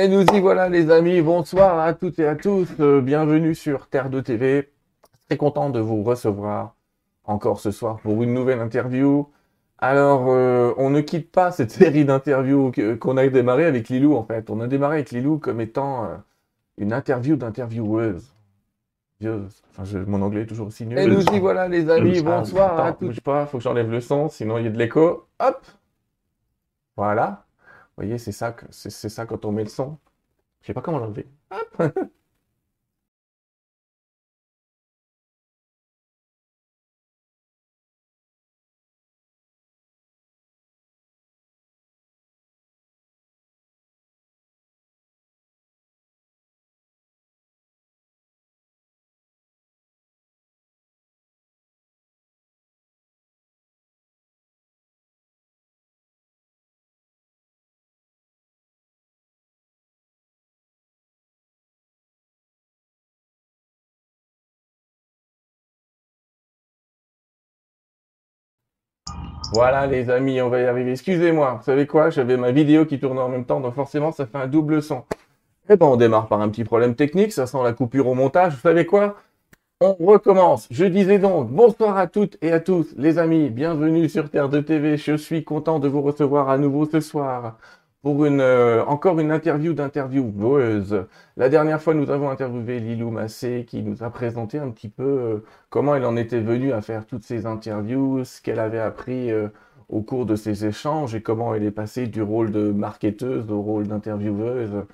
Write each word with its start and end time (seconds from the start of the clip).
Et 0.00 0.06
nous 0.06 0.22
y 0.32 0.38
voilà 0.38 0.68
les 0.68 0.92
amis, 0.92 1.20
bonsoir 1.22 1.80
à 1.80 1.92
toutes 1.92 2.20
et 2.20 2.28
à 2.28 2.36
tous, 2.36 2.68
euh, 2.78 3.00
bienvenue 3.00 3.56
sur 3.56 3.88
Terre 3.88 4.10
de 4.10 4.20
TV. 4.20 4.70
Très 5.26 5.36
content 5.36 5.70
de 5.70 5.80
vous 5.80 6.04
recevoir 6.04 6.76
encore 7.24 7.58
ce 7.58 7.72
soir 7.72 7.98
pour 7.98 8.22
une 8.22 8.32
nouvelle 8.32 8.60
interview. 8.60 9.28
Alors, 9.76 10.26
euh, 10.28 10.72
on 10.76 10.90
ne 10.90 11.00
quitte 11.00 11.32
pas 11.32 11.50
cette 11.50 11.72
série 11.72 12.04
d'interviews 12.04 12.70
qu'on 13.00 13.16
a 13.16 13.26
démarré 13.26 13.64
avec 13.64 13.88
Lilou 13.88 14.14
en 14.14 14.22
fait. 14.22 14.50
On 14.50 14.60
a 14.60 14.68
démarré 14.68 14.98
avec 14.98 15.10
Lilou 15.10 15.38
comme 15.38 15.60
étant 15.60 16.04
euh, 16.04 16.16
une 16.76 16.92
interview 16.92 17.34
d'intervieweuse. 17.34 18.32
Enfin, 19.24 19.98
mon 20.06 20.22
anglais 20.22 20.42
est 20.42 20.46
toujours 20.46 20.68
aussi 20.68 20.86
nul. 20.86 20.96
Et 20.96 21.06
nous 21.08 21.24
y 21.24 21.40
voilà 21.40 21.66
les 21.66 21.90
amis, 21.90 22.22
bonsoir 22.22 22.78
à 22.78 22.92
tous. 22.92 23.06
Bouge 23.06 23.20
pas, 23.20 23.46
faut 23.46 23.58
que 23.58 23.64
j'enlève 23.64 23.90
le 23.90 24.00
son, 24.00 24.28
sinon 24.28 24.58
il 24.58 24.64
y 24.64 24.68
a 24.68 24.70
de 24.70 24.78
l'écho. 24.78 25.26
Hop 25.40 25.66
Voilà. 26.96 27.47
Vous 27.98 28.04
voyez, 28.04 28.18
c'est 28.18 28.30
ça, 28.30 28.54
c'est 28.70 29.08
ça 29.08 29.26
quand 29.26 29.44
on 29.44 29.50
met 29.50 29.64
le 29.64 29.68
son. 29.68 29.98
Je 30.62 30.68
sais 30.68 30.72
pas 30.72 30.82
comment 30.82 31.00
l'enlever. 31.00 31.26
Voilà 69.58 69.88
les 69.88 70.08
amis, 70.08 70.40
on 70.40 70.48
va 70.48 70.60
y 70.60 70.66
arriver. 70.66 70.92
Excusez-moi, 70.92 71.56
vous 71.58 71.64
savez 71.64 71.88
quoi? 71.88 72.10
J'avais 72.10 72.36
ma 72.36 72.52
vidéo 72.52 72.86
qui 72.86 73.00
tourne 73.00 73.18
en 73.18 73.28
même 73.28 73.44
temps, 73.44 73.58
donc 73.58 73.74
forcément 73.74 74.12
ça 74.12 74.24
fait 74.24 74.38
un 74.38 74.46
double 74.46 74.80
son. 74.80 75.02
Eh 75.68 75.74
ben 75.74 75.86
on 75.86 75.96
démarre 75.96 76.28
par 76.28 76.40
un 76.40 76.48
petit 76.48 76.62
problème 76.62 76.94
technique, 76.94 77.32
ça 77.32 77.44
sent 77.48 77.58
la 77.64 77.72
coupure 77.72 78.06
au 78.06 78.14
montage. 78.14 78.54
Vous 78.54 78.60
savez 78.60 78.86
quoi? 78.86 79.16
On 79.80 79.94
recommence. 79.94 80.68
Je 80.70 80.84
disais 80.84 81.18
donc 81.18 81.50
bonsoir 81.50 81.98
à 81.98 82.06
toutes 82.06 82.38
et 82.40 82.52
à 82.52 82.60
tous 82.60 82.94
les 82.96 83.18
amis, 83.18 83.50
bienvenue 83.50 84.08
sur 84.08 84.30
Terre 84.30 84.48
de 84.48 84.60
TV. 84.60 84.96
Je 84.96 85.16
suis 85.16 85.42
content 85.42 85.80
de 85.80 85.88
vous 85.88 86.02
recevoir 86.02 86.50
à 86.50 86.56
nouveau 86.56 86.86
ce 86.86 87.00
soir 87.00 87.58
pour 88.02 88.24
une, 88.24 88.40
euh, 88.40 88.84
encore 88.84 89.18
une 89.18 89.32
interview 89.32 89.72
d'intervieweuse. 89.72 91.06
La 91.36 91.48
dernière 91.48 91.82
fois, 91.82 91.94
nous 91.94 92.10
avons 92.10 92.30
interviewé 92.30 92.78
Lilou 92.80 93.10
Massé 93.10 93.64
qui 93.68 93.82
nous 93.82 94.02
a 94.02 94.10
présenté 94.10 94.58
un 94.58 94.70
petit 94.70 94.88
peu 94.88 95.02
euh, 95.02 95.44
comment 95.70 95.94
elle 95.94 96.04
en 96.04 96.16
était 96.16 96.40
venue 96.40 96.72
à 96.72 96.80
faire 96.80 97.06
toutes 97.06 97.24
ces 97.24 97.46
interviews, 97.46 98.24
ce 98.24 98.40
qu'elle 98.40 98.60
avait 98.60 98.78
appris 98.78 99.30
euh, 99.32 99.48
au 99.88 100.02
cours 100.02 100.26
de 100.26 100.36
ces 100.36 100.64
échanges 100.64 101.14
et 101.14 101.22
comment 101.22 101.54
elle 101.54 101.64
est 101.64 101.70
passée 101.72 102.06
du 102.06 102.22
rôle 102.22 102.52
de 102.52 102.70
marketeuse 102.70 103.50
au 103.50 103.62
rôle 103.62 103.88
d'intervieweuse 103.88 104.84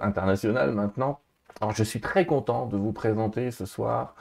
internationale 0.00 0.72
maintenant. 0.72 1.20
Alors, 1.60 1.74
je 1.74 1.82
suis 1.82 2.00
très 2.00 2.26
content 2.26 2.66
de 2.66 2.76
vous 2.76 2.92
présenter 2.92 3.50
ce 3.50 3.66
soir 3.66 4.14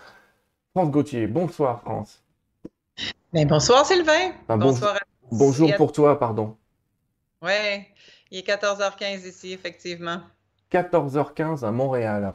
France 0.74 0.90
Gauthier. 0.92 1.28
Bonsoir, 1.28 1.82
France. 1.82 2.24
Ben, 3.34 3.48
bonsoir, 3.48 3.86
Sylvain. 3.86 4.32
bonsoir. 4.48 4.98
bonjour 5.32 5.74
pour 5.76 5.92
toi, 5.92 6.18
pardon. 6.18 6.56
Ouais. 7.42 7.88
Il 8.36 8.40
est 8.40 8.48
14h15 8.50 9.26
ici, 9.26 9.54
effectivement. 9.54 10.20
14h15 10.70 11.64
à 11.64 11.72
Montréal. 11.72 12.34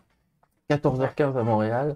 14h15 0.70 1.36
à 1.36 1.42
Montréal. 1.42 1.94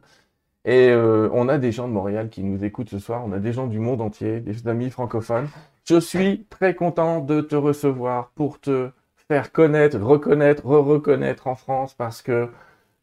Et 0.67 0.91
euh, 0.91 1.31
on 1.33 1.49
a 1.49 1.57
des 1.57 1.73
gens 1.73 1.89
de 1.89 1.95
Montréal 1.95 2.29
qui 2.29 2.43
nous 2.43 2.67
écoutent 2.67 2.91
ce 2.91 2.99
soir. 2.99 3.25
On 3.25 3.33
a 3.33 3.39
des 3.39 3.55
gens 3.55 3.67
du 3.67 3.79
monde 3.79 4.03
entier, 4.03 4.41
des 4.41 4.69
amis 4.69 4.91
francophones. 4.91 5.49
Je 5.87 5.99
suis 5.99 6.45
très 6.51 6.75
content 6.75 7.21
de 7.21 7.41
te 7.41 7.57
recevoir 7.57 8.29
pour 8.35 8.61
te 8.61 8.91
faire 9.27 9.53
connaître, 9.53 9.99
reconnaître, 9.99 10.67
re-reconnaître 10.67 11.47
en 11.47 11.55
France 11.55 11.95
parce 11.95 12.21
que 12.21 12.51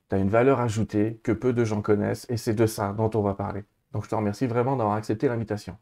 tu 0.09 0.15
as 0.15 0.19
une 0.19 0.29
valeur 0.29 0.59
ajoutée 0.59 1.19
que 1.23 1.31
peu 1.31 1.51
de 1.51 1.65
gens 1.65 1.81
connaissent 1.81 2.27
et 2.29 2.37
c'est 2.37 2.53
de 2.53 2.67
ça 2.67 2.93
dont 2.93 3.09
on 3.15 3.23
va 3.23 3.33
parler. 3.33 3.63
Donc 3.91 4.03
je 4.03 4.09
te 4.09 4.13
remercie 4.13 4.45
vraiment 4.45 4.75
d'avoir 4.75 4.97
accepté 4.97 5.27
l'invitation. 5.27 5.75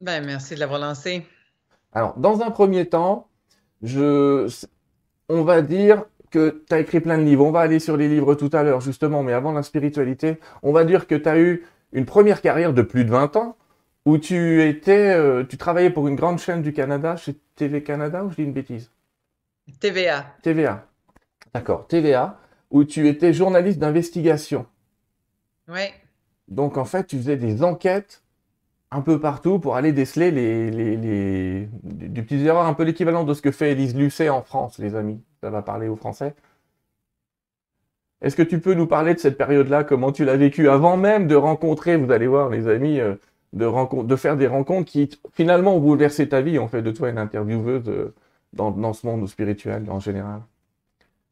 Ben, 0.00 0.24
merci 0.24 0.54
de 0.54 0.60
l'avoir 0.60 0.78
lancé. 0.78 1.26
Alors, 1.92 2.16
dans 2.16 2.40
un 2.42 2.52
premier 2.52 2.88
temps, 2.88 3.26
je, 3.84 4.48
on 5.28 5.42
va 5.42 5.62
dire 5.62 6.04
que 6.30 6.64
tu 6.68 6.74
as 6.74 6.80
écrit 6.80 7.00
plein 7.00 7.18
de 7.18 7.22
livres. 7.22 7.44
On 7.44 7.52
va 7.52 7.60
aller 7.60 7.78
sur 7.78 7.96
les 7.96 8.08
livres 8.08 8.34
tout 8.34 8.50
à 8.52 8.62
l'heure, 8.64 8.80
justement, 8.80 9.22
mais 9.22 9.32
avant 9.32 9.52
la 9.52 9.62
spiritualité, 9.62 10.40
on 10.62 10.72
va 10.72 10.84
dire 10.84 11.06
que 11.06 11.14
tu 11.14 11.28
as 11.28 11.38
eu 11.38 11.64
une 11.92 12.06
première 12.06 12.40
carrière 12.40 12.72
de 12.72 12.82
plus 12.82 13.04
de 13.04 13.10
20 13.10 13.36
ans 13.36 13.56
où 14.04 14.18
tu 14.18 14.62
étais, 14.62 15.14
euh, 15.14 15.44
tu 15.44 15.56
travaillais 15.56 15.90
pour 15.90 16.08
une 16.08 16.16
grande 16.16 16.38
chaîne 16.38 16.60
du 16.60 16.72
Canada, 16.72 17.16
chez 17.16 17.36
TV 17.54 17.82
Canada, 17.82 18.24
ou 18.24 18.30
je 18.30 18.36
dis 18.36 18.42
une 18.42 18.52
bêtise? 18.52 18.90
TVA. 19.80 20.26
TVA. 20.42 20.86
D'accord, 21.54 21.86
TVA, 21.86 22.38
où 22.70 22.84
tu 22.84 23.08
étais 23.08 23.32
journaliste 23.32 23.78
d'investigation. 23.78 24.66
Oui. 25.68 25.84
Donc 26.48 26.76
en 26.76 26.84
fait, 26.84 27.06
tu 27.06 27.16
faisais 27.16 27.36
des 27.36 27.62
enquêtes 27.62 28.23
un 28.94 29.00
peu 29.00 29.18
partout 29.18 29.58
pour 29.58 29.74
aller 29.74 29.92
déceler 29.92 30.30
les, 30.30 30.70
les, 30.70 30.96
les, 30.96 31.68
des 31.82 32.22
petites 32.22 32.46
erreurs, 32.46 32.66
un 32.66 32.74
peu 32.74 32.84
l'équivalent 32.84 33.24
de 33.24 33.34
ce 33.34 33.42
que 33.42 33.50
fait 33.50 33.72
Elise 33.72 33.96
Lucet 33.96 34.28
en 34.28 34.42
France, 34.42 34.78
les 34.78 34.94
amis. 34.94 35.20
Ça 35.42 35.50
va 35.50 35.62
parler 35.62 35.88
aux 35.88 35.96
Français. 35.96 36.34
Est-ce 38.22 38.36
que 38.36 38.42
tu 38.42 38.60
peux 38.60 38.74
nous 38.74 38.86
parler 38.86 39.14
de 39.14 39.18
cette 39.18 39.36
période-là, 39.36 39.82
comment 39.82 40.12
tu 40.12 40.24
l'as 40.24 40.36
vécu 40.36 40.68
avant 40.68 40.96
même 40.96 41.26
de 41.26 41.34
rencontrer, 41.34 41.96
vous 41.96 42.10
allez 42.12 42.28
voir 42.28 42.48
les 42.50 42.68
amis, 42.68 43.00
euh, 43.00 43.16
de, 43.52 44.02
de 44.04 44.16
faire 44.16 44.36
des 44.36 44.46
rencontres 44.46 44.90
qui 44.90 45.10
finalement 45.32 45.76
ont 45.76 45.80
bouleversé 45.80 46.28
ta 46.28 46.40
vie, 46.40 46.58
ont 46.60 46.68
fait 46.68 46.82
de 46.82 46.92
toi 46.92 47.10
une 47.10 47.18
intervieweuse 47.18 47.88
euh, 47.88 48.14
dans, 48.52 48.70
dans 48.70 48.92
ce 48.92 49.06
monde 49.06 49.26
spirituel 49.28 49.84
en 49.90 49.98
général 50.00 50.40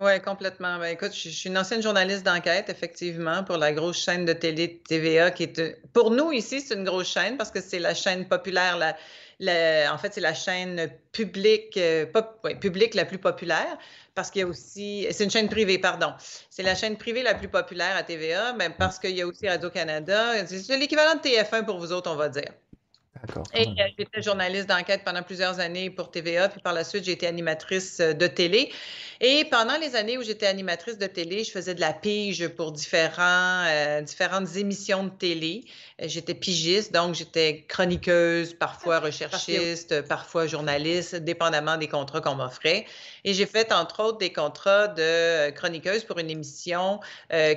oui, 0.03 0.21
complètement. 0.21 0.79
Ben, 0.79 0.87
écoute, 0.87 1.13
je, 1.15 1.29
suis 1.29 1.49
une 1.49 1.57
ancienne 1.57 1.81
journaliste 1.81 2.25
d'enquête, 2.25 2.69
effectivement, 2.69 3.45
pour 3.45 3.57
la 3.57 3.73
grosse 3.73 4.03
chaîne 4.03 4.25
de 4.25 4.33
télé 4.33 4.81
TVA 4.89 5.31
qui 5.31 5.45
est. 5.45 5.81
Pour 5.93 6.11
nous, 6.11 6.33
ici, 6.33 6.61
c'est 6.61 6.75
une 6.75 6.83
grosse 6.83 7.07
chaîne 7.07 7.37
parce 7.37 7.53
que 7.53 7.61
c'est 7.61 7.79
la 7.79 7.95
chaîne 7.95 8.27
populaire, 8.27 8.79
la, 9.39 9.93
en 9.93 9.99
fait, 9.99 10.13
c'est 10.15 10.21
la 10.21 10.35
chaîne 10.35 10.91
publique, 11.13 11.77
euh, 11.77 12.07
publique 12.61 12.95
la 12.95 13.05
plus 13.05 13.19
populaire 13.19 13.79
parce 14.17 14.33
qu'il 14.33 14.41
y 14.41 14.45
a 14.45 14.49
aussi. 14.49 15.07
C'est 15.13 15.23
une 15.23 15.31
chaîne 15.31 15.49
privée, 15.49 15.79
pardon. 15.79 16.15
C'est 16.51 16.65
la 16.65 16.75
chaîne 16.75 16.97
privée 16.97 17.23
la 17.23 17.35
plus 17.35 17.49
populaire 17.49 17.97
à 17.97 18.03
TVA, 18.03 18.55
mais 18.55 18.71
parce 18.71 18.99
qu'il 18.99 19.17
y 19.17 19.23
a 19.23 19.27
aussi 19.27 19.49
Radio-Canada. 19.49 20.47
C'est 20.49 20.77
l'équivalent 20.79 21.15
de 21.15 21.21
TF1 21.21 21.65
pour 21.65 21.79
vous 21.79 21.93
autres, 21.93 22.11
on 22.11 22.17
va 22.17 22.29
dire. 22.29 22.53
Et 23.55 23.69
euh, 23.69 23.73
j'étais 23.97 24.23
journaliste 24.23 24.69
d'enquête 24.69 25.03
pendant 25.05 25.23
plusieurs 25.23 25.61
années 25.61 25.91
pour 25.91 26.11
TVA, 26.11 26.49
puis 26.49 26.61
par 26.61 26.73
la 26.73 26.85
suite, 26.85 27.05
j'ai 27.05 27.13
été 27.13 27.27
animatrice 27.27 28.01
euh, 28.01 28.13
de 28.13 28.27
télé. 28.27 28.73
Et 29.21 29.45
pendant 29.45 29.79
les 29.79 29.95
années 29.95 30.19
où 30.19 30.23
j'étais 30.23 30.47
animatrice 30.47 30.99
de 30.99 31.07
télé, 31.07 31.45
je 31.45 31.53
faisais 31.53 31.75
de 31.75 31.81
la 31.81 31.93
pige 31.93 32.49
pour 32.49 32.73
différents, 32.73 33.65
euh, 33.69 34.01
différentes 34.01 34.57
émissions 34.57 35.05
de 35.05 35.11
télé. 35.11 35.65
J'étais 35.99 36.35
pigiste, 36.35 36.93
donc 36.93 37.15
j'étais 37.15 37.65
chroniqueuse, 37.69 38.55
parfois 38.55 39.01
recherchiste, 39.01 40.03
parfois 40.03 40.47
journaliste, 40.47 41.17
dépendamment 41.17 41.77
des 41.77 41.89
contrats 41.89 42.21
qu'on 42.21 42.35
m'offrait. 42.35 42.87
Et 43.25 43.35
j'ai 43.35 43.47
fait, 43.47 43.73
entre 43.73 44.03
autres, 44.03 44.19
des 44.19 44.33
contrats 44.33 44.89
de 44.89 45.51
chroniqueuse 45.51 46.05
pour 46.05 46.19
une 46.19 46.31
émission 46.31 47.01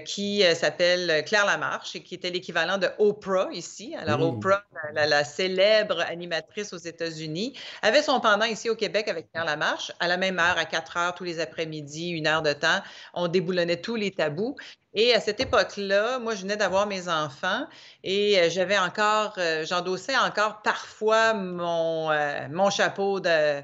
qui 0.06 0.44
s'appelle 0.56 1.24
Claire 1.26 1.46
Lamarche 1.46 1.96
et 1.96 2.04
qui 2.04 2.16
était 2.16 2.30
l'équivalent 2.30 2.78
de 2.78 2.90
Oprah 3.00 3.50
ici. 3.52 3.96
Alors, 3.98 4.22
Oprah, 4.22 4.64
la, 4.94 5.06
la 5.06 5.24
célèbre 5.24 6.02
animatrice 6.02 6.74
aux 6.74 6.78
États-Unis, 6.78 7.58
avait 7.82 8.04
son 8.04 8.20
pendant 8.20 8.46
ici 8.46 8.70
au 8.70 8.76
Québec 8.76 9.08
avec 9.08 9.32
Pierre 9.32 9.46
Lamarche. 9.46 9.92
À 10.00 10.08
la 10.08 10.18
même 10.18 10.40
heure, 10.40 10.58
à 10.58 10.66
4 10.66 10.98
heures 10.98 11.16
tous 11.16 11.24
les 11.24 11.40
après-midi, 11.40 12.10
une 12.10 12.28
heure 12.28 12.42
de 12.42 12.54
temps, 12.54 12.82
on 13.14 13.28
déboulonnait 13.28 13.82
tous 13.82 13.96
les 13.96 14.12
tabous. 14.12 14.56
Et 14.96 15.14
à 15.14 15.20
cette 15.20 15.42
époque-là, 15.42 16.20
moi, 16.20 16.36
je 16.36 16.42
venais 16.42 16.56
d'avoir 16.56 16.88
mes 16.88 17.10
enfants 17.10 17.68
et 18.04 18.40
euh, 18.40 18.50
j'avais 18.50 18.78
encore, 18.78 19.36
euh, 19.38 19.66
j'endossais 19.66 20.16
encore 20.16 20.62
parfois 20.62 21.34
mon, 21.34 22.10
euh, 22.12 22.70
chapeau 22.70 23.20
de 23.20 23.62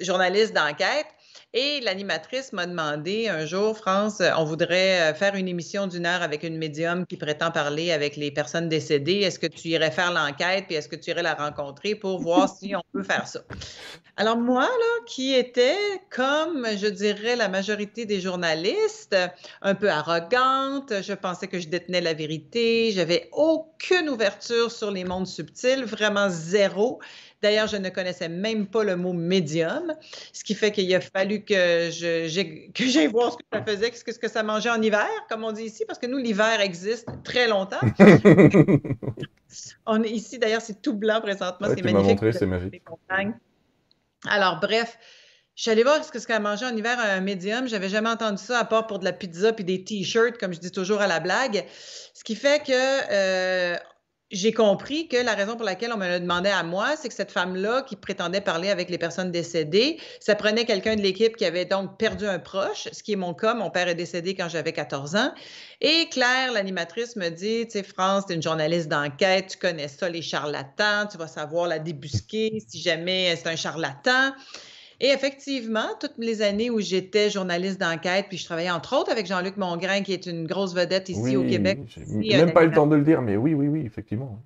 journaliste 0.00 0.54
d'enquête. 0.54 1.06
Et 1.54 1.80
l'animatrice 1.80 2.52
m'a 2.52 2.66
demandé 2.66 3.28
un 3.28 3.46
jour, 3.46 3.76
France, 3.76 4.22
on 4.36 4.44
voudrait 4.44 5.00
euh, 5.00 5.14
faire 5.14 5.34
une 5.34 5.48
émission 5.48 5.86
d'une 5.86 6.06
heure 6.06 6.22
avec 6.22 6.42
une 6.42 6.58
médium 6.58 7.06
qui 7.06 7.16
prétend 7.16 7.50
parler 7.50 7.90
avec 7.92 8.16
les 8.16 8.30
personnes 8.30 8.68
décédées. 8.68 9.20
Est-ce 9.20 9.38
que 9.38 9.46
tu 9.46 9.68
irais 9.68 9.90
faire 9.90 10.12
l'enquête, 10.12 10.66
puis 10.66 10.76
est-ce 10.76 10.88
que 10.88 10.96
tu 10.96 11.10
irais 11.10 11.22
la 11.22 11.34
rencontrer 11.34 11.94
pour 11.94 12.18
voir 12.20 12.48
si 12.48 12.74
on 12.76 12.82
peut 12.92 13.02
faire 13.02 13.26
ça? 13.26 13.40
Alors 14.16 14.36
moi, 14.36 14.62
là, 14.62 15.04
qui 15.06 15.32
était, 15.32 15.76
comme 16.10 16.66
je 16.76 16.88
dirais 16.88 17.36
la 17.36 17.48
majorité 17.48 18.04
des 18.04 18.20
journalistes, 18.20 19.16
un 19.62 19.74
peu 19.76 19.88
arrogante, 19.88 20.92
je 21.02 21.12
pensais 21.12 21.46
que 21.46 21.60
je 21.60 21.68
détenais 21.68 22.00
la 22.00 22.14
vérité, 22.14 22.90
j'avais 22.90 23.28
aucune 23.32 24.08
ouverture 24.08 24.72
sur 24.72 24.90
les 24.90 25.04
mondes 25.04 25.28
subtils, 25.28 25.84
vraiment 25.84 26.28
zéro. 26.28 26.98
D'ailleurs, 27.40 27.68
je 27.68 27.76
ne 27.76 27.88
connaissais 27.88 28.28
même 28.28 28.66
pas 28.66 28.82
le 28.82 28.96
mot 28.96 29.12
médium, 29.12 29.94
ce 30.32 30.42
qui 30.42 30.54
fait 30.54 30.72
qu'il 30.72 30.92
a 30.94 31.00
fallu 31.00 31.44
que 31.44 31.88
j'aille 31.90 33.06
voir 33.06 33.32
ce 33.32 33.36
que 33.36 33.44
ça 33.52 33.62
faisait, 33.62 33.92
ce 33.92 34.02
que, 34.02 34.12
ce 34.12 34.18
que 34.18 34.28
ça 34.28 34.42
mangeait 34.42 34.70
en 34.70 34.82
hiver, 34.82 35.08
comme 35.28 35.44
on 35.44 35.52
dit 35.52 35.64
ici, 35.64 35.84
parce 35.86 35.98
que 36.00 36.06
nous, 36.06 36.18
l'hiver 36.18 36.60
existe 36.60 37.08
très 37.22 37.46
longtemps. 37.46 37.80
on 39.86 40.02
est 40.02 40.10
ici, 40.10 40.38
d'ailleurs, 40.38 40.62
c'est 40.62 40.82
tout 40.82 40.94
blanc 40.94 41.20
présentement, 41.20 41.68
c'est 41.68 41.82
magnifique. 41.82 42.18
c'est 42.32 42.46
magique. 42.46 42.82
Alors, 44.26 44.58
bref, 44.60 44.98
je 45.54 45.62
suis 45.62 45.70
allée 45.70 45.82
voir 45.82 46.04
ce 46.04 46.12
que 46.12 46.18
ça 46.18 46.38
mangeait 46.38 46.66
en 46.66 46.76
hiver 46.76 46.98
un 47.00 47.20
médium. 47.20 47.68
J'avais 47.68 47.88
jamais 47.88 48.10
entendu 48.10 48.42
ça 48.42 48.60
à 48.60 48.64
part 48.64 48.86
pour 48.86 48.98
de 49.00 49.04
la 49.04 49.12
pizza 49.12 49.52
puis 49.52 49.64
des 49.64 49.82
t-shirts, 49.82 50.38
comme 50.38 50.54
je 50.54 50.60
dis 50.60 50.70
toujours 50.70 51.00
à 51.00 51.06
la 51.06 51.20
blague. 51.20 51.64
Ce 52.14 52.22
qui 52.22 52.36
fait 52.36 52.64
que 52.64 52.72
euh, 52.72 53.76
j'ai 54.30 54.52
compris 54.52 55.08
que 55.08 55.16
la 55.16 55.34
raison 55.34 55.56
pour 55.56 55.64
laquelle 55.64 55.90
on 55.92 55.96
me 55.96 56.06
le 56.06 56.20
demandait 56.20 56.50
à 56.50 56.62
moi, 56.62 56.96
c'est 56.96 57.08
que 57.08 57.14
cette 57.14 57.32
femme-là 57.32 57.82
qui 57.82 57.96
prétendait 57.96 58.42
parler 58.42 58.68
avec 58.68 58.90
les 58.90 58.98
personnes 58.98 59.30
décédées, 59.30 59.98
ça 60.20 60.34
prenait 60.34 60.66
quelqu'un 60.66 60.96
de 60.96 61.00
l'équipe 61.00 61.36
qui 61.36 61.46
avait 61.46 61.64
donc 61.64 61.96
perdu 61.96 62.26
un 62.26 62.38
proche, 62.38 62.88
ce 62.92 63.02
qui 63.02 63.12
est 63.12 63.16
mon 63.16 63.32
cas. 63.32 63.54
Mon 63.54 63.70
père 63.70 63.88
est 63.88 63.94
décédé 63.94 64.34
quand 64.34 64.48
j'avais 64.48 64.72
14 64.72 65.16
ans. 65.16 65.32
Et 65.80 66.08
Claire, 66.10 66.52
l'animatrice, 66.52 67.16
me 67.16 67.30
dit, 67.30 67.64
tu 67.66 67.78
sais, 67.78 67.82
France, 67.82 68.26
tu 68.26 68.32
es 68.32 68.36
une 68.36 68.42
journaliste 68.42 68.88
d'enquête, 68.88 69.48
tu 69.52 69.58
connais 69.58 69.88
ça, 69.88 70.08
les 70.10 70.22
charlatans, 70.22 71.06
tu 71.10 71.16
vas 71.16 71.28
savoir 71.28 71.66
la 71.66 71.78
débusquer 71.78 72.62
si 72.66 72.80
jamais 72.80 73.34
c'est 73.36 73.48
un 73.48 73.56
charlatan. 73.56 74.32
Et 75.00 75.08
effectivement, 75.08 75.88
toutes 76.00 76.18
les 76.18 76.42
années 76.42 76.70
où 76.70 76.80
j'étais 76.80 77.30
journaliste 77.30 77.80
d'enquête, 77.80 78.26
puis 78.28 78.36
je 78.36 78.44
travaillais 78.44 78.70
entre 78.70 78.96
autres 78.96 79.12
avec 79.12 79.26
Jean-Luc 79.26 79.56
Mongrain, 79.56 80.02
qui 80.02 80.12
est 80.12 80.26
une 80.26 80.46
grosse 80.46 80.74
vedette 80.74 81.08
ici 81.08 81.36
au 81.36 81.44
Québec. 81.44 81.78
même 82.08 82.52
pas 82.52 82.64
eu 82.64 82.68
le 82.68 82.74
temps 82.74 82.86
de 82.86 82.96
le 82.96 83.02
dire, 83.02 83.22
mais 83.22 83.36
oui, 83.36 83.54
oui, 83.54 83.68
oui, 83.68 83.82
effectivement. 83.86 84.40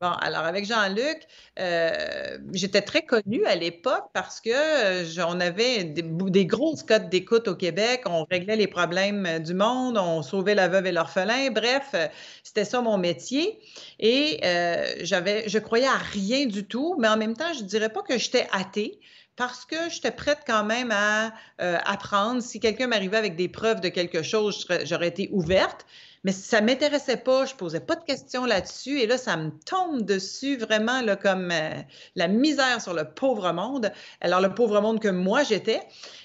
Bon, 0.00 0.12
alors 0.20 0.44
avec 0.44 0.64
Jean-Luc, 0.64 1.26
euh, 1.58 2.38
j'étais 2.52 2.82
très 2.82 3.02
connue 3.02 3.44
à 3.46 3.56
l'époque 3.56 4.04
parce 4.14 4.40
que 4.40 4.50
euh, 4.52 5.24
on 5.26 5.40
avait 5.40 5.82
des, 5.82 6.46
grosses 6.46 6.84
cotes 6.84 7.08
d'écoute 7.08 7.48
au 7.48 7.56
Québec, 7.56 8.02
on 8.06 8.24
réglait 8.30 8.54
les 8.54 8.68
problèmes 8.68 9.40
du 9.40 9.54
monde, 9.54 9.98
on 9.98 10.22
sauvait 10.22 10.54
la 10.54 10.68
veuve 10.68 10.86
et 10.86 10.92
l'orphelin, 10.92 11.50
bref, 11.50 11.96
c'était 12.44 12.64
ça 12.64 12.80
mon 12.80 12.96
métier. 12.96 13.58
Et 13.98 14.38
euh, 14.44 14.86
j'avais, 15.00 15.48
je 15.48 15.58
croyais 15.58 15.88
à 15.88 15.98
rien 15.98 16.46
du 16.46 16.64
tout, 16.64 16.94
mais 17.00 17.08
en 17.08 17.16
même 17.16 17.36
temps, 17.36 17.52
je 17.52 17.64
dirais 17.64 17.88
pas 17.88 18.02
que 18.02 18.18
j'étais 18.18 18.46
athée 18.52 19.00
parce 19.38 19.64
que 19.64 19.88
j'étais 19.88 20.10
prête 20.10 20.40
quand 20.44 20.64
même 20.64 20.90
à 20.90 21.32
euh, 21.60 21.78
apprendre. 21.86 22.42
Si 22.42 22.58
quelqu'un 22.58 22.88
m'arrivait 22.88 23.16
avec 23.16 23.36
des 23.36 23.48
preuves 23.48 23.80
de 23.80 23.88
quelque 23.88 24.22
chose, 24.22 24.66
j'aurais 24.84 25.06
été 25.08 25.30
ouverte. 25.32 25.86
Mais 26.24 26.32
ça 26.32 26.60
ne 26.60 26.66
m'intéressait 26.66 27.18
pas, 27.18 27.46
je 27.46 27.52
ne 27.52 27.58
posais 27.58 27.78
pas 27.78 27.94
de 27.94 28.04
questions 28.04 28.44
là-dessus. 28.44 28.98
Et 28.98 29.06
là, 29.06 29.16
ça 29.16 29.36
me 29.36 29.50
tombe 29.64 30.02
dessus 30.02 30.56
vraiment 30.56 31.00
là, 31.02 31.14
comme 31.14 31.52
euh, 31.52 31.70
la 32.16 32.26
misère 32.26 32.82
sur 32.82 32.94
le 32.94 33.04
pauvre 33.04 33.52
monde. 33.52 33.92
Alors, 34.20 34.40
le 34.40 34.52
pauvre 34.52 34.80
monde 34.80 34.98
que 35.00 35.08
moi, 35.08 35.44
j'étais. 35.44 35.80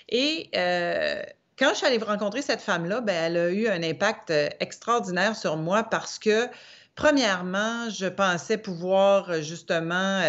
Et 0.10 0.50
euh, 0.56 1.22
quand 1.60 1.70
je 1.70 1.76
suis 1.76 1.86
allée 1.86 2.00
rencontrer 2.00 2.42
cette 2.42 2.62
femme-là, 2.62 3.02
ben, 3.02 3.14
elle 3.14 3.38
a 3.38 3.50
eu 3.52 3.68
un 3.68 3.84
impact 3.84 4.34
extraordinaire 4.60 5.36
sur 5.36 5.56
moi 5.58 5.84
parce 5.84 6.18
que, 6.18 6.48
premièrement, 6.96 7.92
je 7.92 8.08
pensais 8.08 8.58
pouvoir 8.58 9.44
justement 9.44 10.20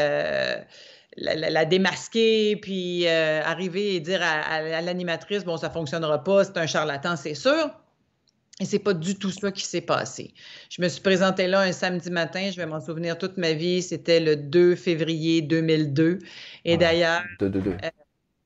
la, 1.16 1.64
démasquer, 1.64 2.56
puis 2.56 3.06
euh, 3.06 3.43
arriver 3.44 3.94
et 3.94 4.00
dire 4.00 4.20
à, 4.22 4.81
l'animatrice, 4.81 5.44
bon, 5.44 5.56
ça 5.56 5.70
fonctionnera 5.70 6.22
pas, 6.22 6.44
c'est 6.44 6.56
un 6.56 6.66
charlatan, 6.66 7.16
c'est 7.16 7.34
sûr. 7.34 7.70
Et 8.61 8.66
c'est 8.66 8.78
pas 8.78 8.94
du 8.94 9.16
tout 9.16 9.32
ça 9.32 9.50
qui 9.50 9.64
s'est 9.64 9.81
passé. 9.81 10.32
Je 10.70 10.81
me 10.81 10.88
suis 10.88 11.00
présentée 11.00 11.49
là 11.49 11.61
un 11.61 11.72
samedi 11.72 12.08
matin, 12.11 12.50
je 12.52 12.56
vais 12.56 12.66
m'en 12.66 12.81
souvenir 12.81 13.19
toute 13.19 13.37
ma 13.37 13.52
vie, 13.52 13.82
c'était 13.82 14.20
le 14.20 14.37
2 14.37 14.76
février 14.76 15.43
2002. 15.43 16.20
Et 16.64 16.76
d'ailleurs, 16.76 17.25
euh, 17.43 17.50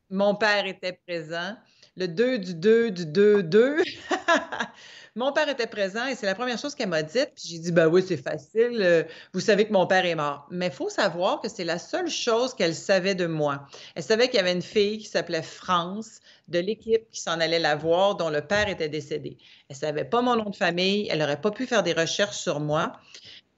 mon 0.08 0.34
père 0.34 0.64
était 0.66 0.98
présent. 1.06 1.56
Le 1.96 2.06
2 2.06 2.38
du 2.38 2.54
2 2.54 2.90
du 2.90 3.04
2 3.04 3.42
2. 3.42 3.76
Mon 5.14 5.32
père 5.32 5.48
était 5.48 5.66
présent 5.66 6.06
et 6.06 6.14
c'est 6.14 6.26
la 6.26 6.34
première 6.34 6.58
chose 6.58 6.74
qu'elle 6.74 6.88
m'a 6.88 7.02
dite. 7.02 7.32
Puis 7.34 7.48
j'ai 7.48 7.58
dit, 7.58 7.72
ben 7.72 7.88
oui, 7.88 8.04
c'est 8.06 8.16
facile. 8.16 8.80
Euh, 8.80 9.02
vous 9.32 9.40
savez 9.40 9.66
que 9.66 9.72
mon 9.72 9.86
père 9.86 10.04
est 10.04 10.14
mort. 10.14 10.46
Mais 10.50 10.66
il 10.66 10.72
faut 10.72 10.88
savoir 10.88 11.40
que 11.40 11.48
c'est 11.48 11.64
la 11.64 11.78
seule 11.78 12.08
chose 12.08 12.54
qu'elle 12.54 12.74
savait 12.74 13.14
de 13.14 13.26
moi. 13.26 13.66
Elle 13.94 14.02
savait 14.02 14.28
qu'il 14.28 14.36
y 14.36 14.40
avait 14.40 14.52
une 14.52 14.62
fille 14.62 14.98
qui 14.98 15.06
s'appelait 15.06 15.42
France 15.42 16.20
de 16.48 16.58
l'équipe 16.58 17.10
qui 17.10 17.20
s'en 17.20 17.40
allait 17.40 17.58
la 17.58 17.76
voir, 17.76 18.16
dont 18.16 18.30
le 18.30 18.40
père 18.40 18.68
était 18.68 18.88
décédé. 18.88 19.36
Elle 19.68 19.76
ne 19.76 19.80
savait 19.80 20.04
pas 20.04 20.22
mon 20.22 20.36
nom 20.36 20.50
de 20.50 20.56
famille. 20.56 21.08
Elle 21.10 21.18
n'aurait 21.18 21.40
pas 21.40 21.50
pu 21.50 21.66
faire 21.66 21.82
des 21.82 21.92
recherches 21.92 22.38
sur 22.38 22.60
moi. 22.60 22.92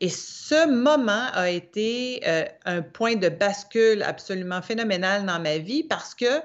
Et 0.00 0.08
ce 0.08 0.66
moment 0.66 1.26
a 1.34 1.50
été 1.50 2.22
euh, 2.26 2.44
un 2.64 2.80
point 2.80 3.16
de 3.16 3.28
bascule 3.28 4.02
absolument 4.02 4.62
phénoménal 4.62 5.26
dans 5.26 5.38
ma 5.38 5.58
vie 5.58 5.82
parce 5.82 6.14
que 6.14 6.40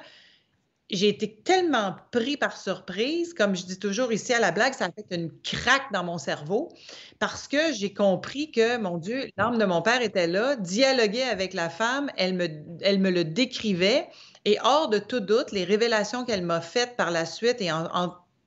j'ai 0.92 1.10
été 1.10 1.36
tellement 1.44 1.96
pris 2.12 2.38
par 2.38 2.58
surprise, 2.58 3.34
comme 3.34 3.56
je 3.56 3.66
dis 3.66 3.80
toujours 3.80 4.14
ici 4.14 4.34
à 4.34 4.40
la 4.40 4.52
blague, 4.52 4.74
ça 4.74 4.86
a 4.86 4.92
fait 4.92 5.16
une 5.16 5.32
craque 5.42 5.92
dans 5.92 6.04
mon 6.04 6.18
cerveau 6.18 6.70
parce 7.18 7.48
que 7.48 7.74
j'ai 7.74 7.94
compris 7.94 8.52
que, 8.52 8.78
mon 8.78 8.98
Dieu, 8.98 9.30
l'âme 9.38 9.58
de 9.58 9.66
mon 9.66 9.82
père 9.82 10.02
était 10.02 10.28
là, 10.28 10.56
dialoguait 10.56 11.24
avec 11.24 11.54
la 11.54 11.70
femme, 11.70 12.12
elle 12.18 12.36
me, 12.36 12.48
elle 12.82 13.00
me 13.00 13.10
le 13.10 13.24
décrivait 13.24 14.08
et 14.46 14.58
hors 14.64 14.90
de 14.90 15.00
tout 15.00 15.22
doute, 15.22 15.52
les 15.52 15.64
révélations 15.64 16.24
qu'elle 16.24 16.44
m'a 16.44 16.62
faites 16.62 16.96
par 16.96 17.10
la 17.10 17.26
suite 17.26 17.62
et 17.62 17.72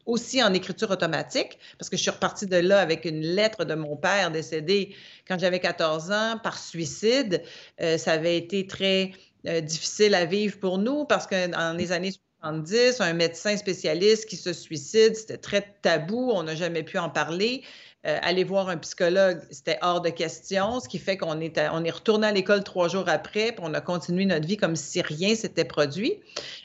aussi 0.07 0.43
en 0.43 0.55
écriture 0.55 0.91
automatique, 0.91 1.59
parce 1.79 1.91
que 1.91 1.97
je 1.97 2.03
suis 2.03 2.11
repartie 2.11 2.47
de 2.47 2.57
là 2.57 2.81
avec 2.81 3.05
une 3.05 3.21
lettre 3.21 3.65
de 3.65 3.75
mon 3.75 3.97
père 3.97 4.31
décédé 4.31 4.95
quand 5.27 5.39
j'avais 5.39 5.61
14 5.61 6.13
ans 6.13 6.39
par 6.43 6.59
suicide. 6.59 7.43
Euh, 7.81 7.99
ça 7.99 8.13
avait 8.13 8.39
été 8.39 8.67
très 8.67 9.11
euh, 9.47 9.61
difficile 9.61 10.15
à 10.15 10.25
vivre 10.25 10.59
pour 10.61 10.79
nous 10.79 11.05
parce 11.05 11.27
que 11.27 11.49
dans 11.49 11.77
les 11.77 11.93
années 11.93 12.13
un 12.43 13.13
médecin 13.13 13.57
spécialiste 13.57 14.27
qui 14.27 14.37
se 14.37 14.53
suicide, 14.53 15.17
c'était 15.17 15.39
très 15.39 15.75
tabou, 15.83 16.31
on 16.33 16.45
n'a 16.45 16.55
jamais 16.55 16.83
pu 16.83 16.99
en 16.99 17.11
parler. 17.11 17.63
Euh, 18.07 18.17
aller 18.23 18.45
voir 18.45 18.69
un 18.69 18.77
psychologue, 18.77 19.41
c'était 19.51 19.79
hors 19.83 20.01
de 20.01 20.11
question, 20.11 20.79
ce 20.79 20.89
qui 20.89 21.01
fait 21.01 21.17
qu'on 21.17 21.41
est, 21.41 21.59
on 21.73 21.85
est 21.85 21.91
retourné 21.91 22.29
à 22.29 22.33
l'école 22.33 22.63
trois 22.63 22.87
jours 22.87 23.09
après, 23.09 23.51
puis 23.51 23.61
on 23.61 23.75
a 23.75 23.81
continué 23.81 24.25
notre 24.25 24.47
vie 24.47 24.57
comme 24.57 24.77
si 24.77 25.03
rien 25.03 25.35
s'était 25.35 25.65
produit. 25.65 26.21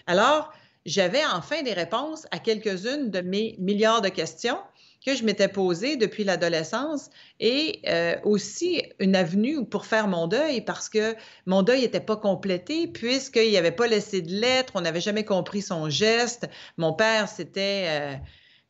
Alors, 0.06 0.54
j'avais 0.86 1.26
enfin 1.34 1.64
des 1.64 1.74
réponses 1.74 2.28
à 2.30 2.38
quelques-unes 2.38 3.10
de 3.10 3.22
mes 3.22 3.56
milliards 3.58 4.02
de 4.02 4.10
questions 4.10 4.60
que 5.04 5.16
je 5.16 5.24
m'étais 5.24 5.48
posée 5.48 5.98
depuis 5.98 6.24
l'adolescence 6.24 7.10
et 7.40 7.80
euh, 7.88 8.16
aussi 8.24 8.84
une 9.00 9.16
avenue 9.16 9.66
pour 9.66 9.86
faire 9.86 10.08
mon 10.08 10.28
deuil 10.28 10.62
parce 10.62 10.90
que 10.90 11.16
mon 11.46 11.62
deuil 11.62 11.82
n'était 11.82 12.00
pas 12.00 12.18
complété 12.18 12.88
puisqu'il 12.88 13.50
n'y 13.50 13.58
avait 13.58 13.72
pas 13.72 13.88
laissé 13.88 14.22
de 14.22 14.32
lettres, 14.32 14.74
on 14.76 14.82
n'avait 14.82 15.02
jamais 15.02 15.26
compris 15.26 15.62
son 15.62 15.90
geste. 15.90 16.48
Mon 16.78 16.94
père, 16.94 17.28
c'était... 17.28 17.86
Euh, 17.88 18.16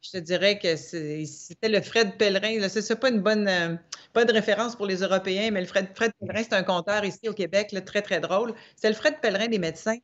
je 0.02 0.12
te 0.12 0.18
dirais 0.18 0.60
que 0.60 0.76
c'était 0.76 1.70
le 1.70 1.80
Fred 1.82 2.18
Pellerin. 2.18 2.68
Ce 2.68 2.80
n'est 2.80 3.00
pas 3.00 3.10
une 3.10 3.22
bonne, 3.22 3.48
euh, 3.48 3.76
pas 4.12 4.26
de 4.26 4.34
référence 4.34 4.76
pour 4.76 4.86
les 4.86 4.98
Européens, 4.98 5.50
mais 5.52 5.62
le 5.62 5.66
Fred, 5.66 5.88
Fred 5.96 6.12
Pellerin, 6.20 6.44
c'est 6.44 6.54
un 6.56 6.64
conteur 6.64 7.06
ici 7.06 7.30
au 7.30 7.34
Québec, 7.34 7.74
très, 7.86 8.02
très 8.02 8.20
drôle. 8.20 8.54
C'est 8.76 8.90
le 8.90 8.96
Fred 8.96 9.22
Pellerin 9.22 9.48
des 9.48 9.60
médecins. 9.60 9.96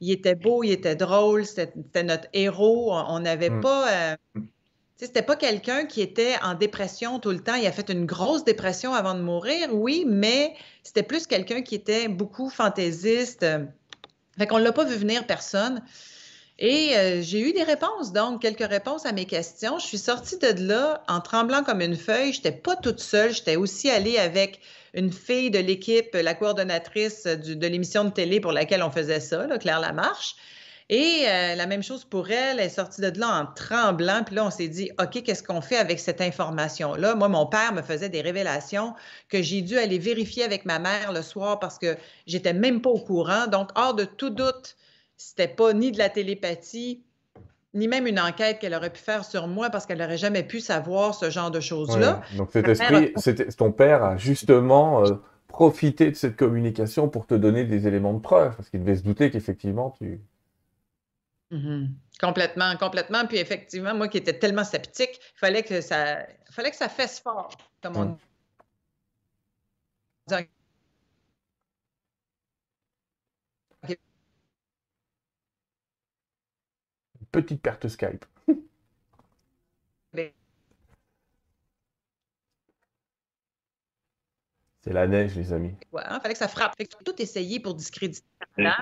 Il 0.00 0.10
était 0.10 0.34
beau, 0.34 0.62
il 0.62 0.72
était 0.72 0.94
drôle, 0.94 1.46
c'était 1.46 2.02
notre 2.02 2.28
héros. 2.34 2.92
On 2.92 3.20
n'avait 3.20 3.48
mmh. 3.48 3.60
pas. 3.62 4.16
C'était 4.98 5.22
pas 5.22 5.36
quelqu'un 5.36 5.84
qui 5.84 6.00
était 6.00 6.36
en 6.42 6.54
dépression 6.54 7.18
tout 7.18 7.30
le 7.30 7.40
temps. 7.40 7.54
Il 7.54 7.66
a 7.66 7.72
fait 7.72 7.90
une 7.90 8.06
grosse 8.06 8.44
dépression 8.44 8.94
avant 8.94 9.12
de 9.14 9.20
mourir, 9.20 9.68
oui, 9.72 10.04
mais 10.06 10.54
c'était 10.82 11.02
plus 11.02 11.26
quelqu'un 11.26 11.60
qui 11.60 11.74
était 11.74 12.08
beaucoup 12.08 12.48
fantaisiste. 12.48 13.44
Fait 14.38 14.46
qu'on 14.46 14.58
ne 14.58 14.64
l'a 14.64 14.72
pas 14.72 14.84
vu 14.84 14.96
venir 14.96 15.26
personne. 15.26 15.82
Et 16.58 16.96
euh, 16.96 17.20
j'ai 17.20 17.40
eu 17.40 17.52
des 17.52 17.62
réponses, 17.62 18.12
donc 18.12 18.40
quelques 18.40 18.66
réponses 18.66 19.04
à 19.04 19.12
mes 19.12 19.26
questions. 19.26 19.78
Je 19.78 19.84
suis 19.84 19.98
sortie 19.98 20.38
de 20.38 20.66
là 20.66 21.02
en 21.08 21.20
tremblant 21.20 21.62
comme 21.62 21.82
une 21.82 21.96
feuille. 21.96 22.32
Je 22.32 22.38
n'étais 22.38 22.52
pas 22.52 22.76
toute 22.76 23.00
seule. 23.00 23.34
J'étais 23.34 23.56
aussi 23.56 23.90
allée 23.90 24.16
avec 24.16 24.60
une 24.94 25.12
fille 25.12 25.50
de 25.50 25.58
l'équipe, 25.58 26.14
la 26.14 26.32
coordonnatrice 26.32 27.24
de 27.24 27.66
l'émission 27.66 28.04
de 28.04 28.10
télé 28.10 28.40
pour 28.40 28.52
laquelle 28.52 28.82
on 28.82 28.90
faisait 28.90 29.20
ça, 29.20 29.46
Claire 29.58 29.80
Lamarche. 29.80 30.36
Et 30.88 31.24
euh, 31.26 31.56
la 31.56 31.66
même 31.66 31.82
chose 31.82 32.04
pour 32.04 32.30
elle, 32.30 32.60
elle 32.60 32.66
est 32.66 32.68
sortie 32.68 33.00
de 33.00 33.18
là 33.18 33.40
en 33.40 33.46
tremblant. 33.46 34.22
Puis 34.24 34.36
là, 34.36 34.46
on 34.46 34.50
s'est 34.50 34.68
dit, 34.68 34.90
OK, 35.00 35.22
qu'est-ce 35.24 35.42
qu'on 35.42 35.60
fait 35.60 35.78
avec 35.78 35.98
cette 35.98 36.20
information-là? 36.20 37.16
Moi, 37.16 37.28
mon 37.28 37.46
père 37.46 37.72
me 37.72 37.82
faisait 37.82 38.08
des 38.08 38.20
révélations 38.20 38.94
que 39.28 39.42
j'ai 39.42 39.62
dû 39.62 39.76
aller 39.78 39.98
vérifier 39.98 40.44
avec 40.44 40.64
ma 40.64 40.78
mère 40.78 41.12
le 41.12 41.22
soir 41.22 41.58
parce 41.58 41.78
que 41.78 41.96
j'étais 42.28 42.52
même 42.52 42.80
pas 42.80 42.90
au 42.90 43.00
courant. 43.00 43.48
Donc, 43.48 43.70
hors 43.74 43.94
de 43.94 44.04
tout 44.04 44.30
doute, 44.30 44.76
c'était 45.16 45.48
pas 45.48 45.72
ni 45.72 45.90
de 45.90 45.98
la 45.98 46.08
télépathie, 46.08 47.02
ni 47.74 47.88
même 47.88 48.06
une 48.06 48.20
enquête 48.20 48.60
qu'elle 48.60 48.74
aurait 48.74 48.90
pu 48.90 49.00
faire 49.00 49.24
sur 49.24 49.48
moi 49.48 49.70
parce 49.70 49.86
qu'elle 49.86 49.98
n'aurait 49.98 50.18
jamais 50.18 50.44
pu 50.44 50.60
savoir 50.60 51.16
ce 51.16 51.30
genre 51.30 51.50
de 51.50 51.60
choses-là. 51.60 52.22
Donc, 52.36 52.50
cet 52.52 52.68
esprit, 52.68 53.12
ton 53.58 53.72
père 53.72 54.04
a 54.04 54.16
justement 54.16 55.04
euh, 55.04 55.14
profité 55.48 56.12
de 56.12 56.16
cette 56.16 56.36
communication 56.36 57.08
pour 57.08 57.26
te 57.26 57.34
donner 57.34 57.64
des 57.64 57.88
éléments 57.88 58.14
de 58.14 58.20
preuve 58.20 58.54
parce 58.54 58.70
qu'il 58.70 58.80
devait 58.80 58.94
se 58.94 59.02
douter 59.02 59.32
qu'effectivement, 59.32 59.92
tu 59.98 60.20
Mmh 61.50 61.86
complètement, 62.20 62.76
complètement. 62.76 63.26
Puis 63.26 63.36
effectivement, 63.38 63.94
moi 63.94 64.08
qui 64.08 64.16
étais 64.18 64.38
tellement 64.38 64.64
sceptique, 64.64 65.20
il 65.20 65.38
fallait 65.38 65.62
que 65.62 65.80
ça, 65.80 66.26
fallait 66.50 66.70
que 66.70 66.76
ça 66.76 66.88
fasse 66.88 67.20
fort, 67.20 67.56
comme 67.82 67.96
on 67.96 68.18
petite 77.42 77.62
perte 77.62 77.88
Skype. 77.88 78.24
C'est 84.82 84.92
la 84.92 85.06
neige, 85.08 85.34
les 85.34 85.52
amis. 85.52 85.74
Il 85.92 85.98
hein, 85.98 86.20
fallait 86.20 86.34
que 86.34 86.38
ça 86.38 86.46
frappe. 86.46 86.76
Fait 86.76 86.86
que 86.86 87.02
tout 87.02 87.20
essayer 87.20 87.58
pour 87.58 87.74
discréditer 87.74 88.24
la 88.56 88.76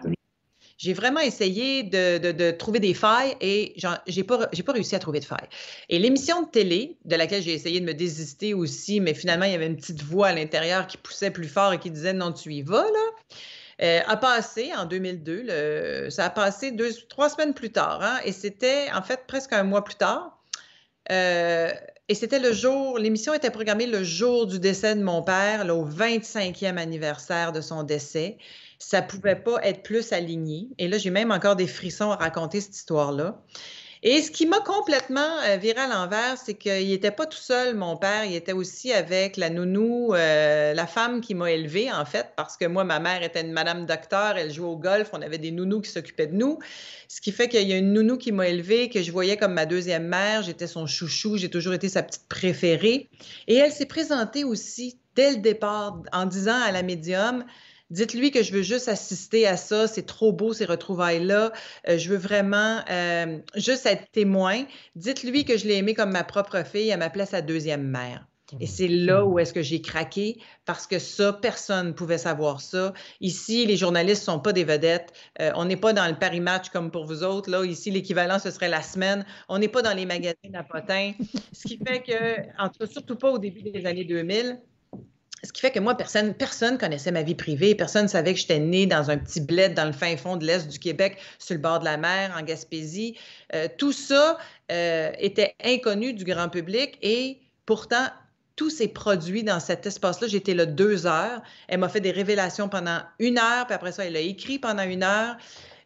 j'ai 0.77 0.93
vraiment 0.93 1.21
essayé 1.21 1.83
de, 1.83 2.51
trouver 2.53 2.81
des 2.81 2.95
failles 2.95 3.37
et 3.41 3.75
j'ai 4.07 4.25
pas, 4.25 4.47
pas 4.47 4.73
réussi 4.73 4.95
à 4.95 4.99
trouver 4.99 5.21
de 5.21 5.25
failles. 5.25 5.49
Et 5.89 5.99
l'émission 5.99 6.43
de 6.43 6.49
télé, 6.49 6.99
de 7.05 7.17
laquelle 7.17 7.43
j'ai 7.43 7.53
essayé 7.53 7.81
de 7.81 7.87
me 7.87 7.95
désister 7.95 8.55
aussi, 8.55 9.01
mais 9.01 9.15
finalement, 9.15 9.45
il 9.45 9.53
y 9.53 9.55
avait 9.55 9.67
une 9.67 9.77
petite 9.77 10.03
voix 10.03 10.29
à 10.29 10.33
l'intérieur 10.33 10.87
qui 10.87 10.97
poussait 10.97 11.31
plus 11.31 11.49
fort 11.49 11.73
et 11.73 11.79
qui 11.79 11.91
disait 11.91 12.13
non, 12.13 12.33
tu 12.33 12.53
y 12.53 12.63
vas, 12.63 12.83
là. 12.85 13.35
Euh, 13.83 14.01
a 14.07 14.17
passé 14.17 14.73
en 14.77 14.85
2002. 14.85 16.09
ça 16.11 16.27
a 16.27 16.31
passé 16.31 16.71
deux, 16.71 16.93
trois 17.09 17.29
semaines 17.29 17.55
plus 17.55 17.73
tard. 17.73 18.01
Hein, 18.03 18.21
et 18.25 18.33
c'était 18.33 18.87
en 18.95 19.03
fait 19.03 19.23
presque 19.27 19.53
un 19.53 19.65
mois 19.65 19.83
plus 19.83 19.97
tard. 19.97 20.39
Euh, 21.11 21.71
et 22.09 22.15
c'était 22.15 22.39
le 22.39 22.53
jour, 22.53 22.99
l'émission 22.99 23.33
était 23.33 23.51
programmée 23.51 23.87
le 23.87 24.05
jour 24.05 24.47
du 24.47 24.59
décès 24.59 24.95
de 24.95 25.03
mon 25.03 25.23
père, 25.23 25.65
au 25.75 25.89
25e 25.89 26.77
anniversaire 26.77 27.53
de 27.53 27.61
son 27.61 27.83
décès 27.83 28.37
ça 28.79 29.03
pouvait 29.03 29.37
pas 29.37 29.59
être 29.63 29.83
plus 29.83 30.13
aligné. 30.13 30.69
Et 30.79 30.89
là, 30.89 30.99
j'ai 30.99 31.11
même 31.11 31.31
encore 31.31 31.57
des 31.57 31.67
frissons 31.67 32.11
à 32.11 32.17
raconter 32.17 32.61
cette 32.61 32.77
histoire-là. 32.77 33.43
Et 34.07 34.21
ce 34.21 34.31
qui 34.31 34.45
m'a 34.45 34.61
complètement 34.61 35.41
euh, 35.47 35.57
viré 35.57 35.81
à 35.81 35.87
l'envers, 35.87 36.37
c'est 36.37 36.53
qu'il 36.53 36.89
n'était 36.89 37.11
pas 37.11 37.25
tout 37.25 37.39
seul, 37.39 37.75
mon 37.75 37.97
père. 37.97 38.27
Il 38.27 38.35
était 38.35 38.53
aussi 38.53 38.93
avec 38.93 39.39
la 39.39 39.49
nounou, 39.49 40.13
euh, 40.13 40.75
la 40.75 40.87
femme 40.87 41.23
qui 41.23 41.35
m'a 41.35 41.51
élevé, 41.51 41.91
en 41.91 42.05
fait, 42.05 42.27
parce 42.37 42.59
que 42.59 42.67
moi, 42.67 42.85
ma 42.85 43.01
mère 43.01 43.23
était 43.23 43.41
une 43.41 43.53
madame 43.53 43.87
docteur, 43.87 44.37
elle 44.37 44.53
jouait 44.53 44.69
au 44.69 44.77
golf, 44.77 45.09
on 45.15 45.23
avait 45.23 45.39
des 45.39 45.51
nounous 45.51 45.81
qui 45.81 45.91
s'occupaient 45.91 46.27
de 46.27 46.35
nous. 46.35 46.59
Ce 47.09 47.23
qui 47.23 47.33
fait 47.33 47.49
qu'il 47.49 47.67
y 47.67 47.73
a 47.73 47.79
une 47.79 47.95
nounou 47.95 48.19
qui 48.19 48.31
m'a 48.31 48.47
élevé, 48.47 48.91
que 48.91 49.01
je 49.01 49.11
voyais 49.11 49.39
comme 49.39 49.55
ma 49.55 49.65
deuxième 49.65 50.07
mère. 50.07 50.43
J'étais 50.43 50.67
son 50.67 50.87
chouchou, 50.87 51.39
j'ai 51.39 51.49
toujours 51.49 51.73
été 51.73 51.89
sa 51.89 52.03
petite 52.03 52.29
préférée. 52.29 53.09
Et 53.49 53.55
elle 53.55 53.73
s'est 53.73 53.87
présentée 53.87 54.45
aussi 54.45 54.99
dès 55.15 55.31
le 55.31 55.39
départ 55.39 56.03
en 56.13 56.27
disant 56.27 56.61
à 56.61 56.73
la 56.73 56.83
médium, 56.83 57.47
Dites-lui 57.91 58.31
que 58.31 58.43
je 58.43 58.53
veux 58.53 58.63
juste 58.63 58.89
assister 58.89 59.47
à 59.47 59.57
ça. 59.57 59.87
C'est 59.87 60.07
trop 60.07 60.33
beau, 60.33 60.53
ces 60.53 60.65
retrouvailles-là. 60.65 61.53
Euh, 61.89 61.99
je 61.99 62.09
veux 62.09 62.17
vraiment 62.17 62.81
euh, 62.91 63.39
juste 63.57 63.87
être 63.87 64.11
témoin. 64.11 64.65
Dites-lui 64.97 65.45
que 65.45 65.57
je 65.57 65.67
l'ai 65.67 65.77
aimé 65.77 65.95
comme 65.95 66.11
ma 66.11 66.25
propre 66.25 66.65
fille. 66.65 66.89
Elle 66.89 66.99
m'appelait 66.99 67.27
sa 67.27 67.43
deuxième 67.43 67.87
mère. 67.87 68.27
Et 68.61 68.67
c'est 68.67 68.89
là 68.89 69.25
où 69.25 69.39
est-ce 69.39 69.53
que 69.53 69.63
j'ai 69.63 69.81
craqué 69.81 70.39
parce 70.65 70.87
que 70.87 70.99
ça, 70.99 71.33
personne 71.33 71.89
ne 71.89 71.93
pouvait 71.93 72.19
savoir 72.19 72.61
ça. 72.61 72.93
Ici, 73.21 73.67
les 73.67 73.77
journalistes 73.77 74.23
ne 74.23 74.33
sont 74.35 74.41
pas 74.41 74.53
des 74.53 74.65
vedettes. 74.65 75.13
Euh, 75.41 75.51
on 75.57 75.65
n'est 75.65 75.77
pas 75.77 75.93
dans 75.93 76.07
le 76.07 76.15
Paris 76.19 76.41
Match 76.41 76.69
comme 76.69 76.91
pour 76.91 77.07
vous 77.07 77.23
autres. 77.23 77.51
Là, 77.51 77.65
ici, 77.65 77.91
l'équivalent, 77.91 78.39
ce 78.39 78.51
serait 78.51 78.69
la 78.69 78.83
semaine. 78.83 79.25
On 79.49 79.59
n'est 79.59 79.69
pas 79.69 79.83
dans 79.83 79.95
les 79.95 80.07
magazines 80.07 80.55
à 80.55 80.63
potins. 80.63 81.13
Ce 81.53 81.67
qui 81.67 81.79
fait 81.79 82.03
que, 82.03 82.63
en 82.63 82.69
tout 82.69 82.87
surtout 82.87 83.17
pas 83.17 83.31
au 83.31 83.39
début 83.39 83.63
des 83.63 83.87
années 83.87 84.05
2000, 84.05 84.61
ce 85.45 85.53
qui 85.53 85.61
fait 85.61 85.71
que 85.71 85.79
moi, 85.79 85.97
personne 85.97 86.35
personne 86.35 86.79
connaissait 86.79 87.13
ma 87.13 87.23
vie 87.23 87.35
privée. 87.35 87.75
Personne 87.75 88.05
ne 88.05 88.09
savait 88.09 88.35
que 88.35 88.41
j'étais 88.41 88.59
née 88.59 88.87
dans 88.87 89.11
un 89.11 89.19
petit 89.19 89.41
bled 89.41 89.75
dans 89.75 89.85
le 89.85 89.93
fin 89.93 90.17
fond 90.17 90.37
de 90.37 90.45
l'Est 90.45 90.69
du 90.69 90.79
Québec, 90.79 91.19
sur 91.39 91.55
le 91.55 91.61
bord 91.61 91.81
de 91.81 91.85
la 91.85 91.97
mer, 91.97 92.35
en 92.39 92.43
Gaspésie. 92.43 93.17
Euh, 93.55 93.69
tout 93.79 93.93
ça 93.93 94.39
euh, 94.73 95.13
était 95.19 95.55
inconnu 95.63 96.15
du 96.15 96.25
grand 96.25 96.49
public 96.49 96.99
et 97.03 97.39
pourtant, 97.67 98.07
tout 98.57 98.71
s'est 98.71 98.89
produit 98.89 99.43
dans 99.43 99.61
cet 99.61 99.85
espace-là. 99.87 100.29
J'étais 100.29 100.55
là 100.55 100.65
deux 100.65 101.07
heures. 101.07 101.43
Elle 101.69 101.81
m'a 101.81 101.89
fait 101.89 102.01
des 102.01 102.13
révélations 102.13 102.69
pendant 102.69 103.01
une 103.19 103.39
heure, 103.39 103.67
puis 103.67 103.75
après 103.75 103.93
ça, 103.93 104.05
elle 104.05 104.17
a 104.17 104.21
écrit 104.21 104.59
pendant 104.59 104.85
une 104.85 105.03
heure. 105.03 105.37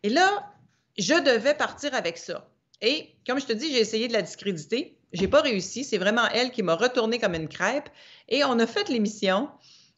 Et 0.02 0.10
là, 0.10 0.52
je 0.98 1.14
devais 1.14 1.54
partir 1.54 1.94
avec 1.94 2.18
ça. 2.18 2.46
Et 2.82 3.14
comme 3.26 3.40
je 3.40 3.46
te 3.46 3.52
dis, 3.52 3.72
j'ai 3.72 3.80
essayé 3.80 4.06
de 4.06 4.12
la 4.12 4.22
discréditer. 4.22 4.97
J'ai 5.12 5.28
pas 5.28 5.40
réussi. 5.40 5.84
C'est 5.84 5.98
vraiment 5.98 6.26
elle 6.34 6.50
qui 6.50 6.62
m'a 6.62 6.74
retourné 6.74 7.18
comme 7.18 7.34
une 7.34 7.48
crêpe. 7.48 7.88
Et 8.28 8.44
on 8.44 8.58
a 8.58 8.66
fait 8.66 8.88
l'émission. 8.88 9.48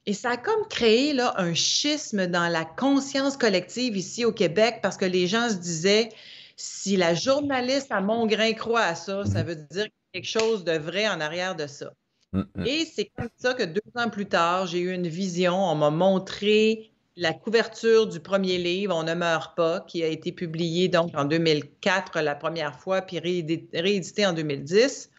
Et 0.06 0.14
ça 0.14 0.30
a 0.30 0.36
comme 0.36 0.66
créé 0.68 1.12
là, 1.12 1.34
un 1.36 1.54
schisme 1.54 2.26
dans 2.26 2.48
la 2.48 2.64
conscience 2.64 3.36
collective 3.36 3.96
ici 3.96 4.24
au 4.24 4.32
Québec 4.32 4.80
parce 4.82 4.96
que 4.96 5.04
les 5.04 5.26
gens 5.26 5.50
se 5.50 5.56
disaient 5.56 6.08
si 6.56 6.96
la 6.96 7.14
journaliste 7.14 7.90
à 7.90 8.00
Montgrain 8.00 8.52
croit 8.52 8.82
à 8.82 8.94
ça, 8.94 9.24
ça 9.24 9.42
veut 9.42 9.56
dire 9.56 9.86
quelque 10.12 10.28
chose 10.28 10.64
de 10.64 10.72
vrai 10.72 11.08
en 11.08 11.20
arrière 11.20 11.54
de 11.54 11.66
ça. 11.66 11.92
Mm, 12.32 12.42
mm. 12.54 12.66
Et 12.66 12.84
c'est 12.84 13.10
comme 13.16 13.28
ça 13.36 13.54
que 13.54 13.62
deux 13.62 13.80
ans 13.94 14.10
plus 14.10 14.26
tard, 14.26 14.66
j'ai 14.66 14.80
eu 14.80 14.92
une 14.92 15.08
vision. 15.08 15.54
On 15.54 15.74
m'a 15.74 15.90
montré 15.90 16.89
la 17.16 17.32
couverture 17.32 18.06
du 18.06 18.20
premier 18.20 18.58
livre, 18.58 18.94
On 18.94 19.02
ne 19.02 19.14
meurt 19.14 19.56
pas, 19.56 19.80
qui 19.80 20.02
a 20.02 20.06
été 20.06 20.32
publié 20.32 20.88
donc 20.88 21.10
en 21.14 21.24
2004 21.24 22.20
la 22.20 22.34
première 22.34 22.78
fois, 22.78 23.02
puis 23.02 23.18
réédité 23.18 24.26
en 24.26 24.32
2010. 24.32 25.10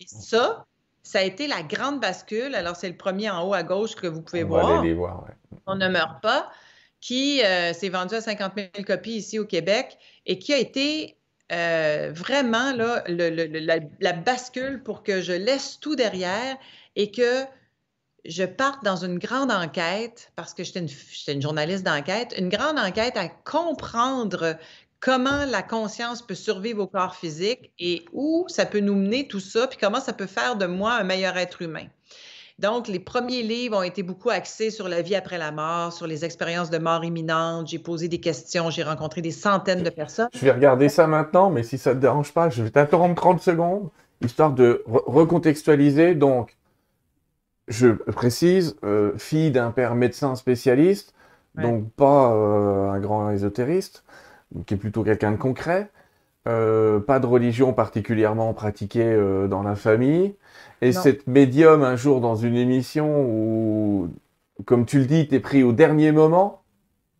Et 0.00 0.06
ça, 0.06 0.64
ça 1.02 1.18
a 1.18 1.22
été 1.22 1.46
la 1.46 1.62
grande 1.62 2.00
bascule. 2.00 2.54
Alors, 2.54 2.76
c'est 2.76 2.88
le 2.88 2.96
premier 2.96 3.30
en 3.30 3.46
haut 3.46 3.54
à 3.54 3.62
gauche 3.62 3.94
que 3.94 4.06
vous 4.06 4.22
pouvez 4.22 4.42
voir. 4.42 4.82
On 5.66 5.76
ne 5.76 5.88
meurt 5.88 6.22
pas, 6.22 6.50
qui 7.00 7.42
euh, 7.44 7.72
s'est 7.72 7.90
vendu 7.90 8.14
à 8.14 8.20
50 8.20 8.52
000 8.56 8.68
copies 8.86 9.16
ici 9.16 9.38
au 9.38 9.44
Québec 9.44 9.98
et 10.26 10.38
qui 10.38 10.52
a 10.54 10.58
été 10.58 11.18
euh, 11.52 12.10
vraiment 12.14 12.72
là, 12.72 13.04
la, 13.06 14.12
bascule 14.14 14.82
pour 14.82 15.02
que 15.02 15.20
je 15.20 15.32
laisse 15.32 15.78
tout 15.78 15.94
derrière 15.94 16.56
et 16.96 17.10
que 17.10 17.44
je 18.24 18.44
parte 18.44 18.84
dans 18.84 18.96
une 18.96 19.18
grande 19.18 19.50
enquête, 19.50 20.32
parce 20.36 20.54
que 20.54 20.64
j'étais 20.64 20.80
une, 20.80 20.88
une, 21.28 21.42
journaliste 21.42 21.84
d'enquête, 21.84 22.34
une 22.38 22.48
grande 22.48 22.78
enquête 22.78 23.16
à 23.16 23.28
comprendre 23.28 24.56
comment 25.00 25.44
la 25.46 25.62
conscience 25.62 26.22
peut 26.22 26.34
survivre 26.34 26.82
au 26.82 26.86
corps 26.86 27.14
physique 27.14 27.72
et 27.78 28.04
où 28.12 28.46
ça 28.48 28.64
peut 28.64 28.80
nous 28.80 28.94
mener 28.94 29.28
tout 29.28 29.40
ça, 29.40 29.66
puis 29.66 29.78
comment 29.80 30.00
ça 30.00 30.14
peut 30.14 30.26
faire 30.26 30.56
de 30.56 30.66
moi 30.66 30.94
un 30.94 31.04
meilleur 31.04 31.36
être 31.36 31.60
humain. 31.60 31.86
Donc, 32.58 32.86
les 32.86 33.00
premiers 33.00 33.42
livres 33.42 33.76
ont 33.76 33.82
été 33.82 34.04
beaucoup 34.04 34.30
axés 34.30 34.70
sur 34.70 34.88
la 34.88 35.02
vie 35.02 35.16
après 35.16 35.38
la 35.38 35.50
mort, 35.50 35.92
sur 35.92 36.06
les 36.06 36.24
expériences 36.24 36.70
de 36.70 36.78
mort 36.78 37.04
imminente. 37.04 37.66
J'ai 37.66 37.80
posé 37.80 38.06
des 38.06 38.20
questions, 38.20 38.70
j'ai 38.70 38.84
rencontré 38.84 39.22
des 39.22 39.32
centaines 39.32 39.82
de 39.82 39.90
personnes. 39.90 40.28
Je 40.32 40.44
vais 40.44 40.52
regarder 40.52 40.88
ça 40.88 41.08
maintenant, 41.08 41.50
mais 41.50 41.64
si 41.64 41.78
ça 41.78 41.90
ne 41.90 41.96
te 41.96 42.00
dérange 42.00 42.32
pas, 42.32 42.50
je 42.50 42.62
vais 42.62 42.70
t'interrompre 42.70 43.20
30 43.20 43.42
secondes, 43.42 43.90
histoire 44.24 44.52
de 44.52 44.84
recontextualiser. 44.86 46.14
Donc, 46.14 46.56
je 47.68 47.88
précise, 47.88 48.76
euh, 48.84 49.12
fille 49.16 49.50
d'un 49.50 49.70
père 49.70 49.94
médecin 49.94 50.34
spécialiste, 50.34 51.14
donc 51.54 51.88
pas 51.92 52.32
euh, 52.32 52.90
un 52.90 52.98
grand 52.98 53.30
ésotériste, 53.30 54.04
qui 54.66 54.74
est 54.74 54.76
plutôt 54.76 55.04
quelqu'un 55.04 55.32
de 55.32 55.36
concret, 55.36 55.90
euh, 56.48 56.98
pas 56.98 57.20
de 57.20 57.26
religion 57.26 57.72
particulièrement 57.72 58.52
pratiquée 58.54 59.16
dans 59.48 59.62
la 59.62 59.76
famille, 59.76 60.34
et 60.82 60.92
cette 60.92 61.26
médium 61.26 61.82
un 61.82 61.96
jour 61.96 62.20
dans 62.20 62.36
une 62.36 62.56
émission 62.56 63.22
où, 63.22 64.10
comme 64.64 64.84
tu 64.84 64.98
le 64.98 65.06
dis, 65.06 65.28
t'es 65.28 65.40
pris 65.40 65.62
au 65.62 65.72
dernier 65.72 66.12
moment. 66.12 66.62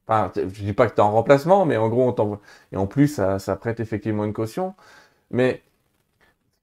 Enfin, 0.06 0.30
je 0.36 0.62
dis 0.62 0.74
pas 0.74 0.86
que 0.86 0.94
t'es 0.94 1.00
en 1.00 1.12
remplacement, 1.12 1.64
mais 1.64 1.78
en 1.78 1.88
gros, 1.88 2.14
on 2.18 2.38
et 2.72 2.76
en 2.76 2.86
plus, 2.86 3.08
ça, 3.08 3.38
ça 3.38 3.56
prête 3.56 3.80
effectivement 3.80 4.24
une 4.24 4.34
caution. 4.34 4.74
Mais 5.30 5.62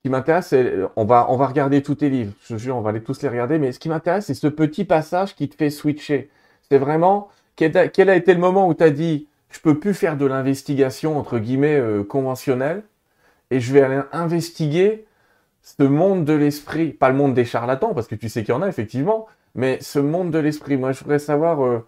qui 0.03 0.09
m'intéresse, 0.09 0.47
c'est, 0.47 0.73
on 0.95 1.05
va, 1.05 1.27
on 1.29 1.37
va 1.37 1.47
regarder 1.47 1.83
tous 1.83 1.95
tes 1.95 2.09
livres. 2.09 2.33
Je 2.49 2.57
jure, 2.57 2.75
on 2.75 2.81
va 2.81 2.89
aller 2.89 3.03
tous 3.03 3.21
les 3.21 3.29
regarder. 3.29 3.59
Mais 3.59 3.71
ce 3.71 3.79
qui 3.79 3.89
m'intéresse, 3.89 4.25
c'est 4.25 4.33
ce 4.33 4.47
petit 4.47 4.83
passage 4.83 5.35
qui 5.35 5.47
te 5.47 5.55
fait 5.55 5.69
switcher. 5.69 6.29
C'est 6.69 6.79
vraiment, 6.79 7.29
quel 7.55 7.77
a, 7.77 8.15
été 8.15 8.33
le 8.33 8.39
moment 8.39 8.67
où 8.67 8.73
tu 8.73 8.83
as 8.83 8.89
dit, 8.89 9.27
je 9.51 9.59
peux 9.59 9.77
plus 9.77 9.93
faire 9.93 10.17
de 10.17 10.25
l'investigation, 10.25 11.19
entre 11.19 11.37
guillemets, 11.37 11.77
euh, 11.77 12.03
conventionnelle, 12.03 12.83
et 13.51 13.59
je 13.59 13.73
vais 13.73 13.81
aller 13.81 14.01
investiguer 14.11 15.05
ce 15.61 15.83
monde 15.83 16.25
de 16.25 16.33
l'esprit. 16.33 16.93
Pas 16.93 17.09
le 17.09 17.15
monde 17.15 17.33
des 17.35 17.45
charlatans, 17.45 17.93
parce 17.93 18.07
que 18.07 18.15
tu 18.15 18.29
sais 18.29 18.43
qu'il 18.43 18.53
y 18.53 18.57
en 18.57 18.61
a, 18.63 18.67
effectivement, 18.67 19.27
mais 19.53 19.77
ce 19.81 19.99
monde 19.99 20.31
de 20.31 20.39
l'esprit. 20.39 20.77
Moi, 20.77 20.93
je 20.93 21.01
voudrais 21.01 21.19
savoir, 21.19 21.63
euh, 21.63 21.85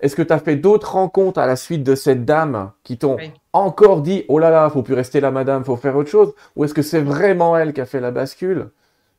est-ce 0.00 0.14
que 0.14 0.22
tu 0.22 0.32
as 0.32 0.38
fait 0.38 0.56
d'autres 0.56 0.92
rencontres 0.92 1.40
à 1.40 1.46
la 1.46 1.56
suite 1.56 1.82
de 1.82 1.96
cette 1.96 2.24
dame 2.24 2.70
qui 2.84 2.98
t'ont 2.98 3.16
encore 3.58 4.02
dit 4.02 4.24
oh 4.28 4.38
là 4.38 4.50
là, 4.50 4.68
faut 4.70 4.82
plus 4.82 4.94
rester 4.94 5.20
là, 5.20 5.30
madame, 5.30 5.64
faut 5.64 5.76
faire 5.76 5.96
autre 5.96 6.10
chose 6.10 6.34
Ou 6.56 6.64
est-ce 6.64 6.74
que 6.74 6.82
c'est 6.82 7.00
vraiment 7.00 7.56
elle 7.56 7.72
qui 7.72 7.80
a 7.80 7.86
fait 7.86 8.00
la 8.00 8.10
bascule? 8.10 8.70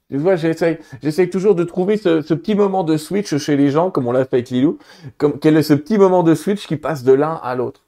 Tu 0.10 0.18
vois, 0.18 0.36
j'essaye, 0.36 0.80
j'essaye 1.04 1.30
toujours 1.30 1.54
de 1.54 1.64
trouver 1.64 1.98
ce, 1.98 2.34
petit 2.34 2.56
moment 2.56 2.84
de 2.84 2.98
switch 2.98 3.38
chez 3.38 3.56
les 3.56 3.70
gens, 3.70 3.92
comme 3.92 4.08
on 4.08 4.12
l'a 4.12 4.26
fait 4.26 4.38
avec 4.38 4.50
Lilou. 4.50 4.80
Comme, 5.20 5.40
quel 5.40 5.56
est 5.56 5.64
ce 5.64 5.76
petit 5.76 6.00
moment 6.00 6.24
de 6.24 6.34
switch 6.34 6.66
qui 6.66 6.78
passe 6.78 7.04
de 7.04 7.14
l'un 7.14 7.36
à 7.44 7.54
l'autre? 7.54 7.86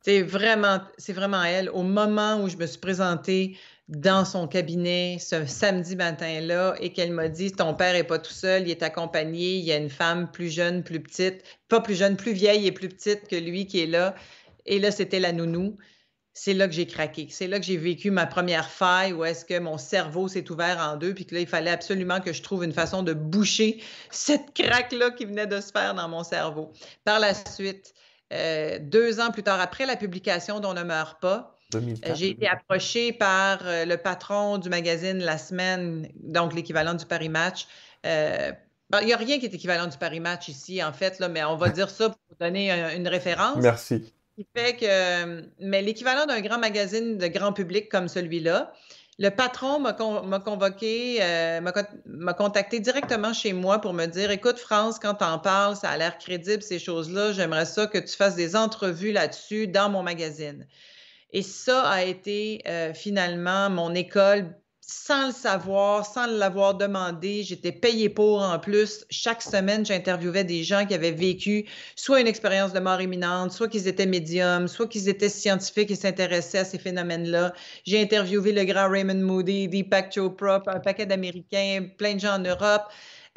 C'est 0.00 0.22
vraiment, 0.22 0.80
c'est 0.98 1.12
vraiment 1.12 1.42
elle. 1.44 1.70
Au 1.70 1.82
moment 1.82 2.42
où 2.42 2.48
je 2.48 2.56
me 2.56 2.66
suis 2.66 2.78
présentée 2.78 3.56
dans 3.88 4.24
son 4.24 4.48
cabinet 4.48 5.18
ce 5.20 5.46
samedi 5.46 5.94
matin-là 5.94 6.74
et 6.80 6.92
qu'elle 6.92 7.12
m'a 7.12 7.28
dit 7.28 7.52
Ton 7.52 7.74
père 7.74 7.94
est 7.94 8.04
pas 8.04 8.18
tout 8.18 8.32
seul, 8.32 8.62
il 8.62 8.70
est 8.70 8.82
accompagné, 8.82 9.56
il 9.56 9.64
y 9.64 9.72
a 9.72 9.76
une 9.76 9.90
femme 9.90 10.30
plus 10.30 10.50
jeune, 10.50 10.82
plus 10.82 11.00
petite, 11.00 11.42
pas 11.68 11.80
plus 11.80 11.94
jeune, 11.94 12.16
plus 12.16 12.32
vieille 12.32 12.66
et 12.66 12.72
plus 12.72 12.88
petite 12.88 13.28
que 13.28 13.36
lui 13.36 13.66
qui 13.66 13.80
est 13.80 13.86
là. 13.86 14.14
Et 14.66 14.78
là, 14.78 14.90
c'était 14.90 15.20
la 15.20 15.32
nounou. 15.32 15.76
C'est 16.36 16.54
là 16.54 16.66
que 16.66 16.74
j'ai 16.74 16.86
craqué. 16.86 17.28
C'est 17.30 17.46
là 17.46 17.60
que 17.60 17.64
j'ai 17.64 17.76
vécu 17.76 18.10
ma 18.10 18.26
première 18.26 18.68
faille 18.68 19.12
où 19.12 19.24
est-ce 19.24 19.44
que 19.44 19.56
mon 19.60 19.78
cerveau 19.78 20.26
s'est 20.26 20.50
ouvert 20.50 20.80
en 20.80 20.96
deux, 20.96 21.14
puis 21.14 21.26
que 21.26 21.34
là, 21.34 21.40
il 21.40 21.46
fallait 21.46 21.70
absolument 21.70 22.20
que 22.20 22.32
je 22.32 22.42
trouve 22.42 22.64
une 22.64 22.72
façon 22.72 23.04
de 23.04 23.12
boucher 23.12 23.80
cette 24.10 24.52
craque-là 24.52 25.12
qui 25.12 25.26
venait 25.26 25.46
de 25.46 25.60
se 25.60 25.70
faire 25.70 25.94
dans 25.94 26.08
mon 26.08 26.24
cerveau. 26.24 26.72
Par 27.04 27.20
la 27.20 27.34
suite, 27.34 27.94
euh, 28.32 28.80
deux 28.80 29.20
ans 29.20 29.30
plus 29.30 29.44
tard, 29.44 29.60
après 29.60 29.86
la 29.86 29.94
publication 29.94 30.58
d'On 30.58 30.74
ne 30.74 30.82
meurt 30.82 31.20
pas, 31.20 31.56
J'ai 32.14 32.30
été 32.30 32.48
approché 32.48 33.12
par 33.12 33.60
le 33.62 33.96
patron 33.96 34.58
du 34.58 34.68
magazine 34.68 35.18
La 35.18 35.38
Semaine, 35.38 36.08
donc 36.16 36.52
l'équivalent 36.52 36.94
du 36.94 37.06
Paris 37.06 37.28
Match. 37.28 37.66
il 38.04 39.06
n'y 39.06 39.12
a 39.12 39.16
rien 39.16 39.38
qui 39.38 39.46
est 39.46 39.54
équivalent 39.54 39.86
du 39.86 39.98
Paris 39.98 40.20
Match 40.20 40.48
ici, 40.48 40.82
en 40.82 40.92
fait, 40.92 41.20
là, 41.20 41.28
mais 41.28 41.44
on 41.44 41.56
va 41.56 41.68
dire 41.70 41.90
ça 41.90 42.10
pour 42.10 42.36
donner 42.40 42.72
une 42.96 43.06
référence. 43.06 43.58
Merci. 43.60 44.13
Que, 44.36 45.44
mais 45.60 45.80
l'équivalent 45.82 46.26
d'un 46.26 46.40
grand 46.40 46.58
magazine 46.58 47.18
de 47.18 47.26
grand 47.28 47.52
public 47.52 47.88
comme 47.88 48.08
celui-là, 48.08 48.72
le 49.18 49.28
patron 49.30 49.78
m'a 49.78 49.92
convoqué, 50.40 51.18
euh, 51.22 51.60
m'a 51.60 52.34
contacté 52.34 52.80
directement 52.80 53.32
chez 53.32 53.52
moi 53.52 53.80
pour 53.80 53.92
me 53.92 54.06
dire 54.06 54.32
Écoute, 54.32 54.58
France, 54.58 54.98
quand 54.98 55.14
t'en 55.14 55.38
parles, 55.38 55.76
ça 55.76 55.90
a 55.90 55.96
l'air 55.96 56.18
crédible, 56.18 56.62
ces 56.62 56.80
choses-là. 56.80 57.32
J'aimerais 57.32 57.66
ça 57.66 57.86
que 57.86 57.98
tu 57.98 58.16
fasses 58.16 58.34
des 58.34 58.56
entrevues 58.56 59.12
là-dessus 59.12 59.68
dans 59.68 59.88
mon 59.88 60.02
magazine. 60.02 60.66
Et 61.32 61.42
ça 61.42 61.82
a 61.82 62.02
été 62.02 62.62
euh, 62.66 62.92
finalement 62.92 63.70
mon 63.70 63.94
école 63.94 64.56
sans 64.86 65.26
le 65.28 65.32
savoir, 65.32 66.04
sans 66.04 66.26
l'avoir 66.26 66.74
demandé. 66.74 67.42
J'étais 67.42 67.72
payée 67.72 68.08
pour 68.08 68.42
en 68.42 68.58
plus. 68.58 69.04
Chaque 69.10 69.42
semaine, 69.42 69.84
j'interviewais 69.84 70.44
des 70.44 70.62
gens 70.62 70.86
qui 70.86 70.94
avaient 70.94 71.12
vécu 71.12 71.66
soit 71.96 72.20
une 72.20 72.26
expérience 72.26 72.72
de 72.72 72.80
mort 72.80 73.00
imminente, 73.00 73.52
soit 73.52 73.68
qu'ils 73.68 73.88
étaient 73.88 74.06
médiums, 74.06 74.68
soit 74.68 74.86
qu'ils 74.86 75.08
étaient 75.08 75.28
scientifiques 75.28 75.90
et 75.90 75.96
s'intéressaient 75.96 76.58
à 76.58 76.64
ces 76.64 76.78
phénomènes-là. 76.78 77.52
J'ai 77.84 78.00
interviewé 78.00 78.52
le 78.52 78.64
grand 78.64 78.88
Raymond 78.88 79.14
Moody, 79.14 79.68
Deepak 79.68 80.12
Chopra, 80.14 80.62
un 80.66 80.80
paquet 80.80 81.06
d'Américains, 81.06 81.88
plein 81.96 82.14
de 82.14 82.20
gens 82.20 82.34
en 82.34 82.40
Europe. 82.40 82.82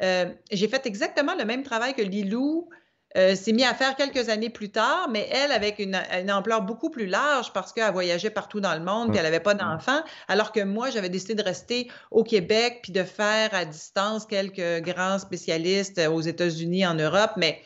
Euh, 0.02 0.26
j'ai 0.50 0.68
fait 0.68 0.86
exactement 0.86 1.34
le 1.34 1.44
même 1.44 1.62
travail 1.62 1.94
que 1.94 2.02
Lilou 2.02 2.68
euh, 3.16 3.34
s'est 3.34 3.52
mis 3.52 3.64
à 3.64 3.74
faire 3.74 3.96
quelques 3.96 4.28
années 4.28 4.50
plus 4.50 4.70
tard, 4.70 5.08
mais 5.10 5.28
elle 5.32 5.50
avec 5.50 5.78
une, 5.78 5.96
ampleur 6.30 6.62
beaucoup 6.62 6.90
plus 6.90 7.06
large 7.06 7.52
parce 7.54 7.72
qu'elle 7.72 7.92
voyageait 7.92 8.30
partout 8.30 8.60
dans 8.60 8.74
le 8.74 8.80
monde, 8.80 9.08
puis 9.08 9.16
elle 9.16 9.24
n'avait 9.24 9.40
pas 9.40 9.54
d'enfants, 9.54 10.02
alors 10.28 10.52
que 10.52 10.60
moi, 10.60 10.90
j'avais 10.90 11.08
décidé 11.08 11.34
de 11.34 11.42
rester 11.42 11.90
au 12.10 12.22
Québec, 12.22 12.80
puis 12.82 12.92
de 12.92 13.02
faire 13.02 13.54
à 13.54 13.64
distance 13.64 14.26
quelques 14.26 14.82
grands 14.82 15.18
spécialistes 15.18 15.98
aux 15.98 16.20
États-Unis, 16.20 16.86
en 16.86 16.94
Europe, 16.94 17.32
mais 17.36 17.62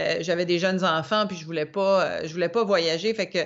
euh, 0.00 0.16
j'avais 0.20 0.44
des 0.44 0.58
jeunes 0.58 0.84
enfants, 0.84 1.26
puis 1.26 1.36
je 1.36 1.44
voulais 1.44 1.66
pas, 1.66 2.04
euh, 2.04 2.20
je 2.24 2.32
voulais 2.32 2.48
pas 2.48 2.64
voyager, 2.64 3.14
fait 3.14 3.28
que, 3.28 3.38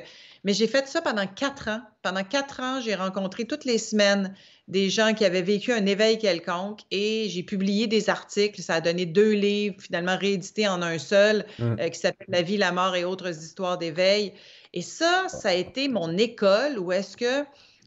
mais 0.44 0.52
j'ai 0.52 0.66
fait 0.66 0.86
ça 0.86 1.02
pendant 1.02 1.26
quatre 1.26 1.68
ans. 1.68 1.80
Pendant 2.02 2.22
quatre 2.22 2.60
ans, 2.60 2.80
j'ai 2.80 2.94
rencontré 2.94 3.46
toutes 3.46 3.64
les 3.64 3.78
semaines 3.78 4.34
des 4.66 4.88
gens 4.88 5.12
qui 5.12 5.25
avaient 5.25 5.42
vécu 5.42 5.73
un 5.73 5.85
éveil 5.85 6.18
quelconque 6.18 6.80
et 6.90 7.28
j'ai 7.28 7.42
publié 7.42 7.87
des 7.87 8.09
articles. 8.09 8.62
Ça 8.62 8.75
a 8.75 8.80
donné 8.80 9.04
deux 9.04 9.33
livres, 9.33 9.76
finalement 9.78 10.16
réédités 10.16 10.66
en 10.66 10.80
un 10.80 10.99
seul, 10.99 11.44
mm. 11.59 11.76
euh, 11.80 11.88
qui 11.88 11.99
s'appelle 11.99 12.26
La 12.30 12.42
vie, 12.42 12.56
la 12.56 12.73
mort 12.73 12.97
et 12.97 13.04
autres 13.04 13.28
histoires 13.28 13.76
d'éveil. 13.76 14.33
Et 14.73 14.83
ça, 14.83 15.26
ça 15.28 15.50
a 15.50 15.54
été 15.54 15.88
mon 15.88 16.16
école 16.16 16.78
où 16.78 16.92
est-ce 16.92 17.16
que 17.16 17.44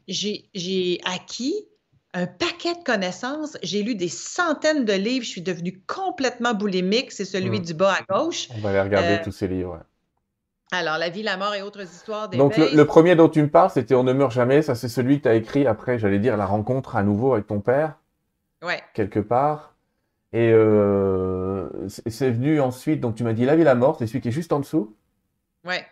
j'ai 0.07 1.01
acquis 1.03 1.55
un 2.13 2.25
paquet 2.25 2.73
de 2.73 2.83
connaissances. 2.83 3.57
J'ai 3.61 3.83
lu 3.83 3.93
des 3.93 4.07
centaines 4.07 4.85
de 4.85 4.93
livres. 4.93 5.25
Je 5.25 5.29
suis 5.29 5.41
devenue 5.41 5.81
complètement 5.85 6.53
boulimique. 6.53 7.11
C'est 7.11 7.25
celui 7.25 7.59
mm. 7.59 7.65
du 7.65 7.73
bas 7.73 7.97
à 7.99 8.13
gauche. 8.13 8.47
On 8.55 8.59
va 8.59 8.69
aller 8.69 8.81
regarder 8.81 9.15
euh, 9.15 9.23
tous 9.23 9.31
ces 9.31 9.47
livres. 9.47 9.83
Alors, 10.71 10.97
La 10.97 11.09
vie, 11.09 11.23
la 11.23 11.37
mort 11.37 11.55
et 11.55 11.61
autres 11.61 11.81
histoires 11.81 12.29
des 12.29 12.37
Donc, 12.37 12.57
le, 12.57 12.83
premier 12.85 13.15
dont 13.15 13.29
tu 13.29 13.41
me 13.41 13.49
parles, 13.49 13.69
c'était 13.69 13.95
On 13.95 14.03
ne 14.03 14.13
meurt 14.13 14.31
jamais. 14.31 14.61
Ça, 14.61 14.75
c'est 14.75 14.89
celui 14.89 15.17
que 15.17 15.23
tu 15.23 15.29
as 15.29 15.35
écrit 15.35 15.65
après, 15.65 15.97
j'allais 15.97 16.19
dire, 16.19 16.35
la 16.37 16.45
rencontre 16.45 16.95
à 16.95 17.03
nouveau 17.03 17.33
avec 17.33 17.47
ton 17.47 17.61
père. 17.61 17.95
Ouais. 18.61 18.81
Quelque 18.93 19.19
part. 19.19 19.75
Et 20.33 20.51
euh, 20.51 21.69
c'est 21.87 22.31
venu 22.31 22.59
ensuite, 22.59 22.99
donc 22.99 23.15
tu 23.15 23.23
m'as 23.23 23.33
dit 23.33 23.45
La 23.45 23.55
vie, 23.55 23.63
la 23.63 23.75
mort, 23.75 23.97
c'est 23.97 24.07
celui 24.07 24.19
qui 24.19 24.27
est 24.27 24.31
juste 24.31 24.51
en 24.51 24.59
dessous. 24.59 24.95
Ouais. 25.65 25.85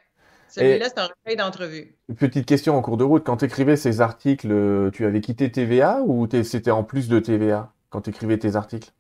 Celui-là, 0.50 0.88
c'est 0.90 1.00
un 1.00 1.08
recueil 1.08 1.36
d'entrevue. 1.36 1.96
Petite 2.18 2.46
question 2.46 2.78
en 2.78 2.82
cours 2.82 2.98
de 2.98 3.04
route. 3.04 3.26
Quand 3.26 3.38
tu 3.38 3.46
écrivais 3.46 3.76
ces 3.76 4.02
articles, 4.02 4.48
tu 4.92 5.06
avais 5.06 5.22
quitté 5.22 5.52
TVA 5.52 6.02
ou 6.06 6.28
c'était 6.44 6.72
en 6.72 6.84
plus 6.84 7.08
de 7.08 7.20
TVA 7.20 7.74
quand 7.90 8.02
tu 8.02 8.10
écrivais 8.10 8.38
tes 8.38 8.56
articles? 8.56 8.92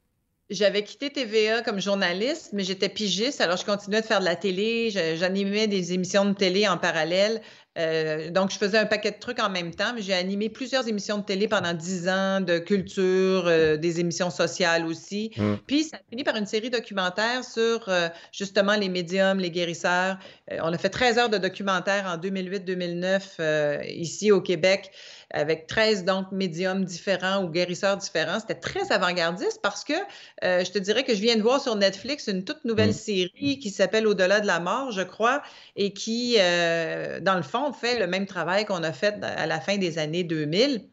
J'avais 0.49 0.83
quitté 0.83 1.09
TVA 1.09 1.61
comme 1.61 1.79
journaliste, 1.79 2.49
mais 2.53 2.63
j'étais 2.63 2.89
pigiste, 2.89 3.41
alors 3.41 3.57
je 3.57 3.65
continuais 3.65 4.01
de 4.01 4.05
faire 4.05 4.19
de 4.19 4.25
la 4.25 4.35
télé, 4.35 4.91
j'animais 4.91 5.67
des 5.67 5.93
émissions 5.93 6.25
de 6.25 6.33
télé 6.33 6.67
en 6.67 6.77
parallèle. 6.77 7.41
Euh, 7.77 8.29
donc, 8.29 8.51
je 8.51 8.57
faisais 8.57 8.77
un 8.77 8.85
paquet 8.85 9.11
de 9.11 9.19
trucs 9.19 9.39
en 9.39 9.49
même 9.49 9.73
temps, 9.73 9.91
mais 9.93 10.01
j'ai 10.01 10.13
animé 10.13 10.49
plusieurs 10.49 10.87
émissions 10.87 11.17
de 11.17 11.23
télé 11.23 11.47
pendant 11.47 11.73
dix 11.73 12.07
ans, 12.07 12.39
de 12.39 12.57
culture, 12.57 13.47
euh, 13.47 13.75
des 13.75 13.99
émissions 13.99 14.29
sociales 14.29 14.85
aussi. 14.85 15.31
Mmh. 15.35 15.53
Puis, 15.67 15.83
ça 15.83 15.97
a 15.97 15.99
fini 16.09 16.23
par 16.23 16.37
une 16.37 16.45
série 16.45 16.69
documentaire 16.69 17.43
sur 17.43 17.89
euh, 17.89 18.07
justement 18.31 18.75
les 18.75 18.87
médiums, 18.87 19.39
les 19.39 19.51
guérisseurs. 19.51 20.17
on 20.51 20.71
a 20.71 20.77
fait 20.77 20.89
13 20.89 21.17
heures 21.17 21.29
de 21.29 21.37
documentaire 21.37 22.05
en 22.07 22.17
2008-2009 22.17 23.85
ici 23.89 24.31
au 24.31 24.41
Québec 24.41 24.91
avec 25.35 25.67
13 25.67 26.05
donc 26.05 26.31
médiums 26.31 26.83
différents 26.83 27.43
ou 27.43 27.49
guérisseurs 27.49 27.97
différents. 27.97 28.39
C'était 28.39 28.55
très 28.55 28.91
avant-gardiste 28.91 29.59
parce 29.61 29.83
que 29.83 29.93
je 30.41 30.71
te 30.71 30.79
dirais 30.79 31.03
que 31.03 31.13
je 31.13 31.21
viens 31.21 31.35
de 31.35 31.41
voir 31.41 31.61
sur 31.61 31.75
Netflix 31.75 32.27
une 32.27 32.43
toute 32.43 32.65
nouvelle 32.65 32.89
mmh. 32.89 32.93
série 32.93 33.59
qui 33.59 33.69
s'appelle 33.69 34.07
Au-delà 34.07 34.39
de 34.39 34.47
la 34.47 34.59
mort, 34.59 34.91
je 34.91 35.01
crois, 35.01 35.43
et 35.75 35.93
qui, 35.93 36.37
dans 36.37 37.35
le 37.35 37.43
fond, 37.43 37.67
on 37.67 37.73
fait 37.73 37.99
le 37.99 38.07
même 38.07 38.25
travail 38.25 38.65
qu'on 38.65 38.83
a 38.83 38.93
fait 38.93 39.23
à 39.23 39.45
la 39.45 39.59
fin 39.59 39.77
des 39.77 39.97
années 39.97 40.23
2000. 40.23 40.89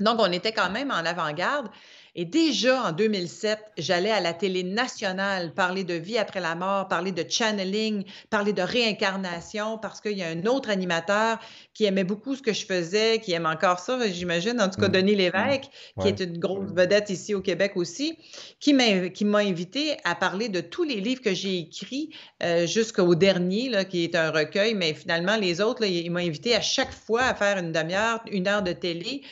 Donc, 0.00 0.18
on 0.18 0.32
était 0.32 0.52
quand 0.52 0.70
même 0.70 0.90
en 0.90 1.04
avant-garde. 1.04 1.68
Et 2.16 2.24
déjà 2.24 2.84
en 2.84 2.92
2007, 2.92 3.58
j'allais 3.76 4.10
à 4.10 4.20
la 4.20 4.32
télé 4.32 4.62
nationale 4.62 5.52
parler 5.52 5.82
de 5.82 5.94
vie 5.94 6.16
après 6.16 6.40
la 6.40 6.54
mort, 6.54 6.86
parler 6.86 7.10
de 7.10 7.24
channeling, 7.28 8.04
parler 8.30 8.52
de 8.52 8.62
réincarnation, 8.62 9.78
parce 9.78 10.00
qu'il 10.00 10.16
y 10.16 10.22
a 10.22 10.28
un 10.28 10.46
autre 10.46 10.70
animateur 10.70 11.38
qui 11.72 11.84
aimait 11.86 12.04
beaucoup 12.04 12.36
ce 12.36 12.42
que 12.42 12.52
je 12.52 12.66
faisais, 12.66 13.18
qui 13.18 13.32
aime 13.32 13.46
encore 13.46 13.80
ça, 13.80 13.98
j'imagine, 14.08 14.60
en 14.60 14.68
tout 14.68 14.80
cas 14.80 14.88
mm. 14.88 14.92
Denis 14.92 15.14
Lévesque, 15.16 15.70
mm. 15.96 16.02
qui 16.02 16.08
est 16.08 16.20
une 16.20 16.38
grosse 16.38 16.70
vedette 16.72 17.10
ici 17.10 17.34
au 17.34 17.40
Québec 17.40 17.72
aussi, 17.74 18.16
qui 18.60 18.74
m'a 18.74 19.38
invité 19.38 19.96
à 20.04 20.14
parler 20.14 20.48
de 20.48 20.60
tous 20.60 20.84
les 20.84 21.00
livres 21.00 21.20
que 21.20 21.34
j'ai 21.34 21.58
écrits 21.58 22.10
euh, 22.44 22.66
jusqu'au 22.66 23.16
dernier, 23.16 23.68
là, 23.68 23.84
qui 23.84 24.04
est 24.04 24.14
un 24.14 24.30
recueil, 24.30 24.74
mais 24.74 24.94
finalement, 24.94 25.36
les 25.36 25.60
autres, 25.60 25.80
là, 25.80 25.88
il 25.88 26.10
m'a 26.12 26.20
invité 26.20 26.54
à 26.54 26.60
chaque 26.60 26.92
fois 26.92 27.22
à 27.22 27.34
faire 27.34 27.58
une 27.58 27.72
demi-heure, 27.72 28.20
une 28.30 28.46
heure 28.46 28.62
de 28.62 28.72
télé. 28.72 29.22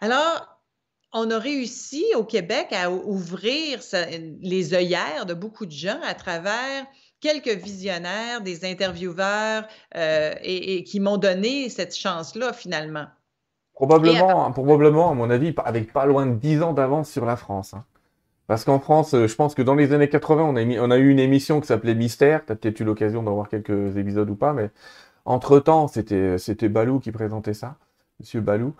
Alors, 0.00 0.51
on 1.12 1.30
a 1.30 1.38
réussi 1.38 2.04
au 2.16 2.24
Québec 2.24 2.68
à 2.72 2.90
ouvrir 2.90 3.80
les 4.40 4.74
œillères 4.74 5.26
de 5.26 5.34
beaucoup 5.34 5.66
de 5.66 5.72
gens 5.72 6.00
à 6.04 6.14
travers 6.14 6.86
quelques 7.20 7.62
visionnaires, 7.62 8.40
des 8.42 8.64
intervieweurs 8.64 9.64
euh, 9.96 10.32
et, 10.42 10.84
qui 10.84 11.00
m'ont 11.00 11.18
donné 11.18 11.68
cette 11.68 11.96
chance-là 11.96 12.52
finalement. 12.52 13.06
Probablement, 13.74 14.46
hein, 14.46 14.50
probablement, 14.50 15.10
à 15.10 15.14
mon 15.14 15.30
avis, 15.30 15.54
avec 15.64 15.92
pas 15.92 16.06
loin 16.06 16.26
de 16.26 16.34
10 16.34 16.62
ans 16.62 16.72
d'avance 16.72 17.10
sur 17.10 17.24
la 17.24 17.36
France. 17.36 17.74
Hein. 17.74 17.84
Parce 18.46 18.64
qu'en 18.64 18.80
France, 18.80 19.14
euh, 19.14 19.26
je 19.26 19.34
pense 19.34 19.54
que 19.54 19.62
dans 19.62 19.74
les 19.74 19.92
années 19.92 20.08
80, 20.08 20.42
on 20.42 20.56
a, 20.56 20.62
on 20.80 20.90
a 20.90 20.98
eu 20.98 21.10
une 21.10 21.18
émission 21.18 21.60
qui 21.60 21.68
s'appelait 21.68 21.94
Mystère. 21.94 22.44
Tu 22.44 22.52
as 22.52 22.56
peut-être 22.56 22.80
eu 22.80 22.84
l'occasion 22.84 23.22
d'en 23.22 23.34
voir 23.34 23.48
quelques 23.48 23.96
épisodes 23.96 24.28
ou 24.28 24.34
pas, 24.34 24.52
mais 24.52 24.70
entre-temps, 25.24 25.88
c'était 25.88 26.68
Balou 26.68 26.98
qui 26.98 27.12
présentait 27.12 27.54
ça. 27.54 27.76
Monsieur 28.20 28.40
Balou, 28.40 28.74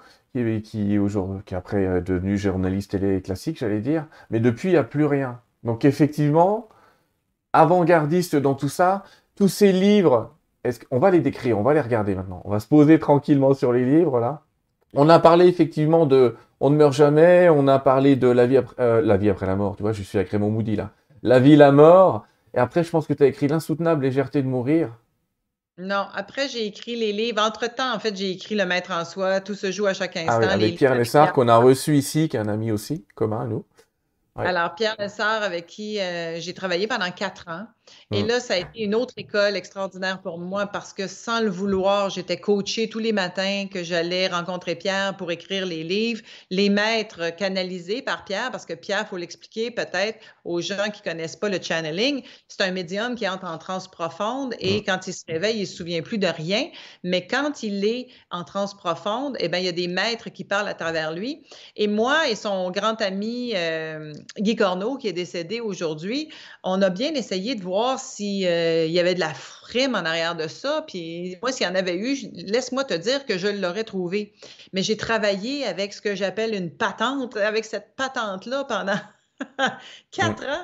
qui, 0.62 0.98
aujourd'hui, 0.98 1.42
qui 1.44 1.54
après 1.54 1.82
est 1.82 2.00
devenu 2.00 2.38
journaliste 2.38 2.92
télé 2.92 3.20
classique, 3.22 3.58
j'allais 3.58 3.80
dire. 3.80 4.06
Mais 4.30 4.40
depuis, 4.40 4.70
il 4.70 4.72
n'y 4.72 4.78
a 4.78 4.84
plus 4.84 5.04
rien. 5.04 5.40
Donc 5.62 5.84
effectivement, 5.84 6.68
avant-gardiste 7.52 8.36
dans 8.36 8.54
tout 8.54 8.68
ça, 8.68 9.04
tous 9.36 9.48
ces 9.48 9.72
livres, 9.72 10.34
est-ce 10.64 10.80
va 10.90 11.10
les 11.10 11.20
décrire, 11.20 11.58
on 11.58 11.62
va 11.62 11.74
les 11.74 11.80
regarder 11.80 12.14
maintenant. 12.14 12.42
On 12.44 12.50
va 12.50 12.60
se 12.60 12.66
poser 12.66 12.98
tranquillement 12.98 13.54
sur 13.54 13.72
les 13.72 13.84
livres 13.84 14.20
là. 14.20 14.42
On 14.94 15.08
a 15.08 15.18
parlé 15.18 15.46
effectivement 15.46 16.06
de 16.06 16.36
On 16.60 16.70
ne 16.70 16.76
meurt 16.76 16.92
jamais, 16.92 17.48
on 17.48 17.66
a 17.66 17.78
parlé 17.78 18.14
de 18.16 18.28
la 18.28 18.46
vie 18.46 18.58
après, 18.58 18.76
euh, 18.80 19.00
la 19.02 19.16
vie 19.16 19.30
après 19.30 19.46
la 19.46 19.56
mort, 19.56 19.76
tu 19.76 19.82
vois, 19.82 19.92
je 19.92 20.02
suis 20.02 20.18
avec 20.18 20.30
Raymond 20.30 20.50
Moody 20.50 20.76
là. 20.76 20.90
La 21.22 21.38
vie, 21.38 21.56
la 21.56 21.70
mort. 21.72 22.26
Et 22.54 22.58
après, 22.58 22.82
je 22.82 22.90
pense 22.90 23.06
que 23.06 23.12
tu 23.12 23.22
as 23.22 23.26
écrit 23.26 23.46
L'insoutenable 23.48 24.02
légèreté 24.02 24.42
de 24.42 24.48
mourir. 24.48 24.90
Non, 25.82 26.06
après, 26.14 26.48
j'ai 26.48 26.64
écrit 26.64 26.94
les 26.94 27.12
livres. 27.12 27.42
Entre-temps, 27.42 27.92
en 27.92 27.98
fait, 27.98 28.16
j'ai 28.16 28.30
écrit 28.30 28.54
Le 28.54 28.64
Maître 28.64 28.92
en 28.92 29.04
soi, 29.04 29.40
Tout 29.40 29.56
se 29.56 29.72
joue 29.72 29.86
à 29.86 29.94
chaque 29.94 30.16
instant. 30.16 30.40
Ah 30.42 30.52
avec 30.52 30.76
Pierre 30.76 30.94
Lessard, 30.94 31.32
qu'on 31.32 31.48
a 31.48 31.56
reçu 31.56 31.96
ici, 31.96 32.28
qui 32.28 32.36
est 32.36 32.40
un 32.40 32.48
ami 32.48 32.70
aussi, 32.70 33.04
commun 33.16 33.40
à 33.40 33.46
nous. 33.46 33.64
Alors, 34.36 34.74
Pierre 34.76 34.94
Lessard, 34.98 35.42
avec 35.42 35.66
qui 35.66 36.00
euh, 36.00 36.38
j'ai 36.38 36.54
travaillé 36.54 36.86
pendant 36.86 37.10
quatre 37.10 37.48
ans. 37.48 37.66
Et 38.12 38.22
là, 38.22 38.40
ça 38.40 38.54
a 38.54 38.56
été 38.58 38.82
une 38.82 38.94
autre 38.94 39.14
école 39.16 39.56
extraordinaire 39.56 40.20
pour 40.20 40.38
moi 40.38 40.66
parce 40.66 40.92
que 40.92 41.06
sans 41.06 41.40
le 41.40 41.48
vouloir, 41.48 42.10
j'étais 42.10 42.36
coachée 42.36 42.88
tous 42.88 42.98
les 42.98 43.12
matins 43.12 43.66
que 43.72 43.82
j'allais 43.82 44.28
rencontrer 44.28 44.74
Pierre 44.74 45.16
pour 45.16 45.30
écrire 45.30 45.64
les 45.64 45.82
livres, 45.82 46.20
les 46.50 46.68
maîtres 46.68 47.34
canalisés 47.36 48.02
par 48.02 48.24
Pierre, 48.24 48.50
parce 48.50 48.66
que 48.66 48.74
Pierre, 48.74 49.08
faut 49.08 49.16
l'expliquer 49.16 49.70
peut-être 49.70 50.18
aux 50.44 50.60
gens 50.60 50.90
qui 50.92 51.00
connaissent 51.02 51.36
pas 51.36 51.48
le 51.48 51.58
channeling, 51.60 52.22
c'est 52.48 52.62
un 52.62 52.70
médium 52.70 53.14
qui 53.14 53.26
entre 53.28 53.46
en 53.46 53.58
transe 53.58 53.88
profonde 53.88 54.54
et 54.58 54.82
quand 54.84 55.06
il 55.06 55.14
se 55.14 55.24
réveille, 55.26 55.60
il 55.60 55.66
se 55.66 55.76
souvient 55.76 56.02
plus 56.02 56.18
de 56.18 56.26
rien, 56.26 56.68
mais 57.02 57.26
quand 57.26 57.62
il 57.62 57.84
est 57.84 58.08
en 58.30 58.44
transe 58.44 58.74
profonde, 58.74 59.36
eh 59.40 59.48
bien, 59.48 59.58
il 59.60 59.64
y 59.64 59.68
a 59.68 59.72
des 59.72 59.88
maîtres 59.88 60.28
qui 60.30 60.44
parlent 60.44 60.68
à 60.68 60.74
travers 60.74 61.12
lui. 61.12 61.42
Et 61.76 61.88
moi 61.88 62.28
et 62.28 62.34
son 62.34 62.70
grand 62.70 63.00
ami 63.00 63.52
euh, 63.54 64.12
Guy 64.38 64.56
Corneau, 64.56 64.96
qui 64.96 65.08
est 65.08 65.12
décédé 65.12 65.60
aujourd'hui, 65.60 66.28
on 66.62 66.82
a 66.82 66.90
bien 66.90 67.14
essayé 67.14 67.54
de 67.54 67.62
voir 67.62 67.81
voir 67.82 67.98
s'il 67.98 68.46
euh, 68.46 68.86
y 68.86 69.00
avait 69.00 69.14
de 69.14 69.20
la 69.20 69.34
frime 69.34 69.94
en 69.94 70.04
arrière 70.04 70.36
de 70.36 70.46
ça. 70.46 70.84
Puis 70.86 71.36
moi, 71.42 71.50
s'il 71.50 71.66
y 71.66 71.68
en 71.68 71.74
avait 71.74 71.96
eu, 71.96 72.16
laisse-moi 72.32 72.84
te 72.84 72.94
dire 72.94 73.26
que 73.26 73.38
je 73.38 73.48
l'aurais 73.48 73.84
trouvé. 73.84 74.34
Mais 74.72 74.82
j'ai 74.82 74.96
travaillé 74.96 75.66
avec 75.66 75.92
ce 75.92 76.00
que 76.00 76.14
j'appelle 76.14 76.54
une 76.54 76.70
patente, 76.70 77.36
avec 77.36 77.64
cette 77.64 77.96
patente-là 77.96 78.64
pendant 78.64 79.00
quatre 80.12 80.46
ans 80.46 80.62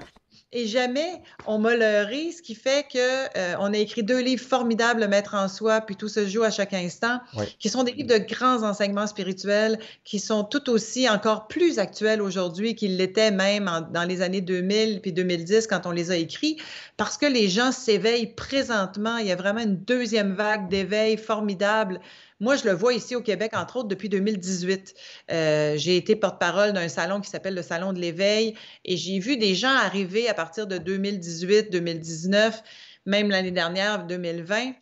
et 0.53 0.67
jamais 0.67 1.23
on 1.47 1.59
m'a 1.59 1.77
leurré, 1.77 2.33
ce 2.33 2.41
qui 2.41 2.55
fait 2.55 2.87
que 2.91 2.99
euh, 2.99 3.55
on 3.61 3.73
a 3.75 3.77
écrit 3.77 4.03
deux 4.03 4.21
livres 4.21 4.45
formidables, 4.45 5.01
Le 5.01 5.09
Maître 5.09 5.35
en 5.35 5.47
soi, 5.47 5.83
puis 5.83 5.95
Tout 5.95 6.09
se 6.09 6.27
joue 6.27 6.43
à 6.43 6.51
chaque 6.51 6.73
instant, 6.73 7.21
qui 7.59 7.69
sont 7.69 7.83
des 7.83 7.93
livres 7.93 8.09
de 8.09 8.19
grands 8.19 8.63
enseignements 8.63 9.07
spirituels, 9.07 9.79
qui 10.05 10.19
sont 10.19 10.45
tout 10.45 10.71
aussi 10.71 11.09
encore 11.09 11.49
plus 11.49 11.79
actuels 11.79 12.23
aujourd'hui 12.23 12.75
qu'ils 12.75 12.97
l'étaient 12.97 13.31
même 13.31 13.71
dans 13.93 14.05
les 14.05 14.23
années 14.23 14.41
2000 14.41 15.01
puis 15.03 15.13
2010 15.13 15.67
quand 15.67 15.85
on 15.85 15.91
les 15.91 16.11
a 16.11 16.17
écrits, 16.17 16.57
parce 16.97 17.19
que 17.19 17.27
les 17.27 17.49
gens 17.49 17.71
s'éveillent 17.71 18.35
présentement. 18.35 19.19
Il 19.19 19.27
y 19.27 19.33
a 19.33 19.37
vraiment 19.37 19.61
une 19.61 19.77
deuxième 19.77 20.33
vague 20.33 20.69
d'éveil 20.69 21.19
formidable 21.19 22.01
moi, 22.41 22.57
je 22.57 22.65
le 22.65 22.73
vois 22.73 22.95
ici 22.95 23.17
au 23.17 23.23
Québec, 23.23 23.53
entre 23.55 23.77
autres, 23.77 23.89
depuis 23.89 24.09
2018. 24.09 24.95
Euh, 25.31 25.77
j'ai 25.77 25.97
été 25.97 26.15
porte-parole 26.15 26.73
d'un 26.73 26.89
salon 26.89 27.21
qui 27.21 27.29
s'appelle 27.29 27.55
le 27.55 27.63
Salon 27.63 27.93
de 27.93 27.99
l'éveil 27.99 28.55
et 28.85 28.97
j'ai 28.97 29.19
vu 29.19 29.37
des 29.37 29.55
gens 29.55 29.75
arriver 29.75 30.29
à 30.29 30.35
partir 30.35 30.67
de 30.67 30.79
2018, 30.79 31.71
2019, 31.71 32.63
même 33.07 33.31
l'année 33.31 33.51
dernière, 33.51 34.07
2020 34.07 34.73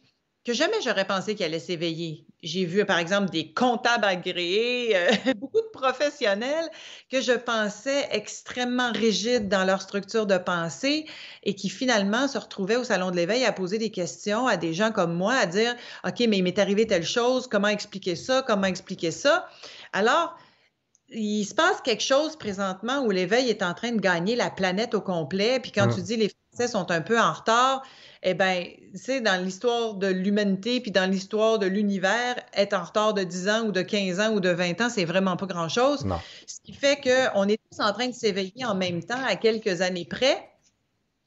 que 0.47 0.53
jamais 0.53 0.81
j'aurais 0.83 1.07
pensé 1.07 1.35
qu'elle 1.35 1.49
allait 1.49 1.59
s'éveiller. 1.59 2.25
J'ai 2.47 2.65
vu, 2.65 2.85
par 2.85 2.99
exemple, 2.99 3.31
des 3.31 3.53
comptables 3.53 4.05
agréés, 4.05 4.97
euh, 4.97 5.11
beaucoup 5.37 5.61
de 5.61 5.71
professionnels 5.73 6.69
que 7.11 7.21
je 7.21 7.33
pensais 7.33 8.09
extrêmement 8.13 8.93
rigides 8.93 9.49
dans 9.49 9.65
leur 9.65 9.83
structure 9.83 10.27
de 10.27 10.39
pensée 10.39 11.07
et 11.43 11.55
qui 11.55 11.69
finalement 11.69 12.29
se 12.29 12.39
retrouvaient 12.39 12.77
au 12.77 12.85
Salon 12.85 13.11
de 13.11 13.17
l'éveil 13.17 13.45
à 13.45 13.53
poser 13.53 13.79
des 13.79 13.91
questions 13.91 14.47
à 14.47 14.57
des 14.57 14.75
gens 14.75 14.93
comme 14.93 15.15
moi, 15.15 15.35
à 15.35 15.47
dire, 15.47 15.75
OK, 16.07 16.21
mais 16.29 16.39
il 16.39 16.43
m'est 16.43 16.59
arrivé 16.59 16.87
telle 16.87 17.05
chose, 17.05 17.49
comment 17.49 17.69
expliquer 17.69 18.15
ça, 18.15 18.43
comment 18.47 18.67
expliquer 18.67 19.11
ça. 19.11 19.49
Alors, 19.93 20.39
il 21.09 21.45
se 21.45 21.55
passe 21.55 21.81
quelque 21.83 22.03
chose 22.03 22.37
présentement 22.37 23.01
où 23.05 23.11
l'éveil 23.11 23.49
est 23.49 23.63
en 23.63 23.75
train 23.75 23.93
de 23.93 24.01
gagner 24.01 24.37
la 24.37 24.51
planète 24.51 24.95
au 24.95 25.01
complet. 25.01 25.61
Puis 25.61 25.73
quand 25.73 25.89
tu 25.89 26.03
dis 26.03 26.17
les 26.17 26.31
Sont 26.67 26.91
un 26.91 27.01
peu 27.03 27.21
en 27.21 27.33
retard, 27.33 27.83
eh 28.23 28.35
bien, 28.35 28.65
c'est 28.95 29.21
dans 29.21 29.43
l'histoire 29.43 29.95
de 29.95 30.07
l'humanité 30.07 30.81
puis 30.81 30.91
dans 30.91 31.09
l'histoire 31.11 31.59
de 31.59 31.67
l'univers, 31.67 32.37
être 32.55 32.73
en 32.75 32.85
retard 32.85 33.15
de 33.15 33.23
10 33.23 33.49
ans 33.49 33.61
ou 33.67 33.73
de 33.73 33.83
15 33.83 34.21
ans 34.21 34.33
ou 34.33 34.41
de 34.41 34.49
20 34.49 34.81
ans, 34.81 34.89
c'est 34.89 35.05
vraiment 35.05 35.37
pas 35.37 35.47
grand-chose. 35.47 36.07
Ce 36.47 36.57
qui 36.65 36.73
fait 36.73 36.97
qu'on 36.97 37.45
est 37.49 37.61
tous 37.71 37.81
en 37.81 37.93
train 37.93 38.09
de 38.09 38.15
s'éveiller 38.15 38.65
en 38.65 38.75
même 38.75 39.03
temps 39.05 39.23
à 39.29 39.37
quelques 39.37 39.81
années 39.83 40.07
près. 40.07 40.51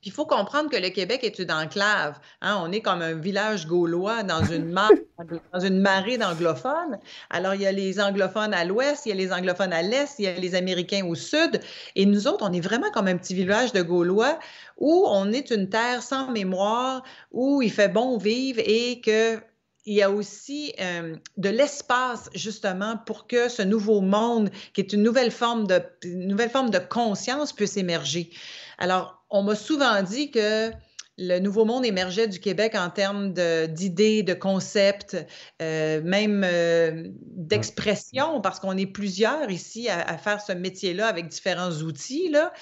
Puis 0.02 0.12
il 0.12 0.14
faut 0.14 0.26
comprendre 0.26 0.70
que 0.70 0.78
le 0.78 0.90
Québec 0.90 1.24
est 1.24 1.40
une 1.40 1.52
enclave. 1.52 2.20
Hein. 2.42 2.58
On 2.64 2.72
est 2.72 2.80
comme 2.80 3.02
un 3.02 3.16
village 3.16 3.68
gaulois 3.68 4.24
dans 4.24 4.46
une, 4.46 4.74
dans 5.54 5.60
une 5.60 5.80
marée 5.82 6.18
d'anglophones. 6.18 6.98
Alors, 7.30 7.54
il 7.54 7.62
y 7.62 7.68
a 7.68 7.74
les 7.74 8.00
anglophones 8.00 8.54
à 8.54 8.64
l'ouest, 8.64 9.06
il 9.06 9.10
y 9.10 9.12
a 9.12 9.16
les 9.16 9.34
anglophones 9.34 9.74
à 9.74 9.82
l'est, 9.82 10.16
il 10.18 10.24
y 10.24 10.28
a 10.28 10.34
les 10.34 10.56
Américains 10.56 11.06
au 11.06 11.16
sud. 11.16 11.60
Et 11.98 12.06
nous 12.06 12.28
autres, 12.28 12.48
on 12.48 12.54
est 12.54 12.62
vraiment 12.62 12.90
comme 12.92 13.08
un 13.08 13.18
petit 13.18 13.34
village 13.34 13.74
de 13.74 13.82
Gaulois 13.82 14.40
où 14.78 15.06
on 15.10 15.34
est 15.34 15.52
une 15.52 15.68
terre 15.68 16.02
sans 16.02 16.32
mémoire, 16.32 17.04
où 17.32 17.62
il 17.62 17.72
fait 17.72 17.90
bon 17.90 18.18
vivre 18.18 18.62
et 18.66 19.02
que 19.02 19.38
il 19.86 19.96
y 19.96 20.04
a 20.04 20.12
aussi 20.12 20.74
euh, 20.80 21.16
de 21.38 21.50
l'espace 21.50 22.30
justement 22.36 22.98
pour 23.06 23.28
que 23.28 23.50
ce 23.50 23.64
nouveau 23.64 24.02
monde, 24.02 24.52
qui 24.74 24.82
est 24.82 24.94
une 24.94 25.04
nouvelle 25.04 25.32
forme 25.32 25.68
de, 25.68 25.82
une 26.04 26.28
nouvelle 26.28 26.50
forme 26.50 26.70
de 26.70 26.80
conscience, 26.80 27.54
puisse 27.54 27.76
émerger. 27.76 28.30
Alors, 28.78 29.19
on 29.30 29.44
m'a 29.44 29.56
souvent 29.56 30.02
dit 30.02 30.32
que 30.32 30.72
le 31.18 31.40
nouveau 31.40 31.66
monde 31.66 31.86
émergeait 31.86 32.28
du 32.28 32.40
Québec 32.40 32.76
en 32.76 32.90
termes 32.90 33.34
d'idées, 33.34 34.24
de, 34.24 34.34
concepts, 34.34 35.18
euh, 35.62 36.02
même 36.02 36.44
euh, 36.46 37.04
d'expression, 37.36 38.40
parce 38.40 38.60
qu'on 38.62 38.78
est 38.78 38.86
plusieurs 38.86 39.52
ici 39.52 39.90
à, 39.90 40.18
faire 40.18 40.40
ce 40.40 40.54
métier-là 40.54 41.08
avec 41.08 41.28
différents 41.28 41.72
outils. 41.72 42.30
Là. 42.30 42.54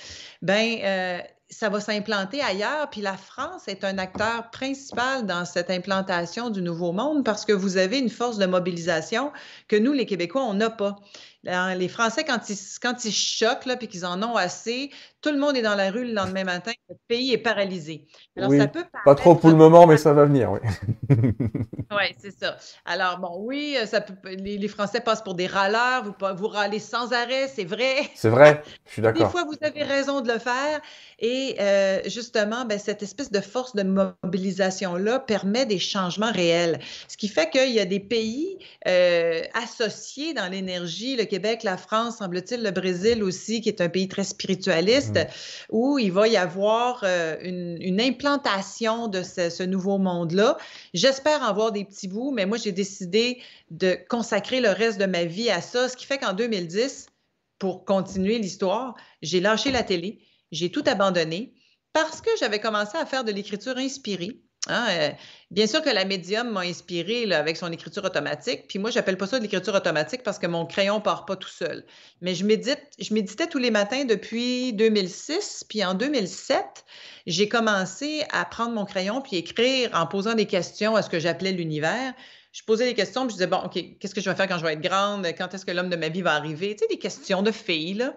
Ben, 0.42 1.22
ça 1.50 1.70
va 1.70 1.80
s'implanter 1.80 2.42
ailleurs. 2.42 2.90
Puis 2.90 3.02
la 3.02 3.16
France 3.16 3.68
est 3.68 3.84
un 3.84 3.98
acteur 3.98 4.50
principal 4.52 5.26
dans 5.26 5.46
cette 5.46 5.70
implantation 5.70 6.50
du 6.50 6.62
Nouveau 6.62 6.92
Monde 6.92 7.24
parce 7.24 7.46
que 7.46 7.54
vous 7.54 7.78
avez 7.78 8.00
une 8.00 8.10
force 8.10 8.38
de 8.38 8.46
mobilisation 8.46 9.32
que 9.68 9.76
nous, 9.76 9.94
les 9.94 10.06
Québécois, 10.06 10.44
on 10.44 10.54
n'a 10.54 10.70
pas. 10.70 10.98
Les 11.44 11.88
Français, 11.88 12.24
quand 12.24 12.50
ils, 12.50 12.58
quand 12.82 13.06
ils 13.06 13.14
choquent, 13.14 13.66
là, 13.66 13.78
puis 13.78 13.88
qu'ils 13.88 14.06
en 14.06 14.22
ont 14.22 14.36
assez, 14.36 14.92
tout 15.22 15.32
le 15.32 15.40
monde 15.40 15.58
est 15.58 15.62
dans 15.62 15.76
la 15.76 15.92
rue 15.92 16.06
le 16.06 16.14
lendemain 16.14 16.44
matin, 16.44 16.72
le 16.90 16.96
pays 17.08 17.34
est 17.34 17.38
paralysé. 17.38 18.06
Alors, 18.38 18.52
ça 18.52 18.68
peut 18.68 18.86
pas 19.04 19.16
trop 19.16 19.36
pour 19.36 19.50
le 19.50 19.56
moment, 19.56 19.88
mais 19.88 19.98
ça 19.98 20.14
va 20.14 20.26
venir, 20.26 20.52
oui. 20.52 20.60
oui, 21.92 22.16
c'est 22.20 22.38
ça. 22.38 22.58
Alors, 22.86 23.20
bon, 23.20 23.38
oui, 23.40 23.78
ça 23.86 24.02
peut, 24.02 24.14
les, 24.24 24.68
Français 24.68 25.02
passent 25.02 25.24
pour 25.24 25.36
des 25.36 25.48
râleurs, 25.48 26.04
vous, 26.04 26.14
vous 26.36 26.48
râlez 26.48 26.80
sans 26.80 27.14
arrêt, 27.14 27.48
c'est 27.48 27.66
vrai. 27.66 28.10
C'est 28.14 28.30
vrai, 28.30 28.62
je 28.86 28.94
suis 28.94 29.02
d'accord. 29.04 29.26
Des 29.26 29.32
fois, 29.32 29.46
vous 29.46 29.58
avez 29.62 29.84
raison 29.84 30.22
de 30.22 30.32
le 30.32 30.40
faire. 30.40 30.82
Et 31.20 31.56
euh, 31.60 32.00
justement, 32.06 32.66
ben, 32.66 32.78
cette 32.78 33.02
espèce 33.02 33.32
de 33.32 33.42
force 33.42 33.76
de 33.76 33.84
mobilisation-là 33.84 35.20
permet 35.20 35.66
des 35.66 35.80
changements 35.80 36.32
réels. 36.32 36.80
Ce 37.08 37.18
qui 37.18 37.28
fait 37.28 37.50
qu'il 37.50 37.74
y 37.74 37.80
a 37.80 37.86
des 37.86 38.00
pays 38.00 38.60
euh, 38.88 39.42
associés 39.56 40.34
dans 40.34 40.52
l'énergie, 40.52 41.16
le 41.16 41.24
Québec, 41.38 41.62
la 41.62 41.78
France, 41.78 42.18
semble-t-il, 42.18 42.64
le 42.64 42.72
Brésil 42.72 43.22
aussi, 43.22 43.62
qui 43.62 43.70
est 43.70 43.80
un 43.80 43.90
pays 43.90 44.08
très 44.08 44.24
spiritualiste, 44.24 45.20
où 45.70 46.00
il 46.00 46.12
va 46.12 46.28
y 46.28 46.36
avoir 46.36 47.02
euh, 47.04 47.36
une, 47.42 48.02
implantation 48.02 49.08
de 49.08 49.22
ce, 49.22 49.62
nouveau 49.62 50.00
monde-là. 50.00 50.58
J'espère 50.96 51.44
en 51.44 51.54
voir 51.54 51.72
des 51.72 51.86
petits 51.86 52.08
bouts, 52.08 52.32
mais 52.32 52.48
moi, 52.48 52.58
j'ai 52.58 52.72
décidé 52.72 53.40
de 53.70 53.96
consacrer 54.10 54.62
le 54.62 54.70
reste 54.70 55.00
de 55.00 55.06
ma 55.06 55.26
vie 55.26 55.52
à 55.52 55.62
ça, 55.62 55.88
ce 55.88 55.96
qui 55.96 56.08
fait 56.08 56.18
qu'en 56.18 56.34
2010, 56.34 57.06
pour 57.60 57.86
continuer 57.86 58.40
l'histoire, 58.40 58.96
j'ai 59.22 59.40
lâché 59.40 59.70
la 59.70 59.84
télé, 59.84 60.18
j'ai 60.52 60.72
tout 60.72 60.84
abandonné 60.88 61.54
parce 61.94 62.20
que 62.20 62.32
j'avais 62.40 62.60
commencé 62.60 62.98
à 62.98 63.06
faire 63.06 63.24
de 63.24 63.32
l'écriture 63.32 63.78
inspirée. 63.78 64.42
Hein, 64.70 64.88
euh, 64.90 65.10
bien 65.52 65.66
sûr 65.68 65.82
que 65.82 65.90
la 65.90 66.06
médium 66.06 66.52
m'a 66.52 66.62
inspiré 66.62 67.32
avec 67.34 67.58
son 67.58 67.72
écriture 67.72 68.04
automatique. 68.04 68.68
Puis 68.68 68.80
moi, 68.80 68.90
j'appelle 68.90 69.18
pas 69.18 69.28
ça 69.28 69.38
de 69.38 69.44
l'écriture 69.44 69.74
automatique 69.74 70.24
parce 70.24 70.40
que 70.40 70.48
mon 70.48 70.66
crayon 70.66 71.00
part 71.00 71.26
pas 71.26 71.36
tout 71.36 71.50
seul. 71.50 71.86
Mais 72.22 72.36
je 72.36 72.46
médite, 72.46 72.82
je 73.00 73.14
méditais 73.14 73.48
tous 73.48 73.58
les 73.58 73.72
matins 73.72 74.06
depuis 74.06 74.74
2006. 74.74 75.66
Puis 75.70 75.84
en 75.84 75.94
2007, 75.94 76.64
j'ai 77.28 77.48
commencé 77.48 78.24
à 78.32 78.46
prendre 78.46 78.74
mon 78.74 78.86
crayon 78.86 79.22
puis 79.22 79.38
écrire 79.38 79.90
en 79.94 80.08
posant 80.08 80.34
des 80.34 80.46
questions 80.46 80.96
à 80.96 81.02
ce 81.02 81.10
que 81.10 81.20
j'appelais 81.20 81.52
l'univers. 81.52 82.14
Je 82.52 82.64
posais 82.64 82.86
des 82.86 82.96
questions, 82.96 83.22
puis 83.28 83.32
je 83.32 83.36
disais, 83.36 83.48
bon, 83.48 83.58
OK, 83.58 83.78
qu'est-ce 84.00 84.16
que 84.16 84.22
je 84.22 84.30
vais 84.30 84.36
faire 84.36 84.48
quand 84.48 84.58
je 84.58 84.66
vais 84.66 84.74
être 84.74 84.82
grande? 84.82 85.28
Quand 85.38 85.54
est-ce 85.54 85.64
que 85.64 85.72
l'homme 85.72 85.90
de 85.90 85.96
ma 85.96 86.10
vie 86.10 86.24
va 86.24 86.34
arriver? 86.34 86.76
Tu 86.76 86.80
sais, 86.80 86.88
des 86.88 86.98
questions 86.98 87.44
de 87.44 87.52
filles, 87.52 87.94
là, 87.94 88.16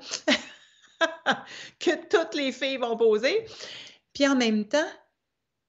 que 1.78 1.90
toutes 2.08 2.34
les 2.34 2.50
filles 2.50 2.78
vont 2.78 2.96
poser. 2.96 3.44
Puis 4.14 4.26
en 4.26 4.36
même 4.36 4.64
temps, 4.66 4.88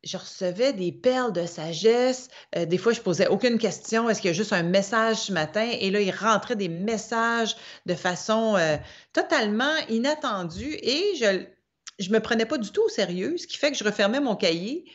je 0.04 0.18
recevais 0.18 0.74
des 0.74 0.92
perles 0.92 1.34
de 1.34 1.46
sagesse. 1.46 2.30
Euh, 2.56 2.66
des 2.66 2.78
fois, 2.78 2.94
je 2.94 3.02
posais 3.02 3.28
aucune 3.28 3.58
question. 3.58 4.10
Est-ce 4.10 4.22
qu'il 4.22 4.30
y 4.30 4.34
a 4.34 4.36
juste 4.36 4.54
un 4.54 4.64
message 4.64 5.18
ce 5.18 5.32
matin? 5.32 5.70
Et 5.80 5.92
là, 5.92 6.02
il 6.02 6.12
rentrait 6.12 6.56
des 6.56 6.70
messages 6.70 7.56
de 7.86 7.94
façon 7.94 8.56
euh, 8.58 8.78
totalement 9.14 9.76
inattendue 9.90 10.78
et 10.82 11.16
je 11.16 12.10
ne 12.10 12.14
me 12.14 12.20
prenais 12.20 12.46
pas 12.46 12.58
du 12.58 12.72
tout 12.72 12.84
au 12.84 12.90
sérieux, 12.90 13.38
ce 13.38 13.48
qui 13.48 13.58
fait 13.58 13.72
que 13.72 13.78
je 13.78 13.84
refermais 13.84 14.20
mon 14.20 14.36
cahier 14.36 14.86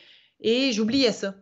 et 0.41 0.73
j'oubliais 0.73 1.13
ça. 1.13 1.35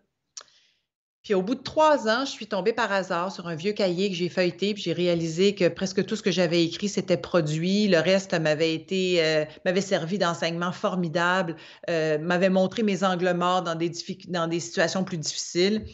Puis 1.25 1.33
au 1.33 1.41
bout 1.41 1.55
de 1.55 1.63
trois 1.63 2.07
ans, 2.07 2.27
je 2.27 2.31
suis 2.31 2.47
tombée 2.47 2.75
par 2.75 2.93
hasard 2.93 3.33
sur 3.33 3.49
un 3.49 3.55
vieux 3.55 3.73
cahier 3.73 4.11
que 4.11 4.15
j'ai 4.15 4.29
feuilleté, 4.29 4.75
puis 4.75 4.83
j'ai 4.83 4.93
réalisé 4.93 5.55
que 5.55 5.69
presque 5.69 6.05
tout 6.05 6.17
ce 6.17 6.23
que 6.23 6.31
j'avais 6.31 6.63
écrit 6.63 6.87
s'était 6.87 7.17
produit. 7.17 7.89
Le 7.89 7.99
reste 7.99 8.39
m'avait 8.39 8.75
été, 8.75 9.25
euh, 9.25 9.47
m'avait 9.65 9.81
servi 9.81 10.19
d'enseignement 10.19 10.71
formidable, 10.71 11.57
euh, 11.89 12.19
m'avait 12.19 12.51
montré 12.51 12.83
mes 12.83 13.05
angles 13.05 13.33
morts 13.33 13.63
dans 13.63 13.75
des, 13.75 13.91
dans 14.29 14.49
des 14.49 14.61
situations 14.61 15.03
plus 15.03 15.17
difficiles. 15.17 15.87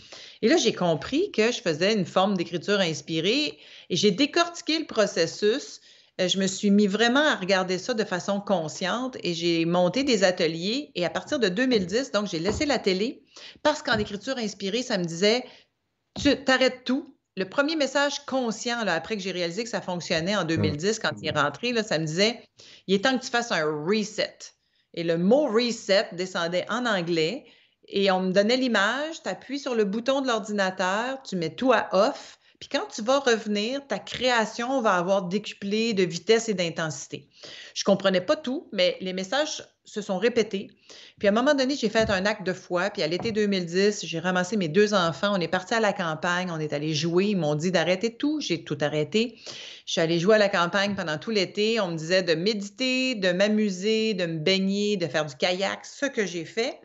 Et 0.43 0.49
là, 0.49 0.57
j'ai 0.57 0.73
compris 0.73 1.31
que 1.31 1.53
je 1.53 1.61
faisais 1.61 1.95
une 1.95 2.07
forme 2.07 2.37
d'écriture 2.37 2.81
inspirée 2.81 3.57
et 3.89 3.95
j'ai 3.95 4.11
décortiqué 4.11 4.81
le 4.81 4.87
processus 4.87 5.81
je 6.29 6.39
me 6.39 6.47
suis 6.47 6.71
mis 6.71 6.87
vraiment 6.87 7.21
à 7.21 7.37
regarder 7.37 7.79
ça 7.79 7.95
de 7.95 8.05
façon 8.05 8.41
consciente 8.41 9.17
et 9.23 9.35
j'ai 9.35 9.65
monté 9.65 10.05
des 10.05 10.25
ateliers. 10.25 10.91
Et 10.95 11.05
à 11.05 11.11
partir 11.11 11.39
de 11.39 11.49
2010, 11.49 12.13
donc, 12.13 12.27
j'ai 12.27 12.39
laissé 12.39 12.67
la 12.67 12.79
télé 12.79 13.23
parce 13.63 13.83
qu'en 13.83 13.99
écriture 13.99 14.37
inspirée, 14.37 14.83
ça 14.83 14.99
me 14.99 15.05
disait, 15.05 15.45
tu 16.21 16.45
t'arrêtes 16.45 16.85
tout. 16.85 17.17
Le 17.37 17.49
premier 17.49 17.77
message 17.77 18.27
conscient, 18.27 18.85
là, 18.85 18.95
après 18.95 19.17
que 19.17 19.23
j'ai 19.23 19.31
réalisé 19.31 19.65
que 19.65 19.71
ça 19.71 19.81
fonctionnait 19.81 20.37
en 20.37 20.45
2010, 20.45 20.99
quand 20.99 21.13
il 21.23 21.29
est 21.29 21.39
rentré, 21.39 21.73
là, 21.73 21.83
ça 21.83 21.99
me 21.99 22.05
disait, 22.05 22.43
il 22.87 22.95
est 22.95 23.05
temps 23.05 23.17
que 23.17 23.25
tu 23.25 23.31
fasses 23.31 23.53
un 23.53 23.65
reset. 23.65 24.37
Et 24.95 25.05
le 25.05 25.17
mot 25.17 25.47
reset 25.47 26.09
descendait 26.13 26.67
en 26.69 26.85
anglais 26.85 27.47
et 27.87 28.11
on 28.11 28.21
me 28.21 28.33
donnait 28.33 28.57
l'image, 28.57 29.23
tu 29.23 29.29
appuies 29.29 29.59
sur 29.59 29.75
le 29.75 29.85
bouton 29.85 30.21
de 30.21 30.27
l'ordinateur, 30.27 31.23
tu 31.23 31.37
mets 31.37 31.55
tout 31.55 31.73
à 31.73 31.89
off, 31.93 32.39
Puis 32.61 32.69
quand 32.69 32.87
tu 32.95 33.01
vas 33.01 33.21
revenir, 33.21 33.87
ta 33.87 33.99
création 33.99 34.83
va 34.83 34.93
avoir 34.93 35.23
décuplé 35.23 35.95
de 35.95 36.05
vitesse 36.05 36.51
et 36.51 36.55
d'intensité. 36.55 37.27
Je 37.75 37.85
comprenais 37.85 38.21
pas 38.21 38.37
tout, 38.37 38.69
mais 38.71 38.99
les 39.01 39.15
messages 39.15 39.65
se 39.87 40.03
sont 40.03 40.19
répétés. 40.19 40.71
Puis 41.19 41.27
à 41.27 41.31
un 41.31 41.35
moment 41.35 41.55
donné, 41.55 41.75
j'ai 41.75 41.89
fait 41.89 42.11
un 42.11 42.27
acte 42.27 42.47
de 42.47 42.53
foi. 42.53 42.91
Puis 42.91 43.03
à 43.03 43.07
l'été 43.07 43.33
2010, 43.33 44.05
j'ai 44.05 44.19
ramassé 44.21 44.59
mes 44.59 44.69
deux 44.69 44.93
enfants. 44.93 45.33
On 45.35 45.41
est 45.41 45.49
parti 45.49 45.73
à 45.73 45.81
la 45.81 45.95
campagne. 45.95 46.51
On 46.51 46.61
est 46.61 46.75
allé 46.75 46.95
jouer. 46.95 47.29
Ils 47.31 47.37
m'ont 47.37 47.55
dit 47.55 47.73
d'arrêter 47.73 48.15
tout. 48.15 48.41
J'ai 48.41 48.63
tout 48.63 48.79
arrêté. 48.83 49.39
Je 49.87 49.93
suis 49.93 50.01
allée 50.03 50.21
jouer 50.21 50.35
à 50.35 50.39
la 50.39 50.51
campagne 50.51 50.95
pendant 50.95 51.17
tout 51.17 51.31
l'été. 51.31 51.81
On 51.81 51.89
me 51.89 51.97
disait 51.97 52.23
de 52.23 52.35
méditer, 52.35 53.15
de 53.15 53.33
m'amuser, 53.33 54.13
de 54.13 54.27
me 54.27 54.39
baigner, 54.39 54.99
de 54.99 55.07
faire 55.07 55.25
du 55.25 55.35
kayak, 55.35 55.87
ce 55.87 56.07
que 56.07 56.27
j'ai 56.27 56.45
fait. 56.45 56.79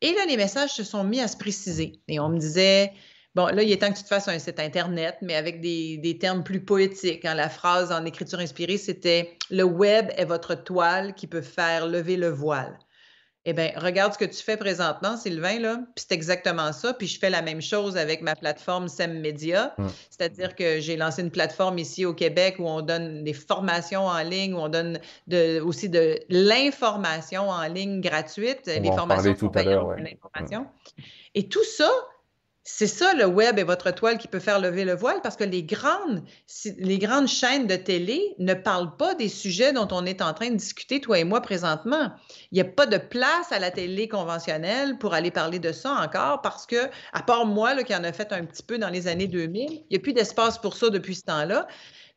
Et 0.00 0.12
là, 0.12 0.26
les 0.28 0.36
messages 0.36 0.74
se 0.74 0.84
sont 0.84 1.02
mis 1.02 1.20
à 1.20 1.28
se 1.28 1.36
préciser. 1.36 2.00
Et 2.06 2.20
on 2.20 2.28
me 2.28 2.38
disait, 2.38 2.92
bon, 3.38 3.46
là, 3.54 3.62
il 3.62 3.70
est 3.70 3.76
temps 3.76 3.92
que 3.92 3.96
tu 3.96 4.02
te 4.02 4.08
fasses 4.08 4.26
un 4.26 4.38
site 4.40 4.58
Internet, 4.58 5.18
mais 5.22 5.36
avec 5.36 5.60
des, 5.60 6.18
termes 6.20 6.42
plus 6.42 6.60
poétiques. 6.60 7.24
Hein. 7.24 7.34
La 7.34 7.48
phrase 7.48 7.92
en 7.92 8.04
écriture 8.04 8.40
inspirée, 8.40 8.78
c'était 8.78 9.36
Le 9.48 9.62
web 9.62 10.10
est 10.16 10.24
votre 10.24 10.56
toile 10.56 11.14
qui 11.14 11.28
peut 11.28 11.40
faire 11.40 11.86
lever 11.86 12.16
le 12.16 12.30
voile. 12.30 12.76
Eh 13.44 13.52
bien, 13.52 13.70
regarde 13.76 14.12
ce 14.12 14.18
que 14.18 14.24
tu 14.24 14.42
fais 14.42 14.56
présentement, 14.56 15.16
Sylvain, 15.16 15.60
là, 15.60 15.76
puis 15.94 16.04
c'est 16.06 16.12
exactement 16.12 16.72
ça. 16.72 16.92
Puis 16.92 17.06
je 17.06 17.20
fais 17.20 17.30
la 17.30 17.40
même 17.40 17.62
chose 17.62 17.96
avec 17.96 18.22
ma 18.22 18.34
plateforme 18.34 18.88
SEM 18.88 19.20
Media, 19.20 19.72
mmh. 19.78 19.86
c'est-à-dire 20.10 20.56
que 20.56 20.80
j'ai 20.80 20.96
lancé 20.96 21.22
une 21.22 21.30
plateforme 21.30 21.78
ici 21.78 22.04
au 22.04 22.14
Québec 22.14 22.56
où 22.58 22.68
on 22.68 22.82
donne 22.82 23.22
des 23.22 23.32
formations 23.32 24.06
en 24.06 24.22
ligne, 24.22 24.52
où 24.52 24.58
on 24.58 24.68
donne 24.68 24.98
de, 25.28 25.60
aussi 25.60 25.88
de 25.88 26.18
l'information 26.28 27.48
en 27.48 27.66
ligne 27.68 28.00
gratuite, 28.00 28.68
on 28.76 28.82
les 28.82 28.92
formations 28.92 29.34
tout 29.34 29.52
à 29.54 29.62
l'heure, 29.62 29.96
Et 31.34 31.48
tout 31.48 31.64
ça, 31.64 31.90
c'est 32.70 32.86
ça 32.86 33.14
le 33.14 33.24
web 33.24 33.58
et 33.58 33.62
votre 33.62 33.90
toile 33.92 34.18
qui 34.18 34.28
peut 34.28 34.40
faire 34.40 34.60
lever 34.60 34.84
le 34.84 34.94
voile 34.94 35.22
parce 35.22 35.36
que 35.36 35.44
les 35.44 35.62
grandes, 35.62 36.22
les 36.76 36.98
grandes 36.98 37.26
chaînes 37.26 37.66
de 37.66 37.76
télé 37.76 38.34
ne 38.38 38.52
parlent 38.52 38.94
pas 38.98 39.14
des 39.14 39.30
sujets 39.30 39.72
dont 39.72 39.88
on 39.90 40.04
est 40.04 40.20
en 40.20 40.34
train 40.34 40.50
de 40.50 40.56
discuter, 40.56 41.00
toi 41.00 41.18
et 41.18 41.24
moi, 41.24 41.40
présentement. 41.40 42.12
Il 42.52 42.56
n'y 42.56 42.60
a 42.60 42.66
pas 42.66 42.84
de 42.84 42.98
place 42.98 43.50
à 43.52 43.58
la 43.58 43.70
télé 43.70 44.06
conventionnelle 44.06 44.98
pour 44.98 45.14
aller 45.14 45.30
parler 45.30 45.58
de 45.58 45.72
ça 45.72 45.92
encore 45.92 46.42
parce 46.42 46.66
que, 46.66 46.90
à 47.14 47.22
part 47.22 47.46
moi 47.46 47.72
là, 47.72 47.84
qui 47.84 47.96
en 47.96 48.04
a 48.04 48.12
fait 48.12 48.34
un 48.34 48.44
petit 48.44 48.62
peu 48.62 48.76
dans 48.76 48.90
les 48.90 49.08
années 49.08 49.28
2000, 49.28 49.70
il 49.72 49.84
n'y 49.90 49.96
a 49.96 50.00
plus 50.00 50.12
d'espace 50.12 50.58
pour 50.58 50.76
ça 50.76 50.90
depuis 50.90 51.14
ce 51.14 51.22
temps-là. 51.22 51.66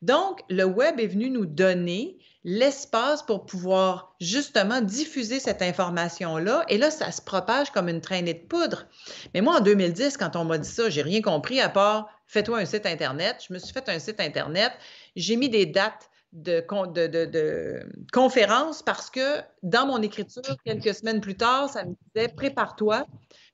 Donc, 0.02 0.42
le 0.50 0.66
web 0.66 1.00
est 1.00 1.08
venu 1.08 1.30
nous 1.30 1.46
donner 1.46 2.18
l'espace 2.44 3.22
pour 3.22 3.46
pouvoir 3.46 4.16
justement 4.20 4.82
diffuser 4.82 5.40
cette 5.40 5.62
information-là. 5.62 6.66
Et 6.70 6.78
là, 6.78 6.90
ça 6.90 7.12
se 7.12 7.22
propage 7.22 7.72
comme 7.72 7.88
une 7.88 8.02
traînée 8.02 8.34
de 8.34 8.48
poudre. 8.48 8.88
Mais 9.34 9.42
moi, 9.42 9.58
en 9.58 9.62
2010, 9.62 10.18
quand 10.18 10.36
on 10.36 10.46
m'a 10.46 10.58
dit 10.58 10.70
ça, 10.70 10.90
j'ai 10.90 11.04
rien 11.04 11.22
compris 11.22 11.62
à 11.62 11.70
part 11.70 12.10
fais-toi 12.32 12.60
un 12.60 12.66
site 12.66 12.86
Internet. 12.86 13.44
Je 13.48 13.54
me 13.54 13.60
suis 13.60 13.74
fait 13.74 13.88
un 13.90 14.00
site 14.00 14.20
Internet. 14.22 14.72
J'ai 15.16 15.36
mis 15.36 15.50
des 15.50 15.66
dates 15.66 16.10
de, 16.32 16.64
de, 16.94 17.26
de, 17.26 17.80
conférences 18.14 18.82
parce 18.82 19.10
que 19.10 19.42
dans 19.64 19.86
mon 19.86 20.02
écriture, 20.02 20.42
quelques 20.66 20.96
semaines 20.96 21.20
plus 21.20 21.36
tard, 21.36 21.70
ça 21.70 21.84
me 21.84 21.94
disait 22.16 22.30
prépare-toi. 22.30 23.06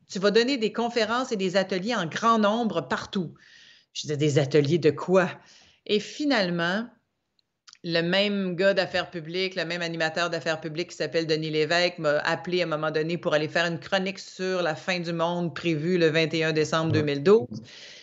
Tu 0.08 0.20
vas 0.20 0.30
donner 0.30 0.58
des 0.58 0.72
conférences 0.72 1.32
et 1.32 1.38
des 1.38 1.58
ateliers 1.58 1.96
en 1.96 2.06
grand 2.06 2.38
nombre 2.38 2.82
partout. 2.82 3.34
Je 3.94 4.04
disais 4.04 4.18
des 4.18 4.38
ateliers 4.38 4.78
de 4.78 4.92
quoi? 4.92 5.28
Et 5.88 6.00
finalement, 6.00 6.88
le 7.90 8.02
même 8.02 8.56
gars 8.56 8.74
d'affaires 8.74 9.10
publiques, 9.10 9.56
le 9.56 9.64
même 9.64 9.82
animateur 9.82 10.30
d'affaires 10.30 10.60
publiques 10.60 10.90
qui 10.90 10.98
s'appelle 10.98 11.26
Denis 11.26 11.52
Lévesque 11.52 12.00
m'a 12.00 12.18
appelé 12.20 12.62
à 12.62 12.66
un 12.66 12.68
moment 12.68 12.92
donné 12.92 13.18
pour 13.18 13.34
aller 13.34 13.48
faire 13.48 13.66
une 13.66 13.80
chronique 13.80 14.20
sur 14.20 14.62
la 14.62 14.76
fin 14.76 15.00
du 15.00 15.14
monde 15.14 15.56
prévue 15.56 15.98
le 15.98 16.10
21 16.10 16.52
décembre 16.52 16.92
2012. 16.92 17.48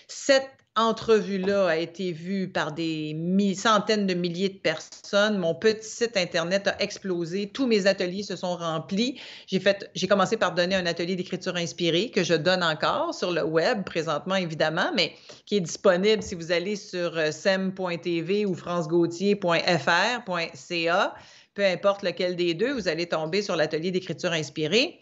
Cette 0.08 0.48
entrevue-là 0.76 1.68
a 1.68 1.76
été 1.76 2.12
vue 2.12 2.48
par 2.48 2.72
des 2.72 3.16
centaines 3.56 4.06
de 4.06 4.14
milliers 4.14 4.48
de 4.48 4.58
personnes. 4.58 5.38
Mon 5.38 5.54
petit 5.54 5.88
site 5.88 6.16
Internet 6.16 6.66
a 6.66 6.82
explosé. 6.82 7.48
Tous 7.48 7.66
mes 7.66 7.87
ateliers 7.87 8.24
se 8.24 8.37
sont 8.37 8.56
remplis. 8.56 9.20
J'ai 9.46 10.08
commencé 10.08 10.37
par 10.37 10.52
donner 10.52 10.74
un 10.74 10.87
atelier 10.87 11.16
d'écriture 11.16 11.56
inspirée 11.56 12.10
que 12.10 12.24
je 12.24 12.34
donne 12.34 12.62
encore 12.62 13.14
sur 13.14 13.30
le 13.30 13.44
web 13.44 13.84
présentement, 13.84 14.34
évidemment, 14.34 14.90
mais 14.94 15.12
qui 15.46 15.56
est 15.56 15.60
disponible 15.60 16.22
si 16.22 16.34
vous 16.34 16.50
allez 16.50 16.76
sur 16.76 17.16
euh, 17.16 17.30
sem.tv 17.30 18.46
ou 18.46 18.54
francegautier.fr.ca. 18.54 21.14
Peu 21.54 21.64
importe 21.64 22.02
lequel 22.02 22.34
des 22.34 22.54
deux, 22.54 22.72
vous 22.72 22.88
allez 22.88 23.06
tomber 23.06 23.42
sur 23.42 23.54
l'atelier 23.54 23.92
d'écriture 23.92 24.32
inspirée 24.32 24.98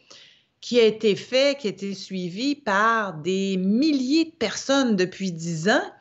qui 0.63 0.81
a 0.81 0.85
été 0.85 1.17
fait, 1.17 1.59
qui 1.59 1.67
a 1.67 1.71
été 1.71 1.93
suivi 1.93 2.55
par 2.55 3.15
des 3.15 3.57
milliers 3.59 4.27
de 4.27 4.31
personnes 4.31 4.97
depuis 4.97 5.33
dix 5.33 5.69
ans 5.69 5.93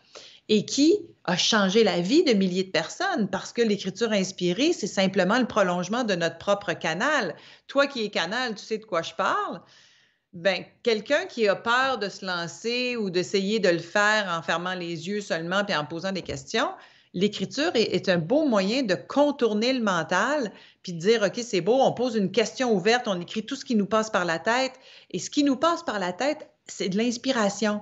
et 0.47 0.65
qui 0.65 1.00
a 1.24 1.36
changé 1.36 1.84
la 1.84 2.00
vie 2.00 2.24
de 2.24 2.34
milliers 2.34 2.63
de 2.63 2.71
personnes 2.71 3.28
parce 3.30 3.52
que 3.54 3.63
l'écriture 3.63 4.12
inspirée, 4.12 4.71
c'est 4.71 4.88
simplement 4.88 5.39
le 5.39 5.47
prolongement 5.47 6.04
de 6.04 6.13
notre 6.13 6.38
propre 6.38 6.74
canal. 6.74 7.36
Toi 7.67 7.88
qui 7.88 8.06
es 8.06 8.10
canal, 8.10 8.54
tu 8.54 8.63
sais 8.63 8.78
de 8.78 8.86
quoi 8.86 9.02
je 9.02 9.13
parle. 9.13 9.62
Ben, 10.34 10.63
quelqu'un 10.84 11.26
qui 11.26 11.47
a 11.47 11.56
peur 11.56 11.97
de 11.97 12.08
se 12.08 12.24
lancer 12.24 12.95
ou 12.95 13.10
d'essayer 13.10 13.60
de 13.60 13.69
le 13.69 13.80
faire 13.80 14.32
en 14.32 14.43
fermant 14.43 14.76
les 14.76 15.08
yeux 15.08 15.21
seulement 15.21 15.65
puis 15.65 15.76
en 15.76 15.86
posant 15.86 16.12
des 16.12 16.21
questions, 16.21 16.69
l'écriture 17.13 17.71
est, 17.76 18.10
un 18.10 18.17
beau 18.17 18.45
moyen 18.45 18.84
de 18.84 18.95
contourner 18.95 19.74
le 19.74 19.82
mental, 19.82 20.52
puis 20.84 20.93
de 20.93 21.00
dire, 21.00 21.24
OK, 21.24 21.39
c'est 21.43 21.62
beau, 21.62 21.80
on 21.82 21.91
pose 21.91 22.15
une 22.15 22.32
question 22.32 22.74
ouverte, 22.74 23.08
on 23.08 23.19
écrit 23.19 23.45
tout 23.45 23.56
ce 23.56 23.65
qui 23.65 23.76
nous 23.76 23.86
passe 23.86 24.10
par 24.10 24.26
la 24.26 24.39
tête. 24.39 24.74
Et 25.12 25.19
ce 25.19 25.30
qui 25.30 25.43
nous 25.43 25.58
passe 25.58 25.84
par 25.84 26.00
la 26.00 26.13
tête, 26.13 26.50
c'est 26.67 26.89
de 26.89 26.97
l'inspiration. 26.97 27.82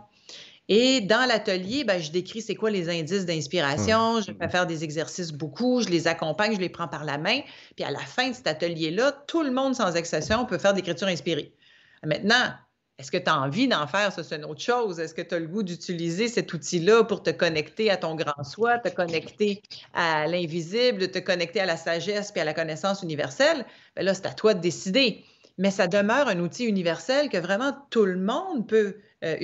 Et 0.72 1.02
dans 1.02 1.28
l'atelier, 1.28 1.84
ben, 1.84 2.00
je 2.00 2.12
décris 2.12 2.44
c'est 2.44 2.54
quoi 2.54 2.70
les 2.70 2.90
indices 2.90 3.26
d'inspiration. 3.26 4.20
Mmh. 4.20 4.24
Je 4.28 4.32
vais 4.32 4.50
faire 4.50 4.68
des 4.68 4.84
exercices 4.84 5.32
beaucoup, 5.32 5.82
je 5.82 5.90
les 5.90 6.08
accompagne, 6.08 6.54
je 6.54 6.60
les 6.60 6.70
prends 6.70 6.88
par 6.88 7.06
la 7.06 7.18
main. 7.18 7.40
Puis 7.76 7.84
à 7.84 7.92
la 7.92 8.00
fin 8.00 8.30
de 8.30 8.36
cet 8.36 8.46
atelier-là, 8.46 9.12
tout 9.28 9.42
le 9.42 9.52
monde, 9.52 9.74
sans 9.74 9.96
exception, 9.96 10.46
peut 10.46 10.60
faire 10.60 10.74
d'écriture 10.74 11.08
inspirée. 11.08 11.56
Maintenant, 12.04 12.54
est-ce 13.00 13.12
que 13.12 13.18
tu 13.18 13.30
as 13.30 13.40
envie 13.40 13.70
d'en 13.70 13.88
faire? 13.88 14.12
Ça, 14.12 14.24
c'est 14.26 14.36
une 14.36 14.44
autre 14.44 14.62
chose? 14.62 15.00
Est-ce 15.00 15.14
que 15.14 15.22
tu 15.22 15.34
as 15.34 15.40
le 15.40 15.48
goût 15.48 15.64
d'utiliser 15.64 16.28
cet 16.28 16.52
outil-là 16.52 17.06
pour 17.06 17.24
te 17.24 17.30
connecter 17.30 17.90
à 17.90 17.96
ton 17.96 18.14
grand 18.14 18.44
soi, 18.44 18.78
te 18.78 18.90
connecter 18.90 19.62
à 19.94 20.28
l'invisible, 20.28 21.10
te 21.10 21.20
connecter 21.20 21.62
à 21.62 21.66
la 21.66 21.78
sagesse 21.78 22.34
et 22.36 22.42
à 22.42 22.44
la 22.44 22.54
connaissance 22.54 23.02
universelle? 23.02 23.66
Bien 23.96 24.04
là, 24.04 24.14
c'est 24.14 24.26
à 24.26 24.34
toi 24.34 24.54
de 24.54 24.60
décider. 24.60 25.24
Mais 25.58 25.72
ça 25.72 25.88
demeure 25.88 26.28
un 26.28 26.40
outil 26.40 26.66
universel 26.66 27.30
que 27.30 27.38
vraiment 27.38 27.74
tout 27.90 28.06
le 28.06 28.18
monde 28.18 28.68
peut 28.68 28.98
euh. 29.24 29.36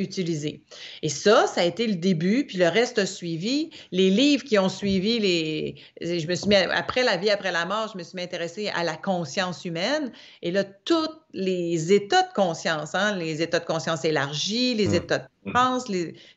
Et 1.02 1.10
ça, 1.10 1.48
ça 1.48 1.62
a 1.62 1.64
été 1.64 1.86
le 1.88 1.96
début, 1.96 2.46
puis 2.46 2.58
le 2.58 2.68
reste 2.68 2.98
a 2.98 3.06
suivi. 3.06 3.72
Les 3.92 4.10
livres 4.10 4.44
qui 4.44 4.58
ont 4.58 4.70
suivi, 4.70 5.20
les... 5.20 5.76
je 6.02 6.28
me 6.28 6.36
suis 6.36 6.48
mis, 6.48 6.56
après 6.56 7.04
la 7.04 7.18
vie, 7.18 7.30
après 7.30 7.52
la 7.52 7.66
mort, 7.66 7.90
je 7.92 7.98
me 7.98 8.04
suis 8.04 8.20
intéressée 8.22 8.70
à 8.70 8.84
la 8.84 8.96
conscience 8.96 9.66
humaine. 9.66 10.12
Et 10.42 10.52
là, 10.52 10.64
tous 10.64 11.10
les 11.34 11.92
états 11.92 12.24
de 12.24 12.34
conscience, 12.34 12.96
hein, 12.96 13.16
les 13.18 13.42
états 13.42 13.60
de 13.60 13.66
conscience 13.66 14.06
élargis, 14.06 14.76
les 14.76 14.90
mmh. 14.90 14.96
états 14.96 15.20
de 15.20 15.52
pense, 15.52 15.86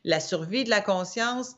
la 0.03 0.19
survie 0.19 0.65
de 0.65 0.69
la 0.69 0.81
conscience, 0.81 1.55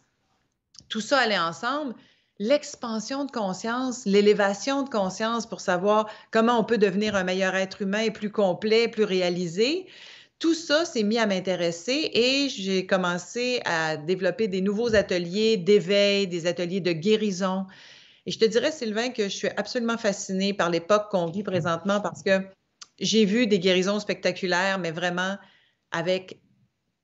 tout 0.87 1.01
ça 1.01 1.17
allait 1.17 1.39
ensemble 1.39 1.95
l'expansion 2.37 3.25
de 3.25 3.31
conscience, 3.31 4.05
l'élévation 4.05 4.81
de 4.81 4.89
conscience 4.89 5.45
pour 5.45 5.61
savoir 5.61 6.07
comment 6.31 6.59
on 6.59 6.63
peut 6.63 6.79
devenir 6.79 7.15
un 7.15 7.23
meilleur 7.23 7.55
être 7.55 7.83
humain 7.83 8.09
plus 8.09 8.31
complet, 8.31 8.87
plus 8.87 9.03
réalisé 9.03 9.87
tout 10.41 10.55
ça 10.55 10.85
s'est 10.85 11.03
mis 11.03 11.19
à 11.19 11.27
m'intéresser 11.27 12.09
et 12.13 12.49
j'ai 12.49 12.87
commencé 12.87 13.61
à 13.63 13.95
développer 13.95 14.47
des 14.47 14.59
nouveaux 14.59 14.95
ateliers 14.95 15.55
d'éveil, 15.55 16.27
des 16.27 16.47
ateliers 16.47 16.81
de 16.81 16.91
guérison. 16.91 17.67
Et 18.25 18.31
je 18.31 18.39
te 18.39 18.45
dirais, 18.45 18.71
Sylvain, 18.71 19.09
que 19.09 19.23
je 19.25 19.35
suis 19.35 19.49
absolument 19.55 19.99
fascinée 19.99 20.53
par 20.53 20.71
l'époque 20.71 21.09
qu'on 21.11 21.27
vit 21.27 21.43
présentement 21.43 22.01
parce 22.01 22.23
que 22.23 22.41
j'ai 22.99 23.23
vu 23.23 23.45
des 23.45 23.59
guérisons 23.59 23.99
spectaculaires, 23.99 24.79
mais 24.79 24.89
vraiment 24.89 25.37
avec, 25.91 26.41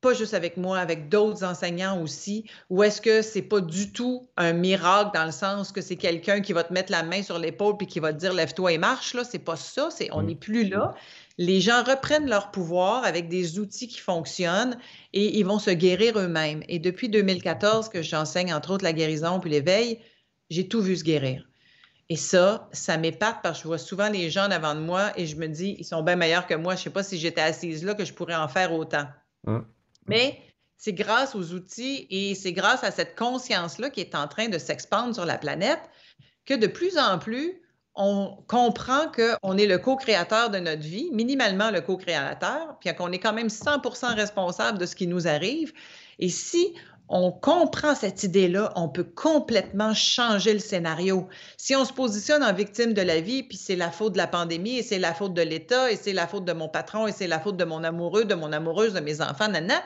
pas 0.01 0.15
juste 0.15 0.33
avec 0.33 0.57
moi, 0.57 0.79
avec 0.79 1.07
d'autres 1.07 1.43
enseignants 1.43 2.01
aussi, 2.01 2.45
ou 2.71 2.81
est-ce 2.81 3.01
que 3.01 3.21
c'est 3.21 3.43
pas 3.43 3.61
du 3.61 3.91
tout 3.91 4.27
un 4.35 4.53
miracle 4.53 5.11
dans 5.13 5.25
le 5.25 5.31
sens 5.31 5.71
que 5.71 5.81
c'est 5.81 5.95
quelqu'un 5.95 6.41
qui 6.41 6.53
va 6.53 6.63
te 6.63 6.73
mettre 6.73 6.91
la 6.91 7.03
main 7.03 7.21
sur 7.21 7.37
l'épaule 7.37 7.77
puis 7.77 7.85
qui 7.85 7.99
va 7.99 8.13
te 8.13 8.17
dire 8.17 8.33
lève-toi 8.33 8.71
et 8.71 8.77
marche, 8.79 9.13
là, 9.13 9.23
c'est 9.23 9.37
pas 9.37 9.55
ça, 9.55 9.89
c'est, 9.91 10.09
on 10.11 10.23
n'est 10.23 10.35
plus 10.35 10.67
là 10.67 10.95
les 11.37 11.61
gens 11.61 11.83
reprennent 11.83 12.29
leur 12.29 12.51
pouvoir 12.51 13.03
avec 13.03 13.29
des 13.29 13.59
outils 13.59 13.87
qui 13.87 13.99
fonctionnent 13.99 14.77
et 15.13 15.37
ils 15.37 15.45
vont 15.45 15.59
se 15.59 15.69
guérir 15.69 16.17
eux-mêmes. 16.17 16.63
Et 16.67 16.79
depuis 16.79 17.09
2014 17.09 17.89
que 17.89 18.01
j'enseigne 18.01 18.53
entre 18.53 18.71
autres 18.71 18.83
la 18.83 18.93
guérison 18.93 19.39
puis 19.39 19.51
l'éveil, 19.51 19.99
j'ai 20.49 20.67
tout 20.67 20.81
vu 20.81 20.95
se 20.95 21.03
guérir. 21.03 21.47
Et 22.09 22.15
ça, 22.15 22.69
ça 22.71 22.97
m'épate 22.97 23.37
parce 23.43 23.59
que 23.59 23.63
je 23.63 23.67
vois 23.67 23.77
souvent 23.77 24.09
les 24.09 24.29
gens 24.29 24.47
devant 24.47 24.73
de 24.73 24.79
moi 24.79 25.11
et 25.17 25.27
je 25.27 25.35
me 25.35 25.47
dis, 25.47 25.75
ils 25.77 25.85
sont 25.85 26.01
bien 26.03 26.15
meilleurs 26.15 26.47
que 26.47 26.55
moi. 26.55 26.75
Je 26.75 26.79
ne 26.79 26.83
sais 26.85 26.89
pas 26.89 27.03
si 27.03 27.17
j'étais 27.17 27.41
assise 27.41 27.83
là 27.83 27.93
que 27.93 28.05
je 28.05 28.13
pourrais 28.13 28.35
en 28.35 28.47
faire 28.47 28.73
autant. 28.73 29.05
Hein? 29.45 29.65
Mais 30.07 30.39
c'est 30.77 30.93
grâce 30.93 31.35
aux 31.35 31.51
outils 31.51 32.07
et 32.09 32.33
c'est 32.33 32.53
grâce 32.53 32.83
à 32.83 32.91
cette 32.91 33.17
conscience-là 33.17 33.89
qui 33.89 33.99
est 33.99 34.15
en 34.15 34.27
train 34.27 34.47
de 34.47 34.57
s'expandre 34.57 35.13
sur 35.13 35.25
la 35.25 35.37
planète 35.37 35.81
que 36.45 36.53
de 36.53 36.67
plus 36.67 36.97
en 36.97 37.19
plus, 37.19 37.61
on 37.97 38.37
comprend 38.47 39.11
qu'on 39.11 39.57
est 39.57 39.65
le 39.65 39.79
co-créateur 39.79 40.51
de 40.51 40.59
notre 40.59 40.83
vie, 40.83 41.09
minimalement 41.11 41.71
le 41.71 41.81
co-créateur, 41.81 42.77
puis 42.79 42.93
qu'on 42.95 43.11
est 43.11 43.17
quand 43.17 43.33
même 43.33 43.47
100% 43.47 44.15
responsable 44.15 44.77
de 44.77 44.85
ce 44.85 44.95
qui 44.95 45.07
nous 45.07 45.27
arrive. 45.27 45.73
Et 46.19 46.29
si 46.29 46.75
on 47.09 47.31
comprend 47.31 47.95
cette 47.95 48.23
idée-là, 48.23 48.71
on 48.75 48.87
peut 48.87 49.03
complètement 49.03 49.95
changer 49.95 50.53
le 50.53 50.59
scénario. 50.59 51.27
Si 51.57 51.75
on 51.75 51.85
se 51.85 51.93
positionne 51.93 52.43
en 52.43 52.53
victime 52.53 52.93
de 52.93 53.01
la 53.01 53.19
vie, 53.19 53.41
puis 53.41 53.57
c'est 53.57 53.75
la 53.75 53.89
faute 53.89 54.13
de 54.13 54.17
la 54.17 54.27
pandémie, 54.27 54.77
et 54.77 54.83
c'est 54.83 54.99
la 54.99 55.15
faute 55.15 55.33
de 55.33 55.41
l'État, 55.41 55.91
et 55.91 55.95
c'est 55.95 56.13
la 56.13 56.27
faute 56.27 56.45
de 56.45 56.53
mon 56.53 56.69
patron, 56.69 57.07
et 57.07 57.11
c'est 57.11 57.27
la 57.27 57.39
faute 57.39 57.57
de 57.57 57.65
mon 57.65 57.83
amoureux, 57.83 58.25
de 58.25 58.35
mon 58.35 58.51
amoureuse, 58.51 58.93
de 58.93 58.99
mes 58.99 59.21
enfants, 59.21 59.47
nana, 59.47 59.81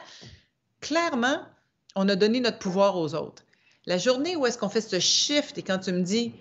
clairement, 0.81 1.39
on 1.95 2.09
a 2.09 2.15
donné 2.15 2.41
notre 2.41 2.59
pouvoir 2.59 2.97
aux 2.97 3.15
autres. 3.15 3.43
La 3.85 3.97
journée 3.97 4.35
où 4.35 4.45
est-ce 4.45 4.57
qu'on 4.57 4.69
fait 4.69 4.81
ce 4.81 4.99
shift, 4.99 5.57
et 5.57 5.63
quand 5.63 5.79
tu 5.79 5.93
me 5.93 6.01
dis, 6.01 6.33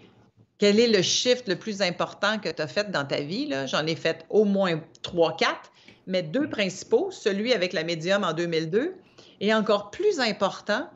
quel 0.61 0.79
est 0.79 0.89
le 0.89 1.01
shift 1.01 1.49
le 1.49 1.57
plus 1.57 1.81
important 1.81 2.39
que 2.39 2.51
tu 2.51 2.61
as 2.61 2.69
fait 2.69 2.91
dans 2.91 3.07
ta 3.07 3.23
vie? 3.23 3.51
J'en 3.67 3.87
ai 3.87 3.97
fait 3.97 4.27
au 4.29 4.45
moins 4.45 4.79
trois, 5.01 5.35
quatre, 5.35 5.73
mais 6.07 6.23
deux 6.23 6.51
principaux, 6.51 7.11
celui 7.11 7.55
avec 7.55 7.73
la 7.73 7.83
médium 7.83 8.25
en 8.25 8.35
2002 8.35 8.95
et 9.41 9.55
encore 9.55 9.91
plus 9.91 10.21
important, 10.21 10.87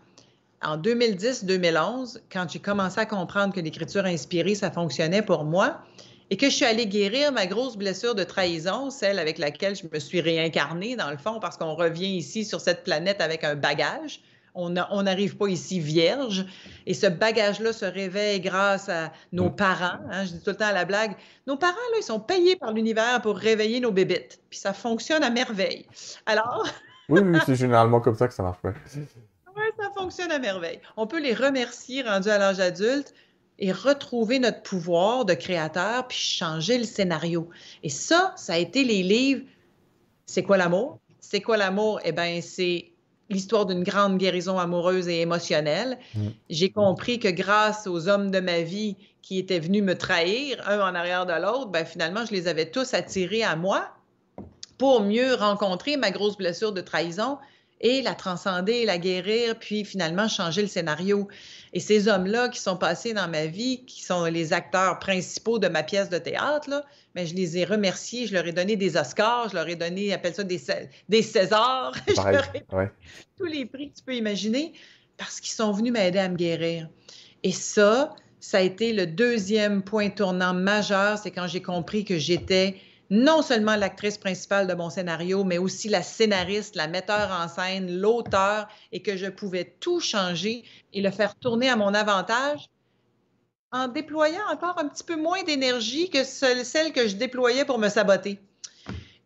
en 0.62 0.76
2010-2011, 0.76 2.18
quand 2.30 2.46
j'ai 2.50 2.58
commencé 2.58 3.00
à 3.00 3.06
comprendre 3.06 3.54
que 3.54 3.60
l'écriture 3.60 4.04
inspirée, 4.04 4.54
ça 4.54 4.70
fonctionnait 4.70 5.22
pour 5.22 5.44
moi 5.44 5.80
et 6.28 6.36
que 6.36 6.50
je 6.50 6.56
suis 6.56 6.64
allée 6.66 6.86
guérir 6.86 7.32
ma 7.32 7.46
grosse 7.46 7.76
blessure 7.76 8.14
de 8.14 8.24
trahison, 8.24 8.90
celle 8.90 9.18
avec 9.18 9.38
laquelle 9.38 9.76
je 9.76 9.84
me 9.90 9.98
suis 9.98 10.20
réincarnée 10.20 10.94
dans 10.94 11.10
le 11.10 11.16
fond, 11.16 11.40
parce 11.40 11.56
qu'on 11.56 11.74
revient 11.74 12.16
ici 12.16 12.44
sur 12.44 12.60
cette 12.60 12.84
planète 12.84 13.22
avec 13.22 13.44
un 13.44 13.54
bagage 13.54 14.20
on 14.54 15.02
n'arrive 15.02 15.36
pas 15.36 15.48
ici 15.48 15.80
vierge. 15.80 16.46
Et 16.86 16.94
ce 16.94 17.06
bagage-là 17.06 17.72
se 17.72 17.84
réveille 17.84 18.40
grâce 18.40 18.88
à 18.88 19.12
nos 19.32 19.50
parents. 19.50 19.98
Hein, 20.10 20.24
je 20.24 20.32
dis 20.32 20.42
tout 20.42 20.50
le 20.50 20.56
temps 20.56 20.66
à 20.66 20.72
la 20.72 20.84
blague, 20.84 21.16
nos 21.46 21.56
parents, 21.56 21.74
là, 21.74 21.98
ils 21.98 22.04
sont 22.04 22.20
payés 22.20 22.56
par 22.56 22.72
l'univers 22.72 23.20
pour 23.22 23.36
réveiller 23.36 23.80
nos 23.80 23.90
bébites. 23.90 24.40
Puis 24.50 24.58
ça 24.58 24.72
fonctionne 24.72 25.22
à 25.22 25.30
merveille. 25.30 25.86
Alors... 26.26 26.66
oui, 27.08 27.20
oui, 27.20 27.38
c'est 27.44 27.56
généralement 27.56 28.00
comme 28.00 28.16
ça 28.16 28.28
que 28.28 28.34
ça 28.34 28.42
marche. 28.42 28.58
Oui, 28.64 29.62
ça 29.78 29.90
fonctionne 29.96 30.30
à 30.30 30.38
merveille. 30.38 30.80
On 30.96 31.06
peut 31.06 31.20
les 31.20 31.34
remercier 31.34 32.02
rendus 32.02 32.28
à 32.28 32.38
l'âge 32.38 32.60
adulte 32.60 33.12
et 33.58 33.72
retrouver 33.72 34.38
notre 34.38 34.62
pouvoir 34.62 35.24
de 35.24 35.34
créateur 35.34 36.08
puis 36.08 36.18
changer 36.18 36.78
le 36.78 36.84
scénario. 36.84 37.48
Et 37.82 37.88
ça, 37.88 38.32
ça 38.36 38.54
a 38.54 38.58
été 38.58 38.84
les 38.84 39.02
livres. 39.02 39.44
C'est 40.26 40.42
quoi 40.42 40.56
l'amour? 40.56 40.98
C'est 41.20 41.40
quoi 41.40 41.56
l'amour? 41.56 42.00
Eh 42.04 42.12
bien, 42.12 42.40
c'est 42.42 42.93
l'histoire 43.30 43.66
d'une 43.66 43.82
grande 43.82 44.18
guérison 44.18 44.58
amoureuse 44.58 45.08
et 45.08 45.20
émotionnelle. 45.20 45.98
Mm. 46.14 46.28
J'ai 46.50 46.70
compris 46.70 47.18
que 47.18 47.28
grâce 47.28 47.86
aux 47.86 48.08
hommes 48.08 48.30
de 48.30 48.40
ma 48.40 48.60
vie 48.60 48.96
qui 49.22 49.38
étaient 49.38 49.60
venus 49.60 49.82
me 49.82 49.96
trahir, 49.96 50.62
un 50.68 50.80
en 50.80 50.94
arrière 50.94 51.24
de 51.26 51.32
l'autre, 51.32 51.68
ben 51.68 51.84
finalement, 51.84 52.26
je 52.26 52.32
les 52.32 52.46
avais 52.46 52.70
tous 52.70 52.92
attirés 52.92 53.42
à 53.42 53.56
moi 53.56 53.88
pour 54.76 55.02
mieux 55.02 55.34
rencontrer 55.34 55.96
ma 55.96 56.10
grosse 56.10 56.36
blessure 56.36 56.72
de 56.72 56.80
trahison 56.80 57.38
et 57.80 58.02
la 58.02 58.14
transcender, 58.14 58.84
la 58.84 58.98
guérir, 58.98 59.58
puis 59.58 59.84
finalement 59.84 60.28
changer 60.28 60.62
le 60.62 60.68
scénario. 60.68 61.28
Et 61.72 61.80
ces 61.80 62.08
hommes-là 62.08 62.48
qui 62.48 62.60
sont 62.60 62.76
passés 62.76 63.14
dans 63.14 63.28
ma 63.28 63.46
vie, 63.46 63.84
qui 63.84 64.02
sont 64.02 64.24
les 64.24 64.52
acteurs 64.52 64.98
principaux 64.98 65.58
de 65.58 65.68
ma 65.68 65.82
pièce 65.82 66.08
de 66.08 66.18
théâtre, 66.18 66.70
là, 66.70 66.84
mais 67.14 67.26
je 67.26 67.34
les 67.34 67.58
ai 67.58 67.64
remerciés, 67.64 68.26
je 68.26 68.34
leur 68.34 68.46
ai 68.46 68.52
donné 68.52 68.76
des 68.76 68.96
Oscars, 68.96 69.48
je 69.50 69.54
leur 69.54 69.68
ai 69.68 69.76
donné, 69.76 70.12
appelle 70.12 70.34
ça 70.34 70.44
des, 70.44 70.60
des 71.08 71.22
Césars, 71.22 71.94
tous 73.38 73.44
les 73.44 73.66
prix 73.66 73.90
que 73.90 73.96
tu 73.96 74.02
peux 74.04 74.16
imaginer, 74.16 74.72
parce 75.16 75.40
qu'ils 75.40 75.52
sont 75.52 75.72
venus 75.72 75.92
m'aider 75.92 76.18
à 76.18 76.28
me 76.28 76.36
guérir. 76.36 76.88
Et 77.42 77.52
ça, 77.52 78.14
ça 78.40 78.58
a 78.58 78.60
été 78.60 78.92
le 78.92 79.06
deuxième 79.06 79.82
point 79.82 80.10
tournant 80.10 80.54
majeur, 80.54 81.18
c'est 81.18 81.30
quand 81.30 81.46
j'ai 81.46 81.62
compris 81.62 82.04
que 82.04 82.18
j'étais 82.18 82.76
non 83.10 83.42
seulement 83.42 83.76
l'actrice 83.76 84.18
principale 84.18 84.66
de 84.66 84.74
mon 84.74 84.90
scénario, 84.90 85.44
mais 85.44 85.58
aussi 85.58 85.88
la 85.88 86.02
scénariste, 86.02 86.74
la 86.74 86.88
metteur 86.88 87.30
en 87.30 87.48
scène, 87.48 88.00
l'auteur, 88.00 88.66
et 88.92 89.02
que 89.02 89.16
je 89.16 89.26
pouvais 89.26 89.76
tout 89.78 90.00
changer 90.00 90.64
et 90.92 91.02
le 91.02 91.10
faire 91.10 91.34
tourner 91.36 91.68
à 91.68 91.76
mon 91.76 91.94
avantage 91.94 92.70
en 93.74 93.88
déployant 93.88 94.44
encore 94.52 94.78
un 94.78 94.86
petit 94.86 95.02
peu 95.02 95.16
moins 95.16 95.42
d'énergie 95.42 96.08
que 96.08 96.22
celle 96.22 96.92
que 96.92 97.08
je 97.08 97.16
déployais 97.16 97.64
pour 97.64 97.78
me 97.78 97.88
saboter. 97.88 98.38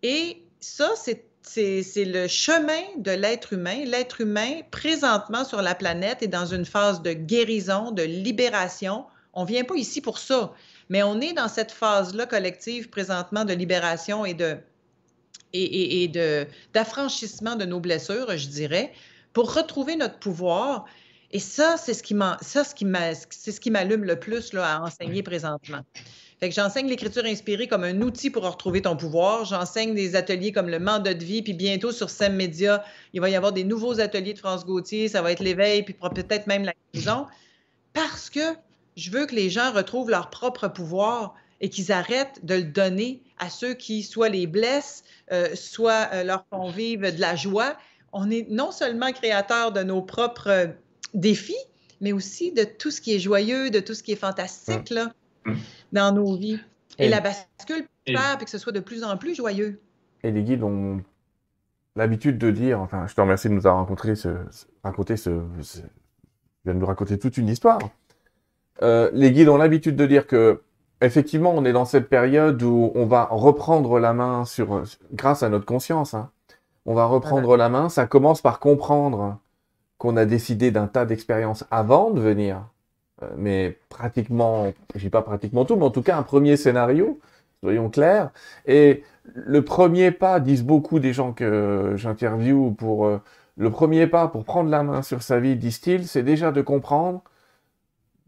Et 0.02 0.42
ça, 0.58 0.90
c'est 0.96 2.04
le 2.04 2.26
chemin 2.26 2.80
de 2.96 3.10
l'être 3.10 3.52
humain. 3.52 3.84
L'être 3.84 4.22
humain, 4.22 4.62
présentement 4.70 5.44
sur 5.44 5.60
la 5.60 5.74
planète, 5.74 6.22
est 6.22 6.28
dans 6.28 6.46
une 6.46 6.64
phase 6.64 7.02
de 7.02 7.12
guérison, 7.12 7.90
de 7.90 8.02
libération. 8.02 9.04
On 9.34 9.42
ne 9.42 9.48
vient 9.48 9.64
pas 9.64 9.74
ici 9.74 10.00
pour 10.00 10.18
ça, 10.18 10.54
mais 10.88 11.02
on 11.02 11.20
est 11.20 11.34
dans 11.34 11.48
cette 11.48 11.70
phase-là 11.70 12.24
collective 12.24 12.88
présentement 12.88 13.44
de 13.44 13.52
libération 13.52 14.24
et 14.24 14.32
de 14.32 14.56
d'affranchissement 16.72 17.56
de 17.56 17.66
nos 17.66 17.80
blessures, 17.80 18.34
je 18.36 18.48
dirais, 18.48 18.92
pour 19.34 19.54
retrouver 19.54 19.96
notre 19.96 20.18
pouvoir 20.18 20.86
et 21.30 21.38
ça, 21.38 21.76
c'est 21.76 21.94
ce 21.94 22.02
qui 22.02 22.16
c'est 22.40 22.64
ce 23.52 23.60
qui 23.60 23.70
m'allume 23.70 24.04
le 24.04 24.18
plus 24.18 24.52
là, 24.52 24.76
à 24.76 24.80
enseigner 24.80 25.22
présentement. 25.22 25.82
Fait 26.40 26.48
que 26.48 26.54
j'enseigne 26.54 26.86
l'écriture 26.86 27.24
inspirée 27.24 27.66
comme 27.66 27.82
un 27.82 28.00
outil 28.00 28.30
pour 28.30 28.48
retrouver 28.48 28.80
ton 28.80 28.96
pouvoir. 28.96 29.44
J'enseigne 29.44 29.94
des 29.94 30.14
ateliers 30.14 30.52
comme 30.52 30.68
le 30.68 30.78
mandat 30.78 31.14
de 31.14 31.24
vie, 31.24 31.42
puis 31.42 31.52
bientôt 31.52 31.90
sur 31.90 32.10
SEM 32.10 32.36
Media, 32.36 32.84
il 33.12 33.20
va 33.20 33.28
y 33.28 33.34
avoir 33.34 33.52
des 33.52 33.64
nouveaux 33.64 34.00
ateliers 34.00 34.34
de 34.34 34.38
France 34.38 34.64
Gauthier, 34.64 35.08
ça 35.08 35.20
va 35.20 35.32
être 35.32 35.40
l'éveil, 35.40 35.82
puis 35.82 35.94
peut-être 35.94 36.46
même 36.46 36.64
la 36.64 36.72
guérison, 36.94 37.26
parce 37.92 38.30
que 38.30 38.54
je 38.96 39.10
veux 39.10 39.26
que 39.26 39.34
les 39.34 39.50
gens 39.50 39.72
retrouvent 39.72 40.10
leur 40.10 40.30
propre 40.30 40.68
pouvoir 40.68 41.34
et 41.60 41.68
qu'ils 41.68 41.90
arrêtent 41.90 42.44
de 42.44 42.54
le 42.54 42.62
donner 42.62 43.20
à 43.38 43.50
ceux 43.50 43.74
qui 43.74 44.04
soit 44.04 44.28
les 44.28 44.46
blessent, 44.46 45.02
euh, 45.32 45.54
soit 45.56 46.08
euh, 46.12 46.22
leur 46.22 46.44
font 46.50 46.70
vivre 46.70 47.10
de 47.10 47.20
la 47.20 47.34
joie. 47.34 47.76
On 48.12 48.30
est 48.30 48.48
non 48.48 48.70
seulement 48.70 49.12
créateur 49.12 49.72
de 49.72 49.82
nos 49.82 50.02
propres 50.02 50.72
défis, 51.14 51.56
mais 52.00 52.12
aussi 52.12 52.52
de 52.52 52.64
tout 52.64 52.90
ce 52.90 53.00
qui 53.00 53.14
est 53.14 53.18
joyeux, 53.18 53.70
de 53.70 53.80
tout 53.80 53.94
ce 53.94 54.02
qui 54.02 54.12
est 54.12 54.16
fantastique 54.16 54.90
là, 54.90 55.12
mm. 55.44 55.54
dans 55.92 56.12
nos 56.12 56.36
vies. 56.36 56.60
Et, 56.98 57.08
la 57.08 57.20
bascule 57.20 57.86
peut 58.06 58.12
faire 58.12 58.38
que 58.38 58.50
ce 58.50 58.58
soit 58.58 58.72
de 58.72 58.80
plus 58.80 59.04
en 59.04 59.16
plus 59.16 59.34
joyeux. 59.34 59.80
Et 60.24 60.32
les 60.32 60.42
guides 60.42 60.64
ont 60.64 61.00
l'habitude 61.94 62.38
de 62.38 62.50
dire, 62.50 62.80
enfin, 62.80 63.06
je 63.06 63.14
te 63.14 63.20
remercie 63.20 63.48
de 63.48 63.54
nous 63.54 63.66
avoir 63.66 63.76
rencontré 63.76 64.16
ce, 64.16 64.28
raconté 64.82 65.16
ce, 65.16 65.40
ce, 65.60 65.80
viens 66.64 66.74
de 66.74 66.80
nous 66.80 66.86
raconter 66.86 67.18
toute 67.18 67.36
une 67.36 67.48
histoire. 67.48 67.78
Euh, 68.82 69.10
les 69.12 69.32
guides 69.32 69.48
ont 69.48 69.56
l'habitude 69.56 69.96
de 69.96 70.06
dire 70.06 70.26
que, 70.26 70.62
effectivement, 71.00 71.52
on 71.54 71.64
est 71.64 71.72
dans 71.72 71.84
cette 71.84 72.08
période 72.08 72.62
où 72.62 72.92
on 72.94 73.06
va 73.06 73.28
reprendre 73.30 73.98
la 74.00 74.12
main 74.12 74.44
sur, 74.44 74.82
grâce 75.12 75.42
à 75.42 75.48
notre 75.48 75.66
conscience. 75.66 76.14
Hein. 76.14 76.30
On 76.86 76.94
va 76.94 77.04
reprendre 77.06 77.56
la 77.56 77.68
main. 77.68 77.88
Ça 77.88 78.06
commence 78.06 78.40
par 78.40 78.60
comprendre 78.60 79.38
qu'on 79.98 80.16
a 80.16 80.24
décidé 80.24 80.70
d'un 80.70 80.86
tas 80.86 81.04
d'expériences 81.04 81.64
avant 81.70 82.10
de 82.10 82.20
venir, 82.20 82.62
euh, 83.22 83.26
mais 83.36 83.78
pratiquement, 83.88 84.72
je 84.94 85.00
dis 85.00 85.10
pas 85.10 85.22
pratiquement 85.22 85.64
tout, 85.64 85.76
mais 85.76 85.84
en 85.84 85.90
tout 85.90 86.02
cas 86.02 86.16
un 86.16 86.22
premier 86.22 86.56
scénario, 86.56 87.20
soyons 87.62 87.90
clairs. 87.90 88.30
Et 88.66 89.02
le 89.34 89.62
premier 89.62 90.10
pas, 90.10 90.40
disent 90.40 90.64
beaucoup 90.64 91.00
des 91.00 91.12
gens 91.12 91.32
que 91.32 91.94
j'interviewe 91.96 92.72
pour 92.72 93.06
euh, 93.06 93.20
le 93.56 93.70
premier 93.70 94.06
pas 94.06 94.28
pour 94.28 94.44
prendre 94.44 94.70
la 94.70 94.82
main 94.84 95.02
sur 95.02 95.22
sa 95.22 95.40
vie, 95.40 95.56
disent-ils, 95.56 96.06
c'est 96.06 96.22
déjà 96.22 96.52
de 96.52 96.62
comprendre, 96.62 97.22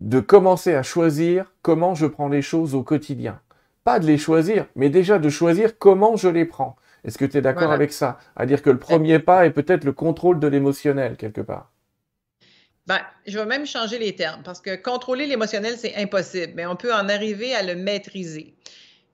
de 0.00 0.18
commencer 0.18 0.74
à 0.74 0.82
choisir 0.82 1.52
comment 1.62 1.94
je 1.94 2.06
prends 2.06 2.28
les 2.28 2.42
choses 2.42 2.74
au 2.74 2.82
quotidien. 2.82 3.40
Pas 3.84 4.00
de 4.00 4.06
les 4.06 4.18
choisir, 4.18 4.66
mais 4.74 4.90
déjà 4.90 5.18
de 5.18 5.28
choisir 5.28 5.78
comment 5.78 6.16
je 6.16 6.28
les 6.28 6.44
prends. 6.44 6.76
Est-ce 7.04 7.18
que 7.18 7.24
tu 7.24 7.38
es 7.38 7.40
d'accord 7.40 7.72
avec 7.72 7.92
ça? 7.92 8.18
À 8.36 8.46
dire 8.46 8.62
que 8.62 8.70
le 8.70 8.78
premier 8.78 9.18
pas 9.18 9.46
est 9.46 9.50
peut-être 9.50 9.84
le 9.84 9.92
contrôle 9.92 10.38
de 10.40 10.46
l'émotionnel, 10.46 11.16
quelque 11.16 11.40
part. 11.40 11.70
Ben, 12.86 13.00
je 13.26 13.38
vais 13.38 13.46
même 13.46 13.66
changer 13.66 13.98
les 13.98 14.14
termes, 14.16 14.42
parce 14.42 14.60
que 14.60 14.74
contrôler 14.74 15.26
l'émotionnel, 15.26 15.76
c'est 15.78 15.94
impossible, 15.96 16.54
mais 16.56 16.66
on 16.66 16.76
peut 16.76 16.92
en 16.92 17.08
arriver 17.08 17.54
à 17.54 17.62
le 17.62 17.76
maîtriser. 17.76 18.54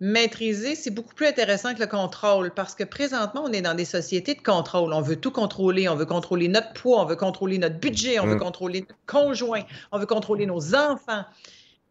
Maîtriser, 0.00 0.74
c'est 0.74 0.90
beaucoup 0.90 1.14
plus 1.14 1.26
intéressant 1.26 1.74
que 1.74 1.80
le 1.80 1.86
contrôle, 1.86 2.50
parce 2.52 2.74
que 2.74 2.84
présentement, 2.84 3.44
on 3.46 3.52
est 3.52 3.62
dans 3.62 3.74
des 3.74 3.86
sociétés 3.86 4.34
de 4.34 4.42
contrôle. 4.42 4.92
On 4.92 5.00
veut 5.00 5.16
tout 5.16 5.30
contrôler. 5.30 5.88
On 5.88 5.94
veut 5.94 6.04
contrôler 6.04 6.48
notre 6.48 6.72
poids, 6.74 7.02
on 7.02 7.06
veut 7.06 7.16
contrôler 7.16 7.56
notre 7.58 7.78
budget, 7.78 8.20
on 8.20 8.26
veut 8.26 8.36
mm. 8.36 8.40
contrôler 8.40 8.80
notre 8.80 8.94
conjoint, 9.06 9.62
on 9.92 9.98
veut 9.98 10.06
contrôler 10.06 10.44
nos 10.44 10.74
enfants. 10.74 11.24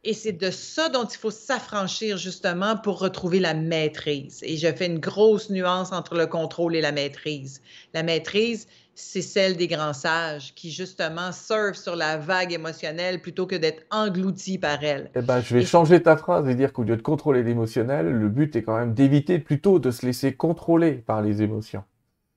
Et 0.08 0.14
c'est 0.14 0.34
de 0.34 0.51
ça 0.51 0.88
dont 0.88 1.06
il 1.06 1.18
faut 1.18 1.32
s'affranchir 1.32 2.18
justement 2.18 2.78
pour 2.78 2.99
retrouver 2.99 3.39
la 3.39 3.56
maîtrise. 3.56 4.39
Et 4.43 4.56
je 4.56 4.68
fais 4.72 4.86
une 4.86 4.99
grosse 4.99 5.49
nuance 5.49 5.91
entre 5.91 6.16
le 6.16 6.28
contrôle 6.28 6.76
et 6.76 6.82
la 6.82 6.91
maîtrise. 6.91 7.60
La 7.95 8.03
maîtrise, 8.03 8.68
c'est 8.93 9.24
celle 9.24 9.58
des 9.58 9.66
grands 9.66 9.93
sages 9.93 10.53
qui 10.53 10.70
justement 10.70 11.32
surfent 11.32 11.80
sur 11.80 11.95
la 11.95 12.18
vague 12.18 12.53
émotionnelle 12.53 13.20
plutôt 13.20 13.47
que 13.47 13.56
d'être 13.56 13.84
engloutis 13.89 14.60
par 14.60 14.84
elle. 14.84 15.10
Eh 15.16 15.22
ben, 15.22 15.41
je 15.41 15.56
vais 15.56 15.66
changer 15.66 16.03
ta 16.03 16.16
phrase 16.18 16.47
et 16.47 16.53
dire 16.53 16.72
qu'au 16.72 16.84
lieu 16.84 16.97
de 16.97 17.01
contrôler 17.01 17.41
l'émotionnel, 17.41 18.06
le 18.06 18.30
but 18.30 18.56
est 18.56 18.62
quand 18.62 18.78
même 18.78 18.93
d'éviter 18.93 19.39
plutôt 19.39 19.80
de 19.80 19.89
se 19.89 20.06
laisser 20.06 20.36
contrôler 20.36 20.93
par 20.93 21.24
les 21.24 21.41
émotions. 21.41 21.84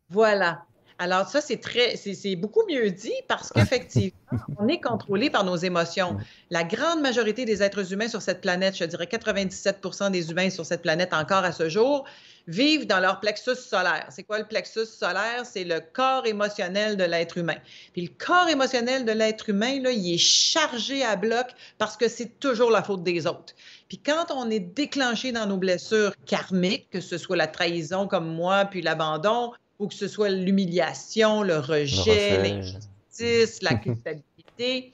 Voilà. 0.09 0.65
Alors 1.01 1.29
ça, 1.29 1.41
c'est 1.41 1.59
très, 1.59 1.97
c'est 1.97 2.35
beaucoup 2.35 2.63
mieux 2.69 2.91
dit 2.91 3.15
parce 3.29 3.51
qu'effectivement, 3.51 4.19
on 4.59 4.67
est 4.67 4.81
contrôlé 4.81 5.31
par 5.31 5.45
nos 5.45 5.55
émotions. 5.55 6.17
La 6.51 6.65
grande 6.65 7.01
majorité 7.01 7.45
des 7.45 7.63
êtres 7.63 7.93
humains 7.93 8.09
sur 8.09 8.21
cette 8.21 8.41
planète, 8.41 8.77
je 8.77 8.85
dirais 8.85 9.07
97% 9.07 10.11
des 10.11 10.31
humains 10.33 10.51
sur 10.51 10.67
cette 10.67 10.83
planète 10.83 11.15
encore 11.15 11.45
à 11.45 11.53
ce 11.53 11.69
jour, 11.69 12.05
vivent 12.49 12.87
dans 12.87 12.99
leur 12.99 13.21
plexus 13.21 13.55
solaire. 13.55 14.07
C'est 14.09 14.25
quoi 14.25 14.41
le 14.41 14.47
plexus 14.47 14.87
solaire? 14.87 15.45
C'est 15.45 15.63
le 15.63 15.81
corps 15.81 16.27
émotionnel 16.27 16.97
de 16.97 17.05
l'être 17.05 17.39
humain. 17.39 17.59
Puis 17.93 18.03
le 18.03 18.11
corps 18.27 18.49
émotionnel 18.49 19.05
de 19.05 19.13
l'être 19.13 19.51
humain, 19.51 19.81
là, 19.81 19.93
il 19.93 20.15
est 20.15 20.19
chargé 20.19 21.05
à 21.05 21.15
bloc 21.15 21.47
parce 21.79 21.97
que 21.97 22.09
c'est 22.09 22.41
toujours 22.41 22.73
la 22.73 22.83
faute 22.83 23.05
des 23.05 23.29
autres. 23.29 23.55
Puis 23.89 23.99
quand 23.99 24.33
on 24.35 24.51
est 24.51 24.61
déclenché 24.61 25.31
dans 25.31 25.47
nos 25.47 25.59
blessures 25.59 26.13
karmiques, 26.27 26.91
que 26.91 27.01
ce 27.01 27.19
soit 27.19 27.37
la 27.37 27.47
trahison 27.47 28.09
comme 28.09 28.35
moi, 28.35 28.65
puis 28.65 28.83
l'abandon, 28.83 29.53
ou 29.79 29.89
que 29.89 29.95
ce 29.95 30.09
soit 30.09 30.31
l'humiliation, 30.31 31.43
le 31.43 31.59
rejet, 31.59 32.43
l'injustice, 32.43 33.63
la 33.63 33.75
culpabilité, 33.75 34.93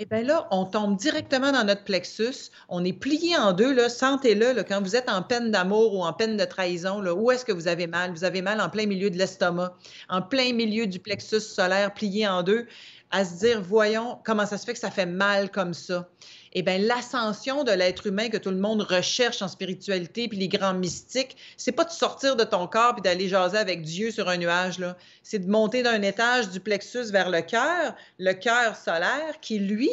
et 0.00 0.04
eh 0.04 0.06
bien 0.06 0.22
là, 0.22 0.46
on 0.52 0.64
tombe 0.64 0.96
directement 0.96 1.50
dans 1.50 1.64
notre 1.64 1.82
plexus. 1.82 2.52
On 2.68 2.84
est 2.84 2.92
plié 2.92 3.36
en 3.36 3.52
deux. 3.52 3.74
Là. 3.74 3.88
Sentez-le 3.88 4.62
quand 4.62 4.80
vous 4.80 4.94
êtes 4.94 5.08
en 5.08 5.22
peine 5.22 5.50
d'amour 5.50 5.92
ou 5.92 6.04
en 6.04 6.12
peine 6.12 6.36
de 6.36 6.44
trahison. 6.44 7.00
Là, 7.00 7.14
où 7.14 7.32
est-ce 7.32 7.44
que 7.44 7.50
vous 7.50 7.66
avez 7.66 7.88
mal? 7.88 8.12
Vous 8.12 8.22
avez 8.22 8.40
mal 8.40 8.60
en 8.60 8.68
plein 8.68 8.86
milieu 8.86 9.10
de 9.10 9.18
l'estomac, 9.18 9.76
en 10.08 10.22
plein 10.22 10.52
milieu 10.52 10.86
du 10.86 11.00
plexus 11.00 11.40
solaire 11.40 11.92
plié 11.92 12.28
en 12.28 12.44
deux, 12.44 12.68
à 13.10 13.24
se 13.24 13.38
dire, 13.38 13.60
voyons, 13.60 14.20
comment 14.24 14.46
ça 14.46 14.56
se 14.56 14.66
fait 14.66 14.74
que 14.74 14.78
ça 14.78 14.92
fait 14.92 15.04
mal 15.04 15.50
comme 15.50 15.74
ça? 15.74 16.08
Eh 16.52 16.62
bien, 16.62 16.78
l'ascension 16.78 17.64
de 17.64 17.72
l'être 17.72 18.06
humain 18.06 18.28
que 18.28 18.36
tout 18.36 18.50
le 18.50 18.56
monde 18.56 18.82
recherche 18.82 19.42
en 19.42 19.48
spiritualité, 19.48 20.28
puis 20.28 20.38
les 20.38 20.48
grands 20.48 20.74
mystiques, 20.74 21.36
c'est 21.56 21.72
pas 21.72 21.84
de 21.84 21.90
sortir 21.90 22.36
de 22.36 22.44
ton 22.44 22.66
corps 22.66 22.94
puis 22.94 23.02
d'aller 23.02 23.28
jaser 23.28 23.58
avec 23.58 23.82
Dieu 23.82 24.10
sur 24.10 24.28
un 24.28 24.36
nuage, 24.36 24.78
là. 24.78 24.96
C'est 25.22 25.40
de 25.40 25.50
monter 25.50 25.82
d'un 25.82 26.02
étage 26.02 26.50
du 26.50 26.60
plexus 26.60 27.10
vers 27.10 27.30
le 27.30 27.42
cœur, 27.42 27.94
le 28.18 28.32
cœur 28.32 28.76
solaire, 28.76 29.40
qui, 29.40 29.58
lui, 29.58 29.90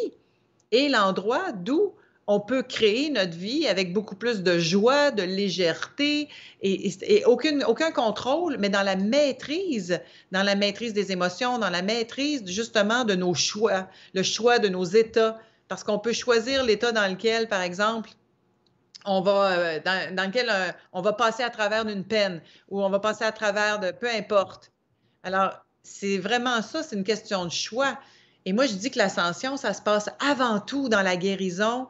est 0.71 0.89
l'endroit 0.89 1.51
d'où 1.51 1.93
on 2.27 2.39
peut 2.39 2.63
créer 2.63 3.09
notre 3.11 3.37
vie 3.37 3.67
avec 3.67 3.93
beaucoup 3.93 4.15
plus 4.15 4.41
de 4.41 4.57
joie, 4.57 5.11
de 5.11 5.21
légèreté 5.21 6.27
et, 6.61 7.23
aucune, 7.25 7.63
aucun 7.65 7.91
contrôle, 7.91 8.57
mais 8.59 8.69
dans 8.69 8.81
la 8.81 8.95
maîtrise, 8.95 9.99
dans 10.31 10.41
la 10.41 10.55
maîtrise 10.55 10.93
des 10.93 11.11
émotions, 11.11 11.59
dans 11.59 11.69
la 11.69 11.83
maîtrise 11.83 12.43
justement 12.47 13.03
de 13.03 13.13
nos 13.13 13.35
choix, 13.35 13.87
le 14.13 14.23
choix 14.23 14.57
de 14.57 14.69
nos 14.69 14.85
états, 14.85 15.39
parce 15.67 15.83
qu'on 15.83 15.99
peut 15.99 16.13
choisir 16.13 16.63
l'état 16.63 16.91
dans 16.91 17.07
lequel, 17.07 17.47
par 17.47 17.61
exemple, 17.61 18.09
on 19.05 19.21
va, 19.21 19.51
euh, 19.51 19.79
dans, 19.83 20.27
lequel 20.27 20.49
euh, 20.49 20.71
on 20.91 21.01
va 21.01 21.13
passer 21.13 21.43
à 21.43 21.49
travers 21.49 21.85
d'une 21.85 22.03
peine 22.03 22.41
ou 22.69 22.83
on 22.83 22.89
va 22.89 22.99
passer 22.99 23.23
à 23.23 23.31
travers 23.31 23.79
de 23.79 23.91
peu 23.91 24.09
importe. 24.09 24.71
Alors, 25.23 25.53
c'est 25.83 26.17
vraiment 26.17 26.61
ça, 26.61 26.83
c'est 26.83 26.95
une 26.95 27.03
question 27.03 27.45
de 27.45 27.51
choix. 27.51 27.97
Et 28.45 28.53
moi, 28.53 28.65
je 28.65 28.73
dis 28.73 28.91
que 28.91 28.97
l'ascension, 28.97 29.57
ça 29.57 29.73
se 29.73 29.81
passe 29.81 30.09
avant 30.19 30.59
tout 30.59 30.89
dans 30.89 31.01
la 31.01 31.15
guérison 31.15 31.87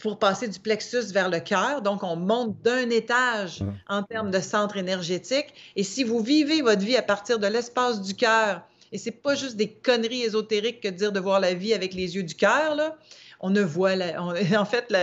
pour 0.00 0.18
passer 0.18 0.48
du 0.48 0.58
plexus 0.58 1.12
vers 1.12 1.28
le 1.28 1.40
cœur. 1.40 1.82
Donc, 1.82 2.02
on 2.02 2.16
monte 2.16 2.60
d'un 2.62 2.88
étage 2.88 3.62
mmh. 3.62 3.70
en 3.88 4.02
termes 4.02 4.30
de 4.30 4.40
centre 4.40 4.76
énergétique. 4.76 5.52
Et 5.76 5.82
si 5.82 6.04
vous 6.04 6.20
vivez 6.20 6.62
votre 6.62 6.82
vie 6.82 6.96
à 6.96 7.02
partir 7.02 7.38
de 7.38 7.46
l'espace 7.46 8.00
du 8.00 8.14
cœur, 8.14 8.62
et 8.92 8.98
c'est 8.98 9.10
pas 9.10 9.34
juste 9.34 9.56
des 9.56 9.68
conneries 9.68 10.22
ésotériques 10.22 10.80
que 10.80 10.88
de 10.88 10.94
dire 10.94 11.12
de 11.12 11.20
voir 11.20 11.40
la 11.40 11.54
vie 11.54 11.74
avec 11.74 11.94
les 11.94 12.14
yeux 12.16 12.22
du 12.22 12.34
cœur, 12.34 12.74
là. 12.74 12.96
On 13.40 13.50
ne 13.50 13.62
voit, 13.62 13.92
en 14.56 14.64
fait, 14.64 14.94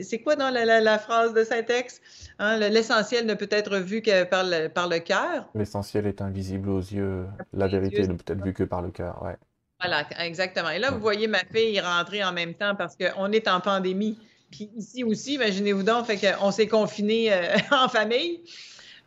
c'est 0.00 0.20
quoi 0.20 0.36
dans 0.36 0.50
la, 0.50 0.98
phrase 0.98 1.34
de 1.34 1.44
Saint-Ex? 1.44 2.00
Hein, 2.38 2.58
l'essentiel 2.58 3.26
ne 3.26 3.34
peut 3.34 3.48
être 3.50 3.76
vu 3.78 4.00
que 4.00 4.24
par 4.24 4.44
le, 4.44 4.68
par 4.68 4.88
le 4.88 4.98
cœur. 5.00 5.48
L'essentiel 5.54 6.06
est 6.06 6.22
invisible 6.22 6.70
aux 6.70 6.80
yeux. 6.80 7.26
La 7.52 7.66
vérité 7.68 8.06
ne 8.06 8.14
peut 8.14 8.32
être 8.32 8.42
vue 8.44 8.54
que 8.54 8.64
par 8.64 8.82
le 8.82 8.90
cœur, 8.90 9.22
ouais. 9.22 9.36
Voilà, 9.80 10.06
exactement. 10.20 10.70
Et 10.70 10.78
là, 10.78 10.90
vous 10.90 11.00
voyez 11.00 11.26
ma 11.26 11.44
fille 11.52 11.78
rentrer 11.80 12.24
en 12.24 12.32
même 12.32 12.54
temps 12.54 12.74
parce 12.74 12.96
qu'on 12.96 13.30
est 13.32 13.46
en 13.46 13.60
pandémie. 13.60 14.18
Puis 14.50 14.70
ici 14.76 15.04
aussi, 15.04 15.34
imaginez-vous 15.34 15.82
donc, 15.82 16.06
fait 16.06 16.18
qu'on 16.18 16.50
s'est 16.50 16.68
confinés 16.68 17.32
euh, 17.32 17.56
en 17.72 17.88
famille. 17.88 18.40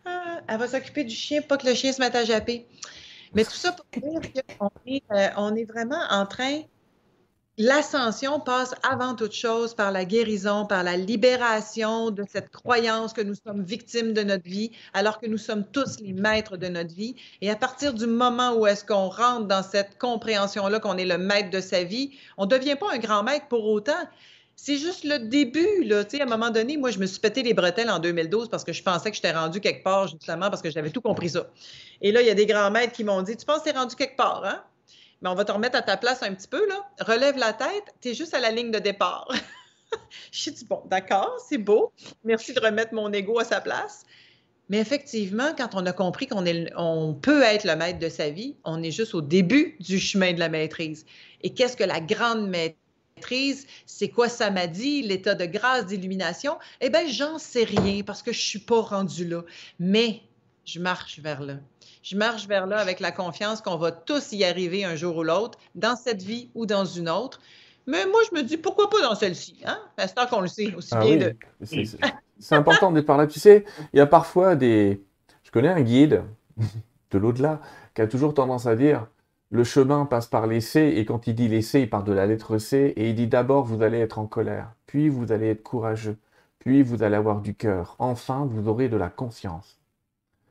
Ah, 0.05 0.41
elle 0.47 0.57
va 0.57 0.67
s'occuper 0.67 1.03
du 1.03 1.15
chien, 1.15 1.41
pas 1.41 1.57
que 1.57 1.65
le 1.65 1.73
chien 1.73 1.91
se 1.91 2.01
mette 2.01 2.15
à 2.15 2.23
japper. 2.23 2.67
Mais 3.33 3.43
tout 3.43 3.51
ça 3.51 3.71
pour 3.73 3.85
dire 4.19 4.43
qu'on 4.57 4.69
est, 4.85 5.03
euh, 5.11 5.29
on 5.37 5.55
est 5.55 5.65
vraiment 5.65 6.01
en 6.09 6.25
train. 6.25 6.61
L'ascension 7.61 8.39
passe 8.39 8.73
avant 8.89 9.15
toute 9.15 9.33
chose 9.33 9.75
par 9.75 9.91
la 9.91 10.05
guérison, 10.05 10.65
par 10.65 10.81
la 10.81 10.95
libération 10.95 12.09
de 12.09 12.23
cette 12.27 12.49
croyance 12.51 13.11
que 13.11 13.21
nous 13.21 13.35
sommes 13.35 13.63
victimes 13.63 14.13
de 14.13 14.23
notre 14.23 14.45
vie, 14.45 14.71
alors 14.93 15.19
que 15.19 15.27
nous 15.27 15.37
sommes 15.37 15.65
tous 15.65 15.99
les 15.99 16.13
maîtres 16.13 16.55
de 16.55 16.67
notre 16.67 16.95
vie. 16.95 17.15
Et 17.41 17.49
à 17.49 17.57
partir 17.57 17.93
du 17.93 18.07
moment 18.07 18.53
où 18.53 18.65
est-ce 18.65 18.85
qu'on 18.85 19.09
rentre 19.09 19.45
dans 19.47 19.61
cette 19.61 19.97
compréhension-là 19.97 20.79
qu'on 20.79 20.97
est 20.97 21.05
le 21.05 21.17
maître 21.17 21.49
de 21.49 21.59
sa 21.59 21.83
vie, 21.83 22.17
on 22.37 22.45
ne 22.45 22.49
devient 22.49 22.77
pas 22.79 22.93
un 22.93 22.97
grand 22.97 23.23
maître 23.23 23.49
pour 23.49 23.65
autant 23.65 24.07
c'est 24.61 24.77
juste 24.77 25.05
le 25.05 25.19
début. 25.19 25.83
Là. 25.85 26.01
à 26.01 26.23
un 26.23 26.25
moment 26.25 26.49
donné, 26.49 26.75
moi, 26.75 26.91
je 26.91 26.99
me 26.99 27.05
suis 27.05 27.19
pété 27.19 27.43
les 27.43 27.53
bretelles 27.53 27.89
en 27.89 27.99
2012 27.99 28.49
parce 28.49 28.65
que 28.65 28.73
je 28.73 28.83
pensais 28.83 29.09
que 29.09 29.15
j'étais 29.15 29.31
rendu 29.31 29.61
quelque 29.61 29.83
part, 29.83 30.07
justement, 30.07 30.49
parce 30.49 30.61
que 30.61 30.69
j'avais 30.69 30.89
tout 30.89 31.01
compris 31.01 31.29
ça. 31.29 31.47
Et 32.01 32.11
là, 32.11 32.21
il 32.21 32.27
y 32.27 32.29
a 32.29 32.33
des 32.33 32.45
grands 32.45 32.69
maîtres 32.69 32.93
qui 32.93 33.05
m'ont 33.05 33.21
dit 33.21 33.37
Tu 33.37 33.45
penses 33.45 33.61
que 33.61 33.69
tu 33.69 33.77
rendu 33.77 33.95
quelque 33.95 34.17
part, 34.17 34.43
hein? 34.43 34.61
Mais 35.21 35.29
on 35.29 35.35
va 35.35 35.45
te 35.45 35.51
remettre 35.51 35.77
à 35.77 35.81
ta 35.81 35.95
place 35.95 36.23
un 36.23 36.33
petit 36.33 36.47
peu, 36.47 36.67
là. 36.67 36.85
Relève 36.99 37.37
la 37.37 37.53
tête, 37.53 37.95
tu 38.01 38.09
es 38.09 38.13
juste 38.13 38.33
à 38.33 38.39
la 38.39 38.51
ligne 38.51 38.71
de 38.71 38.79
départ. 38.79 39.31
je 40.31 40.49
dit 40.49 40.65
Bon, 40.65 40.81
d'accord, 40.87 41.37
c'est 41.47 41.57
beau. 41.57 41.93
Merci 42.25 42.53
de 42.53 42.59
remettre 42.59 42.93
mon 42.93 43.11
ego 43.13 43.39
à 43.39 43.45
sa 43.45 43.61
place. 43.61 44.03
Mais 44.67 44.79
effectivement, 44.79 45.53
quand 45.57 45.69
on 45.73 45.85
a 45.85 45.93
compris 45.93 46.27
qu'on 46.27 46.43
on 46.75 47.13
peut 47.13 47.41
être 47.43 47.63
le 47.63 47.75
maître 47.75 47.97
de 47.97 48.09
sa 48.09 48.29
vie, 48.29 48.57
on 48.65 48.83
est 48.83 48.91
juste 48.91 49.15
au 49.15 49.21
début 49.21 49.77
du 49.79 49.99
chemin 49.99 50.33
de 50.33 50.39
la 50.39 50.49
maîtrise. 50.49 51.05
Et 51.41 51.53
qu'est-ce 51.53 51.77
que 51.77 51.85
la 51.85 52.01
grande 52.01 52.47
maîtrise? 52.49 52.75
C'est 53.85 54.09
quoi 54.09 54.29
ça 54.29 54.51
m'a 54.51 54.67
dit, 54.67 55.01
l'état 55.01 55.35
de 55.35 55.45
grâce, 55.45 55.85
d'illumination, 55.85 56.57
eh 56.81 56.89
bien, 56.89 57.07
j'en 57.07 57.37
sais 57.37 57.63
rien 57.63 58.03
parce 58.03 58.21
que 58.21 58.31
je 58.31 58.39
suis 58.39 58.59
pas 58.59 58.81
rendu 58.81 59.27
là. 59.27 59.43
Mais 59.79 60.21
je 60.65 60.79
marche 60.79 61.19
vers 61.19 61.41
là. 61.41 61.55
Je 62.01 62.15
marche 62.15 62.47
vers 62.47 62.65
là 62.65 62.77
avec 62.79 62.99
la 62.99 63.11
confiance 63.11 63.61
qu'on 63.61 63.77
va 63.77 63.91
tous 63.91 64.31
y 64.31 64.43
arriver 64.43 64.85
un 64.85 64.95
jour 64.95 65.17
ou 65.17 65.23
l'autre, 65.23 65.59
dans 65.75 65.95
cette 65.95 66.21
vie 66.21 66.49
ou 66.55 66.65
dans 66.65 66.85
une 66.85 67.09
autre. 67.09 67.41
Mais 67.87 68.05
moi, 68.05 68.21
je 68.29 68.35
me 68.35 68.43
dis, 68.43 68.57
pourquoi 68.57 68.89
pas 68.89 69.01
dans 69.01 69.15
celle-ci? 69.15 69.61
Hein? 69.65 69.79
C'est 69.97 70.29
qu'on 70.29 70.41
le 70.41 70.47
sait 70.47 70.73
aussi 70.75 70.89
ah 70.91 70.99
bien 70.99 71.17
de... 71.17 71.35
C'est 72.39 72.55
important 72.55 72.91
de 72.91 73.01
par 73.01 73.17
là. 73.17 73.27
Tu 73.27 73.39
sais, 73.39 73.65
il 73.93 73.97
y 73.97 73.99
a 73.99 74.05
parfois 74.05 74.55
des... 74.55 75.03
Je 75.43 75.51
connais 75.51 75.69
un 75.69 75.81
guide 75.81 76.23
de 77.11 77.17
l'au-delà 77.17 77.59
qui 77.95 78.01
a 78.01 78.07
toujours 78.07 78.33
tendance 78.33 78.65
à 78.65 78.75
dire 78.75 79.07
le 79.51 79.63
chemin 79.63 80.05
passe 80.05 80.27
par 80.27 80.47
l'essai, 80.47 80.93
et 80.97 81.05
quand 81.05 81.27
il 81.27 81.35
dit 81.35 81.47
l'essai, 81.47 81.81
il 81.81 81.89
part 81.89 82.03
de 82.03 82.13
la 82.13 82.27
lettre 82.27 82.57
C, 82.59 82.93
et 82.95 83.09
il 83.09 83.15
dit 83.15 83.27
d'abord 83.27 83.65
vous 83.65 83.81
allez 83.81 83.99
être 83.99 84.19
en 84.19 84.27
colère, 84.27 84.73
puis 84.85 85.09
vous 85.09 85.31
allez 85.31 85.49
être 85.49 85.63
courageux, 85.63 86.17
puis 86.59 86.83
vous 86.83 87.01
allez 87.03 87.15
avoir 87.15 87.41
du 87.41 87.55
cœur, 87.55 87.95
enfin 87.99 88.47
vous 88.49 88.67
aurez 88.67 88.89
de 88.89 88.97
la 88.97 89.09
conscience. 89.09 89.79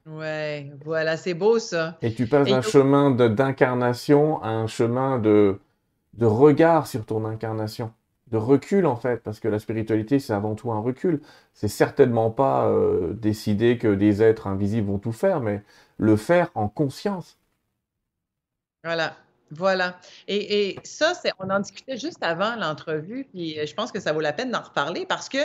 Ouais, 0.07 0.73
voilà, 0.85 1.17
c'est 1.17 1.35
beau 1.35 1.59
ça. 1.59 1.97
Et 2.03 2.13
tu 2.15 2.27
passes 2.27 2.49
d'un 2.49 2.63
chemin 2.63 3.11
d'incarnation 3.11 4.43
à 4.43 4.49
un 4.49 4.67
chemin 4.67 5.19
de, 5.19 5.61
de 6.15 6.27
regard 6.27 6.87
sur 6.87 7.05
ton 7.05 7.25
incarnation, 7.25 7.93
de 8.33 8.37
recul 8.37 8.87
en 8.87 8.97
fait, 8.97 9.23
parce 9.23 9.39
que 9.39 9.49
la 9.49 9.61
spiritualité 9.61 10.19
c'est 10.19 10.33
avant 10.33 10.57
tout 10.57 10.73
un 10.73 10.81
recul. 10.81 11.21
C'est 11.55 11.69
certainement 11.69 12.31
pas 12.31 12.67
euh, 12.67 13.13
décider 13.13 13.79
que 13.79 13.95
des 13.95 14.23
êtres 14.23 14.49
invisibles 14.49 14.89
vont 14.89 14.99
tout 14.99 15.13
faire, 15.13 15.41
mais 15.41 15.63
le 15.99 16.17
faire 16.17 16.51
en 16.57 16.69
conscience. 16.69 17.38
Voilà. 18.85 19.17
Voilà. 19.51 19.99
Et, 20.27 20.77
ça, 20.85 21.15
c'est, 21.15 21.33
on 21.39 21.49
en 21.49 21.61
discutait 21.61 21.97
juste 21.97 22.23
avant 22.23 22.55
l'entrevue, 22.57 23.27
puis 23.33 23.59
euh, 23.59 23.67
je 23.67 23.75
pense 23.75 23.91
que 23.91 24.01
ça 24.01 24.13
vaut 24.13 24.21
la 24.21 24.35
peine 24.35 24.51
d'en 24.51 24.61
reparler 24.61 25.07
parce 25.07 25.29
que 25.29 25.39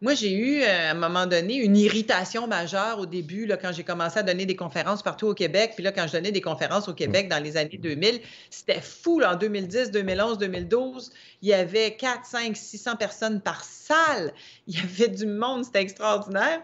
moi, 0.00 0.14
j'ai 0.14 0.32
eu 0.32 0.60
euh, 0.60 0.88
à 0.88 0.90
un 0.90 0.94
moment 0.94 1.26
donné 1.26 1.56
une 1.56 1.76
irritation 1.76 2.46
majeure 2.46 2.98
au 2.98 3.06
début, 3.06 3.46
là, 3.46 3.56
quand 3.56 3.72
j'ai 3.72 3.84
commencé 3.84 4.18
à 4.18 4.22
donner 4.22 4.44
des 4.44 4.56
conférences 4.56 5.02
partout 5.02 5.28
au 5.28 5.34
Québec. 5.34 5.72
Puis 5.74 5.84
là, 5.84 5.92
quand 5.92 6.06
je 6.06 6.12
donnais 6.12 6.32
des 6.32 6.40
conférences 6.40 6.88
au 6.88 6.94
Québec 6.94 7.28
dans 7.28 7.42
les 7.42 7.56
années 7.56 7.78
2000, 7.78 8.20
c'était 8.50 8.80
fou. 8.80 9.22
en 9.22 9.36
2010, 9.36 9.92
2011, 9.92 10.38
2012, 10.38 11.10
il 11.42 11.48
y 11.48 11.54
avait 11.54 11.96
4, 11.96 12.26
5, 12.26 12.56
600 12.56 12.96
personnes 12.96 13.40
par 13.40 13.64
salle. 13.64 14.34
Il 14.66 14.76
y 14.76 14.82
avait 14.82 15.08
du 15.08 15.26
monde, 15.26 15.64
c'était 15.64 15.82
extraordinaire. 15.82 16.60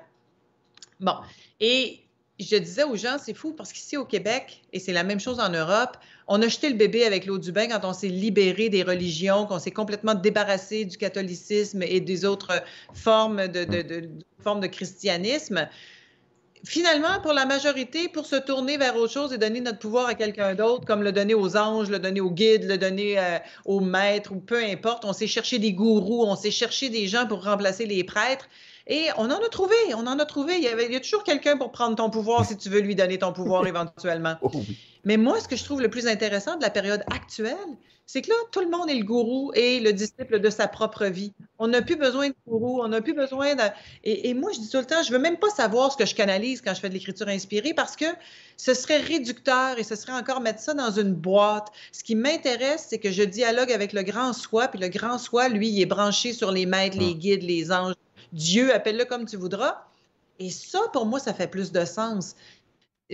Bon. 0.98 1.14
Et 1.60 2.02
je 2.42 2.56
disais 2.56 2.84
aux 2.84 2.96
gens, 2.96 3.16
c'est 3.22 3.34
fou 3.34 3.52
parce 3.52 3.72
qu'ici 3.72 3.96
au 3.96 4.04
Québec, 4.04 4.62
et 4.72 4.78
c'est 4.78 4.92
la 4.92 5.04
même 5.04 5.20
chose 5.20 5.40
en 5.40 5.50
Europe, 5.50 5.96
on 6.28 6.40
a 6.42 6.48
jeté 6.48 6.68
le 6.68 6.76
bébé 6.76 7.04
avec 7.04 7.26
l'eau 7.26 7.38
du 7.38 7.52
bain 7.52 7.68
quand 7.68 7.84
on 7.84 7.92
s'est 7.92 8.08
libéré 8.08 8.68
des 8.68 8.82
religions, 8.82 9.46
qu'on 9.46 9.58
s'est 9.58 9.70
complètement 9.70 10.14
débarrassé 10.14 10.84
du 10.84 10.96
catholicisme 10.96 11.82
et 11.82 12.00
des 12.00 12.24
autres 12.24 12.62
formes 12.94 13.48
de, 13.48 14.08
formes 14.42 14.60
de 14.60 14.66
christianisme. 14.66 15.68
Finalement, 16.64 17.20
pour 17.22 17.32
la 17.32 17.46
majorité, 17.46 18.08
pour 18.08 18.26
se 18.26 18.36
tourner 18.36 18.76
vers 18.76 18.94
autre 18.96 19.12
chose 19.12 19.32
et 19.32 19.38
donner 19.38 19.60
notre 19.60 19.78
pouvoir 19.78 20.06
à 20.06 20.14
quelqu'un 20.14 20.54
d'autre, 20.54 20.84
comme 20.84 21.02
le 21.02 21.10
donner 21.10 21.34
aux 21.34 21.56
anges, 21.56 21.88
le 21.88 21.98
donner 21.98 22.20
aux 22.20 22.30
guides, 22.30 22.64
le 22.64 22.76
donner 22.76 23.18
euh, 23.18 23.38
aux 23.64 23.80
maîtres, 23.80 24.32
ou 24.32 24.40
peu 24.40 24.62
importe, 24.62 25.06
on 25.06 25.14
s'est 25.14 25.26
cherché 25.26 25.58
des 25.58 25.72
gourous, 25.72 26.24
on 26.26 26.36
s'est 26.36 26.50
cherché 26.50 26.90
des 26.90 27.08
gens 27.08 27.26
pour 27.26 27.44
remplacer 27.44 27.86
les 27.86 28.04
prêtres 28.04 28.46
Et 28.90 29.06
on 29.16 29.26
en 29.26 29.30
a 29.30 29.48
trouvé, 29.48 29.76
on 29.94 30.06
en 30.08 30.18
a 30.18 30.26
trouvé. 30.26 30.56
Il 30.56 30.64
y, 30.64 30.68
avait, 30.68 30.86
il 30.86 30.92
y 30.92 30.96
a 30.96 31.00
toujours 31.00 31.22
quelqu'un 31.22 31.56
pour 31.56 31.70
prendre 31.70 31.94
ton 31.94 32.10
pouvoir 32.10 32.44
si 32.44 32.56
tu 32.56 32.68
veux 32.68 32.80
lui 32.80 32.96
donner 32.96 33.18
ton 33.18 33.32
pouvoir 33.32 33.64
éventuellement. 33.68 34.34
Oh 34.42 34.50
Mais 35.04 35.16
moi, 35.16 35.38
ce 35.40 35.46
que 35.46 35.54
je 35.54 35.64
trouve 35.64 35.80
le 35.80 35.88
plus 35.88 36.08
intéressant 36.08 36.56
de 36.56 36.62
la 36.62 36.70
période 36.70 37.04
actuelle, 37.08 37.56
c'est 38.04 38.22
que 38.22 38.30
là, 38.30 38.34
tout 38.50 38.58
le 38.58 38.68
monde 38.68 38.90
est 38.90 38.96
le 38.96 39.04
gourou 39.04 39.52
et 39.54 39.78
le 39.78 39.92
disciple 39.92 40.40
de 40.40 40.50
sa 40.50 40.66
propre 40.66 41.06
vie. 41.06 41.32
On 41.60 41.68
n'a 41.68 41.80
plus 41.80 41.94
besoin 41.94 42.30
de 42.30 42.34
gourou, 42.44 42.82
on 42.82 42.88
n'a 42.88 43.00
plus 43.00 43.14
besoin 43.14 43.54
de... 43.54 43.62
Et, 44.02 44.34
moi, 44.34 44.50
je 44.52 44.58
dis 44.58 44.68
tout 44.68 44.78
le 44.78 44.84
temps, 44.84 45.04
je 45.04 45.12
veux 45.12 45.20
même 45.20 45.36
pas 45.36 45.50
savoir 45.50 45.92
ce 45.92 45.96
que 45.96 46.04
je 46.04 46.16
canalise 46.16 46.60
quand 46.60 46.74
je 46.74 46.80
fais 46.80 46.88
de 46.88 46.94
l'écriture 46.94 47.28
inspirée 47.28 47.72
parce 47.72 47.94
que 47.94 48.06
ce 48.56 48.74
serait 48.74 48.96
réducteur 48.96 49.78
et 49.78 49.84
ce 49.84 49.94
serait 49.94 50.14
encore 50.14 50.40
mettre 50.40 50.58
ça 50.58 50.74
dans 50.74 50.90
une 50.90 51.14
boîte. 51.14 51.68
Ce 51.92 52.02
qui 52.02 52.16
m'intéresse, 52.16 52.86
c'est 52.90 52.98
que 52.98 53.12
je 53.12 53.22
dialogue 53.22 53.70
avec 53.70 53.92
le 53.92 54.02
grand 54.02 54.32
soi, 54.32 54.66
puis 54.66 54.80
le 54.80 54.88
grand 54.88 55.18
soi, 55.18 55.48
lui, 55.48 55.68
il 55.68 55.80
est 55.80 55.86
branché 55.86 56.32
sur 56.32 56.50
les 56.50 56.66
maîtres, 56.66 56.98
les 56.98 57.14
guides, 57.14 57.44
les 57.44 57.70
anges. 57.70 57.94
Dieu, 58.32 58.74
appelle-le 58.74 59.04
comme 59.04 59.26
tu 59.26 59.36
voudras. 59.36 59.84
Et 60.38 60.50
ça, 60.50 60.80
pour 60.92 61.06
moi, 61.06 61.18
ça 61.18 61.34
fait 61.34 61.48
plus 61.48 61.72
de 61.72 61.84
sens 61.84 62.34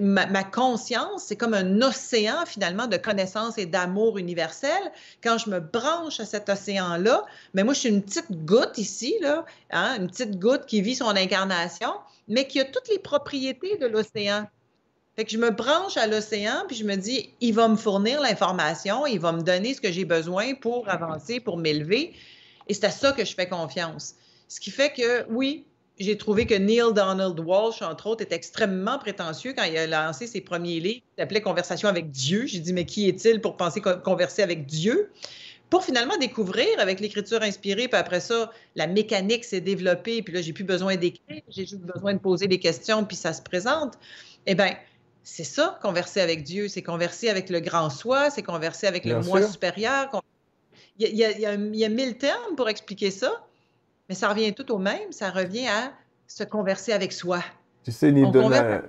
ma, 0.03 0.45
conscience, 0.45 1.25
c'est 1.25 1.37
comme 1.37 1.55
un 1.55 1.81
océan 1.83 2.45
finalement 2.47 2.87
de 2.87 2.97
connaissances 2.97 3.59
et 3.59 3.67
d'amour 3.67 4.19
universel. 4.19 4.93
Quand 5.23 5.39
je 5.39 5.51
me 5.51 5.61
branche 5.61 6.21
à 6.21 6.25
cet 6.25 6.49
océan-là, 6.49 7.25
mais 7.55 7.65
moi, 7.65 7.75
je 7.75 7.81
suis 7.81 7.89
une 7.89 8.03
petite 8.03 8.45
goutte 8.45 8.79
ici, 8.79 9.15
là, 9.21 9.45
hein, 9.71 9.97
une 9.99 10.09
petite 10.09 10.39
goutte 10.39 10.67
qui 10.67 10.81
vit 10.83 10.95
son 10.95 11.09
incarnation, 11.09 11.93
mais 12.29 12.47
qui 12.47 12.61
a 12.61 12.65
toutes 12.65 12.89
les 12.89 12.99
propriétés 12.99 13.77
de 13.79 13.87
l'océan. 13.87 14.47
Fait 15.17 15.25
que 15.25 15.31
je 15.31 15.39
me 15.39 15.51
branche 15.51 15.97
à 15.97 16.07
l'océan, 16.07 16.65
puis 16.67 16.77
je 16.77 16.85
me 16.85 16.97
dis, 16.97 17.31
il 17.41 17.55
va 17.55 17.69
me 17.69 17.77
fournir 17.77 18.21
l'information, 18.21 19.07
il 19.07 19.19
va 19.19 19.33
me 19.33 19.41
donner 19.41 19.73
ce 19.73 19.81
que 19.81 19.91
j'ai 19.91 20.05
besoin 20.05 20.55
pour 20.55 20.91
avancer, 20.91 21.41
pour 21.41 21.57
m'élever. 21.57 22.13
Et 22.69 22.75
c'est 22.75 22.85
à 22.85 22.91
ça 22.91 23.13
que 23.13 23.25
je 23.25 23.35
fais 23.35 23.49
confiance. 23.49 24.15
Ce 24.49 24.61
qui 24.61 24.71
fait 24.71 24.93
que, 24.93 25.27
oui, 25.31 25.65
j'ai 25.99 26.19
trouvé 26.19 26.47
que 26.47 26.55
Neil 26.55 26.93
Donald 26.95 27.39
Walsh, 27.41 27.83
entre 27.83 28.07
autres, 28.07 28.23
est 28.23 28.33
extrêmement 28.33 28.99
prétentieux 28.99 29.55
quand 29.57 29.65
il 29.65 29.77
a 29.77 29.87
lancé 29.87 30.27
ses 30.27 30.41
premiers 30.41 30.79
livres. 30.79 31.03
Il 31.17 31.23
s'appelait 31.23 31.41
Conversation 31.41 31.89
avec 31.89 32.11
Dieu. 32.11 32.47
J'ai 32.47 32.61
dit, 32.61 32.73
mais 32.73 32.85
qui 32.85 33.09
est-il 33.09 33.41
pour 33.41 33.57
penser 33.57 33.81
converser 33.81 34.43
avec 34.43 34.67
Dieu? 34.67 35.11
Pour 35.71 35.83
finalement 35.85 36.17
découvrir 36.19 36.69
avec 36.79 37.01
l'écriture 37.01 37.43
inspirée, 37.43 37.89
puis 37.89 37.99
après 37.99 38.21
ça, 38.21 38.53
la 38.77 38.87
mécanique 38.87 39.45
s'est 39.45 39.61
développée, 39.61 40.23
puis 40.23 40.33
là, 40.33 40.41
j'ai 40.41 40.53
plus 40.53 40.65
besoin 40.65 40.95
d'écrire, 40.95 41.43
j'ai 41.49 41.67
juste 41.67 41.81
besoin 41.81 42.15
de 42.15 42.21
poser 42.21 42.47
des 42.47 42.61
questions, 42.61 43.05
puis 43.05 43.17
ça 43.17 43.33
se 43.33 43.43
présente. 43.43 43.95
Eh 44.47 44.55
bien, 44.55 44.77
c'est 45.25 45.43
ça, 45.43 45.77
converser 45.83 46.21
avec 46.21 46.45
Dieu, 46.45 46.69
c'est 46.69 46.83
converser 46.83 47.31
avec 47.31 47.51
le 47.51 47.59
grand 47.59 47.91
soi, 47.91 48.31
c'est 48.31 48.45
converser 48.45 48.87
avec 48.87 49.05
le 49.05 49.21
moi 49.23 49.43
supérieur. 49.43 50.23
Il 51.01 51.09
y, 51.09 51.25
a, 51.25 51.33
il, 51.33 51.41
y 51.41 51.47
a, 51.47 51.55
il 51.55 51.77
y 51.77 51.85
a 51.85 51.89
mille 51.89 52.17
termes 52.17 52.55
pour 52.55 52.69
expliquer 52.69 53.11
ça. 53.11 53.45
Mais 54.09 54.15
ça 54.15 54.29
revient 54.29 54.55
tout 54.55 54.71
au 54.73 54.79
même, 54.79 55.11
ça 55.11 55.31
revient 55.31 55.67
à 55.69 55.93
se 56.27 56.45
converser 56.45 56.93
avec 56.93 57.13
soi. 57.13 57.41
Tu 57.85 57.93
sais, 57.93 58.13
Neil 58.13 58.31
Donald... 58.31 58.85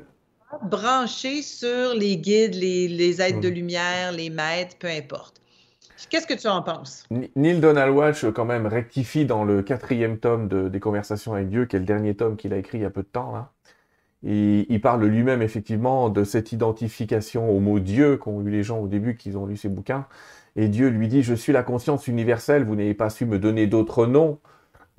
Brancher 0.63 1.41
sur 1.41 1.93
les 1.93 2.17
guides, 2.17 2.55
les, 2.55 3.21
aides 3.21 3.41
de 3.41 3.49
mm. 3.49 3.53
lumière, 3.53 4.11
les 4.13 4.29
maîtres, 4.29 4.77
peu 4.79 4.87
importe. 4.87 5.41
Qu'est-ce 6.09 6.27
que 6.27 6.33
tu 6.33 6.47
en 6.47 6.61
penses? 6.61 7.05
Neil 7.35 7.59
Donald 7.59 7.93
Walsh, 7.93 8.25
quand 8.33 8.45
même, 8.45 8.65
rectifie 8.65 9.25
dans 9.25 9.43
le 9.43 9.61
quatrième 9.61 10.19
tome 10.19 10.47
de, 10.47 10.69
des 10.69 10.79
Conversations 10.79 11.33
avec 11.33 11.49
Dieu, 11.49 11.65
qui 11.65 11.75
est 11.75 11.79
le 11.79 11.85
dernier 11.85 12.15
tome 12.15 12.37
qu'il 12.37 12.53
a 12.53 12.57
écrit 12.57 12.77
il 12.77 12.81
y 12.81 12.85
a 12.85 12.89
peu 12.89 13.01
de 13.01 13.07
temps. 13.07 13.31
Là. 13.33 13.51
Et 14.23 14.65
il 14.69 14.81
parle 14.81 15.05
lui-même, 15.05 15.41
effectivement, 15.41 16.09
de 16.09 16.23
cette 16.23 16.51
identification 16.51 17.49
au 17.49 17.59
mot 17.59 17.79
Dieu 17.79 18.17
qu'ont 18.17 18.41
eu 18.41 18.49
les 18.49 18.63
gens 18.63 18.79
au 18.79 18.87
début, 18.87 19.15
qu'ils 19.15 19.37
ont 19.37 19.45
lu 19.45 19.57
ses 19.57 19.69
bouquins. 19.69 20.05
Et 20.55 20.69
Dieu 20.69 20.87
lui 20.89 21.07
dit, 21.07 21.23
je 21.23 21.33
suis 21.33 21.53
la 21.53 21.63
conscience 21.63 22.07
universelle, 22.07 22.63
vous 22.63 22.75
n'avez 22.75 22.93
pas 22.93 23.09
su 23.09 23.25
me 23.25 23.37
donner 23.37 23.67
d'autres 23.67 24.05
noms. 24.07 24.39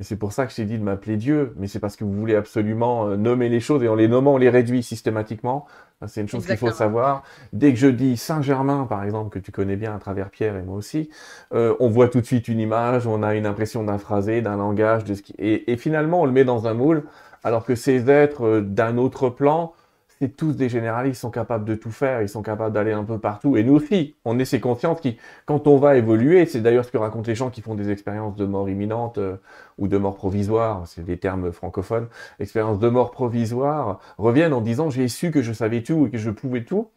Et 0.00 0.04
c'est 0.04 0.16
pour 0.16 0.32
ça 0.32 0.46
que 0.46 0.52
je 0.52 0.56
t'ai 0.56 0.64
dit 0.64 0.78
de 0.78 0.84
m'appeler 0.84 1.16
Dieu, 1.16 1.54
mais 1.56 1.66
c'est 1.66 1.80
parce 1.80 1.96
que 1.96 2.04
vous 2.04 2.12
voulez 2.12 2.36
absolument 2.36 3.08
euh, 3.08 3.16
nommer 3.16 3.48
les 3.48 3.58
choses 3.58 3.82
et 3.82 3.88
en 3.88 3.96
les 3.96 4.06
nommant, 4.06 4.34
on 4.34 4.36
les 4.36 4.50
réduit 4.50 4.82
systématiquement. 4.82 5.66
C'est 6.06 6.20
une 6.20 6.28
chose 6.28 6.46
qu'il 6.46 6.56
faut 6.56 6.70
savoir. 6.70 7.24
Dès 7.52 7.72
que 7.72 7.78
je 7.78 7.88
dis 7.88 8.16
Saint-Germain, 8.16 8.86
par 8.88 9.02
exemple, 9.02 9.30
que 9.30 9.40
tu 9.40 9.50
connais 9.50 9.74
bien 9.74 9.96
à 9.96 9.98
travers 9.98 10.30
Pierre 10.30 10.56
et 10.56 10.62
moi 10.62 10.76
aussi, 10.76 11.10
euh, 11.52 11.74
on 11.80 11.88
voit 11.88 12.08
tout 12.08 12.20
de 12.20 12.26
suite 12.26 12.46
une 12.46 12.60
image, 12.60 13.08
on 13.08 13.24
a 13.24 13.34
une 13.34 13.46
impression 13.46 13.82
d'un 13.82 13.98
phrasé, 13.98 14.40
d'un 14.40 14.56
langage, 14.56 15.02
de 15.02 15.14
ce 15.14 15.22
qui... 15.22 15.34
et, 15.38 15.72
et, 15.72 15.76
finalement 15.76 16.22
on 16.22 16.26
le 16.26 16.30
met 16.30 16.44
dans 16.44 16.68
un 16.68 16.74
moule, 16.74 17.02
alors 17.42 17.64
que 17.64 17.74
ces 17.74 18.08
êtres 18.08 18.46
euh, 18.46 18.60
d'un 18.60 18.96
autre 18.96 19.28
plan 19.28 19.72
c'est 20.20 20.36
tous 20.36 20.56
des 20.56 20.68
généralistes, 20.68 21.18
ils 21.18 21.20
sont 21.20 21.30
capables 21.30 21.64
de 21.64 21.74
tout 21.74 21.90
faire, 21.90 22.22
ils 22.22 22.28
sont 22.28 22.42
capables 22.42 22.74
d'aller 22.74 22.92
un 22.92 23.04
peu 23.04 23.18
partout. 23.18 23.56
Et 23.56 23.62
nous 23.62 23.74
aussi, 23.74 24.16
on 24.24 24.38
est 24.38 24.44
ces 24.44 24.60
consciences 24.60 25.00
qui, 25.00 25.16
quand 25.46 25.66
on 25.66 25.76
va 25.76 25.96
évoluer, 25.96 26.46
c'est 26.46 26.60
d'ailleurs 26.60 26.84
ce 26.84 26.90
que 26.90 26.98
racontent 26.98 27.26
les 27.26 27.34
gens 27.34 27.50
qui 27.50 27.60
font 27.60 27.74
des 27.74 27.90
expériences 27.90 28.36
de 28.36 28.44
mort 28.44 28.68
imminente 28.68 29.18
euh, 29.18 29.36
ou 29.78 29.88
de 29.88 29.96
mort 29.96 30.16
provisoire, 30.16 30.86
c'est 30.86 31.04
des 31.04 31.18
termes 31.18 31.52
francophones, 31.52 32.08
expériences 32.40 32.78
de 32.78 32.88
mort 32.88 33.10
provisoire, 33.10 34.00
reviennent 34.18 34.52
en 34.52 34.60
disant 34.60 34.90
j'ai 34.90 35.08
su 35.08 35.30
que 35.30 35.42
je 35.42 35.52
savais 35.52 35.82
tout 35.82 36.06
et 36.06 36.10
que 36.10 36.18
je 36.18 36.30
pouvais 36.30 36.64
tout 36.64 36.88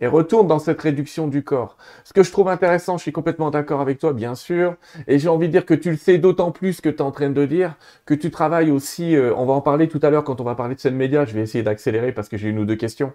et 0.00 0.06
retourne 0.06 0.46
dans 0.46 0.58
cette 0.58 0.80
réduction 0.80 1.26
du 1.28 1.42
corps. 1.42 1.76
Ce 2.04 2.12
que 2.12 2.22
je 2.22 2.30
trouve 2.30 2.48
intéressant, 2.48 2.96
je 2.98 3.02
suis 3.02 3.12
complètement 3.12 3.50
d'accord 3.50 3.80
avec 3.80 3.98
toi, 3.98 4.12
bien 4.12 4.34
sûr, 4.34 4.76
et 5.06 5.18
j'ai 5.18 5.28
envie 5.28 5.46
de 5.46 5.52
dire 5.52 5.66
que 5.66 5.74
tu 5.74 5.90
le 5.90 5.96
sais 5.96 6.18
d'autant 6.18 6.50
plus 6.50 6.80
que 6.80 6.88
tu 6.88 6.96
es 6.96 7.02
en 7.02 7.10
train 7.10 7.30
de 7.30 7.46
dire, 7.46 7.74
que 8.04 8.14
tu 8.14 8.30
travailles 8.30 8.70
aussi, 8.70 9.16
euh, 9.16 9.34
on 9.36 9.46
va 9.46 9.54
en 9.54 9.60
parler 9.60 9.88
tout 9.88 10.00
à 10.02 10.10
l'heure 10.10 10.24
quand 10.24 10.40
on 10.40 10.44
va 10.44 10.54
parler 10.54 10.74
de 10.74 10.80
scène 10.80 10.96
média, 10.96 11.24
je 11.24 11.34
vais 11.34 11.40
essayer 11.40 11.64
d'accélérer 11.64 12.12
parce 12.12 12.28
que 12.28 12.36
j'ai 12.36 12.48
une 12.48 12.58
ou 12.58 12.64
deux 12.64 12.76
questions. 12.76 13.12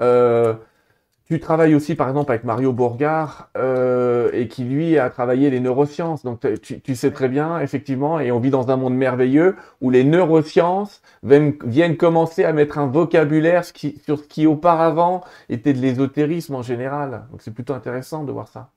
Euh, 0.00 0.54
tu 1.30 1.38
travailles 1.38 1.76
aussi, 1.76 1.94
par 1.94 2.08
exemple, 2.08 2.32
avec 2.32 2.42
Mario 2.42 2.72
Bourgard, 2.72 3.50
euh, 3.56 4.30
et 4.32 4.48
qui, 4.48 4.64
lui, 4.64 4.98
a 4.98 5.10
travaillé 5.10 5.48
les 5.48 5.60
neurosciences. 5.60 6.24
Donc, 6.24 6.40
tu, 6.60 6.94
sais 6.96 7.12
très 7.12 7.28
bien, 7.28 7.60
effectivement, 7.60 8.18
et 8.18 8.32
on 8.32 8.40
vit 8.40 8.50
dans 8.50 8.68
un 8.72 8.76
monde 8.76 8.96
merveilleux 8.96 9.54
où 9.80 9.90
les 9.90 10.02
neurosciences 10.02 11.02
viennent, 11.22 11.96
commencer 11.96 12.42
à 12.42 12.52
mettre 12.52 12.78
un 12.78 12.88
vocabulaire 12.88 13.64
sur 13.64 14.18
ce 14.18 14.24
qui, 14.24 14.48
auparavant, 14.48 15.20
était 15.48 15.72
de 15.72 15.78
l'ésotérisme 15.78 16.56
en 16.56 16.62
général. 16.62 17.22
Donc, 17.30 17.42
c'est 17.42 17.54
plutôt 17.54 17.74
intéressant 17.74 18.24
de 18.24 18.32
voir 18.32 18.48
ça. 18.48 18.70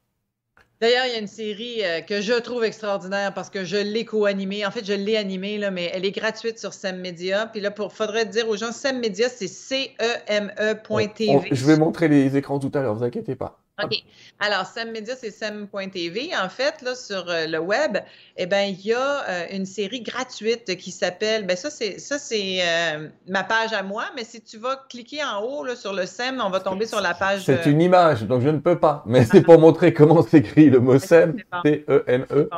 D'ailleurs, 0.81 1.05
il 1.05 1.13
y 1.13 1.15
a 1.15 1.19
une 1.19 1.27
série 1.27 1.83
euh, 1.83 2.01
que 2.01 2.19
je 2.19 2.33
trouve 2.33 2.63
extraordinaire 2.63 3.33
parce 3.33 3.49
que 3.49 3.63
je 3.63 3.77
l'ai 3.77 4.05
co-animée. 4.05 4.65
En 4.65 4.71
fait, 4.71 4.85
je 4.85 4.93
l'ai 4.93 5.15
animée, 5.15 5.59
mais 5.71 5.91
elle 5.93 6.05
est 6.05 6.11
gratuite 6.11 6.59
sur 6.59 6.71
Media. 6.95 7.47
Puis 7.47 7.61
là, 7.61 7.71
pour 7.71 7.93
faudrait 7.93 8.25
dire 8.25 8.49
aux 8.49 8.57
gens, 8.57 8.71
SEM 8.71 8.99
Media, 8.99 9.29
c'est 9.29 9.47
C-E-M-E.tv. 9.47 11.49
Je 11.51 11.65
vais 11.65 11.77
montrer 11.77 12.07
les 12.07 12.35
écrans 12.35 12.59
tout 12.59 12.71
à 12.73 12.81
l'heure, 12.81 12.95
vous 12.95 13.03
inquiétez 13.03 13.35
pas. 13.35 13.62
OK. 13.81 14.03
Alors, 14.39 14.67
Sem 14.67 14.91
Media, 14.91 15.15
c'est 15.15 15.31
sem.tv. 15.31 16.29
En 16.39 16.49
fait, 16.49 16.81
là, 16.83 16.93
sur 16.93 17.27
euh, 17.27 17.47
le 17.47 17.57
web, 17.57 17.97
eh 18.37 18.45
ben, 18.45 18.65
il 18.65 18.85
y 18.85 18.93
a 18.93 19.27
euh, 19.27 19.45
une 19.51 19.65
série 19.65 20.01
gratuite 20.01 20.75
qui 20.77 20.91
s'appelle, 20.91 21.47
ben 21.47 21.57
ça, 21.57 21.71
c'est 21.71 21.97
ça, 21.99 22.19
c'est 22.19 22.59
euh, 22.61 23.07
ma 23.27 23.43
page 23.43 23.73
à 23.73 23.81
moi, 23.81 24.05
mais 24.15 24.25
si 24.25 24.41
tu 24.41 24.57
vas 24.57 24.85
cliquer 24.89 25.23
en 25.23 25.41
haut 25.41 25.63
là, 25.63 25.75
sur 25.75 25.91
le 25.93 26.05
SEM, 26.05 26.41
on 26.45 26.51
va 26.51 26.59
tomber 26.59 26.85
sur 26.85 27.01
la 27.01 27.15
page. 27.15 27.45
C'est 27.45 27.65
une 27.65 27.81
image, 27.81 28.23
donc 28.23 28.43
je 28.43 28.49
ne 28.49 28.59
peux 28.59 28.79
pas. 28.79 29.03
Mais 29.07 29.25
c'est 29.25 29.41
pour 29.41 29.59
montrer 29.59 29.91
comment 29.91 30.21
s'écrit 30.27 30.69
le 30.69 30.79
mot 30.79 30.99
SEM. 30.99 31.37
C-E-M-E. 31.65 32.49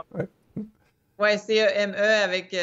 Oui, 1.18 1.30
C-E-M-E 1.38 2.24
avec 2.24 2.54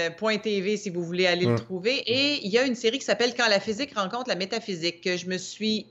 .tv 0.42 0.76
si 0.76 0.90
vous 0.90 1.02
voulez 1.02 1.26
aller 1.26 1.46
le 1.46 1.52
mm. 1.52 1.60
trouver. 1.60 2.02
Et 2.06 2.44
il 2.44 2.52
y 2.52 2.58
a 2.58 2.64
une 2.64 2.74
série 2.74 2.98
qui 2.98 3.04
s'appelle 3.06 3.32
Quand 3.34 3.48
la 3.48 3.60
physique 3.60 3.96
rencontre 3.96 4.28
la 4.28 4.34
métaphysique 4.34 5.00
que 5.00 5.16
je 5.16 5.26
me 5.26 5.38
suis 5.38 5.86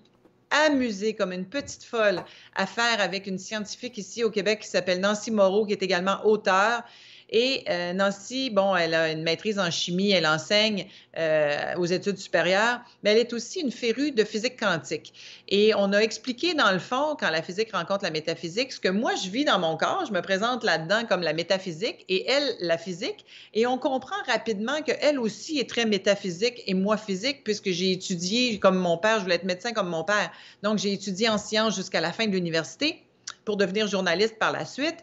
amusée 0.51 1.15
comme 1.15 1.31
une 1.31 1.45
petite 1.45 1.83
folle 1.83 2.23
à 2.55 2.65
faire 2.65 3.01
avec 3.01 3.27
une 3.27 3.39
scientifique 3.39 3.97
ici 3.97 4.23
au 4.23 4.29
Québec 4.29 4.59
qui 4.61 4.67
s'appelle 4.67 4.99
Nancy 4.99 5.31
Moreau, 5.31 5.65
qui 5.65 5.73
est 5.73 5.83
également 5.83 6.25
auteure 6.25 6.83
et 7.31 7.63
euh, 7.69 7.93
Nancy, 7.93 8.49
bon, 8.49 8.75
elle 8.75 8.93
a 8.93 9.09
une 9.09 9.23
maîtrise 9.23 9.57
en 9.57 9.71
chimie, 9.71 10.11
elle 10.11 10.27
enseigne 10.27 10.87
euh, 11.17 11.75
aux 11.77 11.85
études 11.85 12.17
supérieures, 12.17 12.81
mais 13.03 13.11
elle 13.11 13.19
est 13.19 13.31
aussi 13.31 13.61
une 13.61 13.71
férue 13.71 14.11
de 14.11 14.25
physique 14.25 14.59
quantique. 14.59 15.13
Et 15.47 15.73
on 15.75 15.93
a 15.93 15.99
expliqué 15.99 16.53
dans 16.53 16.71
le 16.71 16.79
fond, 16.79 17.15
quand 17.17 17.29
la 17.29 17.41
physique 17.41 17.71
rencontre 17.71 18.03
la 18.03 18.11
métaphysique, 18.11 18.73
ce 18.73 18.81
que 18.81 18.89
moi 18.89 19.13
je 19.15 19.29
vis 19.29 19.45
dans 19.45 19.59
mon 19.59 19.77
corps, 19.77 20.05
je 20.05 20.11
me 20.11 20.21
présente 20.21 20.65
là-dedans 20.65 21.05
comme 21.07 21.21
la 21.21 21.31
métaphysique 21.31 22.03
et 22.09 22.29
elle 22.29 22.55
la 22.59 22.77
physique, 22.77 23.25
et 23.53 23.65
on 23.65 23.77
comprend 23.77 24.21
rapidement 24.27 24.81
qu'elle 24.81 25.17
aussi 25.17 25.57
est 25.57 25.69
très 25.69 25.85
métaphysique 25.85 26.61
et 26.67 26.73
moi 26.73 26.97
physique, 26.97 27.45
puisque 27.45 27.69
j'ai 27.69 27.93
étudié 27.93 28.59
comme 28.59 28.77
mon 28.77 28.97
père, 28.97 29.19
je 29.19 29.23
voulais 29.23 29.35
être 29.35 29.45
médecin 29.45 29.71
comme 29.71 29.89
mon 29.89 30.03
père, 30.03 30.31
donc 30.63 30.79
j'ai 30.79 30.91
étudié 30.91 31.29
en 31.29 31.37
sciences 31.37 31.77
jusqu'à 31.77 32.01
la 32.01 32.11
fin 32.11 32.27
de 32.27 32.31
l'université 32.31 33.03
pour 33.45 33.55
devenir 33.55 33.87
journaliste 33.87 34.37
par 34.37 34.51
la 34.51 34.65
suite. 34.65 34.97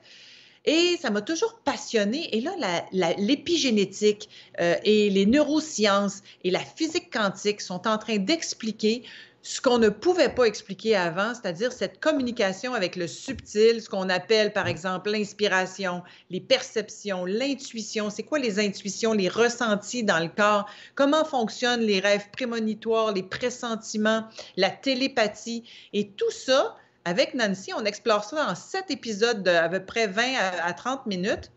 Et 0.64 0.98
ça 1.00 1.10
m'a 1.10 1.22
toujours 1.22 1.60
passionné. 1.64 2.36
Et 2.36 2.40
là, 2.40 2.84
l'épigénétique 3.18 4.28
euh, 4.60 4.76
et 4.84 5.10
les 5.10 5.26
neurosciences 5.26 6.22
et 6.44 6.50
la 6.50 6.60
physique 6.60 7.12
quantique 7.12 7.60
sont 7.60 7.86
en 7.86 7.98
train 7.98 8.18
d'expliquer 8.18 9.02
ce 9.42 9.60
qu'on 9.60 9.78
ne 9.78 9.88
pouvait 9.88 10.28
pas 10.28 10.44
expliquer 10.44 10.96
avant, 10.96 11.32
c'est-à-dire 11.32 11.72
cette 11.72 12.00
communication 12.00 12.74
avec 12.74 12.96
le 12.96 13.06
subtil, 13.06 13.80
ce 13.80 13.88
qu'on 13.88 14.08
appelle 14.08 14.52
par 14.52 14.66
exemple 14.66 15.10
l'inspiration, 15.10 16.02
les 16.28 16.40
perceptions, 16.40 17.24
l'intuition. 17.24 18.10
C'est 18.10 18.24
quoi 18.24 18.38
les 18.38 18.58
intuitions, 18.58 19.12
les 19.12 19.28
ressentis 19.28 20.02
dans 20.02 20.18
le 20.18 20.28
corps? 20.28 20.68
Comment 20.94 21.24
fonctionnent 21.24 21.80
les 21.80 22.00
rêves 22.00 22.28
prémonitoires, 22.30 23.12
les 23.12 23.22
pressentiments, 23.22 24.24
la 24.56 24.70
télépathie? 24.70 25.64
Et 25.92 26.08
tout 26.08 26.30
ça, 26.30 26.76
avec 27.04 27.34
Nancy, 27.34 27.72
on 27.74 27.84
explore 27.84 28.24
ça 28.24 28.46
dans 28.46 28.54
sept 28.54 28.90
épisodes 28.90 29.42
de 29.42 29.50
à 29.50 29.68
peu 29.68 29.84
près 29.84 30.06
20 30.06 30.22
à 30.62 30.72
30 30.72 31.06
minutes 31.06 31.50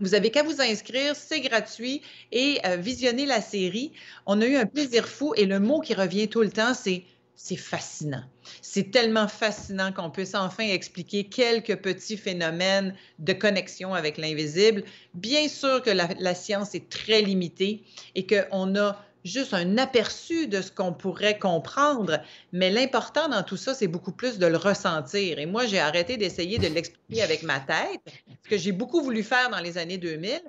Vous 0.00 0.14
avez 0.14 0.30
qu'à 0.30 0.42
vous 0.42 0.60
inscrire, 0.60 1.16
c'est 1.16 1.40
gratuit 1.40 2.02
et 2.32 2.60
euh, 2.64 2.76
visionner 2.76 3.26
la 3.26 3.40
série. 3.40 3.92
On 4.26 4.40
a 4.40 4.46
eu 4.46 4.56
un 4.56 4.66
plaisir 4.66 5.08
fou 5.08 5.34
et 5.36 5.46
le 5.46 5.58
mot 5.58 5.80
qui 5.80 5.94
revient 5.94 6.28
tout 6.28 6.42
le 6.42 6.50
temps, 6.50 6.74
c'est 6.74 7.04
c'est 7.40 7.56
fascinant. 7.56 8.24
C'est 8.62 8.90
tellement 8.90 9.28
fascinant 9.28 9.92
qu'on 9.92 10.10
puisse 10.10 10.34
enfin 10.34 10.64
expliquer 10.64 11.22
quelques 11.28 11.76
petits 11.76 12.16
phénomènes 12.16 12.96
de 13.20 13.32
connexion 13.32 13.94
avec 13.94 14.18
l'invisible. 14.18 14.82
Bien 15.14 15.46
sûr 15.46 15.80
que 15.82 15.90
la, 15.90 16.08
la, 16.18 16.34
science 16.34 16.74
est 16.74 16.88
très 16.88 17.22
limitée 17.22 17.84
et 18.16 18.26
qu'on 18.26 18.74
a 18.74 19.00
juste 19.28 19.54
un 19.54 19.78
aperçu 19.78 20.48
de 20.48 20.60
ce 20.60 20.72
qu'on 20.72 20.92
pourrait 20.92 21.38
comprendre, 21.38 22.20
mais 22.52 22.70
l'important 22.70 23.28
dans 23.28 23.42
tout 23.42 23.56
ça, 23.56 23.74
c'est 23.74 23.86
beaucoup 23.86 24.12
plus 24.12 24.38
de 24.38 24.46
le 24.46 24.56
ressentir. 24.56 25.38
Et 25.38 25.46
moi, 25.46 25.66
j'ai 25.66 25.78
arrêté 25.78 26.16
d'essayer 26.16 26.58
de 26.58 26.66
l'expliquer 26.66 27.22
avec 27.22 27.42
ma 27.42 27.60
tête, 27.60 28.00
ce 28.44 28.48
que 28.48 28.56
j'ai 28.56 28.72
beaucoup 28.72 29.02
voulu 29.02 29.22
faire 29.22 29.50
dans 29.50 29.60
les 29.60 29.78
années 29.78 29.98
2000. 29.98 30.30
Et 30.30 30.40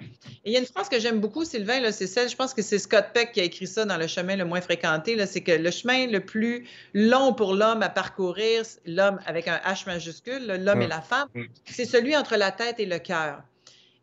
il 0.45 0.53
y 0.53 0.55
a 0.55 0.59
une 0.59 0.65
phrase 0.65 0.89
que 0.89 0.99
j'aime 0.99 1.19
beaucoup, 1.19 1.45
Sylvain, 1.45 1.91
c'est 1.91 2.07
celle, 2.07 2.29
je 2.29 2.35
pense 2.35 2.53
que 2.53 2.61
c'est 2.61 2.79
Scott 2.79 3.07
Peck 3.13 3.33
qui 3.33 3.41
a 3.41 3.43
écrit 3.43 3.67
ça 3.67 3.85
dans 3.85 3.97
Le 3.97 4.07
chemin 4.07 4.35
le 4.35 4.45
moins 4.45 4.61
fréquenté, 4.61 5.23
c'est 5.25 5.41
que 5.41 5.51
le 5.51 5.71
chemin 5.71 6.07
le 6.07 6.21
plus 6.21 6.65
long 6.93 7.33
pour 7.33 7.53
l'homme 7.53 7.83
à 7.83 7.89
parcourir, 7.89 8.63
l'homme 8.85 9.19
avec 9.25 9.47
un 9.47 9.57
H 9.57 9.85
majuscule, 9.85 10.45
l'homme 10.45 10.81
et 10.81 10.87
la 10.87 11.01
femme, 11.01 11.27
c'est 11.65 11.85
celui 11.85 12.15
entre 12.15 12.35
la 12.35 12.51
tête 12.51 12.79
et 12.79 12.85
le 12.85 12.99
cœur. 12.99 13.41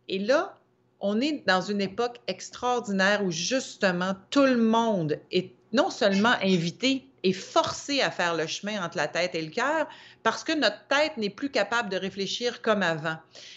Et 0.09 0.19
là, 0.19 0.56
on 1.01 1.21
est 1.21 1.43
dans 1.47 1.61
une 1.61 1.81
époque 1.81 2.21
extraordinaire 2.27 3.25
où 3.25 3.31
justement 3.31 4.15
tout 4.31 4.45
le 4.45 4.57
monde 4.57 5.19
est 5.31 5.53
non 5.73 5.91
seulement 5.91 6.35
invité 6.43 7.07
et 7.23 7.33
forcé 7.33 8.03
à 8.03 8.13
faire 8.13 8.37
le 8.37 8.47
chemin 8.47 8.85
entre 8.85 8.97
la 8.97 9.09
tête 9.09 9.35
et 9.35 9.43
le 9.43 9.51
cœur 9.51 9.89
parce 10.23 10.45
que 10.45 10.53
notre 10.53 10.87
tête 10.89 11.17
n'est 11.17 11.31
plus 11.31 11.51
capable 11.51 11.89
de 11.89 11.97
réfléchir 11.97 12.63
comme 12.63 12.85
avant. 12.85 13.17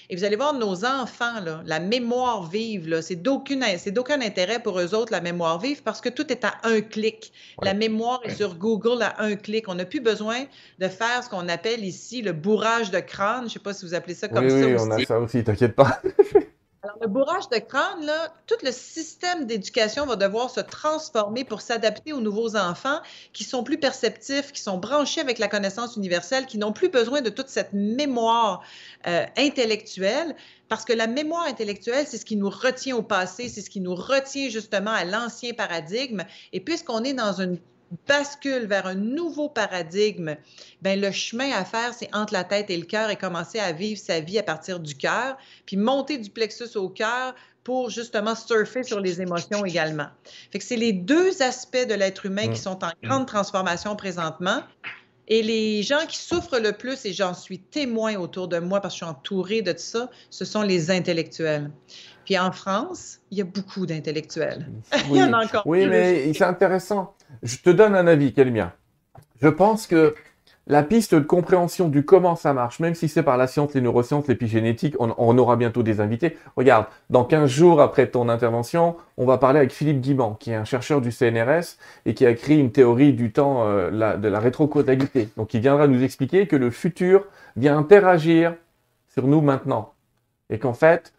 Et 0.10 0.16
vous 0.16 0.24
allez 0.24 0.36
voir 0.36 0.56
nos 0.56 0.86
enfants, 0.86 1.40
là, 1.40 1.62
la 1.66 1.80
mémoire 1.80 2.50
vive, 2.50 3.00
c'est 3.02 3.16
d'aucun 3.16 4.22
intérêt 4.22 4.60
pour 4.60 4.80
eux 4.80 4.96
autres 4.96 5.12
la 5.12 5.22
mémoire 5.22 5.60
vive 5.60 5.84
parce 5.84 6.02
que 6.02 6.10
tout 6.10 6.32
est 6.32 6.44
à 6.44 6.56
un 6.64 6.82
clic. 6.82 7.32
La 7.62 7.76
mémoire 7.76 8.22
est 8.24 8.36
sur 8.36 8.56
Google 8.56 9.04
à 9.04 9.22
un 9.22 9.36
clic. 9.36 9.68
On 9.68 9.76
n'a 9.76 9.86
plus 9.86 10.02
besoin 10.02 10.46
de 10.80 10.88
faire 10.88 11.24
ce 11.24 11.30
qu'on 11.30 11.48
appelle 11.48 11.86
ici 11.86 12.24
le 12.24 12.34
bourrage 12.34 12.90
de 12.90 13.00
crâne. 13.00 13.42
Je 13.42 13.46
ne 13.46 13.50
sais 13.50 13.60
pas 13.60 13.74
si 13.74 13.86
vous 13.86 13.94
appelez 13.94 14.16
ça 14.16 14.30
comme 14.30 14.50
ça. 14.50 14.56
Oui, 14.56 14.76
on 14.80 14.90
a 14.90 15.06
ça 15.06 15.20
aussi, 15.20 15.44
t'inquiète 15.44 15.76
pas. 15.76 16.02
Alors, 16.82 16.98
le 17.02 17.08
bourrage 17.08 17.50
de 17.50 17.58
crâne, 17.58 18.06
là, 18.06 18.34
tout 18.48 18.56
le 18.64 18.72
système 18.72 19.46
d'éducation 19.46 20.06
va 20.06 20.16
devoir 20.16 20.50
se 20.50 20.62
transformer 20.62 21.44
pour 21.44 21.60
s'adapter 21.60 22.14
aux 22.14 22.22
nouveaux 22.22 22.56
enfants 22.56 23.02
qui 23.34 23.44
sont 23.44 23.66
plus 23.66 23.78
perceptifs, 23.78 24.54
qui 24.54 24.62
sont 24.62 24.78
branchés 24.78 25.20
avec 25.20 25.40
la 25.40 25.50
connaissance 25.50 25.98
universelle, 25.98 26.46
qui 26.46 26.58
n'ont 26.58 26.72
plus 26.72 26.88
besoin 26.88 27.22
de 27.22 27.30
toute 27.30 27.50
cette 27.50 27.74
mémoire 27.74 28.64
euh, 29.08 29.26
intellectuelle, 29.36 30.38
parce 30.70 30.86
que 30.86 30.94
la 30.94 31.08
mémoire 31.08 31.48
intellectuelle, 31.48 32.06
c'est 32.08 32.18
ce 32.18 32.26
qui 32.26 32.38
nous 32.38 32.50
retient 32.50 32.96
au 32.96 33.04
passé, 33.04 33.50
c'est 33.50 33.62
ce 33.62 33.70
qui 33.70 33.82
nous 33.82 33.96
retient 33.96 34.48
justement 34.48 34.92
à 34.92 35.04
l'ancien 35.04 35.54
paradigme. 35.54 36.24
Et 36.54 36.62
puisqu'on 36.62 37.04
est 37.04 37.14
dans 37.14 37.42
une 37.42 37.60
bascule 38.08 38.66
vers 38.66 38.86
un 38.88 38.96
nouveau 38.96 39.50
paradigme, 39.50 40.36
ben 40.82 41.00
le 41.00 41.12
chemin 41.12 41.52
à 41.52 41.66
faire, 41.66 41.94
c'est 41.94 42.14
entre 42.16 42.34
la 42.34 42.44
tête 42.44 42.70
et 42.70 42.78
le 42.78 42.86
cœur 42.86 43.10
et 43.10 43.16
commencer 43.16 43.60
à 43.60 43.72
vivre 43.72 44.00
sa 44.00 44.20
vie 44.20 44.38
à 44.40 44.44
partir 44.44 44.80
du 44.80 44.96
cœur, 44.96 45.38
puis 45.66 45.78
monter 45.78 46.18
du 46.18 46.30
plexus 46.30 46.76
au 46.76 46.90
cœur 46.90 47.36
pour 47.64 47.90
justement 47.90 48.36
surfer 48.36 48.84
sur 48.84 49.00
les 49.00 49.22
émotions 49.22 49.66
également. 49.66 50.08
Fait 50.52 50.60
que 50.60 50.66
c'est 50.66 50.76
les 50.76 50.94
deux 50.94 51.42
aspects 51.42 51.88
de 51.88 51.94
l'être 51.94 52.26
humain 52.26 52.48
qui 52.48 52.60
sont 52.60 52.84
en 52.84 52.92
grande 53.04 53.28
transformation 53.28 53.96
présentement. 53.96 54.64
Et 55.28 55.44
les 55.44 55.84
gens 55.84 56.08
qui 56.08 56.18
souffrent 56.18 56.60
le 56.60 56.72
plus, 56.72 57.06
et 57.06 57.14
j'en 57.14 57.36
suis 57.36 57.60
témoin 57.60 58.16
autour 58.16 58.48
de 58.48 58.58
moi 58.58 58.82
parce 58.82 58.96
que 58.96 59.00
je 59.02 59.06
suis 59.06 59.12
entourée 59.12 59.62
de 59.62 59.72
tout 59.72 59.78
ça, 59.78 60.10
ce 60.32 60.44
sont 60.44 60.64
les 60.64 60.90
intellectuels. 60.90 61.70
Puis 62.26 62.38
en 62.40 62.52
France, 62.52 63.20
il 63.30 63.38
y 63.38 63.42
a 63.42 63.44
beaucoup 63.44 63.86
d'intellectuels. 63.86 64.68
Oui, 64.92 65.00
il 65.12 65.18
y 65.18 65.24
en 65.24 65.34
a 65.34 65.46
encore 65.46 65.62
oui 65.68 65.86
mais 65.86 66.34
c'est 66.34 66.44
intéressant. 66.44 67.14
Je 67.44 67.58
te 67.58 67.70
donne 67.70 67.96
un 67.96 68.08
avis, 68.08 68.34
quel 68.34 68.52
mien. 68.52 68.74
Je 69.42 69.48
pense 69.48 69.88
que 69.88 70.16
la 70.70 70.84
piste 70.84 71.16
de 71.16 71.20
compréhension 71.20 71.90
du 71.90 72.06
comment 72.06 72.36
ça 72.36 72.54
marche, 72.54 72.80
même 72.80 72.94
si 72.94 73.08
c'est 73.08 73.24
par 73.24 73.38
la 73.38 73.48
science, 73.48 73.74
les 73.74 73.82
neurosciences, 73.82 74.28
l'épigénétique, 74.28 74.96
on, 75.00 75.16
on, 75.18 75.38
aura 75.40 75.56
bientôt 75.56 75.82
des 75.82 76.00
invités. 76.00 76.38
Regarde, 76.56 76.86
dans 77.10 77.24
15 77.24 77.50
jours 77.50 77.82
après 77.82 78.08
ton 78.08 78.30
intervention, 78.30 78.96
on 79.18 79.26
va 79.26 79.40
parler 79.40 79.58
avec 79.58 79.72
Philippe 79.72 80.00
Guiban, 80.00 80.36
qui 80.36 80.52
est 80.52 80.56
un 80.56 80.66
chercheur 80.66 81.02
du 81.02 81.12
CNRS 81.12 81.78
et 82.06 82.14
qui 82.14 82.26
a 82.28 82.34
créé 82.36 82.58
une 82.58 82.72
théorie 82.72 83.14
du 83.14 83.32
temps 83.32 83.64
euh, 83.66 83.90
la, 83.92 84.16
de 84.16 84.28
la 84.28 84.40
rétrocausalité. 84.40 85.30
Donc 85.38 85.56
il 85.56 85.62
viendra 85.62 85.88
nous 85.88 86.04
expliquer 86.04 86.46
que 86.46 86.56
le 86.56 86.70
futur 86.70 87.26
vient 87.56 87.76
interagir 87.76 88.54
sur 89.08 89.26
nous 89.26 89.42
maintenant. 89.42 89.94
Et 90.52 90.60
qu'en 90.60 90.74
fait, 90.74 91.14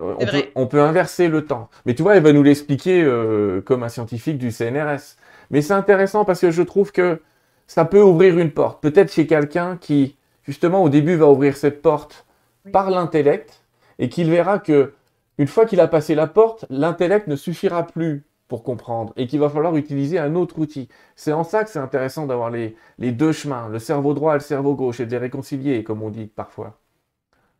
euh, 0.00 0.14
on 0.18 0.26
peut, 0.26 0.44
on 0.56 0.66
peut, 0.66 0.82
inverser 0.82 1.28
le 1.28 1.44
temps. 1.44 1.70
Mais 1.86 1.94
tu 1.94 2.02
vois, 2.02 2.16
il 2.16 2.22
va 2.22 2.32
nous 2.32 2.42
l'expliquer 2.42 3.02
euh, 3.02 3.60
comme 3.60 3.84
un 3.84 3.88
scientifique 3.88 4.38
du 4.38 4.50
CNRS. 4.50 5.16
Mais 5.50 5.62
c'est 5.62 5.74
intéressant 5.74 6.24
parce 6.24 6.40
que 6.40 6.50
je 6.50 6.62
trouve 6.62 6.92
que 6.92 7.20
ça 7.66 7.84
peut 7.84 8.02
ouvrir 8.02 8.38
une 8.38 8.50
porte. 8.50 8.82
Peut-être 8.82 9.12
chez 9.12 9.26
quelqu'un 9.26 9.76
qui, 9.76 10.16
justement, 10.42 10.82
au 10.82 10.88
début, 10.88 11.16
va 11.16 11.26
ouvrir 11.28 11.56
cette 11.56 11.82
porte 11.82 12.26
par 12.72 12.90
l'intellect 12.90 13.64
et 13.98 14.08
qu'il 14.08 14.30
verra 14.30 14.58
que, 14.58 14.94
une 15.38 15.46
fois 15.46 15.66
qu'il 15.66 15.80
a 15.80 15.88
passé 15.88 16.14
la 16.14 16.26
porte, 16.26 16.64
l'intellect 16.70 17.28
ne 17.28 17.36
suffira 17.36 17.86
plus 17.86 18.24
pour 18.48 18.62
comprendre 18.62 19.12
et 19.16 19.26
qu'il 19.26 19.40
va 19.40 19.50
falloir 19.50 19.76
utiliser 19.76 20.18
un 20.18 20.34
autre 20.34 20.58
outil. 20.58 20.88
C'est 21.14 21.32
en 21.32 21.44
ça 21.44 21.64
que 21.64 21.70
c'est 21.70 21.78
intéressant 21.78 22.26
d'avoir 22.26 22.50
les, 22.50 22.76
les 22.98 23.12
deux 23.12 23.32
chemins, 23.32 23.68
le 23.68 23.78
cerveau 23.78 24.14
droit 24.14 24.32
et 24.32 24.38
le 24.38 24.40
cerveau 24.40 24.74
gauche, 24.74 25.00
et 25.00 25.06
de 25.06 25.10
les 25.10 25.18
réconcilier, 25.18 25.84
comme 25.84 26.02
on 26.02 26.10
dit 26.10 26.26
parfois. 26.26 26.80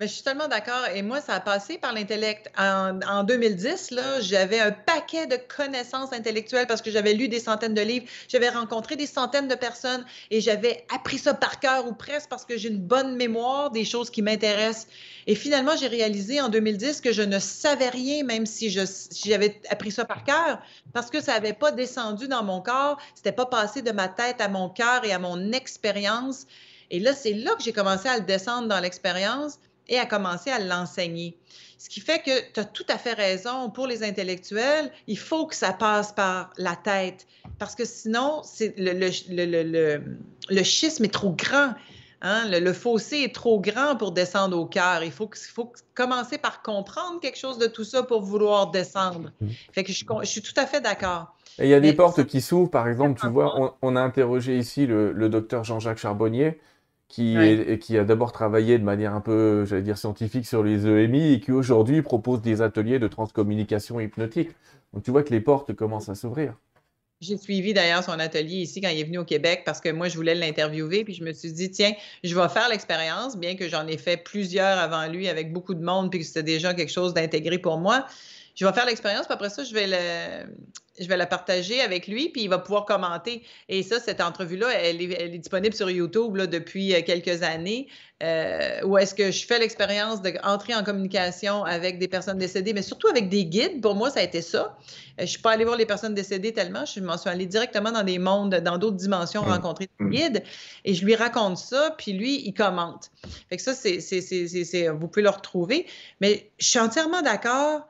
Mais 0.01 0.07
je 0.07 0.13
suis 0.13 0.23
tellement 0.23 0.47
d'accord. 0.47 0.87
Et 0.95 1.03
moi, 1.03 1.21
ça 1.21 1.35
a 1.35 1.41
passé 1.41 1.77
par 1.77 1.93
l'intellect. 1.93 2.53
En, 2.57 3.01
en, 3.03 3.25
2010, 3.25 3.91
là, 3.91 4.21
j'avais 4.21 4.61
un 4.61 4.71
paquet 4.71 5.27
de 5.27 5.37
connaissances 5.37 6.13
intellectuelles 6.13 6.69
parce 6.69 6.83
que 6.83 6.93
j'avais 6.93 7.15
lu 7.15 7.27
des 7.27 7.41
centaines 7.41 7.75
de 7.75 7.81
livres, 7.81 8.07
j'avais 8.29 8.49
rencontré 8.49 8.95
des 8.95 9.09
centaines 9.09 9.49
de 9.49 9.57
personnes 9.57 10.07
et 10.31 10.41
j'avais 10.41 10.87
appris 10.95 11.19
ça 11.19 11.35
par 11.35 11.59
cœur 11.59 11.89
ou 11.89 11.95
presque 11.95 12.29
parce 12.29 12.45
que 12.45 12.57
j'ai 12.57 12.69
une 12.69 12.79
bonne 12.79 13.17
mémoire 13.17 13.73
des 13.73 13.85
choses 13.85 14.09
qui 14.09 14.23
m'intéressent. 14.23 14.87
Et 15.27 15.35
finalement, 15.35 15.77
j'ai 15.77 15.89
réalisé 15.89 16.41
en 16.41 16.49
2010 16.49 17.01
que 17.01 17.11
je 17.11 17.23
ne 17.23 17.41
savais 17.41 17.89
rien, 17.89 18.23
même 18.23 18.47
si 18.47 18.71
j'avais 18.71 19.61
appris 19.69 19.91
ça 19.91 20.05
par 20.05 20.23
cœur, 20.23 20.63
parce 20.93 21.11
que 21.11 21.21
ça 21.21 21.33
n'avait 21.33 21.55
pas 21.55 21.73
descendu 21.73 22.29
dans 22.29 22.45
mon 22.45 22.61
corps, 22.61 23.01
c'était 23.17 23.33
pas 23.33 23.47
passé 23.47 23.83
de 23.83 23.91
ma 23.91 24.07
tête 24.07 24.41
à 24.41 24.47
mon 24.47 24.69
cœur 24.69 25.05
et 25.05 25.13
à 25.13 25.19
mon 25.19 25.51
expérience. 25.51 26.47
Et 26.93 27.01
là, 27.01 27.15
c'est 27.15 27.35
là 27.35 27.55
que 27.57 27.65
j'ai 27.65 27.73
commencé 27.73 28.09
à 28.09 28.17
le 28.17 28.25
descendre 28.25 28.69
dans 28.69 28.81
l'expérience 28.81 29.59
et 29.89 29.99
à 29.99 30.07
commencer 30.07 30.51
à 30.51 30.59
l'enseigner. 30.59 31.37
Ce 31.79 31.89
qui 31.89 32.01
fait 32.01 32.19
que 32.19 32.53
tu 32.53 32.61
as 32.61 32.65
tout 32.65 32.87
à 32.89 32.99
fait 32.99 33.13
raison. 33.13 33.71
Pour 33.71 33.87
les 33.87 34.03
intellectuels, 34.03 34.91
il 35.07 35.19
faut 35.19 35.47
que 35.47 35.55
ça 35.55 35.73
passe 35.73 36.13
par 36.13 36.51
la 36.57 36.75
tête 36.75 37.27
parce 37.59 37.75
que 37.75 37.85
sinon, 37.85 38.43
le, 38.61 38.93
le, 38.93 39.63
le, 39.63 40.03
le, 40.51 40.63
schisme 40.63 41.05
est 41.05 41.13
trop 41.13 41.31
grand. 41.31 41.75
Hein? 42.21 42.49
Le, 42.51 42.73
fossé 42.73 43.19
est 43.19 43.35
trop 43.35 43.61
grand 43.61 43.97
pour 43.97 44.13
descendre 44.13 44.59
au 44.59 44.67
cœur. 44.67 45.05
Il 45.05 45.13
faut, 45.13 45.31
faut 45.55 45.73
commencer 45.95 46.37
par 46.37 46.63
comprendre 46.63 47.21
quelque 47.21 47.39
chose 47.39 47.59
de 47.59 47.67
tout 47.67 47.85
ça 47.85 48.03
pour 48.03 48.23
vouloir 48.23 48.71
descendre. 48.71 49.31
Mmh. 49.41 49.47
Fait 49.73 49.85
que 49.85 49.93
je, 49.93 50.05
je 50.23 50.27
suis 50.27 50.43
tout 50.43 50.55
à 50.57 50.67
fait 50.67 50.81
d'accord. 50.81 51.37
Et 51.61 51.65
il 51.65 51.71
y 51.71 51.75
a 51.75 51.81
des 51.81 51.93
portes 51.93 52.25
qui 52.25 52.41
s'ouvrent. 52.41 52.71
Par 52.71 52.89
exemple, 52.89 53.21
tu 53.21 53.29
vois, 53.29 53.61
on, 53.61 53.73
on 53.83 53.97
a 53.97 54.01
interrogé 54.01 54.59
ici 54.59 54.87
le, 54.87 55.13
le 55.13 55.29
docteur 55.29 55.65
Jean-Jacques 55.65 55.99
Charbonnier, 55.99 56.61
qui, 57.09 57.37
est, 57.37 57.79
qui 57.79 57.97
a 57.97 58.05
d'abord 58.05 58.33
travaillé 58.33 58.79
de 58.79 58.85
manière 58.85 59.15
un 59.15 59.21
peu, 59.21 59.65
j'allais 59.65 59.83
dire, 59.83 59.99
scientifique 59.99 60.47
sur 60.47 60.63
les 60.63 60.87
EMI 60.87 61.33
et 61.33 61.41
qui 61.41 61.53
aujourd'hui 61.53 62.03
propose 62.03 62.43
des 62.43 62.61
ateliers 62.61 62.99
de 62.99 63.09
transcommunication 63.09 63.99
hypnotique. 63.99 64.51
Donc 64.93 65.03
tu 65.03 65.11
vois 65.11 65.23
que 65.23 65.31
les 65.31 65.41
portes 65.41 65.73
commencent 65.73 66.11
à 66.11 66.15
s'ouvrir. 66.15 66.55
J'ai 67.21 67.37
suivi 67.37 67.75
d'ailleurs 67.75 68.05
son 68.05 68.13
atelier 68.13 68.59
ici 68.59 68.81
quand 68.81 68.91
il 68.91 69.01
est 69.01 69.05
venu 69.05 69.19
au 69.19 69.25
Québec 69.25 69.63
parce 69.67 69.81
que 69.81 69.89
moi, 69.89 70.09
je 70.09 70.17
voulais 70.17 70.37
l'interviewer. 70.37 71.03
Puis 71.03 71.15
je 71.15 71.25
me 71.25 71.33
suis 71.33 71.53
dit, 71.53 71.71
tiens, 71.71 71.93
je 72.23 72.33
vais 72.33 72.49
faire 72.49 72.69
l'expérience, 72.69 73.37
bien 73.37 73.57
que 73.57 73.69
j'en 73.69 73.89
ai 73.89 73.97
fait 73.97 74.19
plusieurs 74.19 74.79
avant 74.79 75.09
lui 75.09 75.29
avec 75.29 75.53
beaucoup 75.53 75.75
de 75.75 75.83
monde, 75.83 76.11
puis 76.11 76.21
que 76.21 76.27
c'était 76.27 76.45
déjà 76.45 76.75
quelque 76.75 76.93
chose 76.93 77.15
d'intégré 77.15 77.59
pour 77.59 77.79
moi. 77.79 78.07
Je 78.59 78.67
vais 78.67 78.73
faire 78.73 78.87
l'expérience, 78.87 79.27
puis 79.27 79.35
après 79.35 79.51
ça, 79.51 79.63
je 79.63 79.73
vais 79.73 79.87
le, 79.87 80.53
je 81.01 81.07
vais 81.07 81.17
la 81.17 81.27
partager 81.27 81.81
avec 81.81 82.09
lui, 82.09 82.29
puis 82.29 82.43
il 82.43 82.49
va 82.49 82.59
pouvoir 82.59 82.87
commenter. 82.87 83.45
Et 83.69 83.85
ça, 83.85 84.01
cette 84.01 84.21
entrevue-là, 84.21 84.67
elle 84.73 85.01
est, 85.01 85.39
disponible 85.39 85.77
sur 85.77 85.89
YouTube 85.89 86.35
là, 86.35 86.49
depuis 86.49 86.93
euh, 86.93 87.03
quelques 87.03 87.45
années, 87.45 87.87
euh, 88.21 88.81
où 88.85 88.99
est-ce 88.99 89.15
que 89.15 89.31
je 89.31 89.47
fais 89.47 89.61
l'expérience 89.61 90.23
d'entrer 90.23 90.75
en 90.75 90.83
communication 90.83 91.63
avec 91.65 92.01
des 92.01 92.09
personnes 92.09 92.39
décédées, 92.39 92.73
mais 92.73 92.83
surtout 92.83 93.07
avec 93.07 93.29
des 93.29 93.45
guides. 93.45 93.81
Pour 93.81 93.95
moi, 93.95 94.11
ça 94.11 94.19
a 94.19 94.23
été 94.25 94.43
ça. 94.43 94.77
Euh, 94.77 95.13
je 95.19 95.23
ne 95.23 95.27
suis 95.27 95.41
pas 95.41 95.53
allée 95.53 95.65
voir 95.65 95.77
les 95.77 95.87
personnes 95.87 96.15
décédées 96.15 96.53
tellement, 96.53 96.85
je 96.85 96.99
m'en 96.99 97.17
suis 97.17 97.31
allée 97.31 97.47
directement 97.47 97.93
dans 97.93 98.03
des 98.03 98.19
mondes, 98.19 98.57
dans 98.57 98.77
d'autres 98.77 98.97
dimensions, 98.97 99.43
mmh. 99.43 99.53
rencontrer 99.53 99.89
des 100.01 100.05
mmh. 100.05 100.11
guides, 100.11 100.43
et 100.85 100.95
je 100.95 101.05
lui 101.05 101.15
raconte 101.15 101.59
ça, 101.59 101.95
puis 101.97 102.13
lui, 102.13 102.43
il 102.45 102.55
commente. 102.55 103.13
Fait 103.51 103.57
que 103.57 103.63
ça, 103.63 103.73
c'est, 103.73 104.89
vous 104.89 105.07
pouvez 105.07 105.23
le 105.23 105.31
retrouver. 105.31 105.87
Mais 106.21 106.51
je 106.59 106.67
suis 106.67 106.81
entièrement 106.81 107.23
d'accord 107.23 107.87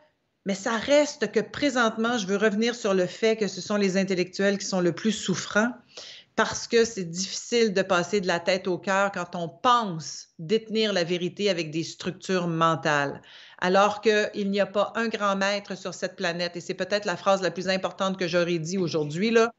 mais 0.49 0.55
ça 0.55 0.79
reste 0.79 1.31
que 1.31 1.41
présentement, 1.41 2.17
je 2.17 2.27
veux 2.27 2.39
revenir 2.39 2.75
sur 2.75 2.95
le 2.95 3.05
fait 3.05 3.37
que 3.37 3.49
ce 3.49 3.61
sont 3.61 3.77
les 3.77 3.99
intellectuels 3.99 4.57
qui 4.57 4.65
sont 4.65 4.81
le 4.81 4.93
plus 4.93 5.13
souffrants 5.13 5.75
parce 6.37 6.67
que 6.67 6.87
c'est 6.87 7.05
difficile 7.05 7.75
de 7.75 7.83
passer 7.83 8.23
de 8.23 8.27
la 8.27 8.41
tête 8.41 8.67
au 8.67 8.79
cœur 8.79 9.13
quand 9.13 9.37
on 9.37 9.51
pense 9.51 10.29
détenir 10.39 10.95
la 10.95 11.05
vérité 11.05 11.51
avec 11.51 11.71
des 11.71 11.83
structures 11.83 12.49
mentales. 12.49 13.21
alors 13.61 14.01
qu'il 14.01 14.51
n'y 14.51 14.59
a 14.59 14.65
pas 14.65 14.95
un 14.95 15.09
grand 15.09 15.37
maître 15.37 15.77
sur 15.77 15.93
cette 15.93 16.17
planète, 16.17 16.57
et 16.57 16.63
c'est 16.63 16.73
peut-être 16.73 17.05
la 17.05 17.19
phrase 17.19 17.43
la 17.43 17.51
plus 17.51 17.69
importante 17.69 18.17
que 18.17 18.27
j'aurais 18.27 18.59
dit 18.59 18.79
aujourd'hui, 18.79 19.31
là, 19.31 19.53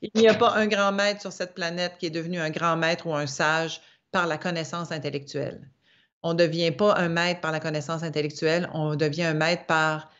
il 0.00 0.10
n'y 0.16 0.26
a 0.26 0.34
pas 0.34 0.54
un 0.54 0.66
grand 0.66 0.90
maître 0.90 1.20
sur 1.20 1.32
cette 1.32 1.54
planète 1.54 1.98
qui 2.00 2.06
est 2.06 2.10
devenu 2.10 2.40
un 2.40 2.50
grand 2.50 2.76
maître 2.76 3.06
ou 3.06 3.14
un 3.14 3.28
sage 3.28 3.80
par 4.10 4.26
la 4.26 4.38
connaissance 4.38 4.90
intellectuelle. 4.90 5.70
On 6.24 6.32
ne 6.32 6.38
devient 6.38 6.72
pas 6.72 6.96
un 6.96 7.08
maître 7.08 7.40
par 7.40 7.52
la 7.52 7.60
connaissance 7.60 8.02
intellectuelle, 8.02 8.68
on 8.74 8.96
devient 8.96 9.24
un 9.24 9.34
maître 9.34 9.66
par 9.66 10.11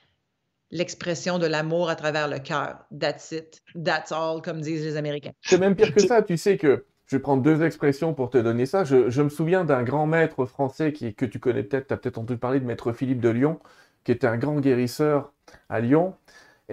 l'expression 0.72 1.38
de 1.38 1.46
l'amour 1.46 1.88
à 1.88 1.94
travers 1.94 2.26
le 2.26 2.38
cœur. 2.38 2.78
That's 2.98 3.30
it, 3.30 3.60
that's 3.84 4.10
all, 4.10 4.42
comme 4.42 4.60
disent 4.60 4.84
les 4.84 4.96
Américains. 4.96 5.32
C'est 5.42 5.58
même 5.58 5.76
pire 5.76 5.94
que 5.94 6.00
ça, 6.00 6.22
tu 6.22 6.36
sais 6.36 6.56
que 6.56 6.84
je 7.06 7.16
vais 7.16 7.20
prendre 7.20 7.42
deux 7.42 7.62
expressions 7.62 8.14
pour 8.14 8.30
te 8.30 8.38
donner 8.38 8.64
ça. 8.64 8.84
Je, 8.84 9.22
me 9.22 9.28
souviens 9.28 9.64
d'un 9.64 9.82
grand 9.82 10.06
maître 10.06 10.46
français 10.46 10.92
qui, 10.92 11.14
que 11.14 11.26
tu 11.26 11.38
connais 11.38 11.62
peut-être, 11.62 11.88
tu 11.88 11.94
as 11.94 11.96
peut-être 11.98 12.18
entendu 12.18 12.38
parler 12.38 12.58
de 12.58 12.64
maître 12.64 12.92
Philippe 12.92 13.20
de 13.20 13.28
Lyon, 13.28 13.60
qui 14.02 14.12
était 14.12 14.26
un 14.26 14.38
grand 14.38 14.58
guérisseur 14.60 15.32
à 15.68 15.80
Lyon. 15.80 16.14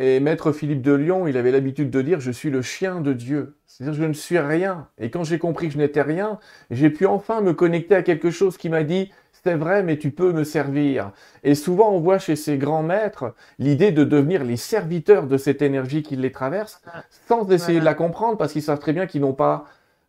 Et 0.01 0.21
maître 0.21 0.53
Philippe 0.53 0.81
de 0.81 0.93
Lyon, 0.93 1.27
il 1.27 1.35
avait 1.35 1.51
l'habitude 1.51 1.89
de 1.89 2.01
dire 2.01 2.21
Je 2.21 2.31
suis 2.31 2.49
le 2.49 2.61
chien 2.61 3.01
de 3.01 3.11
Dieu. 3.11 3.57
C'est-à-dire 3.67 3.93
je 4.01 4.05
ne 4.05 4.13
suis 4.13 4.39
rien. 4.39 4.87
Et 4.97 5.09
quand 5.09 5.25
j'ai 5.25 5.39
compris 5.39 5.67
que 5.67 5.73
je 5.73 5.77
n'étais 5.77 6.01
rien, 6.01 6.39
j'ai 6.71 6.89
pu 6.89 7.05
enfin 7.05 7.41
me 7.41 7.51
connecter 7.51 7.95
à 7.95 8.01
quelque 8.01 8.31
chose 8.31 8.55
qui 8.55 8.69
m'a 8.69 8.83
dit 8.83 9.11
C'est 9.43 9.55
vrai, 9.55 9.83
mais 9.83 9.97
tu 9.97 10.11
peux 10.11 10.31
me 10.31 10.45
servir. 10.45 11.11
Et 11.43 11.53
souvent, 11.53 11.91
on 11.91 11.99
voit 11.99 12.17
chez 12.17 12.37
ces 12.37 12.57
grands 12.57 12.81
maîtres 12.81 13.35
l'idée 13.57 13.91
de 13.91 14.05
devenir 14.05 14.45
les 14.45 14.55
serviteurs 14.55 15.27
de 15.27 15.35
cette 15.35 15.61
énergie 15.61 16.01
qui 16.01 16.15
les 16.15 16.31
traverse, 16.31 16.81
sans 17.27 17.51
essayer 17.51 17.81
de 17.81 17.85
la 17.85 17.93
comprendre, 17.93 18.37
parce 18.37 18.53
qu'ils 18.53 18.63
savent 18.63 18.79
très 18.79 18.93
bien 18.93 19.05
qu'ils 19.05 19.19
n'ont 19.19 19.33
pas 19.33 19.65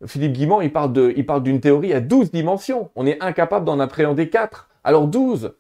Philippe 0.07 0.35
Guimont, 0.35 0.61
il 0.61 0.73
parle, 0.73 0.93
de, 0.93 1.13
il 1.17 1.27
parle 1.27 1.43
d'une 1.43 1.61
théorie 1.61 1.93
à 1.93 2.01
12 2.01 2.31
dimensions. 2.31 2.91
On 2.95 3.07
est 3.07 3.21
incapable 3.21 3.67
d'en 3.67 3.81
appréhender 3.81 4.31
4. 4.31 4.71
Alors 4.85 5.09
12. 5.09 5.53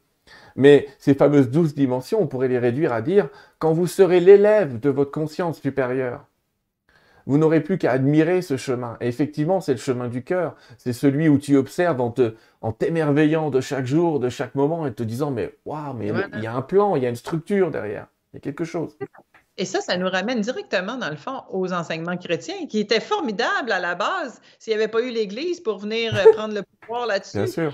Mais 0.61 0.88
ces 0.98 1.14
fameuses 1.14 1.48
12 1.48 1.74
dimensions, 1.74 2.20
on 2.20 2.26
pourrait 2.26 2.48
les 2.48 2.58
réduire 2.58 2.92
à 2.92 3.00
dire, 3.00 3.30
quand 3.58 3.72
vous 3.72 3.86
serez 3.86 4.20
l'élève 4.20 4.78
de 4.78 4.90
votre 4.90 5.11
conscience 5.11 5.58
supérieure, 5.58 6.26
vous 7.24 7.38
n'aurez 7.38 7.62
plus 7.62 7.78
qu'à 7.78 7.92
admirer 7.92 8.42
ce 8.42 8.58
chemin. 8.58 8.98
Et 9.00 9.08
effectivement, 9.08 9.62
c'est 9.62 9.72
le 9.72 9.78
chemin 9.78 10.08
du 10.08 10.22
cœur. 10.22 10.56
C'est 10.76 10.92
celui 10.92 11.30
où 11.30 11.38
tu 11.38 11.56
observes 11.56 12.02
en, 12.02 12.11
te, 12.11 12.34
en 12.61 12.72
t'émerveillant 12.72 13.48
de 13.48 13.62
chaque 13.62 13.86
jour, 13.86 14.20
de 14.20 14.28
chaque 14.28 14.54
moment, 14.54 14.86
et 14.86 14.92
te 14.92 15.02
disant, 15.02 15.30
mais 15.30 15.54
waouh, 15.64 15.94
mais 15.94 16.12
il 16.34 16.40
y 16.42 16.46
a 16.46 16.54
un 16.54 16.61
plan, 16.61 16.94
il 16.94 17.02
y 17.02 17.06
a 17.06 17.08
une 17.08 17.16
structure 17.16 17.70
derrière. 17.70 18.08
Il 18.32 18.36
y 18.36 18.38
a 18.38 18.40
quelque 18.40 18.64
chose. 18.64 18.98
Et 19.61 19.66
ça, 19.66 19.82
ça 19.82 19.98
nous 19.98 20.08
ramène 20.08 20.40
directement, 20.40 20.96
dans 20.96 21.11
le 21.11 21.16
fond, 21.16 21.42
aux 21.50 21.70
enseignements 21.74 22.16
chrétiens, 22.16 22.66
qui 22.66 22.78
étaient 22.78 22.98
formidables 22.98 23.70
à 23.70 23.78
la 23.78 23.94
base 23.94 24.40
s'il 24.58 24.70
n'y 24.70 24.76
avait 24.76 24.88
pas 24.88 25.02
eu 25.02 25.11
l'Église 25.11 25.61
pour 25.61 25.76
venir 25.76 26.16
euh, 26.16 26.32
prendre 26.32 26.54
le 26.54 26.62
pouvoir 26.62 27.06
là-dessus. 27.06 27.36
Bien 27.36 27.46
sûr. 27.46 27.72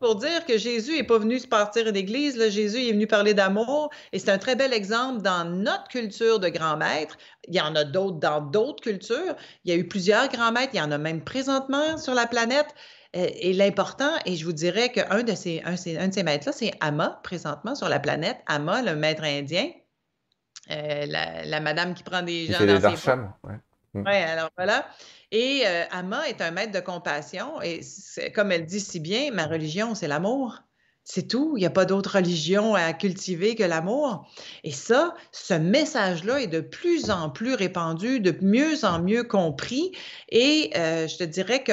pour 0.00 0.14
dire 0.14 0.46
que 0.46 0.56
Jésus 0.56 0.96
n'est 0.96 1.04
pas 1.04 1.18
venu 1.18 1.38
se 1.38 1.46
partir 1.46 1.92
d'Église, 1.92 2.42
Jésus 2.48 2.88
est 2.88 2.92
venu 2.92 3.06
parler 3.06 3.34
d'amour. 3.34 3.90
Et 4.14 4.18
c'est 4.18 4.30
un 4.30 4.38
très 4.38 4.56
bel 4.56 4.72
exemple 4.72 5.20
dans 5.20 5.44
notre 5.44 5.88
culture 5.88 6.40
de 6.40 6.48
grand 6.48 6.78
maître. 6.78 7.18
Il 7.46 7.54
y 7.54 7.60
en 7.60 7.76
a 7.76 7.84
d'autres 7.84 8.20
dans 8.20 8.40
d'autres 8.40 8.82
cultures. 8.82 9.36
Il 9.66 9.70
y 9.70 9.74
a 9.74 9.76
eu 9.76 9.86
plusieurs 9.86 10.28
grands 10.28 10.50
maîtres. 10.50 10.70
Il 10.72 10.78
y 10.78 10.82
en 10.82 10.92
a 10.92 10.96
même 10.96 11.22
présentement 11.22 11.98
sur 11.98 12.14
la 12.14 12.26
planète. 12.26 12.68
Euh, 13.16 13.26
et 13.38 13.52
l'important, 13.52 14.12
et 14.24 14.34
je 14.34 14.46
vous 14.46 14.54
dirais 14.54 14.90
qu'un 14.92 15.22
de 15.24 15.34
ces, 15.34 15.60
un, 15.66 15.74
un 16.00 16.08
de 16.08 16.14
ces 16.14 16.22
maîtres-là, 16.22 16.52
c'est 16.52 16.72
Amma, 16.80 17.20
présentement 17.22 17.74
sur 17.74 17.90
la 17.90 18.00
planète. 18.00 18.38
Amma, 18.46 18.80
le 18.80 18.96
maître 18.96 19.24
indien. 19.24 19.68
Euh, 20.70 21.06
la, 21.06 21.60
madame 21.60 21.94
qui 21.94 22.02
prend 22.02 22.22
des 22.22 22.46
gens 22.46 22.64
dans 22.64 22.96
ses 22.96 23.10
ouais. 23.10 23.54
Mm. 23.94 24.02
Oui, 24.06 24.16
alors 24.16 24.50
voilà. 24.56 24.86
Et 25.30 25.62
euh, 25.66 25.84
Amma 25.90 26.28
est 26.28 26.40
un 26.40 26.50
maître 26.50 26.72
de 26.72 26.80
compassion 26.80 27.60
et 27.62 27.80
comme 28.34 28.52
elle 28.52 28.66
dit 28.66 28.80
si 28.80 29.00
bien, 29.00 29.30
ma 29.32 29.46
religion, 29.46 29.94
c'est 29.94 30.08
l'amour. 30.08 30.62
C'est 31.04 31.26
tout. 31.26 31.54
Il 31.56 31.60
n'y 31.60 31.66
a 31.66 31.70
pas 31.70 31.86
d'autre 31.86 32.16
religion 32.16 32.74
à 32.74 32.92
cultiver 32.92 33.54
que 33.54 33.62
l'amour. 33.62 34.28
Et 34.62 34.72
ça, 34.72 35.14
ce 35.32 35.54
message-là 35.54 36.42
est 36.42 36.48
de 36.48 36.60
plus 36.60 37.10
en 37.10 37.30
plus 37.30 37.54
répandu, 37.54 38.20
de 38.20 38.36
mieux 38.42 38.84
en 38.84 39.00
mieux 39.00 39.24
compris. 39.24 39.92
Et 40.28 40.70
euh, 40.76 41.08
je 41.08 41.16
te 41.16 41.24
dirais 41.24 41.62
que 41.64 41.72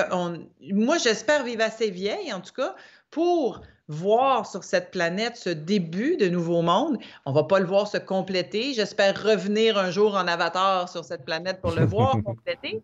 moi, 0.72 0.98
j'espère 1.00 1.44
vivre 1.44 1.64
assez 1.64 1.90
vieille, 1.90 2.32
en 2.32 2.40
tout 2.40 2.54
cas, 2.54 2.76
pour 3.12 3.62
voir 3.88 4.50
sur 4.50 4.64
cette 4.64 4.92
planète 4.92 5.36
ce 5.36 5.50
début 5.50 6.18
de 6.18 6.28
nouveau 6.28 6.62
monde. 6.62 6.98
On 7.26 7.32
va 7.32 7.44
pas 7.44 7.60
le 7.60 7.66
voir 7.66 7.88
se 7.88 7.98
compléter. 7.98 8.74
J'espère 8.74 9.22
revenir 9.22 9.78
un 9.78 9.92
jour 9.92 10.16
en 10.16 10.28
avatar 10.28 10.90
sur 10.90 11.06
cette 11.06 11.24
planète 11.24 11.62
pour 11.62 11.72
le 11.72 11.86
voir 11.86 12.18
compléter. 12.24 12.82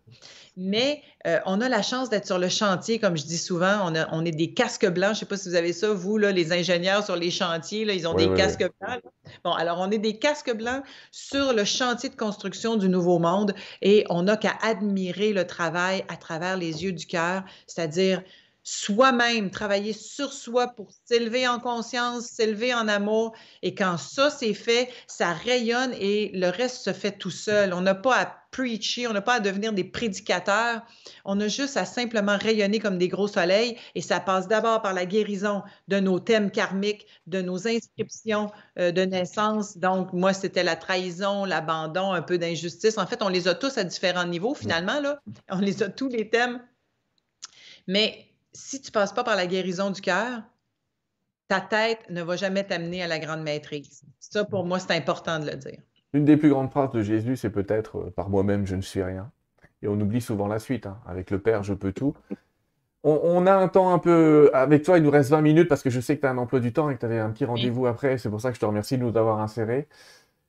Mais 0.56 1.02
euh, 1.26 1.38
on 1.46 1.60
a 1.60 1.68
la 1.68 1.82
chance 1.82 2.10
d'être 2.10 2.26
sur 2.26 2.38
le 2.38 2.48
chantier, 2.48 2.98
comme 2.98 3.16
je 3.16 3.24
dis 3.24 3.38
souvent. 3.38 3.90
On, 3.90 3.94
on 4.12 4.24
est 4.24 4.32
des 4.32 4.52
casques 4.52 4.88
blancs. 4.88 5.14
Je 5.14 5.20
sais 5.20 5.26
pas 5.26 5.36
si 5.36 5.48
vous 5.48 5.54
avez 5.54 5.72
ça, 5.72 5.92
vous, 5.92 6.18
là, 6.18 6.30
les 6.30 6.52
ingénieurs 6.52 7.04
sur 7.04 7.16
les 7.16 7.30
chantiers, 7.30 7.84
là, 7.84 7.94
ils 7.94 8.06
ont 8.06 8.14
des 8.14 8.32
casques 8.34 8.68
blancs. 8.80 9.00
Bon, 9.44 9.52
alors 9.52 9.78
on 9.80 9.90
est 9.90 9.98
des 9.98 10.18
casques 10.18 10.54
blancs 10.54 10.84
sur 11.10 11.52
le 11.52 11.64
chantier 11.64 12.10
de 12.10 12.16
construction 12.16 12.76
du 12.76 12.88
nouveau 12.88 13.18
monde 13.18 13.54
et 13.80 14.04
on 14.10 14.24
n'a 14.24 14.36
qu'à 14.36 14.54
admirer 14.62 15.32
le 15.32 15.46
travail 15.46 16.04
à 16.08 16.16
travers 16.16 16.56
les 16.56 16.84
yeux 16.84 16.92
du 16.92 17.06
cœur, 17.06 17.42
c'est-à-dire 17.66 18.22
soi-même, 18.62 19.50
travailler 19.50 19.92
sur 19.92 20.32
soi 20.32 20.68
pour 20.68 20.90
s'élever 21.04 21.48
en 21.48 21.58
conscience, 21.58 22.26
s'élever 22.26 22.72
en 22.74 22.88
amour. 22.88 23.34
Et 23.62 23.74
quand 23.74 23.96
ça, 23.96 24.30
c'est 24.30 24.54
fait, 24.54 24.88
ça 25.06 25.32
rayonne 25.32 25.92
et 25.98 26.30
le 26.34 26.48
reste 26.48 26.84
se 26.84 26.92
fait 26.92 27.12
tout 27.12 27.30
seul. 27.30 27.74
On 27.74 27.80
n'a 27.80 27.94
pas 27.94 28.16
à 28.16 28.42
preacher, 28.52 29.08
on 29.08 29.12
n'a 29.12 29.22
pas 29.22 29.34
à 29.34 29.40
devenir 29.40 29.72
des 29.72 29.82
prédicateurs. 29.82 30.82
On 31.24 31.40
a 31.40 31.48
juste 31.48 31.76
à 31.76 31.84
simplement 31.84 32.36
rayonner 32.36 32.78
comme 32.78 32.98
des 32.98 33.08
gros 33.08 33.26
soleils. 33.26 33.76
Et 33.94 34.02
ça 34.02 34.20
passe 34.20 34.46
d'abord 34.46 34.82
par 34.82 34.92
la 34.92 35.06
guérison 35.06 35.62
de 35.88 35.98
nos 35.98 36.20
thèmes 36.20 36.50
karmiques, 36.50 37.06
de 37.26 37.42
nos 37.42 37.66
inscriptions 37.66 38.50
euh, 38.78 38.92
de 38.92 39.02
naissance. 39.02 39.78
Donc, 39.78 40.12
moi, 40.12 40.32
c'était 40.34 40.62
la 40.62 40.76
trahison, 40.76 41.44
l'abandon, 41.44 42.12
un 42.12 42.22
peu 42.22 42.38
d'injustice. 42.38 42.98
En 42.98 43.06
fait, 43.06 43.22
on 43.22 43.28
les 43.28 43.48
a 43.48 43.54
tous 43.54 43.76
à 43.78 43.84
différents 43.84 44.26
niveaux, 44.26 44.54
finalement. 44.54 45.00
Là. 45.00 45.20
On 45.50 45.58
les 45.58 45.82
a 45.82 45.88
tous 45.88 46.08
les 46.08 46.28
thèmes. 46.28 46.60
Mais 47.88 48.31
si 48.52 48.80
tu 48.80 48.90
passes 48.90 49.12
pas 49.12 49.24
par 49.24 49.36
la 49.36 49.46
guérison 49.46 49.90
du 49.90 50.00
cœur, 50.00 50.42
ta 51.48 51.60
tête 51.60 52.08
ne 52.10 52.22
va 52.22 52.36
jamais 52.36 52.64
t'amener 52.64 53.02
à 53.02 53.06
la 53.06 53.18
grande 53.18 53.42
maîtrise. 53.42 54.02
Ça, 54.20 54.44
pour 54.44 54.64
moi, 54.64 54.78
c'est 54.78 54.94
important 54.94 55.38
de 55.38 55.50
le 55.50 55.56
dire. 55.56 55.78
Une 56.12 56.24
des 56.24 56.36
plus 56.36 56.50
grandes 56.50 56.70
phrases 56.70 56.90
de 56.92 57.02
Jésus, 57.02 57.36
c'est 57.36 57.50
peut-être 57.50 57.98
euh, 57.98 58.10
par 58.10 58.28
moi-même, 58.28 58.66
je 58.66 58.76
ne 58.76 58.82
suis 58.82 59.02
rien. 59.02 59.30
Et 59.82 59.88
on 59.88 60.00
oublie 60.00 60.20
souvent 60.20 60.46
la 60.46 60.58
suite. 60.58 60.86
Hein. 60.86 60.98
Avec 61.06 61.30
le 61.30 61.38
Père, 61.38 61.62
je 61.62 61.74
peux 61.74 61.92
tout. 61.92 62.14
On, 63.04 63.46
a 63.46 63.54
un 63.54 63.66
temps 63.66 63.92
un 63.92 63.98
peu. 63.98 64.48
Avec 64.54 64.84
toi, 64.84 64.96
il 64.96 65.02
nous 65.02 65.10
reste 65.10 65.30
20 65.30 65.40
minutes 65.40 65.68
parce 65.68 65.82
que 65.82 65.90
je 65.90 66.00
sais 66.00 66.14
que 66.14 66.20
tu 66.20 66.26
as 66.26 66.30
un 66.30 66.38
emploi 66.38 66.60
du 66.60 66.72
temps 66.72 66.88
et 66.88 66.94
que 66.94 67.00
tu 67.00 67.06
avais 67.06 67.18
un 67.18 67.30
petit 67.30 67.44
rendez-vous 67.44 67.88
après. 67.88 68.16
C'est 68.16 68.30
pour 68.30 68.40
ça 68.40 68.50
que 68.50 68.54
je 68.54 68.60
te 68.60 68.64
remercie 68.64 68.96
de 68.96 69.02
nous 69.02 69.16
avoir 69.16 69.40
insérés. 69.40 69.88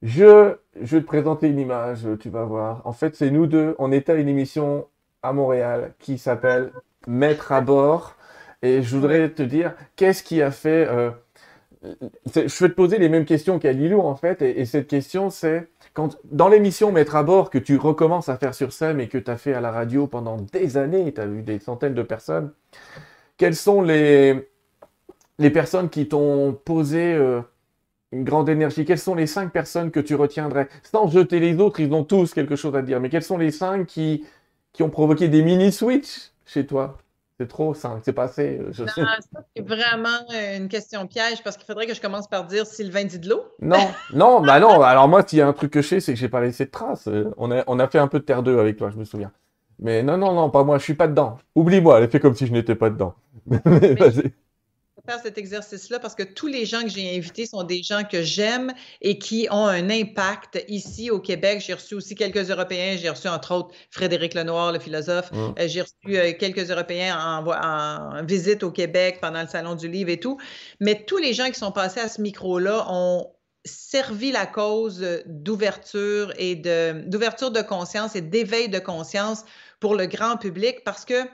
Je, 0.04 0.56
je 0.80 0.98
vais 0.98 1.02
te 1.02 1.08
présenter 1.08 1.48
une 1.48 1.58
image, 1.58 2.06
tu 2.20 2.30
vas 2.30 2.44
voir. 2.44 2.84
En 2.86 2.94
fait, 2.94 3.16
c'est 3.16 3.32
nous 3.32 3.48
deux. 3.48 3.76
On 3.80 3.92
était 3.92 4.12
à 4.12 4.16
une 4.16 4.28
émission 4.28 4.86
à 5.24 5.34
Montréal 5.34 5.96
qui 5.98 6.20
s'appelle 6.20 6.72
mettre 7.08 7.52
à 7.52 7.62
bord. 7.62 8.16
Et 8.62 8.82
je 8.82 8.96
voudrais 8.96 9.30
te 9.30 9.44
dire, 9.44 9.74
qu'est-ce 9.96 10.24
qui 10.24 10.42
a 10.42 10.52
fait... 10.52 10.88
Euh, 10.88 11.12
je 11.84 12.64
vais 12.64 12.70
te 12.70 12.76
poser 12.76 12.98
les 12.98 13.10
mêmes 13.10 13.26
questions 13.26 13.60
qu'à 13.60 13.74
Lilou, 13.74 14.00
en 14.00 14.16
fait. 14.16 14.42
Et, 14.42 14.66
cette 14.66 14.88
question, 14.88 15.30
c'est, 15.30 15.68
quand 15.94 16.18
dans 16.24 16.48
l'émission 16.48 16.92
Mettre 16.92 17.16
à 17.16 17.24
bord, 17.24 17.50
que 17.50 17.58
tu 17.58 17.78
recommences 17.78 18.30
à 18.30 18.38
faire 18.38 18.56
sur 18.56 18.72
scène 18.72 19.02
et 19.02 19.10
que 19.10 19.18
tu 19.18 19.30
as 19.30 19.38
fait 19.38 19.54
à 19.54 19.62
la 19.62 19.72
radio 19.72 20.08
pendant 20.08 20.38
des 20.38 20.78
années, 20.78 21.14
tu 21.14 21.20
as 21.20 21.26
vu 21.26 21.42
des 21.42 21.60
centaines 21.60 21.94
de 21.94 22.04
personnes, 22.04 22.52
quelles 23.38 23.56
sont 23.56 23.82
les, 23.82 24.50
les 25.40 25.50
personnes 25.50 25.90
qui 25.90 26.08
t'ont 26.08 26.58
posé 26.64 27.14
euh, 27.14 27.42
une 28.14 28.24
grande 28.24 28.48
énergie? 28.48 28.86
Quelles 28.86 29.00
sont 29.00 29.16
les 29.16 29.28
cinq 29.28 29.52
personnes 29.52 29.92
que 29.92 30.00
tu 30.00 30.16
retiendrais? 30.16 30.70
Sans 30.84 31.10
jeter 31.10 31.40
les 31.40 31.60
autres, 31.60 31.82
ils 31.82 31.92
ont 31.94 32.04
tous 32.06 32.34
quelque 32.34 32.56
chose 32.56 32.76
à 32.76 32.82
dire. 32.82 33.02
Mais 33.02 33.10
quelles 33.10 33.24
sont 33.24 33.38
les 33.38 33.52
cinq 33.52 33.88
qui, 33.88 34.26
qui 34.72 34.84
ont 34.84 34.90
provoqué 34.90 35.28
des 35.28 35.42
mini-switch 35.42 36.33
chez 36.46 36.66
toi 36.66 36.98
C'est 37.40 37.48
trop, 37.48 37.74
ça 37.74 38.00
c'est 38.04 38.14
passé. 38.14 38.60
Euh, 38.62 38.72
je 38.72 38.84
non, 38.84 38.90
ça, 38.90 39.44
c'est 39.56 39.68
vraiment 39.68 40.10
euh, 40.34 40.58
une 40.58 40.68
question 40.68 41.08
piège 41.08 41.44
parce 41.44 41.58
qu'il 41.58 41.66
faudrait 41.66 41.88
que 41.88 41.94
je 41.94 42.02
commence 42.02 42.28
par 42.28 42.46
dire 42.46 42.66
Sylvain 42.66 43.06
Didlot. 43.06 43.44
Non, 43.62 43.88
non, 44.14 44.42
bah 44.42 44.60
non. 44.60 44.82
Alors 44.82 45.08
moi, 45.08 45.24
s'il 45.26 45.40
y 45.40 45.42
a 45.42 45.48
un 45.48 45.54
truc 45.54 45.72
que 45.72 45.82
je 45.82 45.88
sais, 45.88 46.00
c'est 46.00 46.14
que 46.14 46.20
j'ai 46.20 46.30
pas 46.30 46.42
laissé 46.42 46.66
de 46.66 46.72
traces. 46.72 47.08
Euh, 47.08 47.34
on 47.38 47.52
a, 47.52 47.64
on 47.68 47.80
a 47.80 47.88
fait 47.88 48.00
un 48.00 48.08
peu 48.08 48.20
de 48.20 48.26
Terre 48.26 48.44
2 48.44 48.60
avec 48.60 48.78
toi, 48.78 48.90
je 48.92 48.98
me 48.98 49.06
souviens. 49.06 49.32
Mais 49.80 50.04
non, 50.04 50.18
non, 50.18 50.34
non, 50.34 50.50
pas 50.50 50.64
moi, 50.64 50.78
je 50.78 50.84
suis 50.84 50.94
pas 50.94 51.08
dedans. 51.08 51.38
Oublie-moi, 51.56 52.00
elle 52.00 52.10
fait 52.10 52.20
comme 52.20 52.36
si 52.36 52.48
je 52.48 52.54
n'étais 52.54 52.76
pas 52.76 52.90
dedans. 52.90 53.16
Mais, 53.46 53.96
vas-y 53.96 54.32
faire 55.06 55.20
cet 55.22 55.38
exercice-là 55.38 56.00
parce 56.00 56.16
que 56.16 56.24
tous 56.24 56.48
les 56.48 56.66
gens 56.66 56.82
que 56.82 56.88
j'ai 56.88 57.18
invités 57.18 57.46
sont 57.46 57.64
des 57.64 57.84
gens 57.84 58.04
que 58.10 58.22
j'aime 58.24 58.72
et 59.02 59.20
qui 59.20 59.50
ont 59.52 59.68
un 59.68 59.90
impact 59.90 60.64
ici 60.70 61.12
au 61.12 61.20
Québec. 61.20 61.62
J'ai 61.66 61.74
reçu 61.74 61.96
aussi 61.96 62.16
quelques 62.16 62.50
Européens. 62.50 62.96
J'ai 62.98 63.10
reçu 63.10 63.28
entre 63.28 63.54
autres 63.54 63.76
Frédéric 63.92 64.34
Lenoir, 64.34 64.72
le 64.72 64.80
philosophe. 64.80 65.30
Euh, 65.34 65.68
j'ai 65.68 65.82
reçu 65.82 66.18
euh, 66.18 66.32
quelques 66.40 66.72
Européens 66.72 67.18
en, 67.20 67.46
en, 67.46 68.24
visite 68.24 68.64
au 68.64 68.72
Québec 68.72 69.18
pendant 69.22 69.42
le 69.42 69.50
Salon 69.50 69.76
du 69.76 69.90
Livre 69.90 70.10
et 70.10 70.22
tout. 70.22 70.40
Mais 70.80 71.04
tous 71.04 71.18
les 71.18 71.34
gens 71.34 71.48
qui 71.48 71.60
sont 71.60 71.74
passés 71.74 72.00
à 72.00 72.08
ce 72.08 72.22
micro-là 72.22 72.86
ont 72.90 73.30
servi 73.66 74.32
la 74.32 74.46
cause 74.46 75.06
d'ouverture 75.26 76.34
et 76.38 76.56
d'ouverture 76.56 77.52
de 77.52 77.62
conscience 77.62 78.16
et 78.16 78.22
d'éveil 78.22 78.70
de 78.70 78.80
conscience 78.80 79.44
pour 79.82 79.96
le 79.96 80.06
grand 80.06 80.38
public 80.38 80.86
parce 80.86 81.04
que 81.04 81.28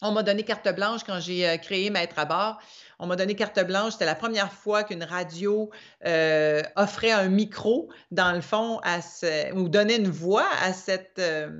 On 0.00 0.12
m'a 0.12 0.22
donné 0.22 0.44
carte 0.44 0.68
blanche 0.76 1.02
quand 1.04 1.18
j'ai 1.18 1.48
euh, 1.48 1.56
créé 1.56 1.90
Maître 1.90 2.18
à 2.18 2.24
bord. 2.24 2.58
On 2.98 3.06
m'a 3.06 3.16
donné 3.16 3.34
carte 3.34 3.64
blanche. 3.64 3.92
C'était 3.92 4.06
la 4.06 4.14
première 4.14 4.52
fois 4.52 4.82
qu'une 4.82 5.04
radio 5.04 5.70
euh, 6.04 6.62
offrait 6.76 7.12
un 7.12 7.28
micro, 7.28 7.88
dans 8.10 8.32
le 8.32 8.40
fond, 8.40 8.80
à 8.82 8.98
ou 9.54 9.68
donnait 9.68 9.96
une 9.96 10.10
voix 10.10 10.48
à 10.62 10.72
cette, 10.72 11.18
euh, 11.18 11.50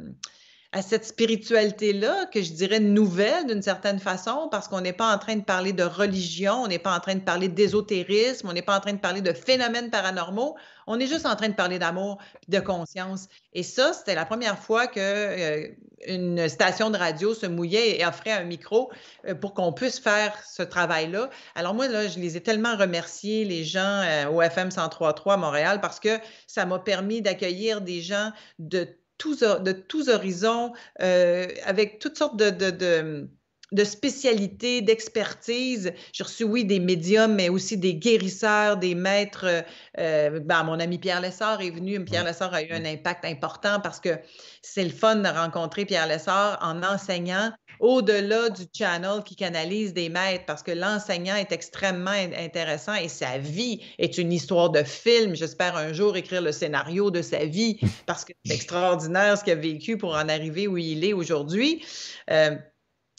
à 0.72 0.82
cette 0.82 1.06
spiritualité-là, 1.06 2.26
que 2.26 2.42
je 2.42 2.52
dirais 2.52 2.78
nouvelle 2.78 3.46
d'une 3.46 3.62
certaine 3.62 3.98
façon, 3.98 4.48
parce 4.50 4.68
qu'on 4.68 4.82
n'est 4.82 4.92
pas 4.92 5.14
en 5.14 5.18
train 5.18 5.36
de 5.36 5.42
parler 5.42 5.72
de 5.72 5.82
religion, 5.82 6.62
on 6.64 6.68
n'est 6.68 6.78
pas 6.78 6.94
en 6.94 7.00
train 7.00 7.14
de 7.14 7.22
parler 7.22 7.48
d'ésotérisme, 7.48 8.48
on 8.48 8.52
n'est 8.52 8.62
pas 8.62 8.76
en 8.76 8.80
train 8.80 8.92
de 8.92 8.98
parler 8.98 9.22
de 9.22 9.32
phénomènes 9.32 9.88
paranormaux, 9.88 10.56
on 10.86 11.00
est 11.00 11.06
juste 11.06 11.24
en 11.24 11.36
train 11.36 11.48
de 11.48 11.54
parler 11.54 11.78
d'amour 11.78 12.18
de 12.48 12.60
conscience. 12.60 13.28
Et 13.54 13.62
ça, 13.62 13.94
c'était 13.94 14.14
la 14.14 14.26
première 14.26 14.58
fois 14.58 14.86
que 14.86 15.00
euh, 15.00 15.68
une 16.06 16.46
station 16.50 16.90
de 16.90 16.98
radio 16.98 17.32
se 17.32 17.46
mouillait 17.46 17.98
et 17.98 18.06
offrait 18.06 18.32
un 18.32 18.44
micro 18.44 18.90
euh, 19.26 19.34
pour 19.34 19.54
qu'on 19.54 19.72
puisse 19.72 19.98
faire 19.98 20.38
ce 20.46 20.62
travail-là. 20.62 21.30
Alors 21.54 21.72
moi, 21.72 21.88
là, 21.88 22.08
je 22.08 22.18
les 22.18 22.36
ai 22.36 22.42
tellement 22.42 22.76
remerciés, 22.76 23.46
les 23.46 23.64
gens 23.64 24.02
euh, 24.04 24.28
au 24.28 24.42
FM 24.42 24.68
103.3 24.68 25.32
à 25.32 25.36
Montréal, 25.38 25.80
parce 25.80 25.98
que 25.98 26.18
ça 26.46 26.66
m'a 26.66 26.78
permis 26.78 27.22
d'accueillir 27.22 27.80
des 27.80 28.02
gens 28.02 28.32
de 28.58 28.86
tous, 29.18 29.40
de 29.40 29.72
tous 29.72 30.08
horizons, 30.08 30.72
euh, 31.02 31.46
avec 31.64 31.98
toutes 31.98 32.16
sortes 32.16 32.36
de, 32.36 32.50
de, 32.50 33.28
de 33.72 33.84
spécialités, 33.84 34.80
d'expertise. 34.80 35.92
J'ai 36.12 36.24
reçu, 36.24 36.44
oui, 36.44 36.64
des 36.64 36.80
médiums, 36.80 37.34
mais 37.34 37.48
aussi 37.48 37.76
des 37.76 37.94
guérisseurs, 37.94 38.76
des 38.76 38.94
maîtres. 38.94 39.64
Euh, 39.98 40.40
ben, 40.40 40.62
mon 40.62 40.80
ami 40.80 40.98
Pierre 40.98 41.20
Lessard 41.20 41.60
est 41.60 41.70
venu. 41.70 42.02
Pierre 42.04 42.24
Lessard 42.24 42.54
a 42.54 42.62
eu 42.62 42.72
un 42.72 42.84
impact 42.84 43.24
important 43.24 43.80
parce 43.80 44.00
que 44.00 44.18
c'est 44.62 44.84
le 44.84 44.90
fun 44.90 45.16
de 45.16 45.28
rencontrer 45.28 45.84
Pierre 45.84 46.06
Lessard 46.06 46.58
en 46.62 46.82
enseignant 46.82 47.52
au-delà 47.80 48.50
du 48.50 48.62
channel 48.72 49.22
qui 49.24 49.36
canalise 49.36 49.92
des 49.92 50.08
maîtres, 50.08 50.44
parce 50.46 50.62
que 50.62 50.70
l'enseignant 50.70 51.36
est 51.36 51.52
extrêmement 51.52 52.10
intéressant 52.10 52.94
et 52.94 53.08
sa 53.08 53.38
vie 53.38 53.80
est 53.98 54.18
une 54.18 54.32
histoire 54.32 54.70
de 54.70 54.82
film. 54.82 55.34
J'espère 55.34 55.76
un 55.76 55.92
jour 55.92 56.16
écrire 56.16 56.42
le 56.42 56.52
scénario 56.52 57.10
de 57.10 57.22
sa 57.22 57.44
vie, 57.44 57.78
parce 58.06 58.24
que 58.24 58.32
c'est 58.44 58.54
extraordinaire 58.54 59.38
ce 59.38 59.44
qu'il 59.44 59.52
a 59.52 59.56
vécu 59.56 59.96
pour 59.96 60.14
en 60.14 60.28
arriver 60.28 60.66
où 60.66 60.76
il 60.76 61.04
est 61.04 61.12
aujourd'hui. 61.12 61.84
Euh, 62.30 62.56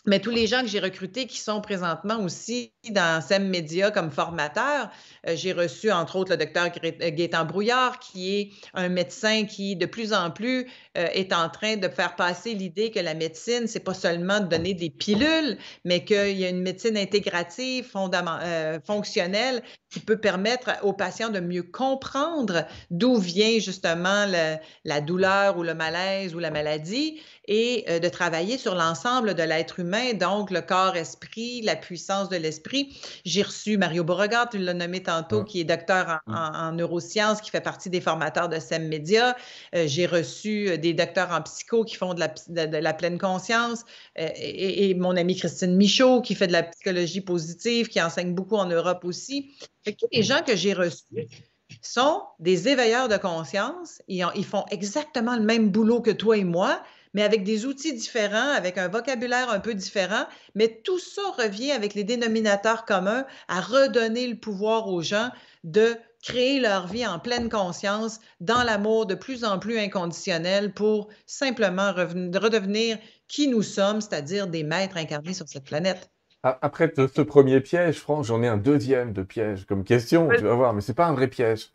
mais 0.10 0.20
tous 0.20 0.32
les 0.32 0.48
gens 0.48 0.62
que 0.62 0.68
j'ai 0.68 0.80
recrutés 0.80 1.28
qui 1.28 1.40
sont 1.40 1.62
présentement 1.62 2.20
aussi 2.20 2.74
dans 2.90 3.22
SEM 3.22 3.48
Média 3.48 3.92
comme 3.92 4.10
formateurs, 4.10 4.90
euh, 5.28 5.36
j'ai 5.36 5.54
reçu 5.54 5.92
entre 5.92 6.16
autres 6.16 6.32
le 6.32 6.38
docteur 6.38 6.66
euh, 6.84 7.12
Gaétan 7.12 7.46
Brouillard, 7.46 8.00
qui 8.00 8.36
est 8.36 8.50
un 8.74 8.90
médecin 8.90 9.46
qui 9.46 9.76
de 9.76 9.86
plus 9.86 10.12
en 10.12 10.32
plus 10.32 10.68
euh, 10.98 11.06
est 11.14 11.32
en 11.32 11.48
train 11.50 11.78
de 11.78 11.88
faire 11.88 12.16
passer 12.16 12.56
l'idée 12.56 12.90
que 12.90 13.00
la 13.00 13.14
médecine, 13.14 13.68
c'est 13.68 13.82
pas 13.82 13.94
seulement 13.94 14.40
de 14.40 14.48
donner 14.48 14.74
des 14.74 14.90
pilules, 14.90 15.60
mais 15.86 16.04
qu'il 16.04 16.40
y 16.40 16.44
a 16.44 16.50
une 16.50 16.62
médecine 16.62 16.98
intégrative, 16.98 17.92
fonctionnelle, 18.86 19.62
qui 19.92 20.00
peut 20.00 20.18
permettre 20.18 20.72
aux 20.82 20.94
patients 20.94 21.30
de 21.30 21.40
mieux 21.40 21.64
comprendre 21.64 22.66
d'où 22.90 23.18
vient 23.18 23.60
justement 23.60 24.26
la 24.86 25.02
douleur 25.02 25.58
ou 25.58 25.64
le 25.64 25.76
malaise 25.76 26.34
ou 26.34 26.40
la 26.40 26.50
maladie 26.50 27.20
et 27.52 28.00
de 28.00 28.10
travailler 28.10 28.60
sur 28.60 28.76
l'ensemble 28.76 29.34
de 29.34 29.44
l'être 29.44 29.80
humain, 29.80 30.14
donc 30.14 30.52
le 30.52 30.62
corps-esprit, 30.62 31.62
la 31.64 31.76
puissance 31.76 32.30
de 32.30 32.38
l'esprit. 32.38 32.96
J'ai 33.26 33.42
reçu 33.42 33.78
Mario 33.78 34.04
Beauregard, 34.04 34.50
tu 34.50 34.60
l'as 34.60 34.74
nommé 34.74 35.02
tantôt, 35.02 35.44
qui 35.44 35.60
est 35.60 35.64
docteur 35.64 36.20
en, 36.28 36.72
neurosciences, 36.72 37.42
qui 37.42 37.50
fait 37.50 37.62
partie 37.62 37.90
des 37.90 38.02
formateurs 38.02 38.50
de 38.50 38.60
SEM 38.60 38.88
Media. 38.88 39.36
Euh, 39.76 39.86
j'ai 39.88 40.06
reçu 40.06 40.70
euh, 40.70 40.78
des 40.78 40.94
docteurs 40.94 41.32
en 41.32 41.42
psycho 41.42 41.84
qui 41.84 41.96
font 41.96 42.14
de 42.14 42.20
la, 42.20 42.94
pleine 42.94 43.18
conscience 43.18 43.84
euh, 44.18 44.30
et, 44.36 44.94
mon 44.96 45.16
amie 45.16 45.36
Christine 45.36 45.76
Michaud 45.76 46.22
qui 46.22 46.36
fait 46.36 46.48
de 46.48 46.52
la 46.52 46.64
psychologie 46.64 47.22
positive, 47.22 47.88
qui 47.88 48.02
enseigne 48.02 48.34
beaucoup 48.34 48.56
en 48.56 48.66
Europe 48.66 49.04
aussi. 49.04 49.52
tous 49.86 50.08
les 50.12 50.24
gens 50.24 50.42
que 50.46 50.56
j'ai 50.56 50.74
reçus 50.74 51.28
sont 51.82 52.22
des 52.40 52.68
éveilleurs 52.68 53.08
de 53.08 53.18
conscience. 53.18 54.02
ils 54.08 54.46
font 54.46 54.66
exactement 54.72 55.36
le 55.36 55.44
même 55.44 55.70
boulot 55.70 56.02
que 56.02 56.12
toi 56.12 56.38
et 56.38 56.44
moi, 56.44 56.82
mais 57.14 57.24
avec 57.24 57.44
des 57.44 57.66
outils 57.66 57.94
différents, 57.94 58.52
avec 58.56 58.78
un 58.78 58.88
vocabulaire 58.88 59.50
un 59.50 59.60
peu 59.60 59.74
différent. 59.74 60.26
Mais 60.56 60.82
tout 60.84 61.00
ça 61.00 61.22
revient 61.38 61.72
avec 61.72 61.94
les 61.94 62.04
dénominateurs 62.04 62.86
communs 62.86 63.26
à 63.48 63.62
redonner 63.62 64.28
le 64.28 64.36
pouvoir 64.36 64.88
aux 64.88 65.02
gens 65.02 65.30
de 65.64 65.96
créer 66.22 66.60
leur 66.60 66.88
vie 66.88 67.08
en 67.08 67.20
pleine 67.20 67.50
conscience, 67.50 68.20
dans 68.42 68.64
l'amour 68.64 69.06
de 69.06 69.16
plus 69.16 69.46
en 69.46 69.58
plus 69.58 69.78
inconditionnel 69.78 70.74
pour 70.74 71.08
simplement 71.26 71.94
redevenir 71.94 72.98
qui 73.28 73.48
nous 73.48 73.62
sommes, 73.62 74.02
c'est-à-dire 74.02 74.48
des 74.48 74.64
maîtres 74.64 74.98
incarnés 74.98 75.34
sur 75.34 75.48
cette 75.48 75.64
planète. 75.64 76.10
Après 76.44 76.92
ce 76.96 77.22
premier 77.22 77.60
piège, 77.60 78.00
Franck, 78.00 78.24
j'en 78.24 78.42
ai 78.42 78.48
un 78.48 78.58
deuxième 78.58 79.12
de 79.12 79.24
piège 79.24 79.66
comme 79.66 79.84
question, 79.84 80.30
tu 80.30 80.44
vas 80.44 80.54
voir, 80.54 80.74
mais 80.74 80.82
c'est 80.82 80.94
pas 80.94 81.06
un 81.06 81.14
vrai 81.14 81.28
piège. 81.28 81.70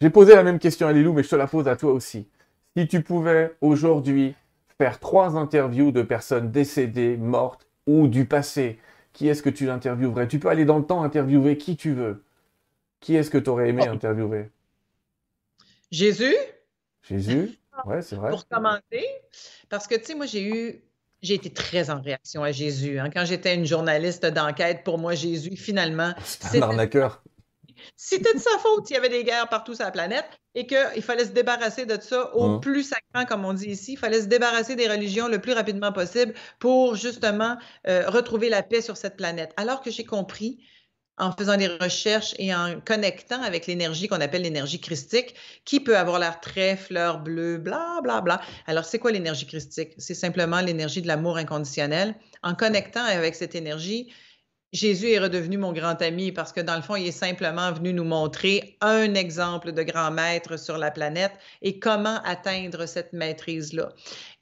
J'ai 0.00 0.10
posé 0.10 0.34
la 0.34 0.42
même 0.42 0.58
question 0.58 0.86
à 0.86 0.92
Lilou, 0.92 1.12
mais 1.12 1.22
je 1.22 1.28
te 1.28 1.36
la 1.36 1.46
pose 1.46 1.68
à 1.68 1.76
toi 1.76 1.92
aussi. 1.92 2.28
Si 2.76 2.86
tu 2.86 3.02
pouvais 3.02 3.56
aujourd'hui 3.60 4.34
faire 4.78 5.00
trois 5.00 5.36
interviews 5.36 5.90
de 5.90 6.02
personnes 6.02 6.50
décédées, 6.50 7.16
mortes 7.16 7.66
ou 7.86 8.06
du 8.08 8.24
passé, 8.24 8.78
qui 9.12 9.28
est-ce 9.28 9.42
que 9.42 9.50
tu 9.50 9.68
interviewerais? 9.68 10.28
Tu 10.28 10.38
peux 10.38 10.48
aller 10.48 10.64
dans 10.64 10.78
le 10.78 10.84
temps 10.84 11.02
interviewer 11.02 11.58
qui 11.58 11.76
tu 11.76 11.92
veux. 11.92 12.24
Qui 13.00 13.16
est-ce 13.16 13.30
que 13.30 13.38
tu 13.38 13.50
aurais 13.50 13.68
aimé 13.68 13.84
oh. 13.86 13.90
interviewer? 13.90 14.50
Jésus? 15.90 16.34
Jésus, 17.02 17.58
ouais, 17.86 18.02
c'est 18.02 18.16
vrai. 18.16 18.30
Pour 18.30 18.46
commenter, 18.46 19.04
parce 19.68 19.86
que 19.86 19.96
tu 19.96 20.04
sais, 20.04 20.14
moi 20.14 20.26
j'ai 20.26 20.42
eu, 20.42 20.82
j'ai 21.22 21.34
été 21.34 21.50
très 21.50 21.90
en 21.90 22.00
réaction 22.00 22.42
à 22.42 22.52
Jésus. 22.52 22.98
Hein. 22.98 23.10
Quand 23.10 23.24
j'étais 23.24 23.54
une 23.54 23.66
journaliste 23.66 24.26
d'enquête, 24.26 24.84
pour 24.84 24.98
moi 24.98 25.14
Jésus, 25.14 25.56
finalement, 25.56 26.12
c'est 26.24 26.58
un 26.58 26.68
arnaqueur. 26.68 27.22
C'était 27.96 28.34
de 28.34 28.38
sa 28.38 28.58
faute. 28.58 28.90
Il 28.90 28.94
y 28.94 28.96
avait 28.96 29.08
des 29.08 29.24
guerres 29.24 29.48
partout 29.48 29.74
sur 29.74 29.84
la 29.84 29.90
planète 29.90 30.26
et 30.54 30.66
qu'il 30.66 31.02
fallait 31.02 31.24
se 31.24 31.30
débarrasser 31.30 31.86
de 31.86 32.00
ça 32.00 32.34
au 32.34 32.48
mmh. 32.48 32.60
plus 32.60 32.82
sacrant, 32.82 33.24
comme 33.26 33.44
on 33.44 33.52
dit 33.52 33.70
ici. 33.70 33.92
Il 33.92 33.98
fallait 33.98 34.22
se 34.22 34.26
débarrasser 34.26 34.76
des 34.76 34.88
religions 34.88 35.28
le 35.28 35.40
plus 35.40 35.52
rapidement 35.52 35.92
possible 35.92 36.34
pour 36.58 36.96
justement 36.96 37.56
euh, 37.86 38.08
retrouver 38.08 38.48
la 38.48 38.62
paix 38.62 38.82
sur 38.82 38.96
cette 38.96 39.16
planète. 39.16 39.52
Alors 39.56 39.82
que 39.82 39.90
j'ai 39.90 40.04
compris 40.04 40.58
en 41.18 41.32
faisant 41.32 41.56
des 41.56 41.66
recherches 41.66 42.34
et 42.38 42.54
en 42.54 42.80
connectant 42.80 43.42
avec 43.42 43.66
l'énergie 43.66 44.08
qu'on 44.08 44.20
appelle 44.20 44.42
l'énergie 44.42 44.80
christique, 44.80 45.34
qui 45.64 45.80
peut 45.80 45.96
avoir 45.96 46.18
l'air 46.18 46.40
très 46.40 46.76
fleur 46.76 47.20
bleue, 47.20 47.58
bla, 47.58 48.00
bla, 48.02 48.20
bla. 48.20 48.40
Alors, 48.66 48.84
c'est 48.84 48.98
quoi 48.98 49.10
l'énergie 49.10 49.46
christique? 49.46 49.94
C'est 49.98 50.14
simplement 50.14 50.60
l'énergie 50.60 51.02
de 51.02 51.08
l'amour 51.08 51.36
inconditionnel. 51.36 52.14
En 52.42 52.54
connectant 52.54 53.04
avec 53.04 53.34
cette 53.34 53.54
énergie, 53.54 54.12
Jésus 54.72 55.10
est 55.10 55.18
redevenu 55.18 55.56
mon 55.56 55.72
grand 55.72 56.00
ami 56.02 56.30
parce 56.30 56.52
que 56.52 56.60
dans 56.60 56.76
le 56.76 56.82
fond, 56.82 56.96
il 56.96 57.06
est 57.06 57.12
simplement 57.12 57.72
venu 57.72 57.92
nous 57.92 58.04
montrer 58.04 58.76
un 58.80 59.14
exemple 59.14 59.72
de 59.72 59.82
grand 59.82 60.10
maître 60.10 60.58
sur 60.58 60.76
la 60.76 60.90
planète 60.90 61.32
et 61.62 61.78
comment 61.78 62.20
atteindre 62.24 62.86
cette 62.86 63.12
maîtrise-là. 63.12 63.88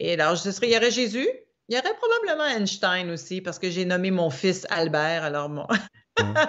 Et 0.01 0.15
alors, 0.15 0.37
ce 0.37 0.51
serait, 0.51 0.69
il 0.69 0.75
y 0.75 0.77
aurait 0.77 0.91
Jésus, 0.91 1.29
il 1.69 1.77
y 1.77 1.79
aurait 1.79 1.95
probablement 1.97 2.59
Einstein 2.59 3.11
aussi 3.11 3.41
parce 3.41 3.59
que 3.59 3.71
j'ai 3.71 3.85
nommé 3.85 4.11
mon 4.11 4.31
fils 4.31 4.67
Albert. 4.71 5.23
Alors, 5.23 5.49
moi, 5.49 5.69
mmh. 6.19 6.23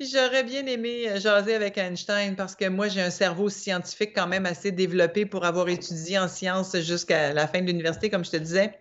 J'aurais 0.00 0.42
bien 0.42 0.66
aimé 0.66 1.08
euh, 1.08 1.20
jaser 1.20 1.54
avec 1.54 1.78
Einstein 1.78 2.34
parce 2.34 2.56
que 2.56 2.68
moi, 2.68 2.88
j'ai 2.88 3.00
un 3.00 3.10
cerveau 3.10 3.48
scientifique 3.48 4.12
quand 4.14 4.26
même 4.26 4.44
assez 4.44 4.72
développé 4.72 5.24
pour 5.24 5.44
avoir 5.44 5.68
étudié 5.68 6.18
en 6.18 6.26
sciences 6.26 6.76
jusqu'à 6.80 7.32
la 7.32 7.46
fin 7.46 7.60
de 7.60 7.66
l'université, 7.66 8.10
comme 8.10 8.24
je 8.24 8.32
te 8.32 8.36
disais. 8.36 8.80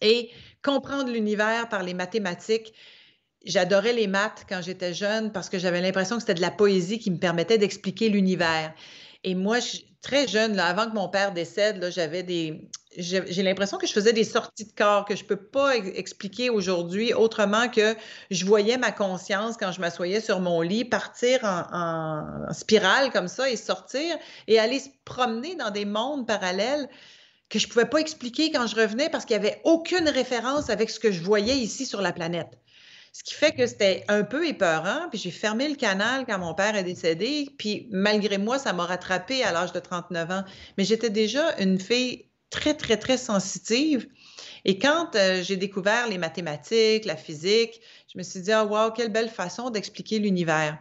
Et 0.00 0.30
comprendre 0.62 1.12
l'univers 1.12 1.68
par 1.68 1.82
les 1.82 1.92
mathématiques, 1.92 2.72
J'adorais 3.44 3.92
les 3.92 4.06
maths 4.06 4.44
quand 4.48 4.60
j'étais 4.62 4.92
jeune 4.94 5.32
parce 5.32 5.48
que 5.48 5.58
j'avais 5.58 5.80
l'impression 5.80 6.16
que 6.16 6.22
c'était 6.22 6.34
de 6.34 6.40
la 6.40 6.50
poésie 6.50 6.98
qui 6.98 7.10
me 7.10 7.18
permettait 7.18 7.58
d'expliquer 7.58 8.08
l'univers. 8.08 8.74
Et 9.24 9.34
moi, 9.34 9.58
très 10.02 10.28
jeune, 10.28 10.58
avant 10.58 10.88
que 10.88 10.94
mon 10.94 11.08
père 11.08 11.32
décède, 11.32 11.90
j'avais 11.92 12.22
des. 12.22 12.68
J'ai 12.96 13.42
l'impression 13.42 13.78
que 13.78 13.86
je 13.86 13.92
faisais 13.92 14.12
des 14.12 14.24
sorties 14.24 14.64
de 14.64 14.72
corps 14.72 15.04
que 15.04 15.14
je 15.14 15.22
ne 15.22 15.28
peux 15.28 15.36
pas 15.36 15.76
expliquer 15.76 16.50
aujourd'hui 16.50 17.12
autrement 17.12 17.68
que 17.68 17.94
je 18.30 18.44
voyais 18.44 18.76
ma 18.76 18.90
conscience 18.90 19.56
quand 19.56 19.70
je 19.70 19.80
m'assoyais 19.80 20.20
sur 20.20 20.40
mon 20.40 20.62
lit 20.62 20.84
partir 20.84 21.44
en, 21.44 22.24
spirale 22.52 23.12
comme 23.12 23.28
ça 23.28 23.48
et 23.50 23.56
sortir 23.56 24.16
et 24.48 24.58
aller 24.58 24.80
se 24.80 24.88
promener 25.04 25.54
dans 25.54 25.70
des 25.70 25.84
mondes 25.84 26.26
parallèles 26.26 26.88
que 27.48 27.60
je 27.60 27.66
ne 27.66 27.72
pouvais 27.72 27.86
pas 27.86 27.98
expliquer 27.98 28.50
quand 28.50 28.66
je 28.66 28.74
revenais 28.74 29.10
parce 29.10 29.24
qu'il 29.24 29.38
n'y 29.38 29.46
avait 29.46 29.60
aucune 29.64 30.08
référence 30.08 30.68
avec 30.68 30.90
ce 30.90 30.98
que 30.98 31.12
je 31.12 31.22
voyais 31.22 31.56
ici 31.56 31.86
sur 31.86 32.00
la 32.00 32.12
planète. 32.12 32.58
Ce 33.18 33.24
qui 33.24 33.34
fait 33.34 33.50
que 33.50 33.66
c'était 33.66 34.04
un 34.06 34.22
peu 34.22 34.46
épeurant. 34.46 35.08
Puis 35.10 35.18
j'ai 35.18 35.32
fermé 35.32 35.68
le 35.68 35.74
canal 35.74 36.24
quand 36.24 36.38
mon 36.38 36.54
père 36.54 36.76
est 36.76 36.84
décédé. 36.84 37.48
Puis 37.58 37.88
malgré 37.90 38.38
moi, 38.38 38.60
ça 38.60 38.72
m'a 38.72 38.86
rattrapé 38.86 39.42
à 39.42 39.50
l'âge 39.50 39.72
de 39.72 39.80
39 39.80 40.30
ans. 40.30 40.44
Mais 40.76 40.84
j'étais 40.84 41.10
déjà 41.10 41.56
une 41.58 41.80
fille 41.80 42.26
très, 42.48 42.74
très, 42.74 42.96
très 42.96 43.16
sensitive. 43.16 44.06
Et 44.64 44.78
quand 44.78 45.16
euh, 45.16 45.42
j'ai 45.42 45.56
découvert 45.56 46.06
les 46.06 46.16
mathématiques, 46.16 47.06
la 47.06 47.16
physique, 47.16 47.80
je 48.12 48.18
me 48.18 48.22
suis 48.22 48.38
dit, 48.38 48.52
oh, 48.54 48.66
wow, 48.68 48.92
quelle 48.92 49.10
belle 49.10 49.30
façon 49.30 49.70
d'expliquer 49.70 50.20
l'univers. 50.20 50.78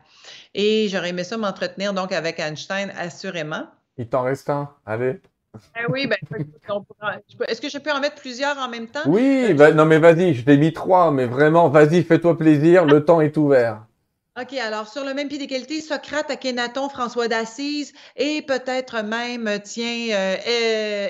Et 0.53 0.89
j'aurais 0.89 1.09
aimé 1.09 1.23
ça 1.23 1.37
m'entretenir 1.37 1.91
donc 1.95 2.11
avec 2.11 2.39
Einstein, 2.39 2.93
assurément. 2.99 3.65
Il 3.97 4.07
t'en 4.07 4.21
reste 4.21 4.47
un. 4.51 4.69
Allez. 4.85 5.19
Ben 5.75 5.85
oui, 5.89 6.07
ben, 6.07 6.17
est-ce 7.47 7.61
que 7.61 7.69
je 7.69 7.77
peux 7.77 7.91
en 7.91 7.99
mettre 7.99 8.15
plusieurs 8.15 8.57
en 8.57 8.69
même 8.69 8.87
temps? 8.87 9.01
Oui, 9.05 9.53
ben, 9.53 9.75
non 9.75 9.85
mais 9.85 9.99
vas-y, 9.99 10.33
je 10.33 10.43
t'ai 10.43 10.57
mis 10.57 10.73
trois, 10.73 11.11
mais 11.11 11.25
vraiment, 11.25 11.69
vas-y, 11.69 12.03
fais-toi 12.03 12.37
plaisir, 12.37 12.85
le 12.85 13.03
temps 13.03 13.21
est 13.21 13.37
ouvert. 13.37 13.83
OK, 14.39 14.53
alors 14.53 14.87
sur 14.87 15.03
le 15.03 15.15
même 15.15 15.29
pied 15.29 15.39
d'égalité, 15.39 15.81
Socrate, 15.81 16.29
Akhenaton, 16.29 16.89
François 16.89 17.27
d'Assise 17.27 17.93
et 18.15 18.43
peut-être 18.43 19.03
même, 19.03 19.49
tiens, 19.63 20.09
euh, 20.11 21.07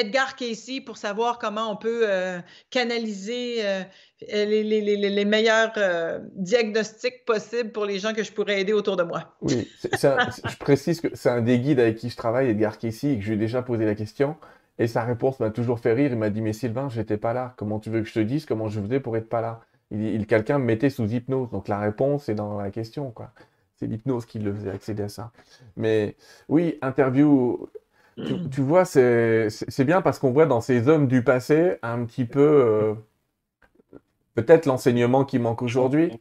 Edgar 0.00 0.36
Casey 0.36 0.80
pour 0.80 0.96
savoir 0.96 1.38
comment 1.38 1.70
on 1.70 1.76
peut 1.76 2.02
euh, 2.04 2.38
canaliser 2.70 3.58
euh, 3.64 3.82
les, 4.30 5.24
meilleurs 5.24 5.72
diagnostics 6.34 7.24
possibles 7.24 7.72
pour 7.72 7.84
les 7.84 7.98
gens 7.98 8.12
que 8.12 8.22
je 8.22 8.32
pourrais 8.32 8.60
aider 8.60 8.72
autour 8.72 8.96
de 8.96 9.02
moi. 9.02 9.36
Oui, 9.42 9.68
je 9.92 10.56
précise 10.58 11.00
que 11.00 11.08
c'est 11.14 11.30
un 11.30 11.42
des 11.42 11.58
guides 11.58 11.80
avec 11.80 11.96
qui 11.96 12.10
je 12.10 12.16
travaille, 12.16 12.48
Edgar 12.48 12.78
Casey, 12.78 13.12
et 13.12 13.16
que 13.18 13.22
je 13.22 13.28
lui 13.28 13.36
ai 13.36 13.38
déjà 13.38 13.62
posé 13.62 13.84
la 13.84 13.94
question. 13.94 14.36
Et 14.80 14.86
sa 14.86 15.04
réponse 15.04 15.38
m'a 15.40 15.50
toujours 15.50 15.78
fait 15.78 15.92
rire. 15.92 16.10
Il 16.10 16.18
m'a 16.18 16.30
dit 16.30 16.40
Mais 16.40 16.54
Sylvain, 16.54 16.88
j'étais 16.88 17.18
pas 17.18 17.34
là. 17.34 17.52
Comment 17.58 17.78
tu 17.78 17.90
veux 17.90 18.00
que 18.00 18.08
je 18.08 18.14
te 18.14 18.20
dise 18.20 18.46
comment 18.46 18.68
je 18.68 18.80
faisais 18.80 18.98
pour 18.98 19.16
être 19.16 19.28
pas 19.28 19.42
là? 19.42 19.60
Il, 19.90 20.26
quelqu'un 20.26 20.58
me 20.58 20.64
mettait 20.64 20.88
sous 20.88 21.06
hypnose. 21.06 21.50
Donc 21.50 21.68
la 21.68 21.78
réponse 21.78 22.30
est 22.30 22.34
dans 22.34 22.58
la 22.58 22.70
question, 22.70 23.10
quoi. 23.10 23.30
C'est 23.76 23.86
l'hypnose 23.86 24.24
qui 24.24 24.38
le 24.38 24.54
faisait 24.54 24.70
accéder 24.70 25.02
à 25.02 25.08
ça. 25.08 25.32
Mais 25.76 26.16
oui, 26.48 26.78
interview, 26.80 27.68
tu, 28.16 28.60
vois, 28.60 28.84
c'est 28.84 29.84
bien 29.84 30.02
parce 30.02 30.18
qu'on 30.18 30.30
voit 30.30 30.46
dans 30.46 30.60
ces 30.60 30.88
hommes 30.88 31.06
du 31.06 31.22
passé 31.22 31.76
un 31.82 32.04
petit 32.04 32.24
peu 32.24 32.40
euh, 32.40 32.94
peut-être 34.34 34.66
l'enseignement 34.66 35.24
qui 35.24 35.38
manque 35.38 35.62
aujourd'hui. 35.62 36.20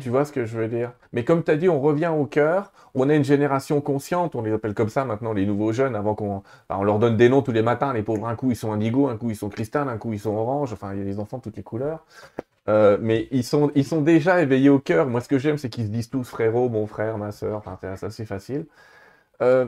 Tu 0.00 0.10
vois 0.10 0.24
ce 0.24 0.32
que 0.32 0.46
je 0.46 0.58
veux 0.58 0.68
dire? 0.68 0.92
Mais 1.12 1.24
comme 1.24 1.44
tu 1.44 1.50
as 1.50 1.56
dit, 1.56 1.68
on 1.68 1.80
revient 1.80 2.12
au 2.16 2.26
cœur. 2.26 2.72
On 2.94 3.08
est 3.08 3.16
une 3.16 3.24
génération 3.24 3.80
consciente, 3.80 4.34
on 4.34 4.42
les 4.42 4.52
appelle 4.52 4.74
comme 4.74 4.88
ça 4.88 5.04
maintenant, 5.04 5.32
les 5.32 5.46
nouveaux 5.46 5.72
jeunes, 5.72 5.94
avant 5.94 6.16
qu'on 6.16 6.42
on 6.68 6.82
leur 6.82 6.98
donne 6.98 7.16
des 7.16 7.28
noms 7.28 7.40
tous 7.40 7.52
les 7.52 7.62
matins. 7.62 7.92
Les 7.92 8.02
pauvres, 8.02 8.26
un 8.26 8.34
coup 8.34 8.50
ils 8.50 8.56
sont 8.56 8.72
indigo, 8.72 9.08
un 9.08 9.16
coup 9.16 9.30
ils 9.30 9.36
sont 9.36 9.48
cristal, 9.48 9.88
un 9.88 9.96
coup 9.96 10.12
ils 10.12 10.18
sont 10.18 10.34
orange. 10.34 10.72
Enfin, 10.72 10.92
il 10.94 10.98
y 10.98 11.02
a 11.02 11.04
des 11.04 11.20
enfants 11.20 11.38
de 11.38 11.42
toutes 11.42 11.56
les 11.56 11.62
couleurs. 11.62 12.04
Euh, 12.68 12.98
mais 13.00 13.28
ils 13.30 13.44
sont, 13.44 13.70
ils 13.76 13.84
sont 13.84 14.00
déjà 14.00 14.42
éveillés 14.42 14.70
au 14.70 14.80
cœur. 14.80 15.06
Moi, 15.06 15.20
ce 15.20 15.28
que 15.28 15.38
j'aime, 15.38 15.56
c'est 15.56 15.68
qu'ils 15.70 15.86
se 15.86 15.90
disent 15.90 16.10
tous 16.10 16.28
frérot, 16.28 16.68
mon 16.68 16.86
frère, 16.86 17.16
ma 17.18 17.30
soeur. 17.30 17.58
Enfin, 17.58 17.78
c'est 17.80 18.06
assez 18.06 18.26
facile. 18.26 18.66
Euh, 19.42 19.66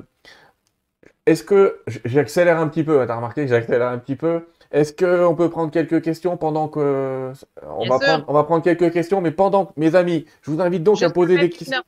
est-ce 1.26 1.44
que 1.44 1.80
j'accélère 2.04 2.58
un 2.58 2.68
petit 2.68 2.84
peu 2.84 3.04
T'as 3.06 3.16
remarqué 3.16 3.42
que 3.42 3.48
j'accélère 3.48 3.88
un 3.88 3.98
petit 3.98 4.16
peu 4.16 4.42
est-ce 4.72 4.92
qu'on 4.94 5.34
peut 5.34 5.50
prendre 5.50 5.70
quelques 5.70 6.02
questions 6.02 6.36
pendant 6.38 6.66
que. 6.66 7.32
On 7.76 7.86
va, 7.86 7.98
prendre, 7.98 8.24
on 8.26 8.32
va, 8.32 8.44
prendre, 8.44 8.62
quelques 8.62 8.90
questions, 8.90 9.20
mais 9.20 9.30
pendant. 9.30 9.70
Mes 9.76 9.94
amis, 9.94 10.24
je 10.40 10.50
vous 10.50 10.60
invite 10.60 10.82
donc 10.82 11.02
à 11.02 11.10
poser 11.10 11.38
des 11.38 11.50
questions. 11.50 11.82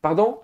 Pardon? 0.00 0.38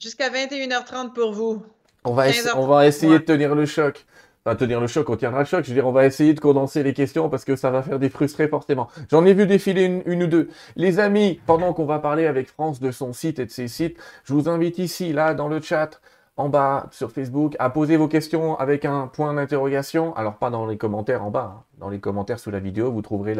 Jusqu'à 0.00 0.28
21h30 0.28 1.12
pour 1.12 1.32
vous. 1.32 1.62
On 2.04 2.12
va, 2.12 2.24
on 2.56 2.66
va 2.66 2.86
essayer 2.86 3.18
de 3.18 3.24
tenir 3.24 3.54
le 3.54 3.64
choc. 3.64 4.06
Enfin, 4.44 4.56
tenir 4.56 4.80
le 4.80 4.86
choc, 4.86 5.08
on 5.08 5.16
tiendra 5.16 5.40
le 5.40 5.44
choc. 5.44 5.64
Je 5.64 5.68
veux 5.68 5.74
dire, 5.74 5.86
on 5.86 5.92
va 5.92 6.06
essayer 6.06 6.32
de 6.32 6.40
condenser 6.40 6.82
les 6.82 6.94
questions 6.94 7.28
parce 7.28 7.44
que 7.44 7.56
ça 7.56 7.70
va 7.70 7.82
faire 7.82 7.98
des 7.98 8.08
frustrés 8.08 8.48
forcément. 8.48 8.88
J'en 9.10 9.24
ai 9.26 9.34
vu 9.34 9.46
défiler 9.46 9.84
une, 9.84 10.02
une, 10.06 10.22
ou 10.24 10.26
deux. 10.26 10.48
Les 10.76 10.98
amis, 10.98 11.40
pendant 11.46 11.74
qu'on 11.74 11.84
va 11.84 11.98
parler 11.98 12.26
avec 12.26 12.48
France 12.48 12.80
de 12.80 12.90
son 12.90 13.12
site 13.12 13.38
et 13.38 13.44
de 13.44 13.50
ses 13.50 13.68
sites, 13.68 13.98
je 14.24 14.32
vous 14.32 14.48
invite 14.48 14.78
ici, 14.78 15.12
là, 15.12 15.34
dans 15.34 15.48
le 15.48 15.60
chat, 15.60 16.00
en 16.40 16.48
bas 16.48 16.86
sur 16.90 17.12
Facebook 17.12 17.54
à 17.58 17.68
poser 17.68 17.96
vos 17.96 18.08
questions 18.08 18.58
avec 18.58 18.84
un 18.84 19.06
point 19.06 19.34
d'interrogation. 19.34 20.16
Alors 20.16 20.36
pas 20.36 20.50
dans 20.50 20.66
les 20.66 20.78
commentaires 20.78 21.22
en 21.22 21.30
bas, 21.30 21.56
hein. 21.58 21.64
dans 21.78 21.90
les 21.90 22.00
commentaires 22.00 22.38
sous 22.38 22.50
la 22.50 22.60
vidéo, 22.60 22.90
vous 22.90 23.02
trouverez 23.02 23.36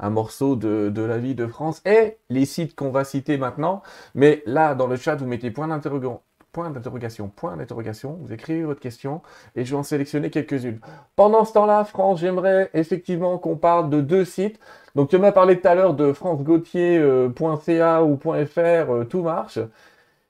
un 0.00 0.10
morceau 0.10 0.56
de, 0.56 1.02
la 1.02 1.18
vie 1.18 1.34
de 1.34 1.46
France 1.46 1.80
et 1.84 2.18
les 2.30 2.44
sites 2.44 2.74
qu'on 2.74 2.90
va 2.90 3.04
citer 3.04 3.38
maintenant. 3.38 3.82
Mais 4.14 4.42
là, 4.44 4.74
dans 4.74 4.88
le 4.88 4.96
chat, 4.96 5.14
vous 5.14 5.26
mettez 5.26 5.52
point 5.52 5.68
d'interrogation, 5.68 6.20
point 6.52 6.70
d'interrogation, 6.70 7.28
point 7.28 7.56
d'interrogation, 7.56 8.18
vous 8.20 8.32
écrivez 8.32 8.64
votre 8.64 8.80
question 8.80 9.22
et 9.54 9.64
je 9.64 9.70
vais 9.70 9.78
en 9.78 9.84
sélectionner 9.84 10.30
quelques-unes. 10.30 10.80
Pendant 11.14 11.44
ce 11.44 11.52
temps-là, 11.52 11.84
France, 11.84 12.20
j'aimerais 12.20 12.70
effectivement 12.74 13.38
qu'on 13.38 13.56
parle 13.56 13.88
de 13.88 14.00
deux 14.00 14.24
sites. 14.24 14.58
Donc 14.96 15.10
tu 15.10 15.18
m'as 15.18 15.32
parlé 15.32 15.60
tout 15.60 15.68
à 15.68 15.74
l'heure 15.76 15.94
de 15.94 16.12
francegautier.ca 16.12 18.00
euh, 18.00 18.02
ou 18.02 18.16
.fr, 18.18 18.58
euh, 18.58 19.04
tout 19.08 19.22
marche. 19.22 19.60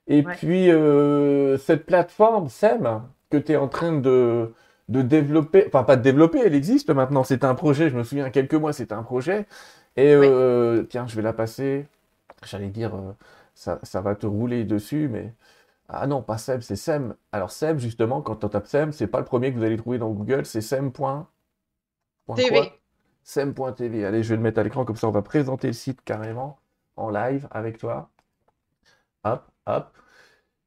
Et 0.07 0.23
puis, 0.23 0.69
euh, 0.69 1.57
cette 1.57 1.85
plateforme, 1.85 2.49
SEM, 2.49 3.03
que 3.29 3.37
tu 3.37 3.53
es 3.53 3.55
en 3.55 3.67
train 3.67 3.93
de, 3.93 4.53
de 4.89 5.01
développer, 5.01 5.65
enfin 5.67 5.83
pas 5.83 5.95
de 5.95 6.01
développer, 6.01 6.39
elle 6.39 6.55
existe 6.55 6.89
maintenant, 6.89 7.23
c'est 7.23 7.43
un 7.45 7.55
projet, 7.55 7.89
je 7.89 7.95
me 7.97 8.03
souviens, 8.03 8.29
quelques 8.29 8.53
mois, 8.55 8.73
c'était 8.73 8.93
un 8.93 9.03
projet. 9.03 9.47
Et 9.95 10.13
euh, 10.13 10.83
tiens, 10.83 11.07
je 11.07 11.15
vais 11.15 11.21
la 11.21 11.33
passer, 11.33 11.87
j'allais 12.45 12.69
dire, 12.69 12.95
euh, 12.95 13.13
ça, 13.55 13.79
ça, 13.83 14.01
va 14.01 14.15
te 14.15 14.25
rouler 14.25 14.63
dessus, 14.65 15.07
mais... 15.09 15.33
Ah 15.89 16.07
non, 16.07 16.21
pas 16.23 16.37
SEM, 16.37 16.61
c'est 16.61 16.75
SEM. 16.75 17.15
Alors 17.31 17.51
SEM, 17.51 17.77
justement, 17.77 18.21
quand 18.21 18.43
on 18.43 18.49
tape 18.49 18.67
SEM, 18.67 18.91
c'est 18.91 19.07
pas 19.07 19.19
le 19.19 19.25
premier 19.25 19.51
que 19.53 19.57
vous 19.57 19.63
allez 19.63 19.77
trouver 19.77 19.97
dans 19.99 20.09
Google, 20.09 20.45
c'est 20.45 20.61
SEM.tv. 20.61 20.97
SEM.tv. 23.23 24.05
Allez, 24.05 24.23
je 24.23 24.29
vais 24.29 24.35
le 24.37 24.41
mettre 24.41 24.59
à 24.59 24.63
l'écran, 24.63 24.85
comme 24.85 24.95
ça 24.95 25.07
on 25.07 25.11
va 25.11 25.21
présenter 25.21 25.67
le 25.67 25.73
site 25.73 26.01
carrément 26.03 26.59
en 26.95 27.09
live 27.09 27.47
avec 27.51 27.77
toi. 27.77 28.09
Hop 29.23 29.52
hop. 29.65 29.91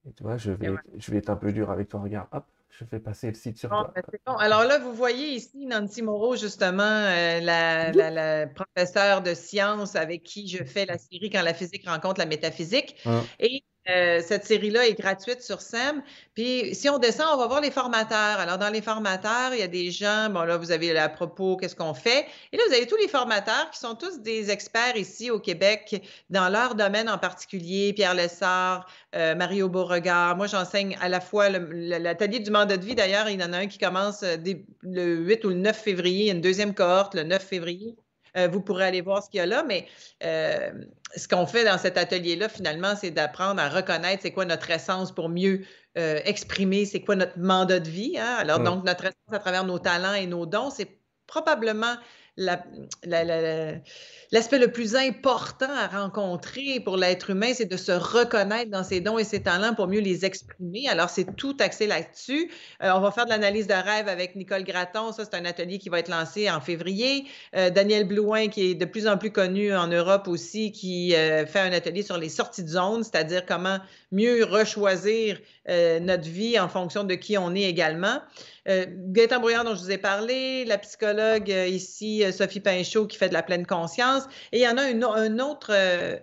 Et 0.09 0.13
tu 0.13 0.23
vois, 0.23 0.37
je 0.37 0.53
vais, 0.53 0.71
je 0.99 1.11
vais 1.11 1.19
être 1.19 1.31
un 1.31 1.37
peu 1.37 1.53
dur 1.53 1.71
avec 1.71 1.89
toi. 1.89 2.01
Regarde, 2.01 2.29
hop, 2.33 2.45
je 2.71 2.85
fais 2.85 3.01
passer 3.01 3.29
le 3.29 3.35
site 3.35 3.59
sur 3.59 3.71
toi. 3.71 3.93
Ben, 3.95 4.03
Alors 4.39 4.65
là, 4.65 4.79
vous 4.79 4.93
voyez 4.93 5.29
ici 5.29 5.67
Nancy 5.67 6.03
Moreau, 6.03 6.37
justement, 6.37 6.83
euh, 6.83 7.41
la, 7.41 7.91
la, 7.93 8.47
professeure 8.47 9.23
de 9.23 9.35
sciences 9.35 9.97
avec 9.97 10.23
qui 10.23 10.47
je 10.47 10.63
fais 10.63 10.85
la 10.85 10.99
série 10.99 11.31
Quand 11.31 11.43
la 11.43 11.55
physique 11.55 11.89
rencontre 11.89 12.21
la 12.21 12.27
métaphysique. 12.27 12.97
Hein. 13.07 13.23
Et 13.41 13.65
euh, 13.89 14.21
cette 14.21 14.45
série-là 14.45 14.87
est 14.87 14.99
gratuite 14.99 15.43
sur 15.43 15.61
SEM. 15.61 16.03
Puis 16.35 16.75
si 16.75 16.89
on 16.89 16.99
descend, 16.99 17.27
on 17.35 17.37
va 17.37 17.47
voir 17.47 17.61
les 17.61 17.71
formateurs. 17.71 18.39
Alors, 18.39 18.59
dans 18.59 18.71
les 18.71 18.83
formateurs, 18.83 19.53
il 19.53 19.61
y 19.61 19.63
a 19.63 19.69
des 19.69 19.91
gens, 19.91 20.29
bon 20.31 20.43
là, 20.43 20.57
vous 20.57 20.73
avez 20.73 20.97
à 20.99 21.09
propos, 21.09 21.57
qu'est-ce 21.57 21.77
qu'on 21.77 21.95
fait? 21.95 22.27
Et 22.53 22.57
là, 22.57 22.63
vous 22.69 22.75
avez 22.75 22.87
tous 22.87 22.97
les 22.97 23.09
formateurs 23.09 23.71
qui 23.71 23.79
sont 23.79 23.95
tous 23.95 24.21
des 24.21 24.51
experts 24.51 24.97
ici 24.97 25.31
au 25.31 25.39
Québec 25.39 26.03
dans 26.31 26.49
leur 26.49 26.75
domaine 26.75 27.09
en 27.09 27.19
particulier. 27.19 27.93
Pierre 27.93 28.15
Lessard, 28.15 28.87
euh, 29.15 29.35
Mario 29.35 29.69
Beauregard. 29.69 30.37
Moi, 30.37 30.47
j'enseigne 30.47 30.97
à 31.01 31.09
la 31.09 31.21
fois 31.21 31.49
l'atelier 31.49 32.41
du 32.41 32.51
mandat 32.51 32.77
de 32.77 32.85
vie. 32.85 32.95
D'ailleurs, 32.95 33.29
il 33.29 33.41
y 33.41 33.45
en 33.45 33.53
a 33.53 33.59
un 33.59 33.67
qui 33.67 33.79
commence 33.79 34.23
euh, 34.23 34.37
le 34.83 35.17
8 35.17 35.45
ou 35.45 35.49
le 35.51 35.55
9 35.55 35.77
février. 35.77 36.25
Il 36.25 36.27
y 36.27 36.31
a 36.31 36.35
une 36.35 36.41
deuxième 36.41 36.75
cohorte 36.75 37.15
le 37.15 37.23
9 37.23 37.43
février. 37.43 37.97
Euh, 38.37 38.49
vous 38.49 38.61
pourrez 38.61 38.85
aller 38.85 39.01
voir 39.01 39.23
ce 39.23 39.31
qu'il 39.31 39.39
y 39.39 39.41
a 39.41 39.47
là, 39.47 39.65
mais 39.67 39.87
euh, 40.23 40.71
ce 41.15 41.29
qu'on 41.29 41.47
fait 41.47 41.65
dans 41.65 41.79
cet 41.79 41.97
atelier-là, 41.97 42.49
finalement, 42.49 42.95
c'est 42.97 43.11
d'apprendre 43.11 43.61
à 43.61 43.69
reconnaître 43.69 44.23
c'est 44.23 44.33
quoi 44.33 44.45
notre 44.45 44.71
essence 44.71 45.13
pour 45.13 45.29
mieux 45.29 45.65
euh, 45.97 46.21
exprimer 46.25 46.85
c'est 46.85 47.01
quoi 47.01 47.17
notre 47.17 47.39
mandat 47.39 47.81
de 47.81 47.89
vie. 47.89 48.17
Hein. 48.19 48.37
Alors, 48.39 48.61
donc, 48.61 48.85
notre 48.85 49.05
essence 49.05 49.33
à 49.33 49.39
travers 49.39 49.65
nos 49.65 49.79
talents 49.79 50.15
et 50.15 50.27
nos 50.27 50.47
dons, 50.47 50.71
c'est 50.71 51.01
probablement 51.27 51.97
l'aspect 52.37 54.59
le 54.59 54.71
plus 54.71 54.95
important 54.95 55.71
à 55.71 55.87
rencontrer 55.87 56.81
pour 56.81 56.97
l'être 56.97 57.31
humain, 57.31 57.53
c'est 57.55 57.65
de 57.65 57.77
se 57.77 57.93
reconnaître 57.93 58.71
dans 58.71 58.85
ses 58.85 59.01
dons 59.01 59.19
et 59.19 59.25
ses 59.25 59.43
talents 59.43 59.75
pour 59.75 59.89
mieux 59.89 60.01
les 60.01 60.25
exprimer. 60.25 60.89
Alors, 60.89 61.09
c'est 61.09 61.37
tout 61.37 61.57
axé 61.61 61.87
là-dessus. 61.87 62.51
Euh, 62.83 62.91
on 62.95 63.01
va 63.01 63.11
faire 63.11 63.25
de 63.25 63.31
l'analyse 63.31 63.67
de 63.67 63.75
rêve 63.75 64.09
avec 64.09 64.37
Nicole 64.37 64.65
Gratton. 64.65 65.13
Ça, 65.13 65.25
c'est 65.25 65.37
un 65.37 65.47
atelier 65.47 65.79
qui 65.79 65.89
va 65.89 65.99
être 65.99 66.11
lancé 66.11 66.51
en 66.51 66.61
février. 66.61 67.25
Euh, 67.55 67.71
Daniel 67.71 68.07
Blouin, 68.07 68.49
qui 68.49 68.71
est 68.71 68.75
de 68.75 68.85
plus 68.85 69.09
en 69.09 69.17
plus 69.17 69.31
connu 69.31 69.75
en 69.75 69.87
Europe 69.87 70.29
aussi, 70.29 70.73
qui 70.73 71.15
euh, 71.15 71.47
fait 71.47 71.61
un 71.61 71.73
atelier 71.73 72.03
sur 72.03 72.19
les 72.19 72.29
sorties 72.29 72.65
de 72.65 72.69
zone, 72.69 73.03
c'est-à-dire 73.03 73.47
comment 73.47 73.79
mieux 74.13 74.45
rechoisir 74.45 75.39
notre 75.69 76.29
vie 76.29 76.61
en 76.61 76.69
fonction 76.69 77.03
de 77.03 77.15
qui 77.15 77.37
on 77.37 77.53
est 77.57 77.65
également. 77.65 78.21
Euh, 78.69 78.87
Gaëtan 78.89 79.39
Brouillard, 79.39 79.65
dont 79.65 79.75
je 79.75 79.81
vous 79.81 79.91
ai 79.91 79.99
parlé, 79.99 80.65
la 80.65 80.79
psychologue 80.79 81.51
euh, 81.53 81.67
ici, 81.69 82.25
euh, 82.25 82.33
Sophie 82.33 82.61
Pinchot, 82.61 83.07
qui 83.07 83.17
fait 83.17 83.29
de 83.29 83.35
la 83.35 83.43
pleine 83.43 83.65
conscience. 83.65 84.25
Et 84.51 84.59
il 84.59 84.63
y 84.63 84.69
en 84.69 84.77
a 84.77 84.83
un 84.83 85.39
autre, 85.39 85.73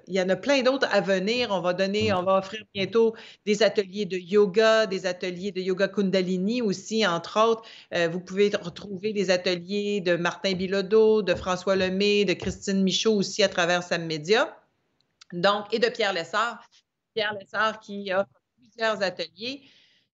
il 0.08 0.14
y 0.14 0.22
en 0.22 0.30
a 0.30 0.36
plein 0.36 0.62
d'autres 0.62 0.88
à 0.91 1.02
venir. 1.02 1.50
On 1.52 1.62
va 1.62 1.74
donner, 1.74 2.12
on 2.14 2.24
va 2.24 2.38
offrir 2.39 2.64
bientôt 2.74 3.16
des 3.46 3.64
ateliers 3.64 4.06
de 4.06 4.18
yoga, 4.18 4.86
des 4.88 5.06
ateliers 5.06 5.52
de 5.52 5.62
yoga 5.62 5.88
Kundalini 5.88 6.62
aussi, 6.62 7.06
entre 7.06 7.39
autres. 7.39 7.64
vous 8.10 8.20
pouvez 8.20 8.50
retrouver 8.50 9.14
des 9.14 9.30
ateliers 9.30 10.02
de 10.02 10.16
Martin 10.16 10.54
Bilodeau, 10.54 11.22
de 11.22 11.36
François 11.36 11.76
Lemay, 11.76 12.26
de 12.26 12.34
Christine 12.34 12.84
Michaud 12.84 13.16
aussi 13.16 13.44
à 13.44 13.50
travers 13.50 13.84
Sam 13.84 14.06
Média. 14.06 14.58
Donc, 15.32 15.74
et 15.74 15.80
de 15.80 15.88
Pierre 15.88 16.14
Lessard. 16.14 16.64
Pierre 17.14 17.34
Lessard 17.39 17.80
qui 17.80 18.12
offre 18.14 18.30
plusieurs 18.58 19.02
ateliers. 19.02 19.62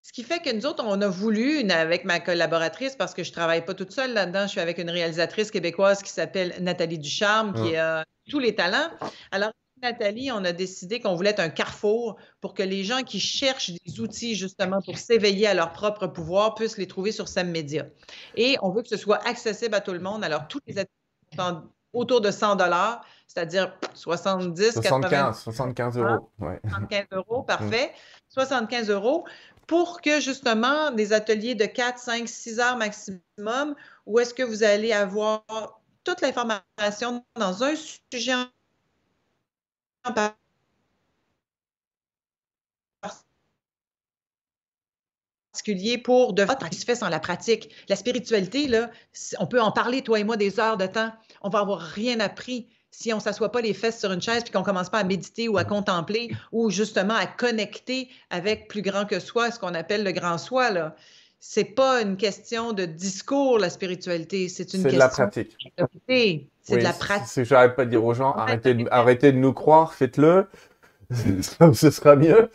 Ce 0.10 0.12
qui 0.12 0.24
fait 0.24 0.40
que 0.40 0.52
nous 0.52 0.66
autres, 0.66 0.84
on 0.84 1.00
a 1.02 1.08
voulu, 1.08 1.70
avec 1.70 2.04
ma 2.04 2.20
collaboratrice, 2.20 2.96
parce 2.96 3.14
que 3.14 3.24
je 3.24 3.30
ne 3.30 3.34
travaille 3.36 3.64
pas 3.64 3.76
toute 3.76 3.92
seule 3.92 4.12
là-dedans, 4.12 4.48
je 4.48 4.48
suis 4.48 4.60
avec 4.60 4.80
une 4.80 4.90
réalisatrice 4.90 5.52
québécoise 5.52 6.02
qui 6.02 6.10
s'appelle 6.10 6.56
Nathalie 6.62 6.98
Ducharme, 6.98 7.54
qui 7.54 7.76
a 7.76 8.04
tous 8.28 8.40
les 8.40 8.56
talents. 8.56 8.90
Alors, 9.30 9.52
Nathalie, 9.84 10.32
on 10.32 10.44
a 10.46 10.52
décidé 10.52 11.00
qu'on 11.00 11.14
voulait 11.14 11.30
être 11.30 11.40
un 11.40 11.50
carrefour 11.50 12.18
pour 12.42 12.56
que 12.56 12.64
les 12.64 12.84
gens 12.84 13.04
qui 13.04 13.20
cherchent 13.20 13.70
des 13.70 14.00
outils 14.00 14.34
justement 14.34 14.82
pour 14.82 14.98
s'éveiller 14.98 15.46
à 15.46 15.54
leur 15.54 15.74
propre 15.74 16.08
pouvoir 16.08 16.56
puissent 16.56 16.80
les 16.80 16.88
trouver 16.88 17.12
sur 17.12 17.28
SAM 17.28 17.52
Media. 17.52 17.86
Et 18.36 18.58
on 18.64 18.72
veut 18.72 18.82
que 18.82 18.90
ce 18.90 18.98
soit 18.98 19.24
accessible 19.28 19.76
à 19.76 19.80
tout 19.80 19.94
le 19.94 20.00
monde. 20.00 20.24
Alors, 20.24 20.48
tous 20.48 20.60
les 20.66 20.80
ateliers 20.80 21.38
sont 21.38 21.62
autour 21.94 22.20
de 22.20 22.32
100 22.32 22.56
dollars, 22.56 23.06
c'est-à-dire 23.28 23.78
70, 23.94 24.74
75, 24.74 25.40
75 25.44 25.98
euros. 26.00 26.32
75 26.40 27.06
euros, 27.12 27.44
parfait. 27.48 27.94
75 28.30 28.90
euros 28.90 29.26
pour 29.70 30.02
que 30.02 30.20
justement 30.20 30.90
des 30.90 31.14
ateliers 31.14 31.54
de 31.54 31.66
4, 31.66 32.00
5, 32.00 32.28
6 32.28 32.60
heures 32.60 32.76
maximum, 32.76 33.76
où 34.08 34.18
est-ce 34.18 34.34
que 34.34 34.42
vous 34.42 34.64
allez 34.64 34.92
avoir 34.92 35.46
toute 36.04 36.22
l'information 36.22 37.24
dans 37.36 37.64
un 37.64 37.76
sujet 37.76 38.34
en 40.04 40.34
particulier 45.54 46.00
pour 46.00 46.34
de 46.34 46.48
qui 46.72 46.80
se 46.80 46.86
fait 46.86 47.00
la 47.08 47.20
pratique? 47.20 47.72
La 47.90 47.96
spiritualité, 47.96 48.68
on 49.38 49.46
peut 49.46 49.62
en 49.62 49.72
parler, 49.72 50.02
toi 50.02 50.20
et 50.20 50.24
moi, 50.24 50.36
des 50.36 50.60
heures 50.60 50.78
de 50.78 50.88
temps. 50.88 51.14
On 51.44 51.50
va 51.50 51.60
avoir 51.60 51.80
rien 51.80 52.20
appris 52.20 52.68
si 52.92 53.14
on 53.14 53.18
ne 53.18 53.22
s'assoit 53.22 53.52
pas 53.52 53.62
les 53.62 53.74
fesses 53.74 54.00
sur 54.00 54.12
une 54.12 54.22
chaise 54.22 54.44
puis 54.44 54.52
qu'on 54.52 54.60
ne 54.60 54.66
commence 54.66 54.90
pas 54.90 55.00
à 55.00 55.04
méditer 55.04 55.48
ou 55.48 55.58
à 55.58 55.64
contempler 55.64 56.32
ou 56.52 56.70
justement 56.70 57.16
à 57.16 57.28
connecter 57.28 58.10
avec 58.30 58.68
plus 58.68 58.82
grand 58.82 59.06
que 59.06 59.20
soi, 59.20 59.52
ce 59.52 59.60
qu'on 59.60 59.74
appelle 59.74 60.04
le 60.04 60.12
grand 60.12 60.38
soi. 60.38 60.72
Là. 60.72 60.96
C'est 61.40 61.64
pas 61.64 62.02
une 62.02 62.18
question 62.18 62.74
de 62.74 62.86
discours, 62.86 63.60
la 63.60 63.70
spécialité. 63.70 64.50
C'est 64.50 64.74
une 64.74 64.84
question 64.84 64.92
de 64.92 64.98
la 64.98 65.10
pratique. 65.10 65.56
C'est 66.62 66.78
de 66.78 66.84
la 66.84 66.94
pratique. 66.94 67.46
J'arrête 67.46 67.76
pas 67.76 67.86
de 67.86 67.92
dire 67.92 68.04
aux 68.04 68.14
gens, 68.14 68.34
arrêtez 68.34 68.74
de, 68.74 68.86
arrêtez 68.92 69.32
de 69.32 69.38
nous 69.38 69.54
croire, 69.54 69.94
faites-le. 69.94 70.48
Ce 71.74 71.90
sera 71.92 72.16
mieux. 72.16 72.50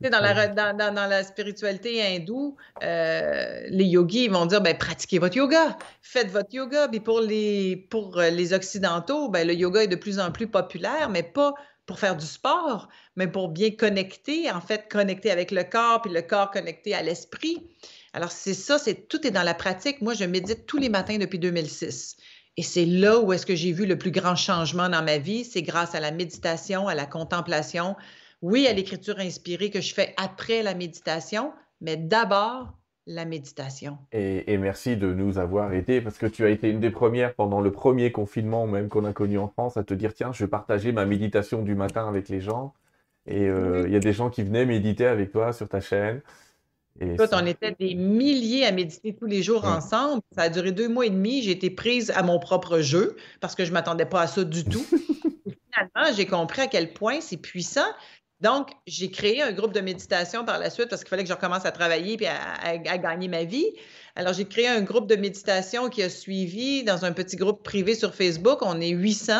Dans 0.00 0.20
la, 0.20 0.46
dans, 0.46 0.76
dans, 0.76 1.06
la 1.08 1.24
spiritualité 1.24 2.00
hindoue, 2.00 2.56
euh, 2.84 3.66
les 3.68 3.84
yogis 3.84 4.28
vont 4.28 4.46
dire 4.46 4.60
ben, 4.60 4.78
pratiquez 4.78 5.18
votre 5.18 5.36
yoga, 5.36 5.76
faites 6.02 6.30
votre 6.30 6.54
yoga. 6.54 6.86
Puis 6.86 7.00
pour 7.00 7.20
les, 7.20 7.88
pour 7.90 8.16
euh, 8.18 8.30
les 8.30 8.52
Occidentaux, 8.52 9.28
ben, 9.28 9.44
le 9.44 9.54
yoga 9.54 9.82
est 9.82 9.88
de 9.88 9.96
plus 9.96 10.20
en 10.20 10.30
plus 10.30 10.46
populaire, 10.46 11.08
mais 11.10 11.24
pas 11.24 11.54
pour 11.84 11.98
faire 11.98 12.14
du 12.14 12.26
sport, 12.26 12.88
mais 13.16 13.26
pour 13.26 13.48
bien 13.48 13.72
connecter, 13.72 14.48
en 14.52 14.60
fait, 14.60 14.88
connecter 14.88 15.32
avec 15.32 15.50
le 15.50 15.64
corps, 15.64 16.02
puis 16.02 16.12
le 16.12 16.22
corps 16.22 16.52
connecté 16.52 16.94
à 16.94 17.02
l'esprit. 17.02 17.66
Alors, 18.12 18.30
c'est 18.30 18.54
ça, 18.54 18.78
c'est 18.78 19.08
tout 19.08 19.26
est 19.26 19.30
dans 19.32 19.42
la 19.42 19.54
pratique. 19.54 20.00
Moi, 20.00 20.14
je 20.14 20.24
médite 20.24 20.66
tous 20.66 20.76
les 20.76 20.90
matins 20.90 21.18
depuis 21.18 21.38
2006. 21.38 22.16
Et 22.56 22.62
c'est 22.62 22.84
là 22.84 23.18
où 23.18 23.32
est-ce 23.32 23.46
que 23.46 23.54
j'ai 23.54 23.72
vu 23.72 23.86
le 23.86 23.96
plus 23.96 24.10
grand 24.10 24.36
changement 24.36 24.88
dans 24.88 25.02
ma 25.02 25.18
vie. 25.18 25.44
C'est 25.44 25.62
grâce 25.62 25.94
à 25.94 26.00
la 26.00 26.10
méditation, 26.10 26.88
à 26.88 26.94
la 26.94 27.06
contemplation, 27.06 27.96
oui, 28.42 28.66
à 28.66 28.72
l'écriture 28.72 29.18
inspirée 29.18 29.70
que 29.70 29.80
je 29.80 29.92
fais 29.92 30.14
après 30.16 30.62
la 30.62 30.74
méditation, 30.74 31.52
mais 31.80 31.96
d'abord 31.96 32.72
la 33.06 33.24
méditation. 33.24 33.96
Et, 34.12 34.58
merci 34.58 34.96
de 34.96 35.12
nous 35.12 35.38
avoir 35.38 35.72
aidés 35.72 36.00
parce 36.02 36.18
que 36.18 36.26
tu 36.26 36.44
as 36.44 36.50
été 36.50 36.68
une 36.68 36.78
des 36.78 36.90
premières 36.90 37.34
pendant 37.34 37.60
le 37.60 37.72
premier 37.72 38.12
confinement 38.12 38.66
même 38.66 38.88
qu'on 38.88 39.06
a 39.06 39.14
connu 39.14 39.38
en 39.38 39.48
France 39.48 39.78
à 39.78 39.82
te 39.82 39.94
dire 39.94 40.12
tiens, 40.12 40.30
je 40.32 40.44
vais 40.44 40.50
partager 40.50 40.92
ma 40.92 41.06
méditation 41.06 41.62
du 41.62 41.74
matin 41.74 42.06
avec 42.06 42.28
les 42.28 42.40
gens. 42.40 42.74
Et 43.26 43.48
euh, 43.48 43.84
il 43.86 43.92
y 43.92 43.96
a 43.96 44.00
des 44.00 44.12
gens 44.12 44.28
qui 44.30 44.42
venaient 44.42 44.66
méditer 44.66 45.06
avec 45.06 45.32
toi 45.32 45.52
sur 45.52 45.68
ta 45.68 45.80
chaîne. 45.80 46.20
Et 47.00 47.16
on 47.32 47.46
était 47.46 47.74
des 47.78 47.94
milliers 47.94 48.66
à 48.66 48.72
méditer 48.72 49.14
tous 49.14 49.26
les 49.26 49.42
jours 49.42 49.64
ensemble. 49.64 50.20
Ça 50.34 50.42
a 50.42 50.48
duré 50.48 50.72
deux 50.72 50.88
mois 50.88 51.06
et 51.06 51.10
demi. 51.10 51.42
J'ai 51.42 51.52
été 51.52 51.70
prise 51.70 52.10
à 52.10 52.22
mon 52.22 52.38
propre 52.38 52.80
jeu 52.80 53.16
parce 53.40 53.54
que 53.54 53.64
je 53.64 53.70
ne 53.70 53.74
m'attendais 53.74 54.06
pas 54.06 54.22
à 54.22 54.26
ça 54.26 54.44
du 54.44 54.64
tout. 54.64 54.84
finalement, 55.72 56.16
j'ai 56.16 56.26
compris 56.26 56.62
à 56.62 56.66
quel 56.66 56.92
point 56.92 57.20
c'est 57.20 57.36
puissant. 57.36 57.86
Donc, 58.40 58.70
j'ai 58.86 59.10
créé 59.10 59.42
un 59.42 59.52
groupe 59.52 59.72
de 59.72 59.80
méditation 59.80 60.44
par 60.44 60.58
la 60.58 60.70
suite 60.70 60.88
parce 60.88 61.02
qu'il 61.02 61.10
fallait 61.10 61.24
que 61.24 61.28
je 61.28 61.34
recommence 61.34 61.64
à 61.66 61.72
travailler 61.72 62.16
et 62.22 62.28
à, 62.28 62.78
gagner 62.78 63.26
ma 63.26 63.44
vie. 63.44 63.66
Alors, 64.14 64.32
j'ai 64.32 64.44
créé 64.44 64.68
un 64.68 64.82
groupe 64.82 65.08
de 65.08 65.16
méditation 65.16 65.88
qui 65.88 66.02
a 66.02 66.08
suivi 66.08 66.84
dans 66.84 67.04
un 67.04 67.12
petit 67.12 67.36
groupe 67.36 67.62
privé 67.64 67.94
sur 67.94 68.14
Facebook. 68.14 68.58
On 68.62 68.80
est 68.80 68.90
800 68.90 69.32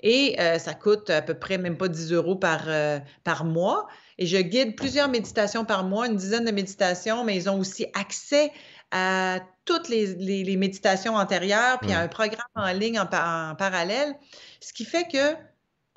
et 0.00 0.36
euh, 0.40 0.58
ça 0.58 0.74
coûte 0.74 1.10
à 1.10 1.22
peu 1.22 1.34
près 1.34 1.58
même 1.58 1.76
pas 1.76 1.88
10 1.88 2.12
euros 2.12 2.36
par, 2.36 2.64
euh, 2.66 2.98
par 3.22 3.44
mois. 3.44 3.86
Et 4.18 4.26
je 4.26 4.36
guide 4.36 4.76
plusieurs 4.76 5.08
méditations 5.08 5.64
par 5.64 5.84
mois, 5.84 6.06
une 6.06 6.16
dizaine 6.16 6.44
de 6.44 6.50
méditations, 6.50 7.24
mais 7.24 7.36
ils 7.36 7.48
ont 7.48 7.58
aussi 7.58 7.86
accès 7.94 8.52
à 8.90 9.40
toutes 9.64 9.88
les, 9.88 10.56
méditations 10.56 11.16
antérieures, 11.16 11.78
puis 11.80 11.92
à 11.92 12.00
un 12.00 12.08
programme 12.08 12.46
en 12.54 12.70
ligne 12.72 13.00
en 13.00 13.06
parallèle, 13.06 14.14
ce 14.60 14.72
qui 14.72 14.84
fait 14.84 15.08
que 15.10 15.34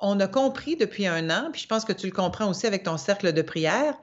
on 0.00 0.20
a 0.20 0.28
compris 0.28 0.76
depuis 0.76 1.06
un 1.06 1.30
an, 1.30 1.50
puis 1.52 1.62
je 1.62 1.66
pense 1.66 1.84
que 1.84 1.92
tu 1.92 2.06
le 2.06 2.12
comprends 2.12 2.48
aussi 2.48 2.66
avec 2.66 2.84
ton 2.84 2.96
cercle 2.96 3.32
de 3.32 3.42
prière, 3.42 3.94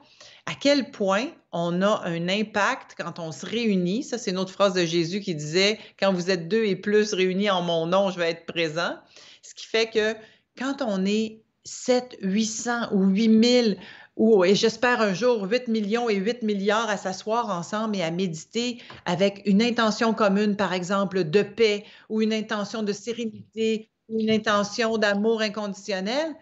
à 0.46 0.52
quel 0.54 0.90
point 0.90 1.26
on 1.52 1.82
a 1.82 2.02
un 2.04 2.28
impact 2.28 2.94
quand 2.98 3.18
on 3.18 3.32
se 3.32 3.46
réunit. 3.46 4.02
Ça, 4.04 4.18
c'est 4.18 4.30
une 4.30 4.38
autre 4.38 4.52
phrase 4.52 4.74
de 4.74 4.84
Jésus 4.84 5.20
qui 5.20 5.34
disait, 5.34 5.78
quand 5.98 6.12
vous 6.12 6.30
êtes 6.30 6.48
deux 6.48 6.64
et 6.64 6.76
plus 6.76 7.14
réunis 7.14 7.50
en 7.50 7.62
mon 7.62 7.86
nom, 7.86 8.10
je 8.10 8.18
vais 8.18 8.30
être 8.30 8.46
présent. 8.46 8.96
Ce 9.42 9.54
qui 9.54 9.66
fait 9.66 9.86
que 9.86 10.14
quand 10.58 10.82
on 10.82 11.04
est 11.04 11.42
7, 11.64 12.18
800 12.20 12.92
ou 12.92 13.06
8000 13.06 13.78
ou, 14.16 14.44
et 14.44 14.54
j'espère 14.54 15.02
un 15.02 15.12
jour 15.12 15.42
8 15.42 15.68
millions 15.68 16.08
et 16.08 16.14
8 16.14 16.42
milliards 16.42 16.88
à 16.88 16.96
s'asseoir 16.96 17.50
ensemble 17.50 17.96
et 17.96 18.02
à 18.02 18.10
méditer 18.10 18.80
avec 19.04 19.42
une 19.44 19.60
intention 19.60 20.14
commune, 20.14 20.56
par 20.56 20.72
exemple, 20.72 21.24
de 21.24 21.42
paix 21.42 21.84
ou 22.08 22.22
une 22.22 22.32
intention 22.32 22.82
de 22.82 22.92
sérénité 22.92 23.90
une 24.08 24.30
intention 24.30 24.98
d'amour 24.98 25.40
inconditionnel, 25.40 26.34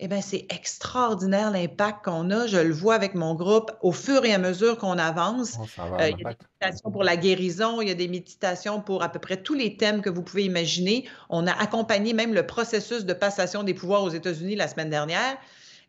eh 0.00 0.06
bien, 0.06 0.20
c'est 0.20 0.46
extraordinaire 0.50 1.50
l'impact 1.50 2.04
qu'on 2.04 2.30
a. 2.30 2.46
Je 2.46 2.58
le 2.58 2.72
vois 2.72 2.94
avec 2.94 3.16
mon 3.16 3.34
groupe 3.34 3.72
au 3.82 3.90
fur 3.90 4.24
et 4.24 4.32
à 4.32 4.38
mesure 4.38 4.78
qu'on 4.78 4.96
avance. 4.96 5.56
Oh, 5.60 5.82
euh, 5.98 6.10
il 6.10 6.20
y 6.20 6.24
a 6.24 6.30
des 6.30 6.36
méditations 6.60 6.90
pour 6.92 7.02
la 7.02 7.16
guérison, 7.16 7.80
il 7.80 7.88
y 7.88 7.90
a 7.90 7.94
des 7.94 8.06
méditations 8.06 8.80
pour 8.80 9.02
à 9.02 9.08
peu 9.08 9.18
près 9.18 9.38
tous 9.38 9.54
les 9.54 9.76
thèmes 9.76 10.00
que 10.00 10.08
vous 10.08 10.22
pouvez 10.22 10.44
imaginer. 10.44 11.08
On 11.30 11.48
a 11.48 11.52
accompagné 11.52 12.12
même 12.12 12.32
le 12.32 12.46
processus 12.46 13.06
de 13.06 13.12
passation 13.12 13.64
des 13.64 13.74
pouvoirs 13.74 14.04
aux 14.04 14.10
États-Unis 14.10 14.54
la 14.54 14.68
semaine 14.68 14.90
dernière. 14.90 15.36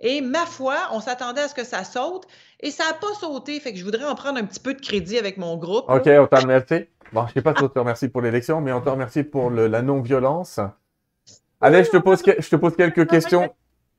Et 0.01 0.21
ma 0.21 0.45
foi, 0.47 0.75
on 0.91 1.01
s'attendait 1.01 1.41
à 1.41 1.47
ce 1.47 1.53
que 1.53 1.65
ça 1.65 1.83
saute 1.83 2.25
et 2.61 2.71
ça 2.71 2.85
n'a 2.87 2.93
pas 2.93 3.13
sauté. 3.19 3.59
Fait 3.59 3.73
que 3.73 3.77
je 3.77 3.83
voudrais 3.83 4.05
en 4.05 4.15
prendre 4.15 4.39
un 4.39 4.45
petit 4.45 4.59
peu 4.59 4.73
de 4.73 4.81
crédit 4.81 5.19
avec 5.19 5.37
mon 5.37 5.55
groupe. 5.57 5.85
OK, 5.87 6.07
on 6.07 6.25
te 6.25 6.41
remercie. 6.41 6.87
Bon, 7.13 7.25
je 7.25 7.31
ne 7.31 7.33
sais 7.33 7.41
pas 7.41 7.53
si 7.55 7.63
on 7.63 7.69
te 7.69 7.77
remercie 7.77 8.07
pour 8.07 8.21
l'élection, 8.21 8.59
mais 8.61 8.71
on 8.71 8.81
te 8.81 8.89
remercie 8.89 9.23
pour 9.23 9.51
la 9.51 9.81
non-violence. 9.83 10.59
Allez, 11.61 11.83
je 11.83 11.89
te 11.89 11.97
pose, 11.97 12.23
je 12.25 12.49
te 12.49 12.55
pose 12.55 12.75
quelques 12.75 13.07
questions. 13.07 13.53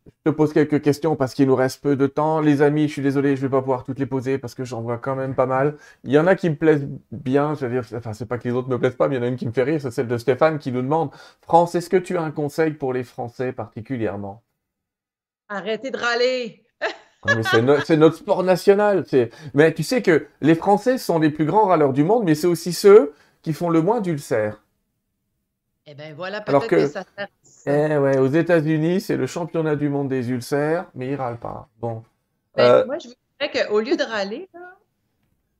Je 0.06 0.30
te 0.30 0.34
pose 0.34 0.52
quelques 0.54 0.80
questions 0.80 1.14
parce 1.14 1.34
qu'il 1.34 1.46
nous 1.46 1.54
reste 1.54 1.82
peu 1.82 1.94
de 1.94 2.06
temps. 2.06 2.40
Les 2.40 2.62
amis, 2.62 2.88
je 2.88 2.94
suis 2.94 3.02
désolé, 3.02 3.36
je 3.36 3.42
vais 3.42 3.50
pas 3.50 3.60
pouvoir 3.60 3.84
toutes 3.84 3.98
les 3.98 4.06
poser 4.06 4.38
parce 4.38 4.54
que 4.54 4.64
j'en 4.64 4.80
vois 4.80 4.96
quand 4.96 5.14
même 5.14 5.34
pas 5.34 5.44
mal. 5.44 5.76
Il 6.04 6.10
y 6.10 6.18
en 6.18 6.26
a 6.26 6.36
qui 6.36 6.48
me 6.48 6.56
plaisent 6.56 6.88
bien, 7.12 7.54
je 7.54 7.66
veux 7.66 7.80
dire, 7.80 7.98
enfin, 7.98 8.14
c'est 8.14 8.26
pas 8.26 8.38
que 8.38 8.48
les 8.48 8.54
autres 8.54 8.68
me 8.68 8.78
plaisent 8.78 8.96
pas, 8.96 9.08
mais 9.08 9.16
il 9.16 9.18
y 9.18 9.20
en 9.20 9.24
a 9.24 9.28
une 9.28 9.36
qui 9.36 9.46
me 9.46 9.52
fait 9.52 9.62
rire, 9.62 9.80
c'est 9.80 9.90
celle 9.90 10.08
de 10.08 10.16
Stéphane 10.16 10.58
qui 10.58 10.72
nous 10.72 10.80
demande, 10.80 11.10
France, 11.42 11.74
est-ce 11.74 11.90
que 11.90 11.98
tu 11.98 12.16
as 12.16 12.22
un 12.22 12.30
conseil 12.30 12.72
pour 12.72 12.94
les 12.94 13.04
Français 13.04 13.52
particulièrement? 13.52 14.42
Arrêtez 15.48 15.90
de 15.90 15.98
râler! 15.98 16.64
Ah, 17.22 17.34
c'est 17.84 17.96
notre 17.98 18.16
sport 18.16 18.42
national. 18.42 19.04
Mais 19.52 19.74
tu 19.74 19.82
sais 19.82 20.00
que 20.00 20.26
les 20.40 20.54
Français 20.54 20.96
sont 20.96 21.18
les 21.18 21.28
plus 21.28 21.44
grands 21.44 21.66
râleurs 21.66 21.92
du 21.92 22.04
monde, 22.04 22.24
mais 22.24 22.34
c'est 22.34 22.46
aussi 22.46 22.72
ceux 22.72 23.12
qui 23.42 23.52
font 23.52 23.68
le 23.68 23.82
moins 23.82 24.00
d'ulcères. 24.00 24.62
Eh 25.86 25.94
bien 25.94 26.14
voilà, 26.14 26.40
peut-être 26.40 26.66
que, 26.66 26.86
ça 26.86 27.04
sert. 27.42 27.92
Eh 27.92 27.98
ouais, 27.98 28.18
aux 28.18 28.28
États-Unis, 28.28 29.00
c'est 29.00 29.16
le 29.16 29.26
championnat 29.26 29.76
du 29.76 29.88
monde 29.88 30.08
des 30.08 30.30
ulcères, 30.30 30.86
mais 30.94 31.08
il 31.08 31.14
râle 31.16 31.38
pas. 31.38 31.68
Bon. 31.80 32.02
Ben, 32.56 32.64
euh, 32.64 32.86
moi, 32.86 32.98
je 32.98 33.08
vous 33.08 33.14
dirais 33.40 33.66
qu'au 33.66 33.80
lieu 33.80 33.96
de 33.96 34.02
râler, 34.02 34.48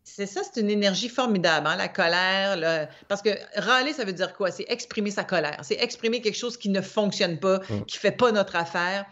c'est 0.05 0.27
ça, 0.27 0.43
c'est 0.43 0.61
une 0.61 0.71
énergie 0.71 1.09
formidable, 1.09 1.67
hein, 1.67 1.77
la 1.77 1.89
colère. 1.89 2.89
Parce 3.09 3.23
que 3.23 3.31
râler, 3.57 3.93
ça 3.93 4.05
veut 4.05 4.13
dire 4.13 4.35
quoi? 4.35 4.51
C'est 4.51 4.67
exprimer 4.69 5.11
sa 5.11 5.25
colère. 5.25 5.59
C'est 5.63 5.83
exprimer 5.83 6.21
quelque 6.21 6.39
chose 6.39 6.57
qui 6.57 6.69
ne 6.69 6.81
fonctionne 6.81 7.39
pas, 7.39 7.59
mm. 7.59 7.85
qui 7.87 7.97
ne 7.97 8.01
fait 8.01 8.13
pas 8.13 8.33
notre 8.33 8.57
affaire. 8.57 9.07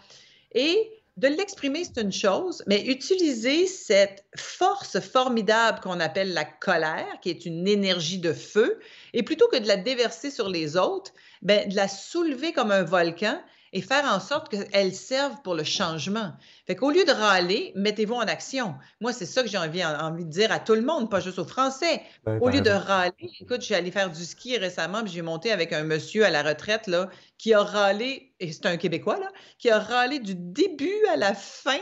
Et 0.53 0.98
de 1.19 1.27
l'exprimer, 1.27 1.83
c'est 1.83 2.01
une 2.01 2.13
chose, 2.13 2.63
mais 2.69 2.81
utiliser 2.87 3.67
cette 3.67 4.25
force 4.37 5.01
formidable 5.01 5.81
qu'on 5.81 5.99
appelle 5.99 6.33
la 6.33 6.45
colère, 6.45 7.19
qui 7.21 7.31
est 7.31 7.45
une 7.45 7.67
énergie 7.67 8.19
de 8.19 8.33
feu, 8.33 8.79
et 9.15 9.25
plutôt 9.25 9.49
que 9.49 9.59
de 9.59 9.67
la 9.67 9.77
déverser 9.77 10.31
sur 10.31 10.49
les 10.49 10.77
autres, 10.77 11.13
ben, 11.43 11.69
de 11.69 11.75
la 11.75 11.89
soulever 11.89 12.53
comme 12.53 12.71
un 12.71 12.85
volcan 12.85 13.37
et 13.73 13.83
faire 13.83 14.05
en 14.05 14.21
sorte 14.21 14.49
qu'elle 14.49 14.95
serve 14.95 15.43
pour 15.43 15.55
le 15.55 15.65
changement. 15.65 16.33
Fait 16.67 16.77
qu'au 16.77 16.91
lieu 16.91 17.05
de 17.05 17.13
râler, 17.13 17.73
mettez-vous 17.75 18.15
en 18.15 18.21
action. 18.21 18.75
Moi, 19.01 19.13
c'est 19.13 19.27
ça 19.27 19.43
que 19.43 19.49
j'ai 19.49 19.59
envie, 19.59 19.85
envie 19.85 20.25
de 20.25 20.31
dire 20.31 20.53
à 20.53 20.59
tout 20.59 20.75
le 20.75 20.83
monde, 20.83 21.11
pas 21.11 21.21
juste 21.21 21.39
aux 21.39 21.45
Français. 21.45 22.01
Ben, 22.25 22.39
au 22.41 22.49
lieu 22.49 22.61
de 22.61 22.71
râler, 22.71 23.13
écoute, 23.41 23.63
j'ai 23.63 23.75
allé 23.75 23.91
faire 23.91 24.11
du 24.11 24.25
ski 24.25 24.57
récemment, 24.57 25.03
puis 25.03 25.13
j'ai 25.13 25.23
monté 25.23 25.51
avec 25.51 25.73
un 25.73 25.83
monsieur 25.83 26.25
à 26.25 26.31
la 26.31 26.43
retraite, 26.43 26.87
là, 26.87 27.11
qui 27.39 27.55
a 27.55 27.63
râlé, 27.63 28.35
et 28.41 28.53
c'est 28.53 28.67
un 28.67 28.77
Québécois, 28.77 29.19
là, 29.19 29.31
qui 29.59 29.71
a 29.71 29.79
râlé 29.79 30.19
du 30.19 30.35
début 30.35 31.07
à 31.11 31.17
la 31.17 31.35
fin. 31.35 31.81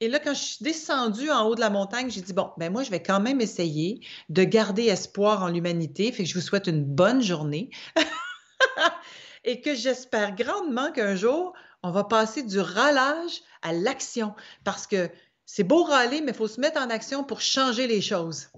Et 0.00 0.08
là, 0.08 0.18
quand 0.18 0.34
je 0.34 0.42
suis 0.42 0.64
descendue 0.64 1.30
en 1.30 1.46
haut 1.46 1.54
de 1.54 1.60
la 1.60 1.70
montagne, 1.70 2.10
j'ai 2.10 2.20
dit, 2.20 2.32
bon, 2.32 2.50
ben 2.56 2.72
moi, 2.72 2.82
je 2.82 2.90
vais 2.90 3.02
quand 3.02 3.20
même 3.20 3.40
essayer 3.40 4.00
de 4.28 4.44
garder 4.44 4.84
espoir 4.86 5.42
en 5.42 5.48
l'humanité. 5.48 6.12
Fait 6.12 6.22
que 6.22 6.28
je 6.28 6.34
vous 6.34 6.40
souhaite 6.40 6.66
une 6.66 6.84
bonne 6.84 7.22
journée. 7.22 7.70
et 9.44 9.60
que 9.60 9.74
j'espère 9.74 10.34
grandement 10.36 10.92
qu'un 10.92 11.16
jour, 11.16 11.54
on 11.82 11.90
va 11.90 12.04
passer 12.04 12.42
du 12.42 12.60
râlage 12.60 13.40
à 13.62 13.72
l'action. 13.72 14.34
Parce 14.64 14.86
que 14.86 15.10
c'est 15.46 15.64
beau 15.64 15.84
râler, 15.84 16.20
mais 16.20 16.32
il 16.32 16.36
faut 16.36 16.48
se 16.48 16.60
mettre 16.60 16.80
en 16.80 16.90
action 16.90 17.24
pour 17.24 17.40
changer 17.40 17.86
les 17.86 18.02
choses. 18.02 18.48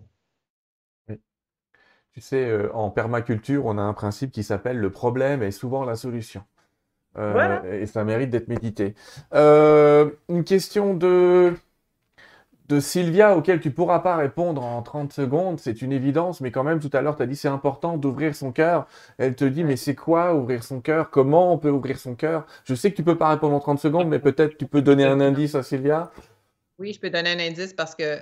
Tu 2.19 2.25
sais, 2.25 2.51
euh, 2.51 2.69
en 2.75 2.91
permaculture, 2.91 3.65
on 3.65 3.79
a 3.79 3.81
un 3.81 3.93
principe 3.93 4.33
qui 4.33 4.43
s'appelle 4.43 4.79
le 4.79 4.91
problème 4.91 5.41
est 5.45 5.53
souvent 5.53 5.85
la 5.85 5.95
solution. 5.95 6.43
Euh, 7.17 7.81
et 7.81 7.87
ça 7.87 8.03
mérite 8.03 8.31
d'être 8.31 8.49
médité. 8.49 8.97
Euh, 9.35 10.11
une 10.29 10.43
question 10.43 10.95
de, 10.95 11.55
de 12.69 12.81
Sylvia 12.81 13.37
auquel 13.37 13.61
tu 13.61 13.71
pourras 13.71 14.01
pas 14.01 14.17
répondre 14.17 14.65
en 14.65 14.83
30 14.83 15.13
secondes, 15.13 15.61
c'est 15.61 15.81
une 15.81 15.93
évidence, 15.93 16.41
mais 16.41 16.51
quand 16.51 16.65
même, 16.65 16.81
tout 16.81 16.91
à 16.93 17.03
l'heure, 17.03 17.15
tu 17.15 17.23
as 17.23 17.27
dit 17.27 17.37
c'est 17.37 17.47
important 17.47 17.97
d'ouvrir 17.97 18.35
son 18.35 18.51
cœur. 18.51 18.89
Elle 19.19 19.37
te 19.37 19.45
dit, 19.45 19.63
mais 19.63 19.77
c'est 19.77 19.95
quoi 19.95 20.35
ouvrir 20.35 20.65
son 20.65 20.81
cœur? 20.81 21.11
Comment 21.11 21.53
on 21.53 21.59
peut 21.59 21.71
ouvrir 21.71 22.01
son 22.01 22.17
cœur? 22.17 22.47
Je 22.65 22.75
sais 22.75 22.91
que 22.91 22.97
tu 22.97 23.05
peux 23.05 23.17
pas 23.17 23.29
répondre 23.29 23.55
en 23.55 23.61
30 23.61 23.79
secondes, 23.79 24.09
mais 24.09 24.19
peut-être 24.19 24.59
tu 24.59 24.67
peux 24.67 24.83
donner 24.83 25.05
un 25.05 25.21
indice 25.29 25.55
à 25.55 25.63
Sylvia. 25.63 26.11
Oui, 26.81 26.93
je 26.93 26.99
peux 26.99 27.11
donner 27.11 27.31
un 27.31 27.39
indice 27.39 27.75
parce 27.75 27.95
que 27.95 28.19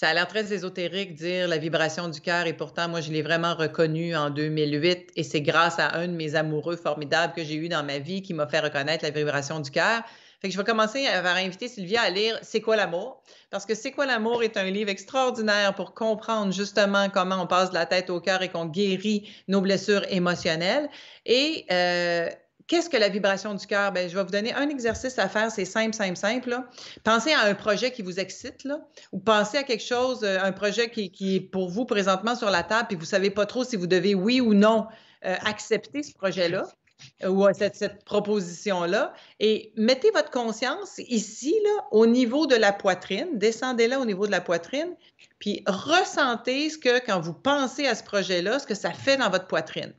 ça 0.00 0.08
a 0.08 0.14
l'air 0.14 0.26
très 0.26 0.50
ésotérique 0.50 1.12
dire 1.12 1.46
la 1.46 1.58
vibration 1.58 2.08
du 2.08 2.22
cœur 2.22 2.46
et 2.46 2.54
pourtant, 2.54 2.88
moi, 2.88 3.02
je 3.02 3.12
l'ai 3.12 3.20
vraiment 3.20 3.54
reconnu 3.54 4.16
en 4.16 4.30
2008 4.30 5.10
et 5.14 5.22
c'est 5.22 5.42
grâce 5.42 5.78
à 5.78 5.94
un 5.94 6.08
de 6.08 6.14
mes 6.14 6.36
amoureux 6.36 6.76
formidables 6.76 7.34
que 7.34 7.44
j'ai 7.44 7.56
eu 7.56 7.68
dans 7.68 7.84
ma 7.84 7.98
vie 7.98 8.22
qui 8.22 8.32
m'a 8.32 8.46
fait 8.46 8.60
reconnaître 8.60 9.04
la 9.04 9.10
vibration 9.10 9.60
du 9.60 9.70
cœur. 9.70 10.00
Fait 10.40 10.48
que 10.48 10.54
je 10.54 10.58
vais 10.58 10.64
commencer 10.64 11.06
à 11.06 11.34
inviter 11.34 11.68
Sylvia 11.68 12.00
à 12.00 12.08
lire 12.08 12.38
C'est 12.40 12.62
quoi 12.62 12.76
l'amour? 12.76 13.22
Parce 13.50 13.66
que 13.66 13.74
C'est 13.74 13.90
quoi 13.90 14.06
l'amour 14.06 14.42
est 14.42 14.56
un 14.56 14.70
livre 14.70 14.88
extraordinaire 14.88 15.74
pour 15.74 15.92
comprendre 15.92 16.50
justement 16.50 17.10
comment 17.10 17.42
on 17.42 17.46
passe 17.46 17.68
de 17.68 17.74
la 17.74 17.84
tête 17.84 18.08
au 18.08 18.22
cœur 18.22 18.40
et 18.40 18.48
qu'on 18.48 18.64
guérit 18.64 19.28
nos 19.48 19.60
blessures 19.60 20.10
émotionnelles. 20.10 20.88
Et 21.26 21.66
euh, 21.70 22.30
Qu'est-ce 22.70 22.88
que 22.88 22.96
la 22.96 23.08
vibration 23.08 23.52
du 23.52 23.66
cœur? 23.66 23.90
Ben, 23.90 24.08
je 24.08 24.14
vais 24.14 24.22
vous 24.22 24.30
donner 24.30 24.54
un 24.54 24.68
exercice 24.68 25.18
à 25.18 25.28
faire, 25.28 25.50
c'est 25.50 25.64
simple, 25.64 25.92
simple, 25.92 26.16
simple. 26.16 26.56
Pensez 27.02 27.32
à 27.32 27.40
un 27.40 27.54
projet 27.54 27.90
qui 27.90 28.02
vous 28.02 28.20
excite, 28.20 28.62
là, 28.62 28.78
ou 29.10 29.18
pensez 29.18 29.58
à 29.58 29.64
quelque 29.64 29.82
chose, 29.82 30.20
euh, 30.22 30.38
un 30.40 30.52
projet 30.52 30.88
qui, 30.88 31.34
est 31.34 31.40
pour 31.40 31.68
vous 31.68 31.84
présentement 31.84 32.36
sur 32.36 32.48
la 32.48 32.62
table, 32.62 32.86
et 32.92 32.94
vous 32.94 33.00
ne 33.00 33.06
savez 33.06 33.30
pas 33.30 33.44
trop 33.44 33.64
si 33.64 33.74
vous 33.74 33.88
devez, 33.88 34.14
oui 34.14 34.40
ou 34.40 34.54
non, 34.54 34.86
euh, 35.24 35.34
accepter 35.44 36.04
ce 36.04 36.14
projet-là 36.14 36.62
euh, 37.24 37.30
ou 37.30 37.44
cette, 37.54 37.74
cette 37.74 38.04
proposition-là. 38.04 39.14
Et 39.40 39.72
mettez 39.76 40.12
votre 40.12 40.30
conscience 40.30 40.98
ici, 41.08 41.52
là, 41.64 41.86
au 41.90 42.06
niveau 42.06 42.46
de 42.46 42.54
la 42.54 42.72
poitrine, 42.72 43.30
descendez 43.32 43.88
là 43.88 43.98
au 43.98 44.04
niveau 44.04 44.28
de 44.28 44.30
la 44.30 44.40
poitrine, 44.40 44.94
puis 45.40 45.64
ressentez 45.66 46.70
ce 46.70 46.78
que, 46.78 47.04
quand 47.04 47.18
vous 47.18 47.34
pensez 47.34 47.88
à 47.88 47.96
ce 47.96 48.04
projet-là, 48.04 48.60
ce 48.60 48.66
que 48.68 48.76
ça 48.76 48.92
fait 48.92 49.16
dans 49.16 49.28
votre 49.28 49.48
poitrine. 49.48 49.92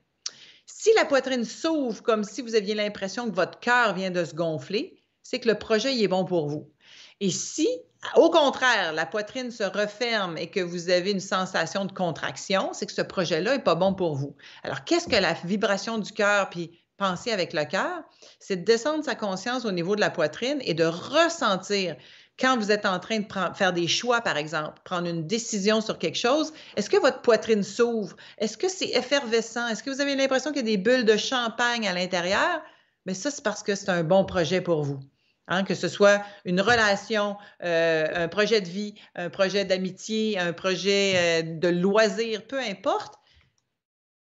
Si 0.73 0.93
la 0.95 1.06
poitrine 1.06 1.45
s'ouvre 1.45 2.02
comme 2.02 2.23
si 2.23 2.41
vous 2.41 2.56
aviez 2.56 2.73
l'impression 2.73 3.30
que 3.30 3.35
votre 3.35 3.60
cœur 3.60 3.93
vient 3.93 4.10
de 4.10 4.23
se 4.26 4.34
gonfler, 4.34 4.95
c'est 5.22 5.39
que 5.39 5.48
le 5.48 5.60
projet 5.60 5.95
est 5.95 6.07
bon 6.07 6.26
pour 6.26 6.48
vous. 6.48 6.72
Et 7.19 7.30
si, 7.30 7.68
au 8.15 8.31
contraire, 8.31 8.93
la 8.93 9.06
poitrine 9.06 9.52
se 9.52 9.64
referme 9.64 10.38
et 10.38 10.49
que 10.49 10.60
vous 10.60 10.89
avez 10.89 11.11
une 11.11 11.19
sensation 11.19 11.85
de 11.85 11.91
contraction, 11.91 12.72
c'est 12.73 12.88
que 12.88 12.93
ce 12.93 13.02
projet-là 13.02 13.57
n'est 13.57 13.64
pas 13.64 13.76
bon 13.76 13.93
pour 13.93 14.15
vous. 14.15 14.35
Alors, 14.64 14.84
qu'est-ce 14.84 15.07
que 15.07 15.15
la 15.15 15.34
vibration 15.34 15.99
du 15.99 16.11
cœur, 16.14 16.49
puis 16.49 16.81
penser 16.98 17.31
avec 17.31 17.53
le 17.53 17.65
cœur, 17.65 18.03
c'est 18.39 18.57
de 18.57 18.64
descendre 18.64 19.03
sa 19.03 19.15
conscience 19.15 19.65
au 19.65 19.72
niveau 19.72 19.95
de 19.95 20.02
la 20.02 20.10
poitrine 20.10 20.60
et 20.61 20.73
de 20.73 20.85
ressentir 20.85 21.95
quand 22.41 22.57
vous 22.57 22.72
êtes 22.72 22.88
en 22.88 22.99
train 22.99 23.19
de 23.19 23.26
faire 23.55 23.72
des 23.72 23.88
choix, 23.88 24.22
par 24.22 24.35
exemple, 24.35 24.81
prendre 24.84 25.07
une 25.07 25.27
décision 25.27 25.80
sur 25.80 25.99
quelque 25.99 26.18
chose, 26.18 26.51
est-ce 26.76 26.89
que 26.89 26.97
votre 26.97 27.22
poitrine 27.22 27.61
s'ouvre? 27.61 28.15
Est-ce 28.39 28.57
que 28.57 28.68
c'est 28.68 28.89
effervescent? 28.89 29.68
Est-ce 29.68 29.84
que 29.84 29.91
vous 29.91 30.01
avez 30.01 30.15
l'impression 30.15 30.51
qu'il 30.51 30.68
y 30.68 30.73
a 30.73 30.76
des 30.76 30.81
bulles 30.81 31.05
de 31.05 31.18
champagne 31.18 31.88
à 31.88 31.93
l'intérieur? 31.93 32.61
Mais 33.05 33.13
ça, 33.13 33.30
c'est 33.30 33.43
parce 33.43 33.61
que 33.61 33.76
c'est 33.76 33.89
un 33.89 34.03
bon 34.03 34.26
projet 34.26 34.59
pour 34.59 34.84
vous. 34.84 34.99
Hein, 35.47 35.63
que 35.63 35.76
ce 35.76 35.88
soit 35.88 36.23
une 36.45 36.61
relation, 36.61 37.35
euh, 37.63 38.07
un 38.13 38.27
projet 38.27 38.61
de 38.61 38.69
vie, 38.69 38.95
un 39.15 39.30
projet 39.30 39.65
d'amitié, 39.65 40.39
un 40.39 40.53
projet 40.53 41.13
euh, 41.15 41.41
de 41.43 41.68
loisir, 41.68 42.47
peu 42.47 42.59
importe. 42.59 43.15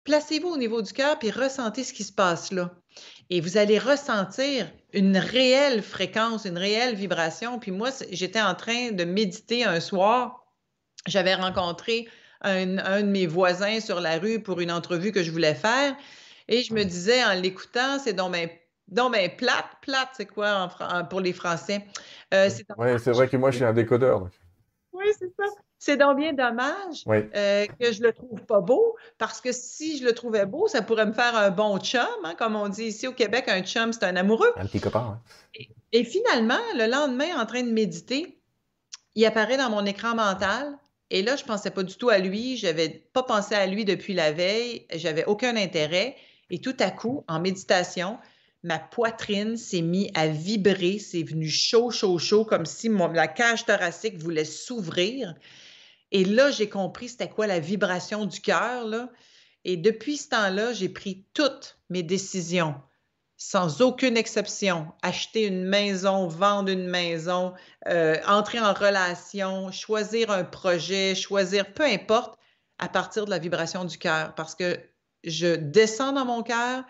Placez-vous 0.03 0.49
au 0.49 0.57
niveau 0.57 0.81
du 0.81 0.93
cœur 0.93 1.17
puis 1.17 1.31
ressentez 1.31 1.83
ce 1.83 1.93
qui 1.93 2.03
se 2.03 2.13
passe 2.13 2.51
là 2.51 2.71
et 3.29 3.41
vous 3.41 3.57
allez 3.57 3.79
ressentir 3.79 4.71
une 4.95 5.17
réelle 5.17 5.83
fréquence, 5.83 6.45
une 6.45 6.57
réelle 6.57 6.95
vibration. 6.95 7.59
Puis 7.59 7.71
moi, 7.71 7.89
j'étais 8.11 8.41
en 8.41 8.55
train 8.55 8.91
de 8.91 9.03
méditer 9.03 9.63
un 9.63 9.79
soir. 9.79 10.45
J'avais 11.05 11.35
rencontré 11.35 12.07
un, 12.41 12.65
de 12.65 13.07
mes 13.07 13.27
voisins 13.27 13.79
sur 13.79 13.99
la 13.99 14.17
rue 14.17 14.41
pour 14.41 14.61
une 14.61 14.71
entrevue 14.71 15.11
que 15.11 15.21
je 15.21 15.31
voulais 15.31 15.55
faire. 15.55 15.95
Et 16.47 16.63
je 16.63 16.73
me 16.73 16.83
disais 16.83 17.23
en 17.23 17.33
l'écoutant, 17.33 17.99
c'est 17.99 18.13
dans 18.13 18.29
mes 18.29 18.65
donc, 18.87 19.15
plate, 19.37 19.65
plate, 19.81 20.09
c'est 20.13 20.27
quoi 20.27 20.69
pour 21.09 21.19
les 21.19 21.33
Français? 21.33 21.83
Euh, 22.33 22.49
oui, 22.77 22.89
c'est 22.99 23.11
vrai 23.11 23.27
que 23.27 23.35
moi, 23.35 23.49
je 23.49 23.57
suis 23.57 23.65
un 23.65 23.73
décodeur. 23.73 24.29
Oui, 24.93 25.05
c'est 25.17 25.33
ça. 25.35 25.45
C'est 25.85 25.97
donc 25.97 26.17
bien 26.17 26.33
dommage 26.33 27.03
euh, 27.07 27.67
que 27.79 27.91
je 27.91 28.01
le 28.01 28.11
trouve 28.11 28.41
pas 28.41 28.59
beau, 28.59 28.95
parce 29.19 29.39
que 29.39 29.51
si 29.51 29.99
je 29.99 30.03
le 30.03 30.13
trouvais 30.13 30.47
beau, 30.47 30.67
ça 30.67 30.81
pourrait 30.81 31.05
me 31.05 31.13
faire 31.13 31.35
un 31.35 31.51
bon 31.51 31.77
chum, 31.77 32.07
hein, 32.23 32.33
comme 32.39 32.55
on 32.55 32.69
dit 32.69 32.85
ici 32.85 33.05
au 33.05 33.11
Québec, 33.11 33.45
un 33.49 33.61
chum, 33.61 33.93
c'est 33.93 34.03
un 34.03 34.15
amoureux. 34.15 34.51
Un 34.55 34.65
petit 34.65 34.79
copain. 34.79 35.21
Et, 35.91 36.03
finalement, 36.03 36.57
le 36.73 36.87
lendemain, 36.87 37.39
en 37.39 37.45
train 37.45 37.61
de 37.61 37.69
méditer, 37.69 38.39
il 39.13 39.23
apparaît 39.27 39.57
dans 39.57 39.69
mon 39.69 39.85
écran 39.85 40.15
mental. 40.15 40.75
Et 41.11 41.21
là, 41.21 41.35
je 41.35 41.43
pensais 41.43 41.69
pas 41.69 41.83
du 41.83 41.93
tout 41.93 42.09
à 42.09 42.17
lui. 42.17 42.57
Je 42.57 42.65
n'avais 42.65 42.89
pas 43.13 43.21
pensé 43.21 43.53
à 43.53 43.67
lui 43.67 43.85
depuis 43.85 44.15
la 44.15 44.31
veille. 44.31 44.87
J'avais 44.91 45.25
aucun 45.25 45.55
intérêt. 45.55 46.15
Et 46.49 46.57
tout 46.57 46.75
à 46.79 46.89
coup, 46.89 47.23
en 47.27 47.39
méditation, 47.39 48.17
ma 48.63 48.79
poitrine 48.79 49.55
s'est 49.55 49.81
mise 49.81 50.09
à 50.15 50.25
vibrer. 50.29 50.97
C'est 50.97 51.21
venu 51.21 51.47
chaud, 51.47 51.91
chaud, 51.91 52.17
chaud, 52.17 52.43
comme 52.43 52.65
si 52.65 52.89
la 52.89 53.27
cage 53.27 53.65
thoracique 53.65 54.17
voulait 54.17 54.45
s'ouvrir. 54.45 55.35
Et 56.11 56.23
là, 56.25 56.51
j'ai 56.51 56.69
compris 56.69 57.09
c'était 57.09 57.29
quoi 57.29 57.47
la 57.47 57.59
vibration 57.59 58.25
du 58.25 58.39
cœur. 58.39 58.85
Et 59.63 59.77
depuis 59.77 60.17
ce 60.17 60.29
temps-là, 60.29 60.73
j'ai 60.73 60.89
pris 60.89 61.25
toutes 61.33 61.79
mes 61.89 62.03
décisions, 62.03 62.75
sans 63.37 63.81
aucune 63.81 64.15
exception. 64.15 64.87
Acheter 65.01 65.45
une 65.45 65.65
maison, 65.65 66.27
vendre 66.27 66.69
une 66.69 66.87
maison, 66.87 67.53
euh, 67.87 68.17
entrer 68.27 68.59
en 68.59 68.73
relation, 68.73 69.71
choisir 69.71 70.31
un 70.31 70.43
projet, 70.43 71.15
choisir 71.15 71.73
peu 71.73 71.83
importe, 71.83 72.37
à 72.77 72.89
partir 72.89 73.25
de 73.25 73.31
la 73.31 73.39
vibration 73.39 73.85
du 73.85 73.97
cœur. 73.97 74.35
Parce 74.35 74.55
que 74.55 74.79
je 75.23 75.55
descends 75.55 76.13
dans 76.13 76.25
mon 76.25 76.43
cœur, 76.43 76.83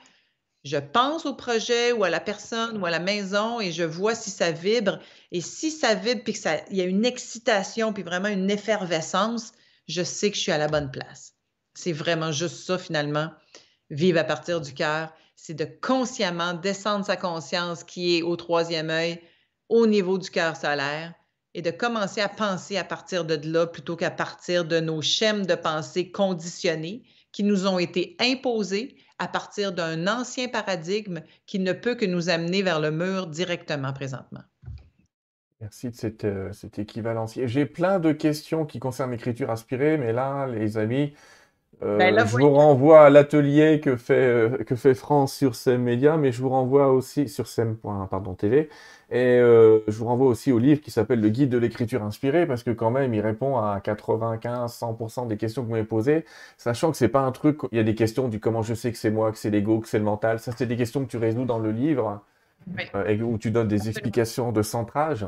je 0.65 0.77
pense 0.77 1.27
au 1.27 1.35
projet 1.35 1.91
ou 1.91 2.03
à 2.03 2.09
la 2.09 2.19
personne 2.19 2.79
ou 2.79 2.85
à 2.87 2.89
la 2.89 2.99
maison 2.99 3.61
et 3.61 3.71
je 3.71 3.83
vois 3.83 4.15
si 4.15 4.31
ça 4.31 4.51
vibre. 4.51 4.97
Et 5.31 5.39
si 5.39 5.69
ça 5.69 5.93
vibre 5.93 6.23
puis 6.23 6.33
qu'il 6.33 6.77
y 6.77 6.81
a 6.81 6.85
une 6.85 7.05
excitation 7.05 7.93
puis 7.93 8.01
vraiment 8.01 8.29
une 8.29 8.49
effervescence, 8.49 9.51
je 9.87 10.01
sais 10.01 10.31
que 10.31 10.35
je 10.35 10.41
suis 10.41 10.51
à 10.51 10.57
la 10.57 10.67
bonne 10.67 10.89
place. 10.89 11.35
C'est 11.75 11.91
vraiment 11.91 12.31
juste 12.31 12.65
ça 12.65 12.79
finalement. 12.79 13.29
Vivre 13.91 14.19
à 14.19 14.23
partir 14.23 14.59
du 14.59 14.73
cœur, 14.73 15.13
c'est 15.35 15.53
de 15.53 15.67
consciemment 15.81 16.55
descendre 16.55 17.05
sa 17.05 17.15
conscience 17.15 17.83
qui 17.83 18.17
est 18.17 18.21
au 18.23 18.35
troisième 18.35 18.89
œil, 18.89 19.21
au 19.69 19.85
niveau 19.85 20.17
du 20.17 20.31
cœur 20.31 20.57
solaire, 20.57 21.13
et 21.53 21.61
de 21.61 21.69
commencer 21.69 22.21
à 22.21 22.29
penser 22.29 22.75
à 22.77 22.83
partir 22.83 23.23
de 23.23 23.39
là 23.47 23.67
plutôt 23.67 23.95
qu'à 23.95 24.09
partir 24.09 24.65
de 24.65 24.79
nos 24.79 25.03
schèmes 25.03 25.45
de 25.45 25.53
pensée 25.53 26.11
conditionnés 26.11 27.03
qui 27.31 27.43
nous 27.43 27.67
ont 27.67 27.77
été 27.77 28.15
imposés 28.19 28.97
à 29.19 29.27
partir 29.27 29.71
d'un 29.71 30.07
ancien 30.07 30.47
paradigme 30.47 31.21
qui 31.45 31.59
ne 31.59 31.73
peut 31.73 31.95
que 31.95 32.05
nous 32.05 32.29
amener 32.29 32.61
vers 32.61 32.79
le 32.79 32.91
mur 32.91 33.27
directement 33.27 33.93
présentement. 33.93 34.43
Merci 35.61 35.89
de 35.89 35.95
cette, 35.95 36.25
euh, 36.25 36.51
équivalence. 36.77 37.39
J'ai 37.45 37.65
plein 37.65 37.99
de 37.99 38.11
questions 38.11 38.65
qui 38.65 38.79
concernent 38.79 39.11
l'écriture 39.11 39.49
inspirée, 39.49 39.97
mais 39.97 40.11
là, 40.11 40.47
les 40.47 40.77
amis, 40.77 41.13
ben 41.81 42.25
je 42.25 42.37
vous 42.37 42.51
renvoie 42.51 43.05
à 43.05 43.09
l'atelier 43.09 43.79
que 43.79 43.95
fait, 43.95 44.13
euh, 44.13 44.63
que 44.63 44.75
fait 44.75 44.93
France 44.93 45.33
sur 45.33 45.55
SEM 45.55 45.81
Média, 45.81 46.17
mais 46.17 46.31
je 46.31 46.41
vous 46.41 46.49
renvoie 46.49 46.91
aussi 46.91 47.27
sur 47.27 47.47
SEM.TV. 47.47 48.69
Et 49.11 49.17
euh, 49.17 49.79
je 49.87 49.97
vous 49.97 50.05
renvoie 50.05 50.27
aussi 50.27 50.51
au 50.51 50.57
livre 50.57 50.81
qui 50.81 50.89
s'appelle 50.89 51.21
Le 51.21 51.29
guide 51.29 51.49
de 51.49 51.57
l'écriture 51.57 52.03
inspirée, 52.03 52.47
parce 52.47 52.63
que 52.63 52.71
quand 52.71 52.91
même, 52.91 53.13
il 53.13 53.21
répond 53.21 53.57
à 53.57 53.79
95-100% 53.79 55.27
des 55.27 55.37
questions 55.37 55.61
que 55.61 55.67
vous 55.67 55.73
m'avez 55.73 55.85
posées, 55.85 56.25
sachant 56.57 56.91
que 56.91 56.97
c'est 56.97 57.09
pas 57.09 57.21
un 57.21 57.31
truc, 57.31 57.59
il 57.71 57.77
y 57.77 57.81
a 57.81 57.83
des 57.83 57.95
questions 57.95 58.27
du 58.29 58.39
comment 58.39 58.63
je 58.63 58.73
sais 58.73 58.91
que 58.91 58.97
c'est 58.97 59.11
moi, 59.11 59.31
que 59.31 59.37
c'est 59.37 59.51
l'ego, 59.51 59.79
que 59.79 59.87
c'est 59.87 59.99
le 59.99 60.05
mental. 60.05 60.39
Ça, 60.39 60.51
c'est 60.57 60.65
des 60.65 60.77
questions 60.77 61.05
que 61.05 61.09
tu 61.09 61.17
résous 61.17 61.45
dans 61.45 61.59
le 61.59 61.71
livre, 61.71 62.21
et 63.07 63.21
où 63.21 63.37
tu 63.37 63.51
donnes 63.51 63.67
des 63.67 63.89
explications 63.89 64.51
de 64.51 64.61
centrage. 64.63 65.27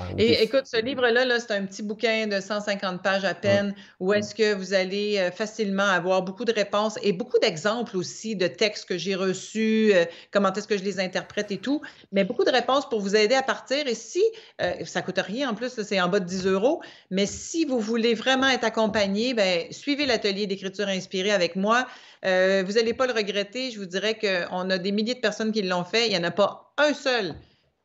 Ah, 0.00 0.04
Et 0.18 0.42
écoute, 0.42 0.66
ce 0.66 0.80
livre-là, 0.80 1.26
-là, 1.26 1.40
c'est 1.40 1.52
un 1.52 1.66
petit 1.66 1.82
bouquin 1.82 2.26
de 2.26 2.40
150 2.40 3.02
pages 3.02 3.24
à 3.24 3.34
peine 3.34 3.74
où 3.98 4.12
est-ce 4.12 4.34
que 4.34 4.54
vous 4.54 4.72
allez 4.72 5.18
euh, 5.18 5.30
facilement 5.30 5.86
avoir 5.86 6.22
beaucoup 6.22 6.44
de 6.44 6.52
réponses 6.52 6.98
et 7.02 7.12
beaucoup 7.12 7.38
d'exemples 7.38 7.96
aussi 7.96 8.34
de 8.34 8.46
textes 8.46 8.86
que 8.86 8.96
j'ai 8.96 9.14
reçus, 9.14 9.90
euh, 9.92 10.04
comment 10.30 10.52
est-ce 10.52 10.68
que 10.68 10.78
je 10.78 10.84
les 10.84 11.00
interprète 11.00 11.50
et 11.50 11.58
tout, 11.58 11.82
mais 12.12 12.24
beaucoup 12.24 12.44
de 12.44 12.50
réponses 12.50 12.88
pour 12.88 13.00
vous 13.00 13.14
aider 13.14 13.34
à 13.34 13.42
partir. 13.42 13.86
Et 13.86 13.94
si, 13.94 14.22
euh, 14.62 14.84
ça 14.84 15.02
coûte 15.02 15.18
rien 15.18 15.50
en 15.50 15.54
plus, 15.54 15.80
c'est 15.82 16.00
en 16.00 16.08
bas 16.08 16.20
de 16.20 16.26
10 16.26 16.46
euros, 16.46 16.80
mais 17.10 17.26
si 17.26 17.64
vous 17.64 17.80
voulez 17.80 18.14
vraiment 18.14 18.48
être 18.48 18.64
accompagné, 18.64 19.34
ben, 19.34 19.66
suivez 19.70 20.06
l'atelier 20.06 20.46
d'écriture 20.46 20.88
inspirée 20.88 21.32
avec 21.32 21.56
moi. 21.56 21.86
vous 22.22 22.72
n'allez 22.72 22.94
pas 22.94 23.06
le 23.06 23.12
regretter. 23.12 23.70
Je 23.70 23.78
vous 23.78 23.86
dirais 23.86 24.18
qu'on 24.18 24.70
a 24.70 24.78
des 24.78 24.92
milliers 24.92 25.14
de 25.14 25.20
personnes 25.20 25.52
qui 25.52 25.62
l'ont 25.62 25.84
fait. 25.84 26.06
Il 26.06 26.10
n'y 26.10 26.18
en 26.18 26.24
a 26.24 26.30
pas 26.30 26.72
un 26.78 26.94
seul 26.94 27.34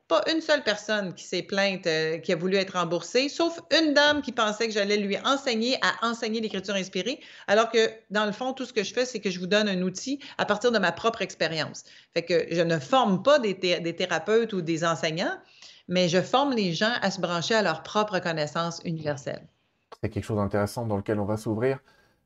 pas 0.07 0.21
une 0.31 0.41
seule 0.41 0.63
personne 0.63 1.13
qui 1.13 1.23
s'est 1.23 1.41
plainte, 1.41 1.87
euh, 1.87 2.19
qui 2.19 2.31
a 2.31 2.35
voulu 2.35 2.57
être 2.57 2.77
remboursée, 2.77 3.27
sauf 3.27 3.59
une 3.71 3.93
dame 3.93 4.21
qui 4.21 4.31
pensait 4.31 4.67
que 4.67 4.73
j'allais 4.73 4.97
lui 4.97 5.17
enseigner 5.25 5.77
à 5.81 6.07
enseigner 6.07 6.41
l'écriture 6.41 6.75
inspirée, 6.75 7.19
alors 7.47 7.71
que 7.71 7.89
dans 8.11 8.25
le 8.25 8.31
fond, 8.31 8.53
tout 8.53 8.65
ce 8.65 8.73
que 8.73 8.83
je 8.83 8.93
fais, 8.93 9.05
c'est 9.05 9.19
que 9.19 9.31
je 9.31 9.39
vous 9.39 9.47
donne 9.47 9.67
un 9.67 9.81
outil 9.81 10.19
à 10.37 10.45
partir 10.45 10.71
de 10.71 10.77
ma 10.77 10.91
propre 10.91 11.21
expérience. 11.21 11.83
Fait 12.13 12.23
que 12.23 12.45
je 12.51 12.61
ne 12.61 12.77
forme 12.77 13.23
pas 13.23 13.39
des, 13.39 13.55
thérapeutes 13.55 14.53
ou 14.53 14.61
des 14.61 14.85
enseignants, 14.85 15.37
mais 15.87 16.07
je 16.07 16.21
forme 16.21 16.53
les 16.53 16.73
gens 16.73 16.93
à 17.01 17.09
se 17.09 17.19
brancher 17.19 17.55
à 17.55 17.63
leur 17.63 17.81
propre 17.81 18.19
connaissance 18.19 18.81
universelle. 18.85 19.47
C'est 20.01 20.09
quelque 20.09 20.25
chose 20.25 20.37
d'intéressant 20.37 20.85
dans 20.85 20.97
lequel 20.97 21.19
on 21.19 21.25
va 21.25 21.37
s'ouvrir. 21.37 21.79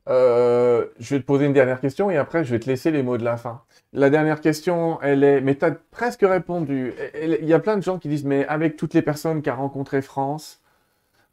Euh, 0.09 0.87
je 0.99 1.15
vais 1.15 1.21
te 1.21 1.25
poser 1.25 1.45
une 1.45 1.53
dernière 1.53 1.79
question 1.79 2.09
et 2.09 2.17
après 2.17 2.43
je 2.43 2.51
vais 2.51 2.59
te 2.59 2.67
laisser 2.67 2.89
les 2.89 3.03
mots 3.03 3.17
de 3.17 3.23
la 3.23 3.37
fin. 3.37 3.61
La 3.93 4.09
dernière 4.09 4.41
question, 4.41 5.01
elle 5.01 5.23
est, 5.23 5.41
mais 5.41 5.55
tu 5.55 5.65
as 5.65 5.71
presque 5.71 6.21
répondu. 6.21 6.93
Il 7.21 7.45
y 7.45 7.53
a 7.53 7.59
plein 7.59 7.77
de 7.77 7.81
gens 7.83 7.97
qui 7.97 8.07
disent, 8.07 8.23
mais 8.23 8.45
avec 8.47 8.77
toutes 8.77 8.93
les 8.93 9.01
personnes 9.01 9.41
qu'a 9.41 9.55
rencontré 9.55 10.01
France, 10.01 10.61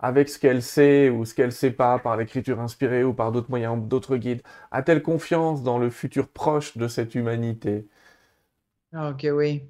avec 0.01 0.29
ce 0.29 0.39
qu'elle 0.39 0.63
sait 0.63 1.11
ou 1.11 1.25
ce 1.27 1.35
qu'elle 1.35 1.53
sait 1.53 1.71
pas 1.71 1.99
par 1.99 2.17
l'écriture 2.17 2.61
inspirée 2.61 3.05
ou 3.05 3.15
par 3.15 3.33
d'autres 3.33 3.51
moyens, 3.51 3.79
d'autres 3.87 4.17
guides, 4.17 4.43
a-t-elle 4.71 5.03
confiance 5.03 5.63
dans 5.63 5.79
le 5.79 5.91
futur 5.91 6.29
proche 6.29 6.77
de 6.79 6.89
cette 6.89 7.15
humanité? 7.15 7.87
Ok, 8.95 9.27
oui. 9.33 9.63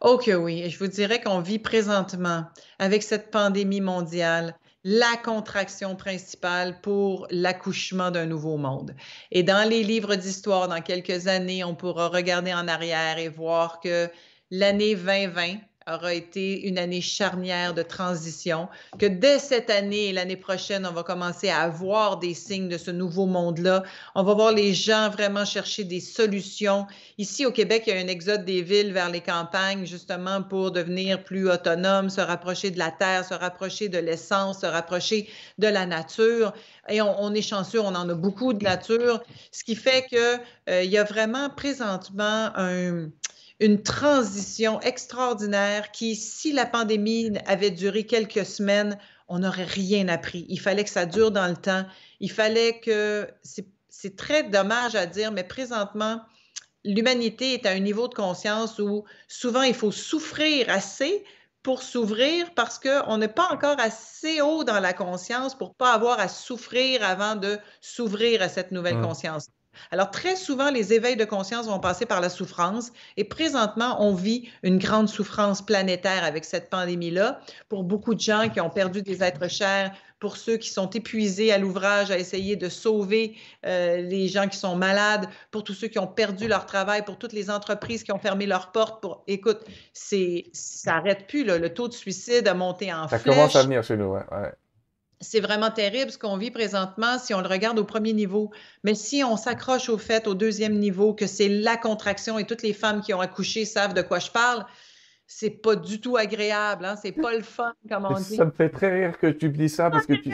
Ok, 0.00 0.30
oui. 0.38 0.62
Et 0.62 0.70
je 0.70 0.78
vous 0.78 0.86
dirais 0.88 1.20
qu'on 1.22 1.40
vit 1.40 1.58
présentement 1.58 2.46
avec 2.78 3.02
cette 3.02 3.30
pandémie 3.30 3.80
mondiale 3.80 4.56
la 4.90 5.18
contraction 5.22 5.96
principale 5.96 6.80
pour 6.80 7.26
l'accouchement 7.30 8.10
d'un 8.10 8.24
nouveau 8.24 8.56
monde. 8.56 8.94
Et 9.30 9.42
dans 9.42 9.68
les 9.68 9.82
livres 9.82 10.14
d'histoire, 10.14 10.66
dans 10.66 10.80
quelques 10.80 11.26
années, 11.26 11.62
on 11.62 11.74
pourra 11.74 12.08
regarder 12.08 12.54
en 12.54 12.66
arrière 12.68 13.18
et 13.18 13.28
voir 13.28 13.80
que 13.80 14.08
l'année 14.50 14.94
2020 14.94 15.58
aura 15.92 16.14
été 16.14 16.66
une 16.66 16.78
année 16.78 17.00
charnière 17.00 17.74
de 17.74 17.82
transition, 17.82 18.68
que 18.98 19.06
dès 19.06 19.38
cette 19.38 19.70
année 19.70 20.06
et 20.06 20.12
l'année 20.12 20.36
prochaine, 20.36 20.86
on 20.86 20.92
va 20.92 21.02
commencer 21.02 21.48
à 21.48 21.60
avoir 21.60 22.18
des 22.18 22.34
signes 22.34 22.68
de 22.68 22.78
ce 22.78 22.90
nouveau 22.90 23.26
monde-là. 23.26 23.82
On 24.14 24.22
va 24.22 24.34
voir 24.34 24.52
les 24.52 24.74
gens 24.74 25.10
vraiment 25.10 25.44
chercher 25.44 25.84
des 25.84 26.00
solutions. 26.00 26.86
Ici, 27.16 27.46
au 27.46 27.52
Québec, 27.52 27.84
il 27.86 27.94
y 27.94 27.96
a 27.96 28.00
un 28.00 28.08
exode 28.08 28.44
des 28.44 28.62
villes 28.62 28.92
vers 28.92 29.10
les 29.10 29.20
campagnes, 29.20 29.86
justement 29.86 30.42
pour 30.42 30.70
devenir 30.70 31.24
plus 31.24 31.50
autonomes, 31.50 32.10
se 32.10 32.20
rapprocher 32.20 32.70
de 32.70 32.78
la 32.78 32.90
terre, 32.90 33.24
se 33.24 33.34
rapprocher 33.34 33.88
de 33.88 33.98
l'essence, 33.98 34.60
se 34.60 34.66
rapprocher 34.66 35.28
de 35.58 35.68
la 35.68 35.86
nature. 35.86 36.52
Et 36.88 37.00
on, 37.02 37.34
est 37.34 37.42
chanceux, 37.42 37.80
on 37.80 37.94
en 37.94 38.08
a 38.08 38.14
beaucoup 38.14 38.52
de 38.52 38.64
nature, 38.64 39.22
ce 39.52 39.62
qui 39.62 39.74
fait 39.74 40.06
qu'il 40.08 40.40
euh, 40.70 40.82
y 40.84 40.96
a 40.96 41.04
vraiment 41.04 41.50
présentement 41.50 42.50
un 42.56 43.10
une 43.60 43.82
transition 43.82 44.80
extraordinaire 44.80 45.90
qui, 45.90 46.14
si 46.14 46.52
la 46.52 46.66
pandémie 46.66 47.32
avait 47.46 47.70
duré 47.70 48.06
quelques 48.06 48.46
semaines, 48.46 48.98
on 49.26 49.40
n'aurait 49.40 49.64
rien 49.64 50.08
appris. 50.08 50.46
Il 50.48 50.60
fallait 50.60 50.84
que 50.84 50.90
ça 50.90 51.06
dure 51.06 51.30
dans 51.30 51.48
le 51.48 51.56
temps. 51.56 51.84
Il 52.20 52.30
fallait 52.30 52.80
que, 52.80 53.28
c'est 53.42 54.16
très 54.16 54.44
dommage 54.44 54.94
à 54.94 55.06
dire, 55.06 55.32
mais 55.32 55.44
présentement, 55.44 56.20
l'humanité 56.84 57.54
est 57.54 57.66
à 57.66 57.70
un 57.70 57.80
niveau 57.80 58.06
de 58.08 58.14
conscience 58.14 58.78
où 58.78 59.04
souvent 59.26 59.62
il 59.62 59.74
faut 59.74 59.92
souffrir 59.92 60.70
assez 60.70 61.24
pour 61.64 61.82
s'ouvrir 61.82 62.54
parce 62.54 62.78
qu'on 62.78 63.18
n'est 63.18 63.28
pas 63.28 63.48
encore 63.50 63.78
assez 63.80 64.40
haut 64.40 64.62
dans 64.62 64.78
la 64.78 64.92
conscience 64.92 65.56
pour 65.56 65.74
pas 65.74 65.92
avoir 65.92 66.20
à 66.20 66.28
souffrir 66.28 67.02
avant 67.02 67.34
de 67.34 67.58
s'ouvrir 67.80 68.40
à 68.40 68.48
cette 68.48 68.70
nouvelle 68.70 68.98
mmh. 68.98 69.06
conscience. 69.06 69.48
Alors, 69.90 70.10
très 70.10 70.36
souvent, 70.36 70.70
les 70.70 70.92
éveils 70.92 71.16
de 71.16 71.24
conscience 71.24 71.66
vont 71.66 71.80
passer 71.80 72.06
par 72.06 72.20
la 72.20 72.28
souffrance 72.28 72.92
et 73.16 73.24
présentement, 73.24 74.02
on 74.02 74.14
vit 74.14 74.48
une 74.62 74.78
grande 74.78 75.08
souffrance 75.08 75.62
planétaire 75.62 76.24
avec 76.24 76.44
cette 76.44 76.70
pandémie-là. 76.70 77.40
Pour 77.68 77.84
beaucoup 77.84 78.14
de 78.14 78.20
gens 78.20 78.48
qui 78.48 78.60
ont 78.60 78.70
perdu 78.70 79.02
des 79.02 79.22
êtres 79.22 79.48
chers, 79.48 79.92
pour 80.18 80.36
ceux 80.36 80.56
qui 80.56 80.70
sont 80.70 80.90
épuisés 80.90 81.52
à 81.52 81.58
l'ouvrage 81.58 82.10
à 82.10 82.18
essayer 82.18 82.56
de 82.56 82.68
sauver 82.68 83.36
euh, 83.64 83.98
les 83.98 84.26
gens 84.26 84.48
qui 84.48 84.58
sont 84.58 84.74
malades, 84.74 85.28
pour 85.50 85.62
tous 85.62 85.74
ceux 85.74 85.88
qui 85.88 85.98
ont 85.98 86.08
perdu 86.08 86.48
leur 86.48 86.66
travail, 86.66 87.04
pour 87.04 87.18
toutes 87.18 87.32
les 87.32 87.50
entreprises 87.50 88.02
qui 88.02 88.12
ont 88.12 88.18
fermé 88.18 88.46
leurs 88.46 88.72
portes. 88.72 89.00
Pour... 89.00 89.22
Écoute, 89.26 89.60
ça 89.92 90.16
n'arrête 90.86 91.26
plus. 91.28 91.44
Le 91.44 91.72
taux 91.72 91.88
de 91.88 91.94
suicide 91.94 92.48
a 92.48 92.54
monté 92.54 92.92
en 92.92 93.06
flèche. 93.06 93.22
Ça 93.22 93.30
commence 93.30 93.56
à 93.56 93.62
venir 93.62 93.82
chez 93.84 93.96
nous, 93.96 94.12
ouais 94.12 94.24
c'est 95.20 95.40
vraiment 95.40 95.70
terrible 95.70 96.10
ce 96.10 96.18
qu'on 96.18 96.36
vit 96.36 96.50
présentement 96.50 97.18
si 97.18 97.34
on 97.34 97.40
le 97.40 97.48
regarde 97.48 97.78
au 97.78 97.84
premier 97.84 98.12
niveau. 98.12 98.50
Mais 98.84 98.94
si 98.94 99.24
on 99.24 99.36
s'accroche 99.36 99.88
au 99.88 99.98
fait 99.98 100.26
au 100.26 100.34
deuxième 100.34 100.78
niveau 100.78 101.14
que 101.14 101.26
c'est 101.26 101.48
la 101.48 101.76
contraction 101.76 102.38
et 102.38 102.44
toutes 102.44 102.62
les 102.62 102.72
femmes 102.72 103.00
qui 103.00 103.12
ont 103.14 103.20
accouché 103.20 103.64
savent 103.64 103.94
de 103.94 104.02
quoi 104.02 104.18
je 104.20 104.30
parle, 104.30 104.64
c'est 105.26 105.50
pas 105.50 105.76
du 105.76 106.00
tout 106.00 106.16
agréable, 106.16 106.84
hein? 106.84 106.96
c'est 106.96 107.12
pas 107.12 107.34
le 107.34 107.42
fun 107.42 107.74
comme 107.88 108.06
on 108.06 108.14
dit. 108.14 108.36
Ça 108.36 108.44
me 108.44 108.50
fait 108.50 108.70
très 108.70 108.92
rire 108.92 109.18
que 109.18 109.26
tu 109.26 109.50
dis 109.50 109.68
ça 109.68 109.90
parce 109.90 110.06
que 110.06 110.14
tu. 110.14 110.32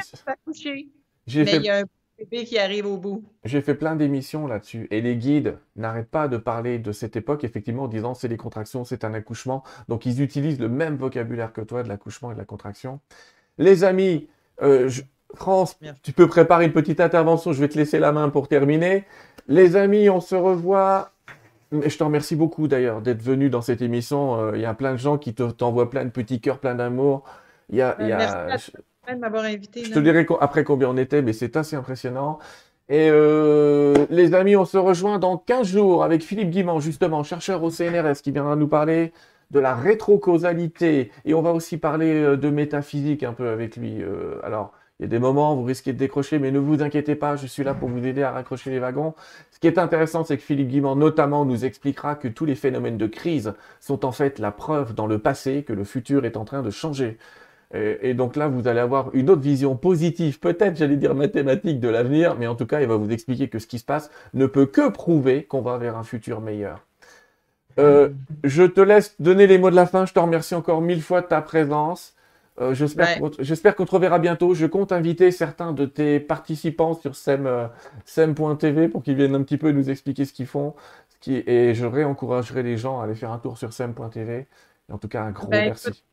J'ai 1.27 1.45
fait... 1.45 1.57
il 1.57 1.65
y 1.65 1.71
a 1.71 1.79
un 1.79 1.85
bébé 2.19 2.45
qui 2.45 2.59
arrive 2.59 2.87
au 2.87 2.97
bout. 2.97 3.25
J'ai 3.45 3.61
fait 3.61 3.75
plein 3.75 3.97
d'émissions 3.97 4.47
là-dessus 4.47 4.87
et 4.91 5.01
les 5.01 5.17
guides 5.17 5.59
n'arrêtent 5.75 6.11
pas 6.11 6.29
de 6.29 6.37
parler 6.37 6.79
de 6.79 6.93
cette 6.93 7.17
époque 7.17 7.43
effectivement 7.43 7.85
en 7.85 7.89
disant 7.89 8.15
c'est 8.15 8.29
les 8.29 8.37
contractions, 8.37 8.85
c'est 8.85 9.05
un 9.05 9.15
accouchement. 9.15 9.65
Donc 9.89 10.07
ils 10.07 10.23
utilisent 10.23 10.61
le 10.61 10.69
même 10.69 10.97
vocabulaire 10.97 11.53
que 11.53 11.63
toi 11.63 11.83
de 11.83 11.89
l'accouchement 11.89 12.31
et 12.31 12.35
de 12.35 12.39
la 12.39 12.45
contraction. 12.45 13.01
Les 13.59 13.83
amis, 13.83 14.29
euh, 14.63 14.91
France, 15.35 15.79
tu 16.03 16.13
peux 16.13 16.29
préparer 16.29 16.65
une 16.65 16.73
petite 16.73 17.01
intervention. 17.01 17.53
Je 17.53 17.61
vais 17.61 17.69
te 17.69 17.77
laisser 17.77 17.99
la 17.99 18.13
main 18.13 18.29
pour 18.29 18.49
terminer. 18.49 19.05
Les 19.49 19.77
amis, 19.77 20.09
on 20.09 20.21
se 20.21 20.35
revoit. 20.35 21.11
Je 21.73 21.97
te 21.97 22.05
remercie 22.05 22.37
beaucoup 22.37 22.69
d'ailleurs 22.69 23.01
d'être 23.01 23.23
venu 23.23 23.51
dans 23.51 23.63
cette 23.63 23.83
émission. 23.83 24.41
Euh, 24.41 24.53
il 24.55 24.61
y 24.61 24.65
a 24.67 24.75
plein 24.75 24.93
de 24.93 24.99
gens 24.99 25.19
qui 25.19 25.35
t'envoient 25.35 25.91
plein 25.91 26.05
de 26.05 26.11
petits 26.11 26.41
cœurs, 26.41 26.59
plein 26.59 26.77
d'amour. 26.77 27.25
Il 27.69 27.77
y 27.77 27.83
a, 27.83 27.97
il 28.01 28.09
y 28.09 28.13
a... 28.13 28.47
Merci 28.47 28.73
de 29.13 29.19
m'avoir 29.19 29.45
invité. 29.45 29.85
Je 29.85 29.93
te 29.93 29.99
dirai 29.99 30.27
après 30.41 30.65
combien 30.65 30.89
on 30.89 30.97
était, 30.97 31.23
mais 31.23 31.33
c'est 31.33 31.57
assez 31.57 31.77
impressionnant. 31.77 32.39
Et 32.89 33.09
euh, 33.11 34.07
les 34.11 34.35
amis, 34.35 34.57
on 34.57 34.65
se 34.65 34.77
rejoint 34.77 35.19
dans 35.19 35.39
15 35.39 35.67
jours 35.67 36.05
avec 36.05 36.23
Philippe 36.23 36.51
Guimand, 36.51 36.81
justement, 36.81 37.23
chercheur 37.23 37.63
au 37.63 37.71
CNRS, 37.71 38.21
qui 38.23 38.31
viendra 38.31 38.57
nous 38.57 38.69
parler 38.69 39.13
de 39.51 39.61
la 39.61 39.75
rétrocausalité. 39.75 41.11
Et 41.25 41.35
on 41.35 41.43
va 41.43 41.53
aussi 41.53 41.79
parler 41.79 42.13
euh, 42.13 42.37
de 42.37 42.51
métaphysique 42.51 43.23
un 43.23 43.33
peu 43.33 43.49
avec 43.49 43.77
lui. 43.77 44.03
Euh, 44.03 44.41
alors, 44.43 44.73
il 45.01 45.03
y 45.03 45.07
a 45.07 45.09
des 45.09 45.19
moments 45.19 45.55
où 45.55 45.59
vous 45.59 45.65
risquez 45.65 45.93
de 45.93 45.99
décrocher, 45.99 46.39
mais 46.39 46.53
ne 46.53 46.59
vous 46.61 46.83
inquiétez 46.83 47.17
pas, 47.17 47.35
je 47.35 47.49
suis 47.49 47.65
là 47.65 47.75
pour 47.75 47.89
vous 47.89 48.07
aider 48.07 48.23
à 48.23 48.31
raccrocher 48.31 48.71
les 48.71 48.79
wagons. 48.79 49.15
Ce 49.51 49.59
qui 49.59 49.67
est 49.67 49.79
intéressant, 49.79 50.23
c'est 50.23 50.37
que 50.37 50.43
Philippe 50.43 50.69
Guimand, 50.69 50.95
notamment, 50.95 51.45
nous 51.45 51.65
expliquera 51.65 52.15
que 52.15 52.29
tous 52.29 52.45
les 52.45 52.55
phénomènes 52.55 52.97
de 52.97 53.07
crise 53.09 53.55
sont 53.81 54.05
en 54.05 54.13
fait 54.13 54.39
la 54.39 54.53
preuve 54.53 54.95
dans 54.95 55.09
le 55.09 55.19
passé 55.19 55.65
que 55.65 55.73
le 55.73 55.83
futur 55.83 56.25
est 56.25 56.37
en 56.37 56.45
train 56.45 56.63
de 56.63 56.71
changer. 56.71 57.19
Et, 57.75 58.15
donc 58.15 58.37
là, 58.37 58.47
vous 58.47 58.69
allez 58.69 58.79
avoir 58.79 59.11
une 59.15 59.31
autre 59.31 59.41
vision 59.41 59.77
positive, 59.77 60.39
peut-être, 60.39 60.77
j'allais 60.77 60.97
dire 60.97 61.13
mathématique 61.15 61.81
de 61.81 61.89
l'avenir, 61.89 62.37
mais 62.39 62.47
en 62.47 62.55
tout 62.55 62.67
cas, 62.67 62.81
il 62.81 62.87
va 62.87 62.95
vous 62.95 63.11
expliquer 63.11 63.49
que 63.49 63.59
ce 63.59 63.67
qui 63.67 63.81
se 63.81 63.85
passe 63.85 64.11
ne 64.33 64.47
peut 64.47 64.67
que 64.67 64.89
prouver 64.91 65.43
qu'on 65.43 65.61
va 65.61 65.77
vers 65.77 65.97
un 65.97 66.05
futur 66.05 66.41
meilleur. 66.41 66.87
Euh, 67.79 68.11
je 68.45 68.63
te 68.63 68.81
laisse 68.81 69.15
donner 69.21 69.47
les 69.47 69.59
mots 69.59 69.71
de 69.71 69.77
la 69.77 69.87
fin. 69.87 70.07
Je 70.07 70.13
te 70.13 70.19
remercie 70.19 70.55
encore 70.55 70.81
mille 70.81 71.03
fois 71.03 71.21
de 71.21 71.27
ta 71.27 71.41
présence. 71.41 72.15
Euh, 72.61 72.73
j'espère 72.73 73.75
qu'on 73.75 73.85
te 73.85 73.91
reverra 73.91 74.19
bientôt. 74.19 74.55
Je 74.55 74.67
compte 74.67 74.93
inviter 74.93 75.31
certains 75.31 75.73
de 75.73 75.87
tes 75.87 76.21
participants 76.21 76.95
sur 76.95 77.17
sem.tv 77.17 78.89
pour 78.89 79.03
qu'ils 79.03 79.17
viennent 79.17 79.35
un 79.35 79.43
petit 79.43 79.59
peu 79.59 79.73
nous 79.73 79.91
expliquer 79.91 80.25
ce 80.25 80.33
qu'ils 80.33 80.47
font. 80.47 80.75
et 81.27 81.75
je 81.75 81.87
réencouragerai 81.87 82.63
les 82.63 82.77
gens 82.77 83.01
à 83.01 83.05
aller 83.05 83.15
faire 83.15 83.33
un 83.33 83.39
tour 83.39 83.59
sur 83.59 83.73
sem.tv. 83.73 84.47
En 84.93 84.99
tout 84.99 85.09
cas, 85.09 85.23
un 85.23 85.31
gros 85.31 85.49
ben, 85.49 85.65
merci. 85.67 86.05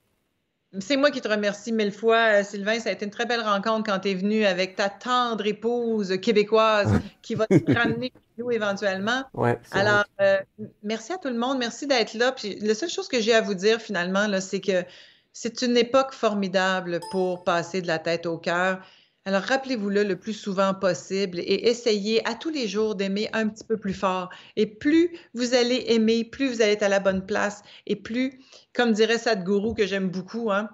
C'est 0.80 0.95
moi 0.95 1.11
qui 1.11 1.19
te 1.19 1.27
remercie 1.27 1.73
mille 1.73 1.91
fois, 1.91 2.39
euh, 2.39 2.43
Sylvain. 2.43 2.80
Ça 2.80 2.89
a 2.89 2.91
été 2.93 3.03
une 3.03 3.11
très 3.11 3.26
belle 3.26 3.41
rencontre 3.41 3.91
quand 3.91 3.99
tu 3.99 4.11
es 4.11 4.14
venu 4.14 4.45
avec 4.45 4.77
ta 4.77 4.89
tendre 4.89 5.45
épouse 5.45 6.18
québécoise 6.22 6.93
qui 7.22 7.35
va 7.35 7.45
te 7.45 7.73
ramener 7.73 8.14
nous 8.38 8.52
éventuellement. 8.52 9.23
Ouais, 9.34 9.60
Alors, 9.72 10.06
euh, 10.22 10.38
merci 10.84 11.11
à 11.11 11.18
tout 11.18 11.27
le 11.27 11.38
monde. 11.38 11.57
Merci 11.60 11.88
d'être 11.88 12.14
là. 12.14 12.31
Puis, 12.31 12.57
la 12.61 12.73
seule 12.73 12.89
chose 12.89 13.10
que 13.10 13.19
j'ai 13.19 13.34
à 13.34 13.41
vous 13.41 13.53
dire 13.53 13.81
finalement, 13.81 14.27
c'est 14.39 14.61
que 14.61 14.85
c'est 15.34 15.61
une 15.61 15.76
époque 15.76 16.14
formidable 16.14 16.99
pour 17.11 17.43
passer 17.43 17.81
de 17.81 17.88
la 17.88 17.99
tête 17.99 18.26
au 18.26 18.38
cœur. 18.38 18.80
Alors, 19.26 19.43
rappelez-vous-le 19.43 20.03
le 20.03 20.15
plus 20.18 20.34
souvent 20.34 20.73
possible 20.73 21.39
et 21.39 21.69
essayez 21.69 22.27
à 22.27 22.34
tous 22.34 22.49
les 22.49 22.68
jours 22.68 22.95
d'aimer 22.95 23.30
un 23.34 23.48
petit 23.48 23.64
peu 23.64 23.77
plus 23.77 23.93
fort. 23.93 24.30
Et 24.56 24.65
plus 24.65 25.11
vous 25.35 25.53
allez 25.53 25.85
aimer, 25.89 26.23
plus 26.23 26.48
vous 26.48 26.61
allez 26.61 26.72
être 26.72 26.84
à 26.84 26.89
la 26.89 26.99
bonne 26.99 27.26
place 27.26 27.61
et 27.85 27.95
plus, 27.95 28.39
comme 28.73 28.93
dirait 28.93 29.19
Sadhguru, 29.19 29.76
que 29.76 29.85
j'aime 29.85 30.10
beaucoup, 30.10 30.52
hein, 30.52 30.69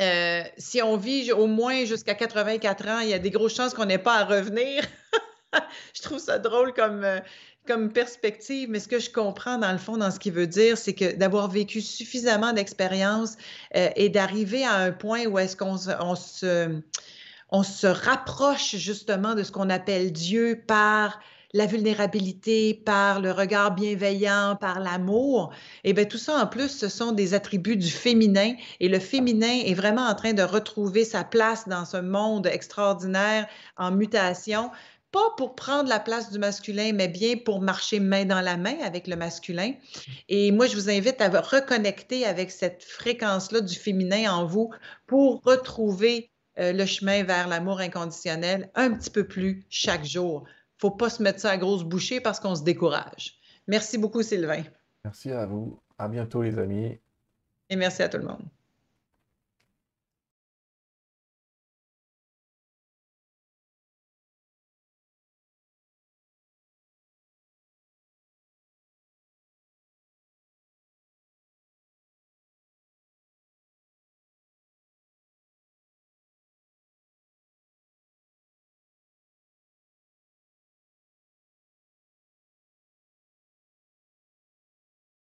euh, 0.00 0.42
si 0.56 0.80
on 0.80 0.96
vit 0.96 1.32
au 1.32 1.46
moins 1.46 1.84
jusqu'à 1.84 2.14
84 2.14 2.88
ans, 2.88 3.00
il 3.00 3.08
y 3.08 3.14
a 3.14 3.18
des 3.18 3.30
grosses 3.30 3.54
chances 3.54 3.74
qu'on 3.74 3.86
n'ait 3.86 3.98
pas 3.98 4.16
à 4.16 4.24
revenir. 4.24 4.84
je 5.94 6.02
trouve 6.02 6.18
ça 6.18 6.38
drôle 6.38 6.72
comme, 6.72 7.04
euh, 7.04 7.18
comme 7.66 7.92
perspective, 7.92 8.68
mais 8.70 8.80
ce 8.80 8.88
que 8.88 9.00
je 9.00 9.10
comprends 9.10 9.58
dans 9.58 9.72
le 9.72 9.78
fond, 9.78 9.96
dans 9.96 10.10
ce 10.10 10.20
qu'il 10.20 10.32
veut 10.32 10.46
dire, 10.46 10.78
c'est 10.78 10.94
que 10.94 11.16
d'avoir 11.16 11.50
vécu 11.50 11.80
suffisamment 11.80 12.52
d'expérience 12.52 13.36
euh, 13.76 13.90
et 13.96 14.08
d'arriver 14.08 14.64
à 14.64 14.74
un 14.76 14.92
point 14.92 15.26
où 15.26 15.38
est-ce 15.38 15.56
qu'on 15.56 15.76
se 15.76 15.90
on 16.00 16.14
se 16.14 16.80
rapproche 17.50 18.76
justement 18.76 19.34
de 19.34 19.42
ce 19.42 19.52
qu'on 19.52 19.70
appelle 19.70 20.12
Dieu 20.12 20.62
par 20.66 21.18
la 21.54 21.66
vulnérabilité, 21.66 22.74
par 22.74 23.20
le 23.20 23.32
regard 23.32 23.74
bienveillant, 23.74 24.56
par 24.60 24.80
l'amour, 24.80 25.50
et 25.82 25.90
eh 25.90 25.92
bien 25.94 26.04
tout 26.04 26.18
ça 26.18 26.42
en 26.42 26.46
plus, 26.46 26.68
ce 26.68 26.88
sont 26.88 27.12
des 27.12 27.32
attributs 27.32 27.76
du 27.76 27.90
féminin 27.90 28.54
et 28.80 28.88
le 28.88 28.98
féminin 28.98 29.62
est 29.64 29.74
vraiment 29.74 30.06
en 30.06 30.14
train 30.14 30.34
de 30.34 30.42
retrouver 30.42 31.04
sa 31.04 31.24
place 31.24 31.66
dans 31.66 31.86
ce 31.86 31.96
monde 31.96 32.46
extraordinaire 32.46 33.46
en 33.78 33.92
mutation 33.92 34.70
pas 35.10 35.30
pour 35.38 35.54
prendre 35.54 35.88
la 35.88 36.00
place 36.00 36.30
du 36.30 36.38
masculin, 36.38 36.92
mais 36.92 37.08
bien 37.08 37.36
pour 37.42 37.62
marcher 37.62 37.98
main 37.98 38.26
dans 38.26 38.42
la 38.42 38.58
main 38.58 38.76
avec 38.84 39.06
le 39.06 39.16
masculin. 39.16 39.72
Et 40.28 40.52
moi, 40.52 40.66
je 40.66 40.74
vous 40.74 40.90
invite 40.90 41.20
à 41.22 41.28
reconnecter 41.40 42.26
avec 42.26 42.50
cette 42.50 42.84
fréquence-là 42.84 43.62
du 43.62 43.74
féminin 43.74 44.30
en 44.30 44.44
vous 44.44 44.70
pour 45.06 45.40
retrouver 45.44 46.30
euh, 46.58 46.72
le 46.72 46.86
chemin 46.86 47.22
vers 47.24 47.48
l'amour 47.48 47.80
inconditionnel 47.80 48.70
un 48.74 48.92
petit 48.92 49.10
peu 49.10 49.26
plus 49.26 49.64
chaque 49.68 50.04
jour. 50.04 50.44
Faut 50.78 50.90
pas 50.90 51.10
se 51.10 51.22
mettre 51.22 51.40
ça 51.40 51.50
à 51.50 51.56
grosse 51.56 51.84
bouchée 51.84 52.20
parce 52.20 52.40
qu'on 52.40 52.54
se 52.54 52.62
décourage. 52.62 53.38
Merci 53.66 53.98
beaucoup, 53.98 54.22
Sylvain. 54.22 54.62
Merci 55.04 55.30
à 55.30 55.46
vous. 55.46 55.80
À 55.98 56.08
bientôt, 56.08 56.42
les 56.42 56.58
amis. 56.58 56.98
Et 57.70 57.76
merci 57.76 58.02
à 58.02 58.08
tout 58.08 58.18
le 58.18 58.24
monde. 58.24 58.44